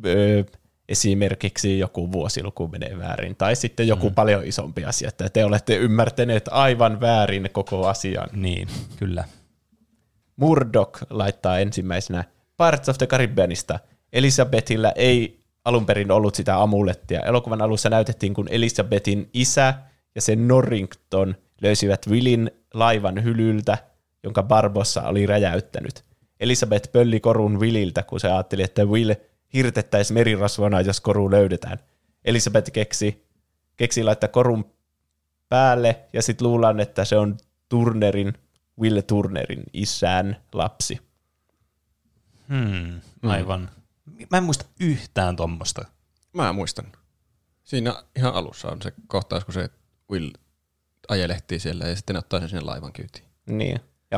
[0.06, 0.44] öö,
[0.90, 4.16] esimerkiksi joku vuosiluku menee väärin, tai sitten joku mm.
[4.16, 8.30] paljon isompi asia, että te olette ymmärtäneet aivan väärin koko asian.
[8.34, 8.68] Niin,
[8.98, 9.24] kyllä.
[10.36, 12.24] Murdoch laittaa ensimmäisenä
[12.58, 13.80] Pirates of the Caribbeanista.
[14.14, 17.20] Elisabethillä ei alun perin ollut sitä amulettia.
[17.20, 19.74] Elokuvan alussa näytettiin, kun Elisabetin isä
[20.16, 23.78] ja sen Norrington löysivät Willin laivan hylyltä,
[24.24, 26.06] jonka Barbossa oli räjäyttänyt.
[26.40, 29.14] Elisabeth pölli korun Williltä, kun se ajatteli, että Will
[29.54, 31.78] hirtettäisi merirasvona, jos koru löydetään.
[32.26, 33.28] Elisabeth keksi,
[33.78, 34.72] keksi laittaa korun
[35.50, 37.38] päälle, ja sitten luullaan, että se on
[37.70, 38.34] Turnerin,
[38.80, 41.00] Will Turnerin isän lapsi.
[42.50, 43.70] Hmm, aivan.
[44.32, 45.86] Mä en muista yhtään tuommoista.
[46.34, 46.86] Mä muistan.
[47.64, 49.70] Siinä ihan alussa on se kohtaus, kun se
[50.12, 50.32] Will
[51.08, 53.26] ajelehtii siellä ja sitten ottaa sen sinne laivan kyytiin.
[53.46, 53.80] Niin.
[54.12, 54.18] Ja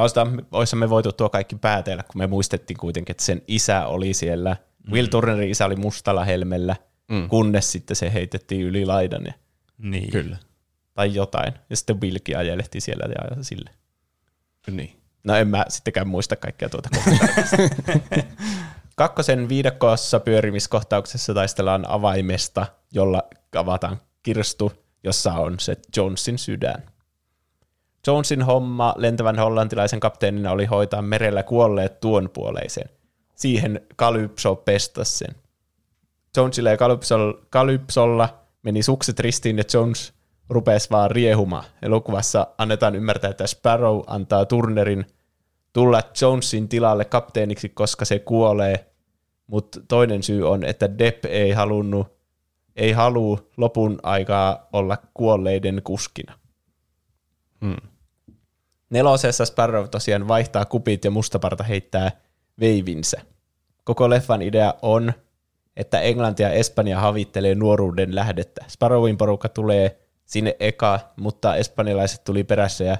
[0.51, 4.57] olisimme me voitu tuo kaikki päätellä, kun me muistettiin kuitenkin, että sen isä oli siellä.
[4.87, 4.93] Mm.
[4.93, 6.75] Will Turnerin isä oli mustalla helmellä,
[7.07, 7.29] mm.
[7.29, 9.25] kunnes sitten se heitettiin yli laidan.
[9.25, 9.33] Ja,
[9.77, 10.11] Niin.
[10.11, 10.37] Kyllä.
[10.93, 11.53] tai jotain.
[11.69, 13.69] Ja sitten Willkin ajelehti siellä ja sille.
[14.71, 15.01] Niin.
[15.23, 17.27] No en mä sittenkään muista kaikkea tuota kohtaa.
[18.95, 23.23] Kakkosen viidakossa pyörimiskohtauksessa taistellaan avaimesta, jolla
[23.55, 24.71] avataan kirstu,
[25.03, 26.83] jossa on se Jonesin sydän.
[28.07, 32.89] Jonesin homma lentävän hollantilaisen kapteenina oli hoitaa merellä kuolleet tuon puoleisen.
[33.37, 35.35] Siihen Calypso pestas sen.
[36.37, 40.13] Jonesilla ja Calypsol- Calypsolla meni sukset ristiin ja Jones
[40.49, 41.63] rupesi vaan riehumaan.
[41.81, 45.05] Elokuvassa annetaan ymmärtää, että Sparrow antaa Turnerin
[45.73, 48.91] tulla Jonesin tilalle kapteeniksi, koska se kuolee,
[49.47, 52.07] mutta toinen syy on, että Depp ei halunnut,
[52.75, 56.39] ei halua lopun aikaa olla kuolleiden kuskina.
[57.61, 57.89] Hmm.
[58.89, 62.11] Nelosessa Sparrow tosiaan vaihtaa kupit ja mustaparta heittää
[62.59, 63.21] veivinsä.
[63.83, 65.13] Koko leffan idea on,
[65.77, 68.65] että Englanti ja Espanja havittelee nuoruuden lähdettä.
[68.67, 72.97] Sparrowin porukka tulee sinne eka, mutta espanjalaiset tuli perässä ja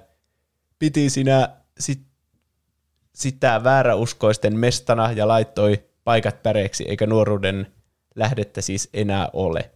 [0.79, 2.01] piti sinä sit,
[3.15, 7.67] sitä vääräuskoisten mestana ja laittoi paikat päreiksi, eikä nuoruuden
[8.15, 9.71] lähdettä siis enää ole.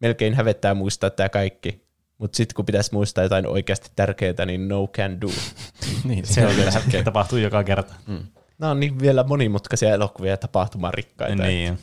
[0.00, 1.86] Melkein hävettää muistaa tämä kaikki,
[2.18, 5.28] mutta sitten kun pitäisi muistaa jotain oikeasti tärkeää, niin no can do.
[6.08, 7.94] niin Se on kyllä, se tapahtuu joka kerta.
[8.06, 8.26] Mm.
[8.58, 11.42] Nämä on niin vielä monimutkaisia elokuvia ja tapahtumarikkaita.
[11.42, 11.78] Niin.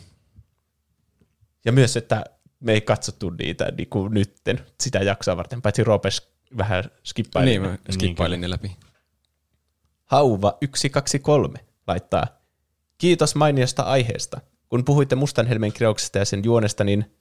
[1.65, 2.25] Ja myös, että
[2.59, 7.49] me ei katsottu niitä niin kuin nytten sitä jaksoa varten, paitsi Ropes vähän skippaili.
[7.49, 8.77] Niin, mä skippailin ne läpi.
[10.05, 12.27] Hauva 123 laittaa,
[12.97, 14.41] kiitos mainiosta aiheesta.
[14.69, 17.15] Kun puhuitte Mustanhelmen kirjauksesta ja sen juonesta, niin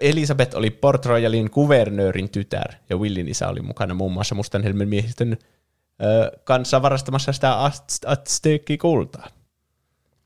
[0.00, 5.36] Elisabeth oli Port Royalin kuvernöörin tytär, ja Willin isä oli mukana muun muassa Mustanhelmen miehistön
[6.44, 7.70] kanssa varastamassa sitä
[8.06, 9.28] Azteekki-kultaa.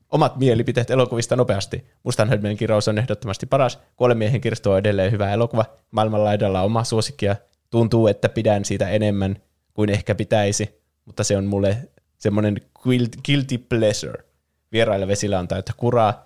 [0.09, 1.85] Omat mielipiteet elokuvista nopeasti.
[2.03, 3.79] Mustanhelmen kirjaus on ehdottomasti paras.
[3.95, 5.65] Kuolemiehen kirstu on edelleen hyvä elokuva.
[5.91, 7.35] Maailmanlaidalla on oma suosikki ja
[7.69, 9.35] tuntuu, että pidän siitä enemmän
[9.73, 11.77] kuin ehkä pitäisi, mutta se on mulle
[12.17, 14.23] semmoinen guilt- guilty pleasure.
[14.71, 16.25] Vierailla vesillä on täyttä kuraa.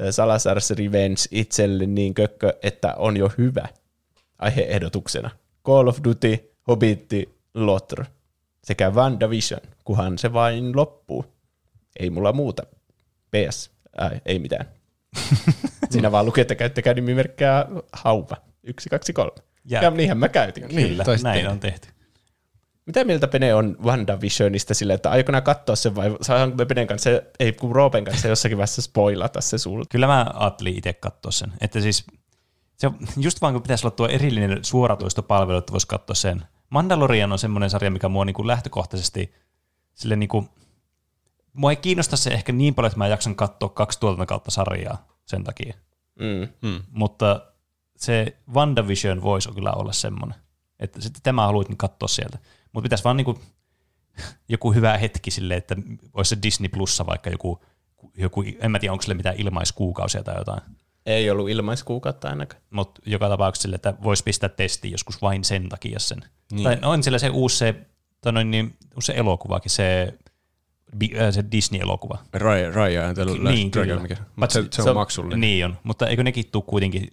[0.00, 3.68] Salazar's Revenge itselle niin kökkö, että on jo hyvä.
[4.38, 5.30] Aiheehdotuksena.
[5.66, 8.04] Call of Duty, Hobbitti, Lotr
[8.66, 11.24] sekä WandaVision, kuhan se vain loppuu.
[12.00, 12.62] Ei mulla muuta.
[13.30, 13.70] PS.
[14.02, 14.66] Äh, ei mitään.
[15.90, 18.36] Siinä vaan lukee, että käyttäkää nimimerkkää hauva.
[18.62, 19.32] Yksi, kaksi, kolme.
[19.64, 20.68] Ja- Ja, niinhän mä käytin.
[20.68, 21.50] Kyllä, toiset näin tehdä.
[21.50, 21.88] on tehty.
[22.86, 27.10] Mitä mieltä Pene on WandaVisionista sille, että aikonaan katsoa sen vai saadaanko me Penen kanssa,
[27.40, 29.86] ei kun Roopen kanssa jossakin vaiheessa spoilata se sulta?
[29.90, 31.52] Kyllä mä ajattelin itse katsoa sen.
[31.60, 32.04] Että siis,
[32.76, 36.42] se just vaan kun pitäisi olla tuo erillinen suoratoistopalvelu, että voisi katsoa sen.
[36.70, 39.34] Mandalorian on semmoinen sarja, mikä mua niinku lähtökohtaisesti
[39.94, 40.48] sille niinku,
[41.52, 45.06] mua ei kiinnosta se ehkä niin paljon, että mä jaksan katsoa kaksi tuotanto kautta sarjaa
[45.24, 45.74] sen takia.
[46.20, 46.48] Mm.
[46.68, 46.82] Mm.
[46.90, 47.52] Mutta
[47.96, 50.38] se WandaVision voisi kyllä olla semmoinen.
[50.78, 52.38] Että sitten tämä haluat katsoa sieltä.
[52.72, 53.38] Mutta pitäisi vaan niinku
[54.48, 55.76] joku hyvä hetki silleen, että
[56.14, 57.64] olisi se Disney Plussa vaikka joku,
[58.16, 60.60] joku en mä tiedä, onko sille mitään ilmaiskuukausia tai jotain.
[61.06, 62.62] Ei ollut ilmaiskuukautta ainakaan.
[62.70, 66.24] Mutta joka tapauksessa sille, että voisi pistää testiin joskus vain sen takia sen.
[66.52, 66.64] Niin.
[66.64, 67.74] Tai on siellä se uusi se,
[68.20, 70.14] tai noin, niin, uusi se elokuvakin, se,
[71.18, 72.18] äh, se Disney-elokuva.
[72.32, 74.02] Raya, Raya and the Last Niin, Dragon, kyllä.
[74.02, 74.16] mikä.
[74.36, 75.40] Mutta But se, se- on on- maksullinen.
[75.40, 77.08] Niin on, mutta eikö nekin tule kuitenkin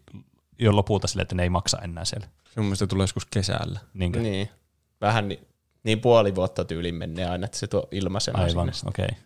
[0.60, 2.28] jo lopulta sille, että ne ei maksa enää siellä.
[2.54, 3.80] Se mun mielestä tulee joskus kesällä.
[3.94, 4.20] Niinkö?
[4.20, 4.50] Niin.
[5.02, 5.48] vähän niin,
[5.84, 8.90] niin puoli vuotta tyyliin menee aina, että se tuo ilmaisena Aivan, sinne.
[8.90, 9.06] okei.
[9.06, 9.18] Okay.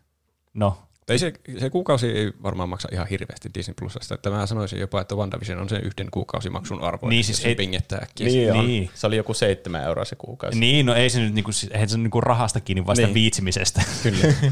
[0.53, 0.77] No,
[1.09, 4.15] Ei se, se kuukausi ei varmaan maksa ihan hirveästi Disney Plusasta.
[4.15, 7.09] Että mä sanoisin jopa, että WandaVision on sen yhden kuukausimaksun arvo.
[7.09, 8.27] Niin, siis ei- pingettää äkkiä.
[8.27, 8.67] Niin, on.
[8.67, 8.89] Niin.
[8.93, 10.59] Se oli joku seitsemän euroa se kuukausi.
[10.59, 13.13] niin, no ei se nyt niinku, eihän se niinku rahasta kiinni, vaan sitä Niin.
[13.13, 13.81] viitsimisestä.
[14.03, 14.33] Kyllä.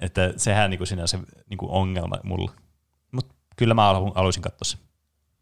[0.00, 1.18] että sehän niinku sinä se
[1.48, 2.52] niinku ongelma mulla.
[3.12, 3.82] Mutta kyllä mä
[4.14, 4.76] haluaisin katsoa se.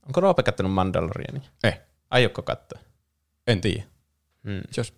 [0.07, 1.43] Onko Roope kattonut Mandaloriania?
[1.65, 1.81] Eh,
[2.11, 2.81] Aiotko katsoa?
[3.47, 3.83] en tiedä.
[4.45, 4.61] Hmm.
[4.77, 4.95] Jos,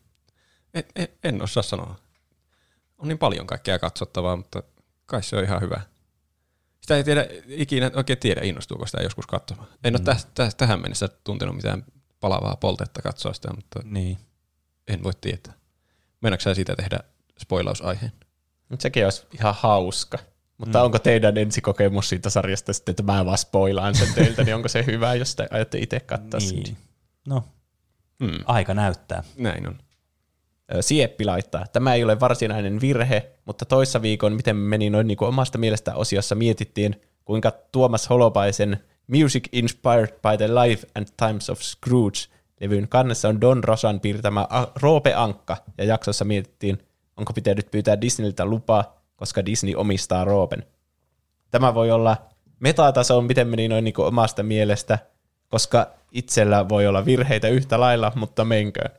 [0.74, 1.96] en, en, en osaa sanoa.
[2.98, 4.62] On niin paljon kaikkea katsottavaa, mutta
[5.10, 5.80] kai se on ihan hyvä.
[6.80, 9.68] Sitä ei tiedä, ikinä oikein tiedä, innostuuko sitä joskus katsomaan.
[9.84, 11.84] En ole täh, täh, tähän mennessä tuntenut mitään
[12.20, 14.18] palavaa poltetta katsoa sitä, mutta Niin.
[14.88, 15.52] en voi tietää.
[16.20, 16.98] Meinaatko sä siitä tehdä
[17.40, 18.12] spoilausaiheen?
[18.68, 20.18] Mut sekin olisi ihan hauska.
[20.58, 20.84] Mutta mm.
[20.84, 24.86] onko teidän ensikokemus siitä sarjasta sitten, että mä vaan spoilaan sen teiltä, niin onko se
[24.86, 26.62] hyvä, jos te aiotte itse katsoa niin.
[26.62, 26.76] niin.
[27.28, 27.44] No,
[28.24, 28.38] Hmm.
[28.46, 29.24] aika näyttää.
[29.36, 29.78] Näin on.
[30.80, 31.64] Sieppi laittaa.
[31.72, 35.94] Tämä ei ole varsinainen virhe, mutta toissa viikon, miten meni noin niin kuin omasta mielestä
[35.94, 42.18] osiossa mietittiin, kuinka Tuomas Holopaisen Music Inspired by the Life and Times of Scrooge
[42.60, 44.46] levyn kannessa on Don Rosan piirtämä
[44.82, 46.78] Roope Ankka, ja jaksossa mietittiin,
[47.16, 50.66] onko pitänyt pyytää Disneyltä lupaa, koska Disney omistaa Roopen.
[51.50, 52.16] Tämä voi olla
[52.60, 54.98] metataso, miten meni noin niin kuin omasta mielestä,
[55.48, 58.90] koska itsellä voi olla virheitä yhtä lailla, mutta menköön.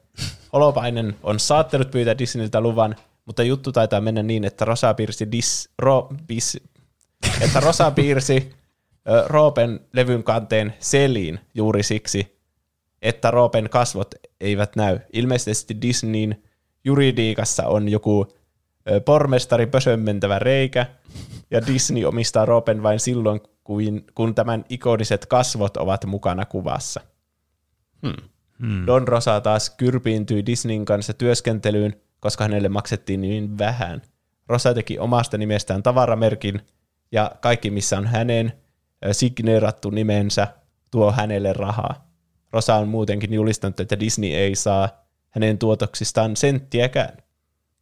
[0.54, 2.96] Holopainen on saattanut pyytää Disneyltä luvan,
[3.26, 6.58] mutta juttu taitaa mennä niin, että Rosa piirsi, dis, ro, bis,
[7.42, 8.54] että Rosa piirsi
[9.26, 12.40] Roopen levyn kanteen seliin juuri siksi,
[13.02, 15.00] että Roopen kasvot eivät näy.
[15.14, 16.44] Ilmeisesti Disneyn
[16.84, 18.28] juridiikassa on joku
[19.06, 20.86] pormestari pösömmentävä reikä,
[21.52, 23.42] ja Disney omistaa Roopen vain silloin,
[24.16, 27.02] kun tämän ikoniset kasvot ovat mukana kuvassa.
[28.02, 28.30] Hmm.
[28.88, 34.02] Don Rosa taas kyrpiintyi Disneyn kanssa työskentelyyn, koska hänelle maksettiin niin vähän.
[34.48, 36.62] Rosa teki omasta nimestään tavaramerkin,
[37.12, 38.54] ja kaikki missä on hänen
[39.12, 40.48] signeerattu nimensä
[40.92, 42.12] tuo hänelle rahaa.
[42.54, 44.90] Rosa on muutenkin julistanut, että Disney ei saa
[45.30, 47.18] hänen tuotoksistaan senttiäkään.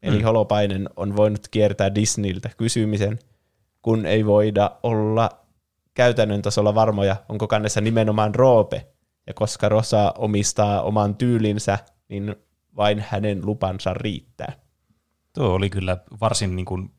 [0.01, 3.19] Eli Holopainen on voinut kiertää Disneyltä kysymisen,
[3.81, 5.29] kun ei voida olla
[5.93, 8.87] käytännön tasolla varmoja, onko kannessa nimenomaan Roope,
[9.29, 11.79] ja koska Rosa omistaa oman tyylinsä,
[12.09, 12.35] niin
[12.75, 14.53] vain hänen lupansa riittää.
[15.33, 16.91] Tuo oli kyllä varsin niin kuin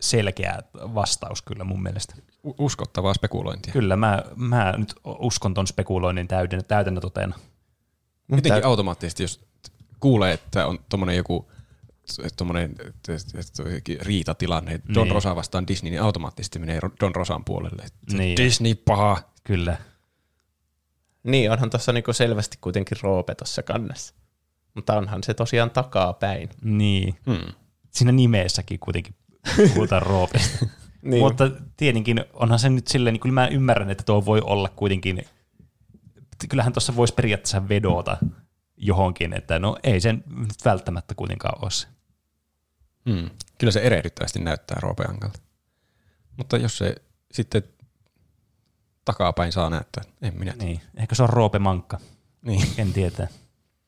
[0.00, 2.14] selkeä vastaus kyllä mun mielestä.
[2.58, 3.72] Uskottavaa spekulointia.
[3.72, 7.38] Kyllä mä, mä nyt uskon ton spekuloinnin täyden, täytänä totena.
[8.28, 9.40] Jotenkin automaattisesti, jos
[10.00, 11.50] kuulee, että on tommonen joku
[12.36, 12.74] tommonen
[14.00, 15.14] riitatilanne, että Don Niin.
[15.14, 17.84] Rosa vastaan Disney, niin automaattisesti menee Don Rosan puolelle.
[18.12, 18.36] Niin.
[18.36, 19.22] Disney paha.
[19.44, 19.76] Kyllä.
[21.24, 24.14] Niin, onhan tuossa niinku selvästi kuitenkin Roope tuossa kannessa.
[24.74, 26.48] Mutta onhan se tosiaan takaa päin.
[26.62, 27.14] Niin.
[27.26, 27.52] Hmm.
[27.90, 29.14] Siinä nimessäkin kuitenkin
[29.74, 30.66] puhutaan Roopesta.
[31.02, 31.22] Niin.
[31.22, 35.24] Mutta tietenkin onhan se nyt silleen, niin kyllä mä ymmärrän, että tuo voi olla kuitenkin,
[36.48, 38.16] kyllähän tuossa voisi periaatteessa vedota
[38.76, 41.86] johonkin, että no ei sen nyt välttämättä kuitenkaan ole se.
[43.10, 43.30] Hmm.
[43.58, 45.38] Kyllä se erehdyttävästi näyttää Roope Ankalta.
[46.36, 46.94] Mutta jos se
[47.32, 47.62] sitten
[49.04, 50.64] takapäin saa näyttää, en minä tiedä.
[50.64, 50.80] Niin.
[50.96, 52.00] Ehkä se on Roope Mankka,
[52.42, 52.66] Niin.
[52.78, 53.28] en tietää.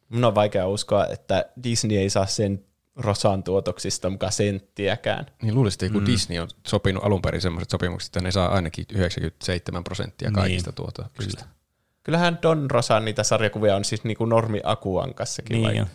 [0.09, 2.65] Mun on vaikea uskoa, että Disney ei saa sen
[2.97, 5.27] Rosan tuotoksista mukaan senttiäkään.
[5.43, 8.85] Niin luulisin, että kun Disney on sopinut alun perin semmoiset sopimukset, että ne saa ainakin
[8.93, 11.45] 97 prosenttia kaikista Niin, tuotoksista.
[12.03, 15.63] Kyllähän Don Rosan niitä sarjakuvia on siis niinku normi Akuankassakin.
[15.63, 15.87] Niin,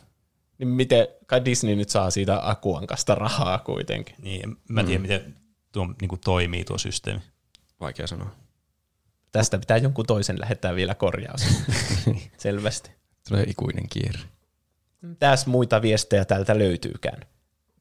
[0.57, 4.15] niin miten, kai Disney nyt saa siitä Akuankasta rahaa kuitenkin.
[4.21, 5.35] niin en mä tiedä, miten
[5.71, 7.21] tuo niin kuin toimii tuo systeemi.
[7.79, 8.29] Vaikea sanoa.
[9.31, 11.41] Tästä pitää jonkun toisen lähettää vielä korjaus.
[12.37, 12.91] Selvästi.
[13.29, 14.19] Tulee ikuinen kierre.
[15.01, 17.21] Mitäs muita viestejä täältä löytyykään?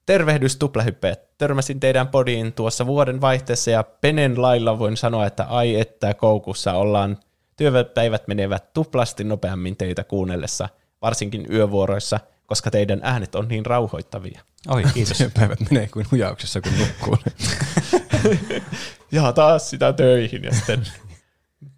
[0.06, 1.38] Tervehdys tuplahyppeet.
[1.38, 6.72] Törmäsin teidän podiin tuossa vuoden vaihteessa ja penen lailla voin sanoa, että ai että koukussa
[6.72, 7.18] ollaan.
[7.56, 10.68] Työpäivät menevät tuplasti nopeammin teitä kuunnellessa,
[11.02, 14.40] varsinkin yövuoroissa, koska teidän äänet on niin rauhoittavia.
[14.68, 15.24] Oi, kiitos.
[15.38, 17.18] Päivät menee kuin hujauksessa, kun nukkuu.
[19.12, 20.82] Ja taas sitä töihin ja sitten...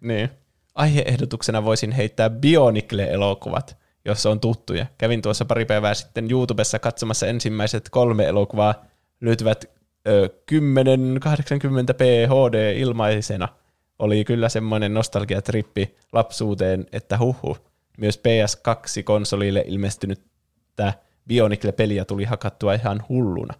[0.01, 0.29] niin.
[0.75, 4.85] Aiheehdotuksena voisin heittää Bionicle-elokuvat, jos on tuttuja.
[4.97, 8.85] Kävin tuossa pari päivää sitten YouTubessa katsomassa ensimmäiset kolme elokuvaa.
[9.21, 9.65] Löytyvät
[10.07, 13.47] ö, 1080p HD ilmaisena.
[13.99, 17.57] Oli kyllä semmoinen nostalgiatrippi lapsuuteen, että huhu.
[17.97, 20.93] Myös PS2-konsolille ilmestynyttä
[21.27, 23.53] Bionicle-peliä tuli hakattua ihan hulluna.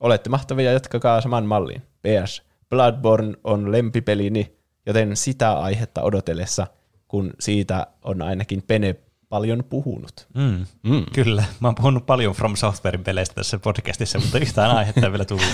[0.00, 1.82] Olette mahtavia, jatkakaa saman malliin.
[1.82, 2.42] PS.
[2.70, 4.57] Bloodborne on lempipelini,
[4.88, 6.66] joten sitä aihetta odotellessa,
[7.08, 8.96] kun siitä on ainakin Pene
[9.28, 10.26] paljon puhunut.
[10.34, 10.66] Mm.
[10.82, 11.04] Mm.
[11.12, 15.24] Kyllä, mä oon puhunut paljon From Softwarein peleistä tässä podcastissa, mutta yhtään aihetta ei vielä
[15.24, 15.46] tullut.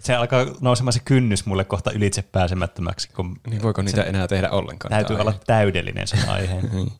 [0.00, 4.50] Se alkaa nousemaan se kynnys mulle kohta ylitse pääsemättömäksi, kun Niin voiko niitä enää tehdä
[4.50, 4.90] ollenkaan?
[4.90, 6.70] täytyy olla täydellinen sen aiheen.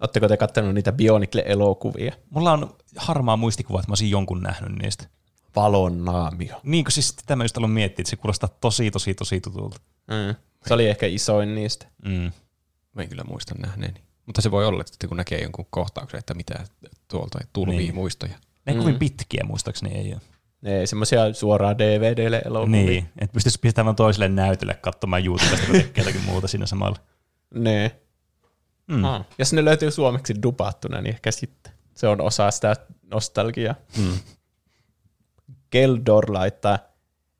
[0.00, 2.14] Oletteko te katsoneet niitä Bionicle-elokuvia?
[2.30, 5.06] Mulla on harmaa muistikuva, että mä olisin jonkun nähnyt niistä.
[5.56, 6.60] Valon naamio.
[6.62, 9.80] Niin kuin siis sitä mä just aloin miettiä, että se kuulostaa tosi, tosi, tosi tutulta.
[10.10, 10.34] Mm.
[10.66, 11.86] Se oli ehkä isoin niistä.
[12.04, 12.32] Mm.
[12.92, 14.00] Mä en kyllä muista nähneeni.
[14.26, 16.64] Mutta se voi olla, että kun näkee jonkun kohtauksen, että mitä
[17.08, 17.94] tuolta tulvii Niin.
[17.94, 18.34] muistoja.
[18.66, 18.78] Ne mm.
[18.78, 20.20] kovin pitkiä muistaakseni ei ole.
[20.60, 22.82] Ne ei semmoisia suoraan DVDlle elokuvia.
[22.82, 26.98] Niin, että pystyisi pistämään toiselle näytölle katsomaan YouTubesta, kun tekee jotakin muuta siinä samalla.
[27.54, 27.96] Ne.
[28.86, 29.04] Mm.
[29.04, 29.24] Ah.
[29.38, 31.72] Jos ne löytyy suomeksi dupattuna, niin ehkä sitten.
[31.94, 32.76] Se on osa sitä
[33.10, 33.74] nostalgiaa.
[33.98, 34.18] Mm.
[35.72, 36.78] Geldor laittaa,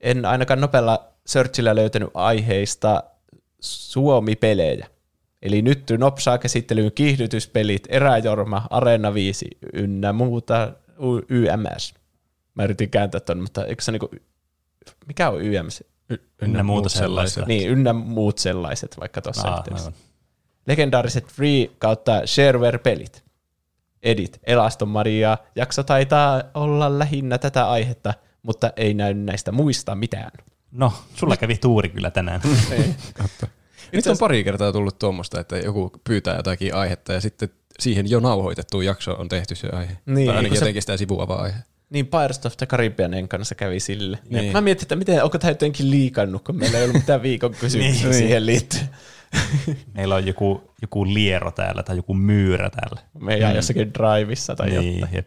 [0.00, 3.02] en ainakaan nopealla searchillä löytänyt aiheista
[3.66, 4.86] Suomi-pelejä.
[5.42, 10.72] Eli nyt nopsaa käsittelyyn kiihdytyspelit, Eräjorma, Arena 5 ynnä muuta
[11.28, 11.94] YMS.
[12.54, 14.10] Mä yritin kääntää ton, mutta eikö se niinku,
[15.06, 15.84] mikä on YMS?
[16.42, 17.44] Ynnä muuta sellaista.
[17.46, 19.86] Niin, ynnä muut sellaiset, vaikka tuossa Aa, yhteydessä.
[19.88, 20.00] aivan.
[20.66, 23.24] Legendaariset free kautta shareware-pelit.
[24.02, 30.30] Edit, Elaston Maria, jakso taitaa olla lähinnä tätä aihetta, mutta ei näy näistä muista mitään.
[30.76, 32.40] No, sulla kävi tuuri kyllä tänään.
[33.14, 33.46] Katso.
[33.92, 37.48] Nyt on pari kertaa tullut tuommoista, että joku pyytää jotakin aihetta ja sitten
[37.78, 39.96] siihen jo nauhoitettu jakso on tehty se aihe.
[40.06, 41.58] Niin, tai ainakin se- jotenkin sitä sivuava aihe.
[41.90, 44.18] Niin Pirates of the Caribbeanin kanssa kävi sille.
[44.28, 44.40] Niin.
[44.40, 44.52] Niin.
[44.52, 48.04] Mä mietin, että miten, onko tämä jotenkin liikannut, kun meillä ei ollut mitään viikon kysymyksiä
[48.08, 48.14] Niin.
[48.18, 48.88] siihen liittyen.
[49.94, 53.00] Meillä on joku, joku liero täällä tai joku myyrä täällä.
[53.20, 55.24] Me jää jossakin drivissa tai niin, jotain.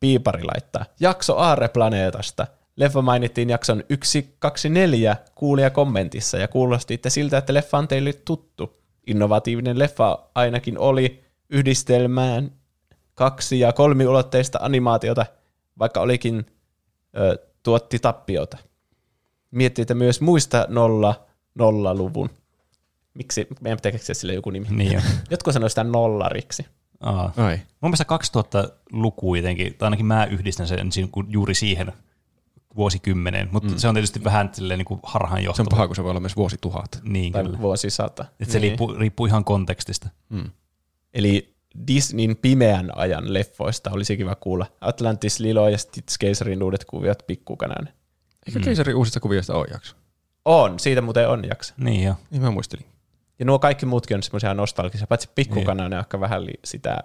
[0.00, 0.84] Piipari laittaa.
[1.00, 2.46] Jakso Aare-planeetasta.
[2.76, 8.80] Leffa mainittiin jakson 124 kuulija kommentissa ja kuulostitte siltä, että leffa on teille tuttu.
[9.06, 12.50] Innovatiivinen leffa ainakin oli yhdistelmään
[13.14, 15.26] kaksi- ja kolmiulotteista animaatiota,
[15.78, 16.46] vaikka olikin
[17.18, 18.58] ö, tuotti tappiota.
[19.50, 22.30] Miettii myös muista nolla, nolla-luvun.
[23.14, 24.66] Miksi meidän pitää keksiä sille joku nimi?
[24.70, 25.02] Niin on.
[25.30, 26.66] Jotkut sanoo sitä nollariksi.
[27.00, 27.32] Aa.
[27.80, 28.04] Mun mielestä
[28.38, 30.90] 2000-luku jotenkin, tai ainakin mä yhdistän sen
[31.28, 31.92] juuri siihen
[32.76, 33.78] vuosikymmeneen, mutta mm.
[33.78, 35.68] se on tietysti vähän silleen niin kuin Se on harhaanjohtava.
[35.70, 37.00] paha, kun se voi olla myös vuosituhat.
[37.02, 37.58] Niin, Tai kyllä.
[37.58, 38.24] vuosisata.
[38.40, 40.08] Et se riippuu, riippuu ihan kontekstista.
[41.14, 41.54] Eli
[41.86, 44.66] Disneyn pimeän ajan leffoista olisi kiva kuulla.
[44.80, 47.94] Atlantis, Lilo ja Stitch Keisarin uudet kuviot pikkukanainen.
[48.46, 48.64] Eikö mm.
[48.64, 49.96] keisarin uusista kuvioista ole jakso?
[50.44, 51.74] On, siitä muuten on jakso.
[51.76, 52.14] Niin jo.
[52.30, 52.86] Niin mä muistelin.
[53.38, 57.02] Ja nuo kaikki muutkin on semmoisia nostalgisia, paitsi pikkukanainen on ehkä vähän li- sitä...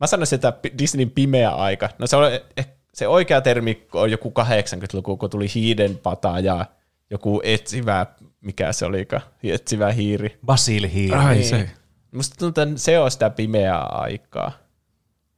[0.00, 1.88] Mä sanoisin, että Disneyn pimeä aika.
[1.98, 2.24] No se, on,
[2.56, 6.66] eh, se oikea termi on joku 80-luku, kun tuli hiidenpata ja
[7.10, 8.06] joku etsivä,
[8.40, 10.38] mikä se olikaan, etsivä hiiri.
[10.46, 11.16] Basil Hiiri.
[11.18, 11.48] Ai Niin.
[11.48, 11.70] se.
[12.12, 14.52] Musta tuntuu, että se on sitä pimeää aikaa.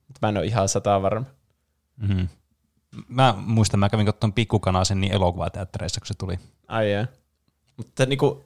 [0.09, 1.27] Mutta mä en ole ihan sata varma.
[1.97, 2.28] Mm-hmm.
[3.09, 6.39] Mä muistan, mä kävin katsomaan pikkukanasen niin elokuvateattereissa, kun se tuli.
[6.69, 7.07] Ai jaa.
[7.77, 8.45] Mutta niinku,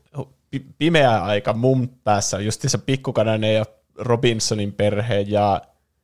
[0.51, 3.65] pi- pimeä aika mun päässä on just se pikkukanainen ja
[3.99, 5.63] Robinsonin perhe ja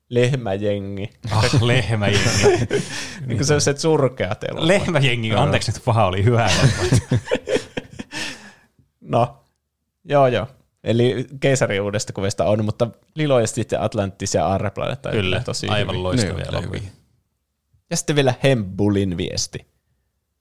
[0.09, 1.11] lehmäjengi.
[1.31, 2.29] Ah, lehmäjengi.
[3.27, 4.67] niin kuin sellaiset surkeat elokuvat.
[4.67, 6.51] lehmäjengi, anteeksi nyt paha oli hyvä
[9.01, 9.45] no,
[10.05, 10.47] joo joo.
[10.85, 15.69] Eli keisarin uudesta kuvista on, mutta Lilo ja sitten Atlantis ja Aarreplaneetta on Kyllä, tosi
[15.69, 16.03] aivan hyvin.
[16.03, 16.81] loistavia kyllä elokuvia.
[17.91, 19.67] Ja sitten vielä Hembulin viesti.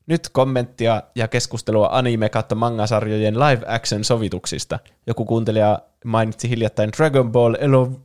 [0.07, 4.79] Nyt kommenttia ja keskustelua anime kautta mangasarjojen live action sovituksista.
[5.07, 7.55] Joku kuuntelija mainitsi hiljattain Dragon Ball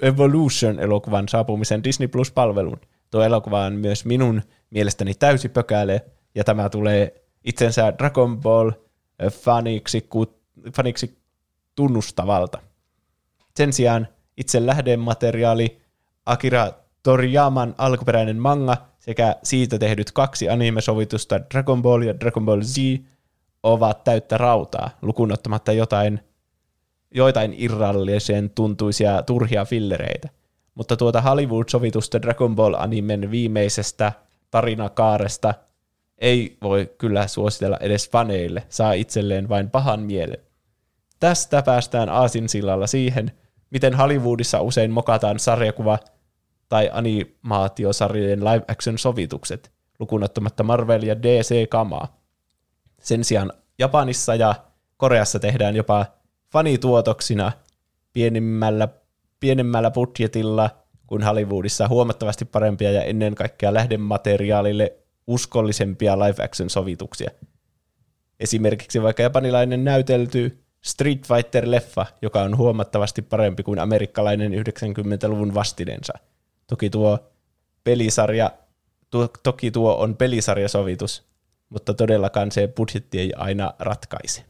[0.02, 2.80] Evolution elokuvan saapumisen Disney Plus-palveluun.
[3.10, 6.04] Tuo elokuva on myös minun mielestäni täysi pökäle,
[6.34, 7.14] ja tämä tulee
[7.44, 8.70] itsensä Dragon Ball
[9.18, 10.08] eh, faniksi,
[10.76, 11.18] faniksi
[11.74, 12.58] tunnustavalta.
[13.56, 15.80] Sen sijaan itse lähdemateriaali
[16.26, 16.72] Akira
[17.02, 22.76] Toriyaman alkuperäinen manga sekä siitä tehdyt kaksi anime-sovitusta Dragon Ball ja Dragon Ball Z
[23.62, 26.20] ovat täyttä rautaa, lukuun ottamatta jotain,
[27.14, 30.28] joitain irrallisen tuntuisia turhia fillereitä.
[30.74, 34.12] Mutta tuota Hollywood-sovitusta Dragon Ball-animen viimeisestä
[34.50, 35.54] tarinakaaresta
[36.18, 40.38] ei voi kyllä suositella edes faneille, saa itselleen vain pahan mielen.
[41.20, 43.30] Tästä päästään aasinsillalla siihen,
[43.70, 45.98] miten Hollywoodissa usein mokataan sarjakuva
[46.70, 52.20] tai animaatiosarjojen live action sovitukset, lukunottamatta Marvel ja DC-kamaa.
[53.02, 54.54] Sen sijaan Japanissa ja
[54.96, 56.06] Koreassa tehdään jopa
[56.52, 57.52] fanituotoksina
[58.12, 58.88] pienemmällä,
[59.40, 60.70] pienemmällä budjetilla
[61.06, 64.92] kuin Hollywoodissa huomattavasti parempia ja ennen kaikkea lähdemateriaalille
[65.26, 67.30] uskollisempia live action sovituksia.
[68.40, 76.12] Esimerkiksi vaikka japanilainen näytelty Street Fighter-leffa, joka on huomattavasti parempi kuin amerikkalainen 90-luvun vastinensa.
[76.70, 77.18] Toki tuo
[77.84, 78.50] pelisarja,
[79.10, 81.24] tuo, toki tuo on pelisarjasovitus,
[81.68, 84.44] mutta todellakaan se budjetti ei aina ratkaise.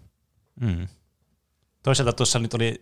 [0.60, 0.88] Mm.
[1.82, 2.80] Toisaalta tuossa nyt oli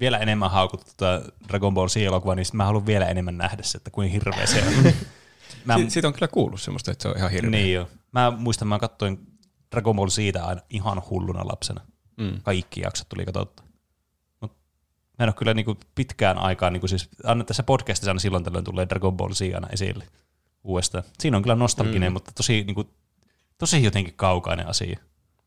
[0.00, 3.90] vielä enemmän haukuttu tuota Dragon Ball Z-elokuva, niin mä haluan vielä enemmän nähdä se, että
[3.90, 4.74] kuin hirveä se on.
[5.64, 7.50] mä, Si- siitä on kyllä kuullut semmoista, että se on ihan hirveä.
[7.50, 7.88] niin jo.
[8.12, 9.26] Mä muistan, mä katsoin
[9.70, 11.80] Dragon Ball siitä aina ihan hulluna lapsena.
[12.16, 12.40] Mm.
[12.42, 13.62] Kaikki jaksot tuli katsottu.
[15.18, 18.64] Mä en ole kyllä niinku pitkään aikaan, niinku siis aina tässä podcastissa aina silloin tällöin
[18.64, 20.06] tulee Dragon Ball Z aina esille
[20.66, 21.04] uudestaan.
[21.18, 22.12] Siinä on kyllä nostalginen, mm.
[22.12, 22.90] mutta tosi, niinku,
[23.58, 24.98] tosi jotenkin kaukainen asia.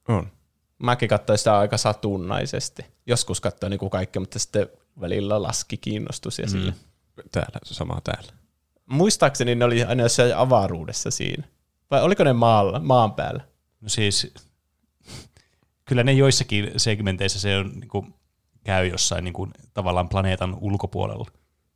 [0.08, 0.32] On.
[0.80, 2.86] Mäkin katsoin sitä aika satunnaisesti.
[3.06, 4.70] Joskus katsoin niin kaikkea, mutta sitten
[5.02, 6.50] välillä laski kiinnostus ja mm.
[6.50, 6.74] sille.
[7.32, 8.34] Täällä, sama täällä.
[8.86, 11.44] Muistaakseni ne oli aina jossain avaruudessa siinä.
[11.92, 13.44] Vai oliko ne maalla, maan päällä?
[13.82, 14.34] No siis,
[15.88, 18.14] kyllä ne joissakin segmenteissä se on, niin kuin,
[18.70, 21.26] käy jossain niin kuin, tavallaan planeetan ulkopuolella.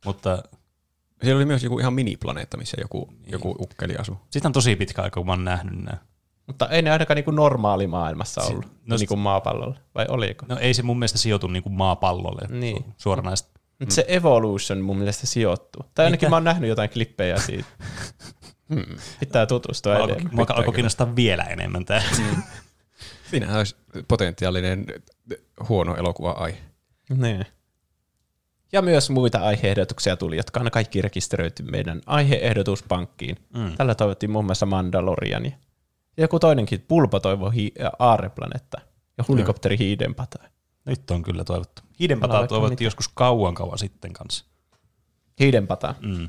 [0.04, 0.42] Mutta
[1.22, 4.16] Siellä oli myös joku ihan miniplaneetta, missä joku, joku ukkeli asuu.
[4.30, 5.98] siitä on tosi pitkä aika, kun mä oon nähnyt nämä.
[6.46, 9.76] Mutta ei ne ainakaan niin kuin normaali maailmassa Si- ollut, no no, niin kuin maapallolla,
[9.94, 10.46] vai oliko?
[10.48, 12.76] No ei se mun mielestä sijoitu niin kuin maapallolle Niin.
[12.84, 13.50] su- suoranaisesti.
[13.78, 15.82] Mutta se Evolution mun mielestä sijoittuu.
[15.94, 16.30] Tai ainakin Mitä?
[16.30, 17.68] mä oon nähnyt jotain klippejä siitä.
[18.74, 18.84] Hmm.
[19.20, 20.26] Pitää tutustua Mua edelleen.
[20.26, 22.02] alkoi- Mua alkoi kiinnostaa vielä enemmän tämä.
[23.30, 23.76] Siinähän olisi
[24.08, 24.86] potentiaalinen
[25.68, 26.58] huono elokuva-aihe.
[27.10, 27.46] Niin.
[28.72, 33.36] Ja myös muita aiheehdotuksia tuli, jotka on kaikki rekisteröity meidän aiheehdotuspankkiin.
[33.56, 33.76] Mm.
[33.76, 35.56] Tällä toivottiin muun muassa Mandaloriania.
[36.16, 38.80] Ja joku toinenkin, Pulpo toivoi hi- Aareplanetta
[39.18, 40.38] ja helikopteri hiidenpata.
[40.86, 41.82] Nyt on kyllä toivottu.
[42.00, 44.44] Hiidenpataa vaikka toivottiin joskus kauan kauan sitten kanssa.
[45.40, 45.94] Hiidenpata.
[46.00, 46.28] Mm.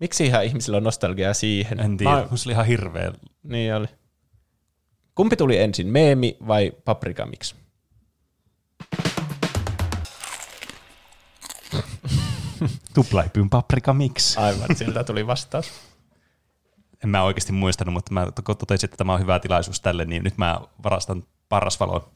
[0.00, 1.80] Miksi ihan ihmisillä on nostalgiaa siihen?
[1.80, 3.12] En tiedä, Mä- se oli ihan hirveä.
[3.42, 3.86] Niin oli.
[5.14, 7.54] Kumpi tuli ensin, meemi vai paprika mix?
[12.94, 14.38] Tuplahypyn paprika mix.
[14.38, 15.70] Aivan, sieltä tuli vastaus.
[17.04, 20.24] En mä oikeasti muistanut, mutta mä to- totesin, että tämä on hyvä tilaisuus tälle, niin
[20.24, 22.10] nyt mä varastan parrasvaloa.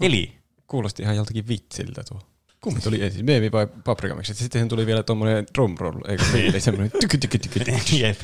[0.00, 2.20] Eli Kuulosti ihan joltakin vitsiltä tuo.
[2.60, 4.36] Kumpi tuli ensin, meemi vai paprika mix?
[4.36, 6.46] Sitten tuli vielä tuommoinen drumroll, eikö niin?
[6.46, 7.96] Eli semmoinen tyky tyky tyky tyky.
[8.02, 8.18] Jep.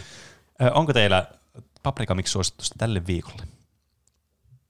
[0.75, 1.26] Onko teillä
[1.83, 3.43] paprika mix suositusta tälle viikolle?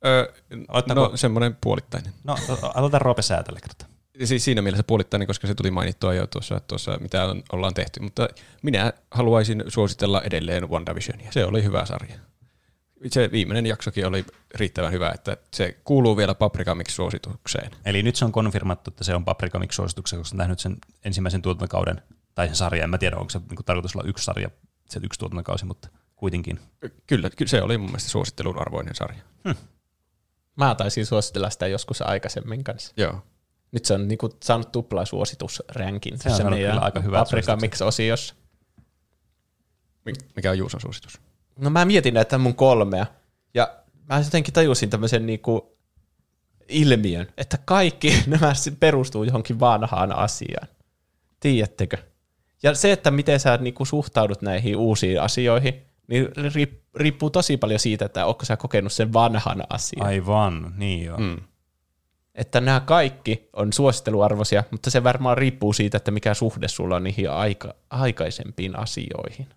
[0.06, 0.32] Öö,
[0.68, 2.12] Aloittaako- no semmoinen puolittainen.
[2.24, 2.36] No,
[2.74, 3.88] aloitetaan Roope Säätälle kertaa.
[4.24, 8.00] Siis siinä mielessä puolittainen, koska se tuli mainittua jo tuossa, tuossa mitä on, ollaan tehty.
[8.00, 8.28] Mutta
[8.62, 11.32] minä haluaisin suositella edelleen WandaVisionia.
[11.32, 12.14] Se oli hyvä sarja.
[13.06, 14.24] Se viimeinen jaksokin oli
[14.54, 17.70] riittävän hyvä, että se kuuluu vielä Paprika Mix-suositukseen.
[17.84, 20.76] Eli nyt se on konfirmattu, että se on Paprika Mix suosituksessa, koska olen nähnyt sen
[21.04, 22.02] ensimmäisen tuotantokauden,
[22.34, 24.50] tai sen sarjan, en mä tiedä, onko se niin tarkoitus olla yksi sarja,
[24.88, 26.60] se yksi tuotantokausi, mutta kuitenkin.
[27.06, 29.22] Kyllä, kyllä se oli mun mielestä suosittelun arvoinen sarja.
[30.56, 32.92] Mä taisin suositella sitä joskus aikaisemmin kanssa.
[32.96, 33.22] Joo.
[33.72, 36.18] Nyt se on niinku saanut tuplasuositusränkin.
[36.18, 37.60] Se on saanut meidän kyllä aika Paprika suositukset.
[37.60, 38.34] Mix-osiossa.
[40.08, 41.20] Mik- Mikä on Juuson suositus?
[41.58, 43.06] No mä mietin näitä mun kolmea,
[43.54, 43.74] ja
[44.08, 45.76] mä jotenkin tajusin tämmöisen niinku
[46.68, 50.68] ilmiön, että kaikki nämä perustuu johonkin vanhaan asiaan.
[51.40, 51.96] Tiedättekö?
[52.62, 55.74] Ja se, että miten sä niinku suhtaudut näihin uusiin asioihin,
[56.06, 60.06] niin riip- riippuu tosi paljon siitä, että onko sä kokenut sen vanhan asian.
[60.06, 61.18] Aivan, niin joo.
[61.18, 61.36] Mm.
[62.34, 67.04] Että nämä kaikki on suositteluarvoisia, mutta se varmaan riippuu siitä, että mikä suhde sulla on
[67.04, 69.48] niihin aika, aikaisempiin asioihin.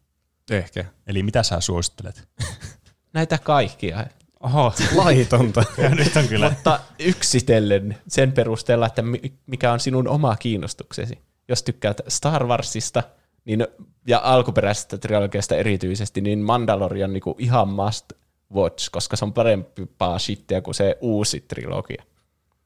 [0.51, 0.85] Ehkä.
[1.07, 2.27] Eli mitä sä suosittelet?
[3.13, 4.05] Näitä kaikkia.
[4.39, 5.63] Oho, Laitonta.
[5.83, 6.49] ja nyt on kyllä.
[6.49, 11.19] Mutta yksitellen sen perusteella, että mi- mikä on sinun oma kiinnostuksesi.
[11.47, 13.03] Jos tykkäät Star Warsista
[13.45, 13.67] niin,
[14.07, 18.13] ja alkuperäisestä trilogiasta erityisesti, niin Mandalorian on niinku ihan must
[18.53, 22.03] watch, koska se on parempaa shittiä kuin se uusi trilogia.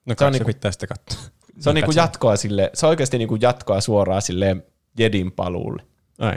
[0.08, 1.22] No Se on niinku- pitää sitten katsoa.
[1.60, 4.58] Se on niinku jatkoa sille, se on oikeasti niinku jatkoa suoraan sille
[5.00, 5.84] Jedin paluulle.
[6.20, 6.36] Ai.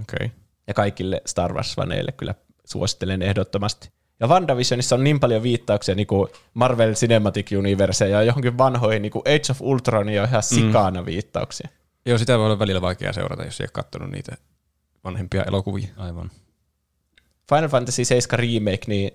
[0.00, 0.26] Okei.
[0.26, 0.28] Okay.
[0.66, 2.34] ja kaikille Star Wars-faneille kyllä
[2.64, 3.90] suosittelen ehdottomasti.
[4.20, 9.12] Ja WandaVisionissa on niin paljon viittauksia niin kuin Marvel Cinematic Universe ja johonkin vanhoihin niin
[9.12, 11.06] kuin Age of Ultron ja ihan sikana mm.
[11.06, 11.68] viittauksia.
[12.06, 14.36] Joo, sitä voi olla välillä vaikea seurata, jos ei ole katsonut niitä
[15.04, 15.88] vanhempia elokuvia.
[15.96, 16.30] Aivan.
[17.48, 19.10] Final Fantasy 7 Remake, niin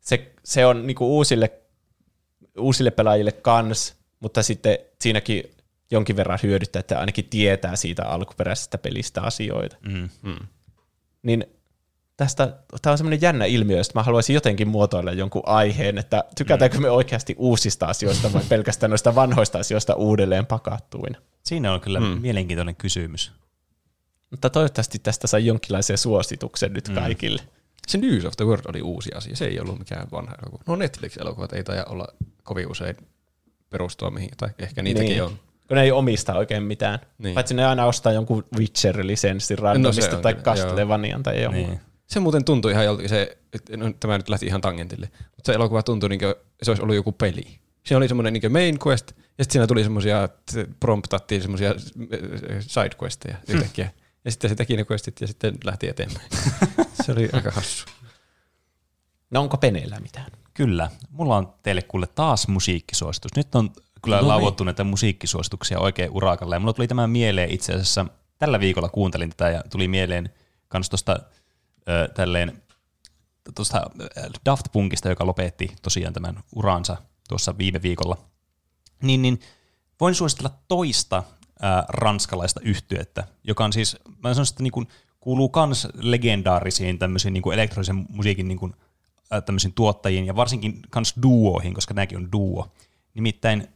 [0.00, 1.61] se, se on niin kuin uusille,
[2.58, 5.44] uusille pelaajille kans, mutta sitten siinäkin
[5.90, 9.76] jonkin verran hyödyttää, että ainakin tietää siitä alkuperäisestä pelistä asioita.
[10.22, 10.36] Mm.
[11.22, 11.44] niin
[12.16, 16.80] tästä, tämä on semmoinen jännä ilmiö, josta mä haluaisin jotenkin muotoilla jonkun aiheen, että tykätäänkö
[16.80, 21.18] me oikeasti uusista asioista vai pelkästään noista vanhoista asioista uudelleen pakattuina.
[21.42, 22.06] Siinä on kyllä mm.
[22.06, 23.32] mielenkiintoinen kysymys.
[24.30, 26.94] Mutta toivottavasti tästä sai jonkinlaisen suosituksen nyt mm.
[26.94, 27.42] kaikille.
[27.86, 30.64] Se News of the World oli uusi asia, se ei ollut mikään vanha elokuva.
[30.66, 32.06] No Netflix-elokuvat ei taida olla
[32.42, 32.96] kovin usein
[33.70, 35.22] perustua mihin, tai ehkä niitäkin Niin.
[35.22, 35.38] on.
[35.68, 36.98] Kun ne ei omista oikein mitään.
[37.18, 37.34] Niin.
[37.34, 41.62] Paitsi ne aina ostaa jonkun Witcher-lisenssin randomista No tai Castlevanian tai jonkun.
[41.62, 41.80] Niin.
[42.06, 43.38] Se muuten tuntui ihan joltakin se,
[43.76, 46.96] no, tämä nyt lähti ihan tangentille, mutta se elokuva tuntui niin kuin se olisi ollut
[46.96, 47.58] joku peli.
[47.86, 50.28] Se oli semmoinen niin main quest, ja sitten siinä tuli semmoisia,
[50.80, 51.74] promptattiin semmoisia
[52.60, 53.90] side questeja yhtäkkiä.
[54.24, 56.28] Ja sitten se teki ne questit ja sitten lähti eteenpäin.
[57.04, 57.86] se oli aika hassu.
[59.30, 60.30] No onko Peneillä mitään?
[60.54, 60.90] Kyllä.
[61.10, 63.30] Mulla on teille kuule taas musiikkisuositus.
[63.36, 63.70] Nyt on
[64.02, 64.28] kyllä No niin.
[64.28, 66.54] lauottu näitä musiikkisuosituksia oikein urakalle.
[66.56, 68.06] Ja mulla tuli tämä mieleen itse asiassa,
[68.38, 70.30] tällä viikolla kuuntelin tätä ja tuli mieleen
[70.68, 71.20] kans tuosta
[72.14, 72.62] tälleen
[73.54, 73.82] tuosta
[74.46, 76.96] Daft Punkista, joka lopetti tosiaan tämän uransa
[77.28, 78.16] tuossa viime viikolla.
[79.02, 79.40] Niin, niin
[80.00, 81.22] voin suositella toista
[81.62, 84.88] ää, ranskalaista yhtyettä, joka on siis, mä sanoisin, että niin kuin,
[85.20, 88.76] kuuluu kans legendaarisiin tämmöisiin niin kuin elektronisen musiikin niin kuin,
[89.40, 92.72] tämmöisiin tuottajiin ja varsinkin kans duoihin, koska nämäkin on duo.
[93.14, 93.68] Nimittäin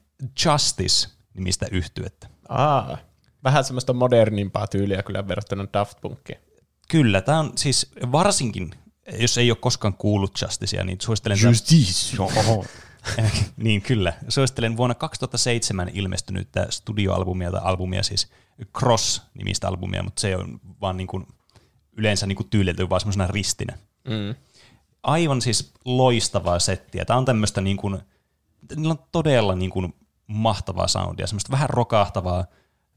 [0.44, 2.28] Justice-nimistä yhtyettä.
[2.48, 2.98] Aa,
[3.44, 6.38] vähän semmoista modernimpaa tyyliä kyllä verrattuna Daft Punkiin.
[6.88, 8.70] Kyllä, tämä on siis varsinkin,
[9.18, 11.38] jos ei ole koskaan kuullut Justicea, niin suosittelen...
[11.38, 12.16] tämän- Justice.
[13.56, 14.12] niin kyllä.
[14.28, 18.28] Suosittelen vuonna 2007 ilmestynyttä studioalbumia tai albumia, siis
[18.78, 21.26] Cross-nimistä albumia, mutta se on vaan niin kuin
[21.96, 23.78] yleensä niin kuin tyylilty vaan semmoisena ristinä.
[24.04, 24.34] Mm.
[25.06, 27.04] Aivan siis loistavaa settiä.
[27.04, 27.98] Tämä on tämmöistä niin kuin,
[28.76, 29.94] niillä on todella niin kuin
[30.26, 32.44] mahtavaa soundia, semmoista vähän rokahtavaa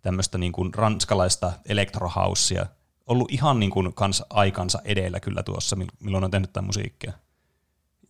[0.02, 2.66] tämmöistä niin kuin ranskalaista elektrohaussia.
[3.08, 7.14] Ollut ihan niin kuin kans aikansa edellä kyllä tuossa, mil- milloin on tehnyt tätä musiikkia.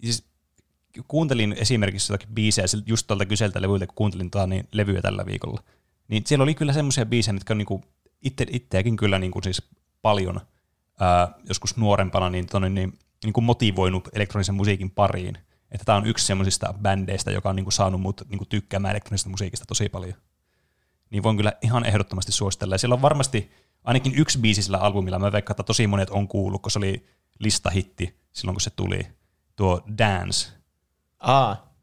[0.04, 0.24] Siis
[1.08, 5.64] kuuntelin esimerkiksi jotakin biisejä just tuolta kyseltä levyltä, kun kuuntelin tuota, niin levyä tällä viikolla.
[6.08, 7.84] Niin siellä oli kyllä semmoisia biisejä, mitkä on niinku
[8.22, 9.62] itse, itseäkin kyllä niinku siis
[10.02, 10.42] paljon
[11.00, 15.38] ää, joskus nuorempana niin, tonne, niin, niinku motivoinut elektronisen musiikin pariin.
[15.72, 19.66] Että tämä on yksi semmoisista bändeistä, joka on niinku saanut mut niinku tykkäämään elektronisesta musiikista
[19.66, 20.14] tosi paljon.
[21.10, 22.74] Niin voin kyllä ihan ehdottomasti suositella.
[22.76, 23.52] Ja siellä on varmasti
[23.84, 25.20] ainakin yksi biisi sillä albumilla.
[25.20, 27.06] Mä veikkaan, että tosi monet on kuullut, kun se oli
[27.40, 29.08] listahitti silloin, kun se tuli.
[29.56, 30.50] Tuo Dance.
[31.20, 31.74] Aa,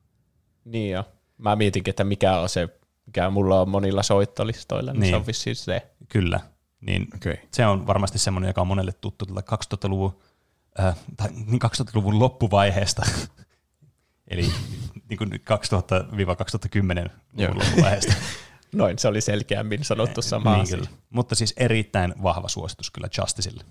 [0.64, 1.04] niin jo.
[1.38, 2.68] Mä mietinkin, että mikä on se,
[3.06, 5.06] mikä mulla on monilla soittolistoilla, niin, niin.
[5.06, 5.20] se Niin.
[5.20, 5.86] on vissiin se.
[6.08, 6.40] Kyllä.
[6.80, 7.40] Niin Okei.
[7.52, 10.18] se on varmasti semmoinen, joka on monelle tuttu tuolta 2000-luvun,
[10.80, 13.02] äh, tai niin 2000-luvun loppuvaiheesta.
[14.30, 14.52] Eli
[15.08, 17.48] niin kuin 2000-2010 Joo.
[17.48, 18.12] luvun loppuvaiheesta.
[18.72, 20.76] Noin, se oli selkeämmin sanottu sama niin, asia.
[20.76, 20.90] kyllä.
[21.10, 23.64] Mutta siis erittäin vahva suositus kyllä Justicelle.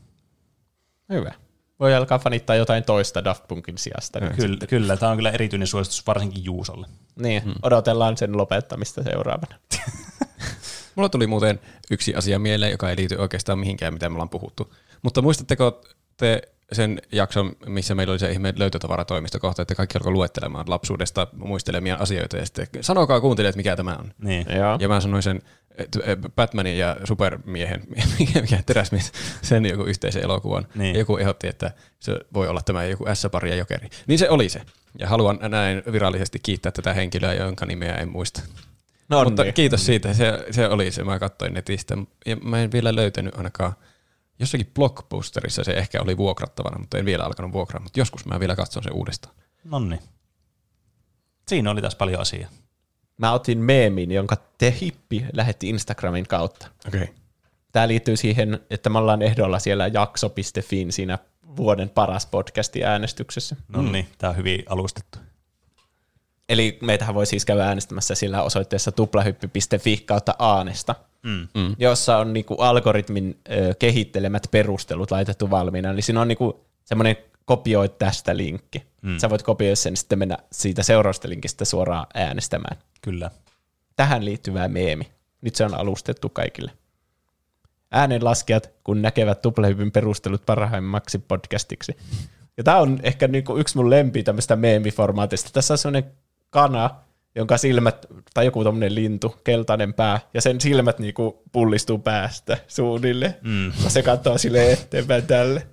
[1.10, 1.32] Hyvä.
[1.80, 4.20] Voi alkaa fanittaa jotain toista Daft Punkin sijasta.
[4.20, 6.88] Niin, Kyllä, kyllä, tämä on kyllä erityinen suositus varsinkin Juusolle.
[7.16, 9.60] niin odotellaan sen lopettamista seuraavana.
[10.96, 11.60] Mulla tuli muuten
[11.92, 14.74] yksi asia mieleen, joka ei liity oikeastaan mihinkään, mitä me ollaan puhuttu.
[15.02, 15.82] Mutta muistatteko
[16.18, 21.28] te sen jakson, missä meillä oli se ihme löytötavaratoimisto kohta, että kaikki alkoi luettelemaan lapsuudesta
[21.34, 24.14] muistelemia asioita ja sitten sanokaa kuuntelijat, mikä tämä on.
[24.18, 24.46] Niin.
[24.56, 24.78] Joo.
[24.80, 25.42] Ja mä sanoin sen
[25.78, 26.00] että
[26.36, 27.84] Batmanin ja Supermiehen,
[28.20, 29.12] mikä, mikä teräsmies,
[29.42, 30.68] sen joku yhteisen elokuvan.
[30.76, 30.96] Niin.
[30.96, 33.90] Ja joku ehdotti, että se voi olla tämä joku S-pari ja jokeri.
[34.08, 34.62] Niin se oli se.
[35.00, 38.42] Ja haluan näin virallisesti kiittää tätä henkilöä, jonka nimeä en muista.
[39.10, 39.54] No Mutta niin.
[39.54, 41.98] kiitos siitä, se, se oli se, mä katsoin netistä.
[42.26, 43.74] Ja mä en vielä löytänyt ainakaan,
[44.40, 48.56] jossakin blockbusterissa se ehkä oli vuokrattavana, mutta en vielä alkanut vuokraa, mutta joskus mä vielä
[48.56, 49.36] katson sen uudestaan.
[49.64, 50.00] Nonni.
[51.48, 52.50] Siinä oli taas paljon asiaa.
[53.18, 56.68] Mä otin meemin, jonka te hippi lähetti Instagramin kautta.
[56.88, 57.04] Okei.
[57.04, 57.16] Okay.
[57.72, 61.20] Tämä liittyy siihen, että me ollaan ehdolla siellä jakso.fin siinä
[61.58, 63.56] vuoden paras podcasti äänestyksessä.
[63.68, 64.08] Nonni, mm.
[64.18, 65.20] tämä on hyvin alustettu.
[66.50, 71.48] Eli meitähän voi siis käydä äänestämässä sillä osoitteessa tuplahyppy.fi kautta aanesta, Mm.
[71.56, 71.76] mm.
[71.78, 75.90] jossa on niinku algoritmin ö, kehittelemät perustelut laitettu valmiina.
[75.90, 77.16] Eli siinä on niinku semmoinen
[77.46, 78.84] kopioi tästä linkki.
[79.02, 79.18] Mm.
[79.18, 82.78] Sä voit kopioida sen sitten mennä siitä seuraavasta linkistä suoraan äänestämään.
[83.02, 83.32] Kyllä.
[83.96, 85.12] Tähän liittyvä meemi.
[85.42, 86.72] Nyt se on alustettu kaikille.
[87.92, 91.98] Äänenlaskijat, kun näkevät tuplahypyn perustelut parhaimmaksi podcastiksi.
[92.58, 95.50] Ja tämä on ehkä niinku yksi mun lempi tämmöistä meemiformaatista.
[95.54, 96.12] Tässä on semmoinen
[96.56, 96.90] kana,
[97.36, 103.36] jonka silmät, tai joku tommonen lintu, keltainen pää, ja sen silmät niinku pullistuu päästä suunnille.
[103.42, 103.66] Mm.
[103.84, 105.68] Ja se katsoo sille eteenpäin tälle.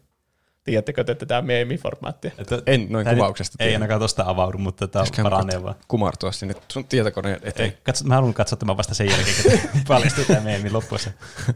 [0.64, 2.30] Tiedättekö te tätä meemiformaattia?
[2.38, 3.76] Että, En noin tää kuvauksesta Ei tiedä.
[3.76, 5.74] ainakaan tuosta avaudu, mutta tämä Pitäisiköhän paranee vaan.
[5.88, 7.70] kumartua sinne sun tietokoneen eteen.
[7.70, 9.36] Ei, katso, mä haluan katsoa tämän vasta sen jälkeen,
[9.72, 11.10] kun paljastuu tämä meemi loppuessa.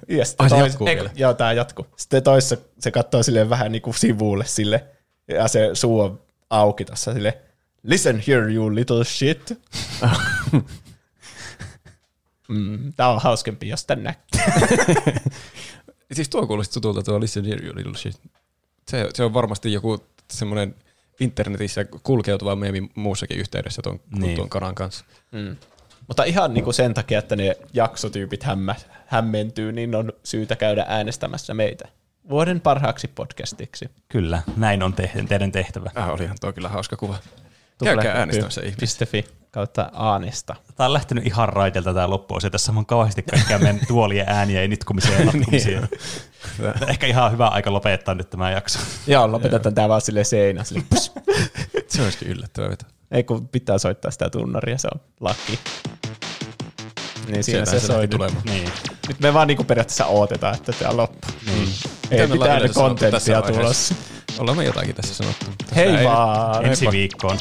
[0.08, 1.10] Ja sitten Ai, se tois, jatkuu ei, vielä?
[1.14, 1.86] Joo, tämä jatkuu.
[1.96, 4.84] Sitten toisessa se katsoo silleen vähän niin kuin sivulle sille,
[5.28, 7.38] ja se suu on auki tässä sille.
[7.86, 9.58] Listen here, you little shit.
[12.48, 14.40] mm, tämä on hauskempi, jos tän näkee.
[16.12, 18.20] Siis tuo kuulosti tutulta tuo Listen Here You Little Shit.
[18.88, 20.74] Se, se on varmasti joku semmoinen
[21.20, 24.22] internetissä kulkeutuva meemi muussakin yhteydessä tuon, niin.
[24.22, 24.36] Niin.
[24.36, 25.04] tuon kanan kanssa.
[25.32, 25.56] Mm.
[26.08, 28.74] Mutta ihan niinku sen takia, että ne jaksotyypit hämmä,
[29.06, 31.88] hämmentyy, niin on syytä käydä äänestämässä meitä
[32.28, 33.90] vuoden parhaaksi podcastiksi.
[34.08, 35.90] Kyllä, näin on te- teidän tehtävä.
[35.94, 37.18] Ah, olihan tuo kyllä hauska kuva.
[37.84, 39.06] Käykää äänestämässä ihmisiä.
[39.06, 40.56] .fi kautta Aanista.
[40.76, 42.50] Tämä on lähtenyt ihan raiteilta tämä loppuosa.
[42.50, 45.82] Tässä on kauheasti kaikkea meidän tuolien ääniä ja nitkumisia ja natkumisia.
[46.88, 48.78] Ehkä ihan hyvä aika lopettaa nyt tämä jakso.
[49.06, 50.64] Joo, lopetetaan tää vaan sille seinä.
[50.64, 50.82] Sille.
[51.88, 52.84] Se olisikin yllättävää veto.
[53.10, 55.58] Ei kun pitää soittaa sitä tunnaria, se on laki.
[57.26, 58.08] Niin siinä Sieltähän se, se soi.
[58.44, 58.70] Niin.
[59.08, 61.30] Nyt me vaan niinku periaatteessa odotetaan, että tämä loppuu.
[61.46, 61.68] niin.
[62.10, 63.94] Ei mitään kontenttia tulossa.
[64.38, 65.46] Ollaan me jotakin tässä sanottu.
[65.76, 66.66] Hei ei- vaan!
[66.66, 67.38] Ensi viikkoon.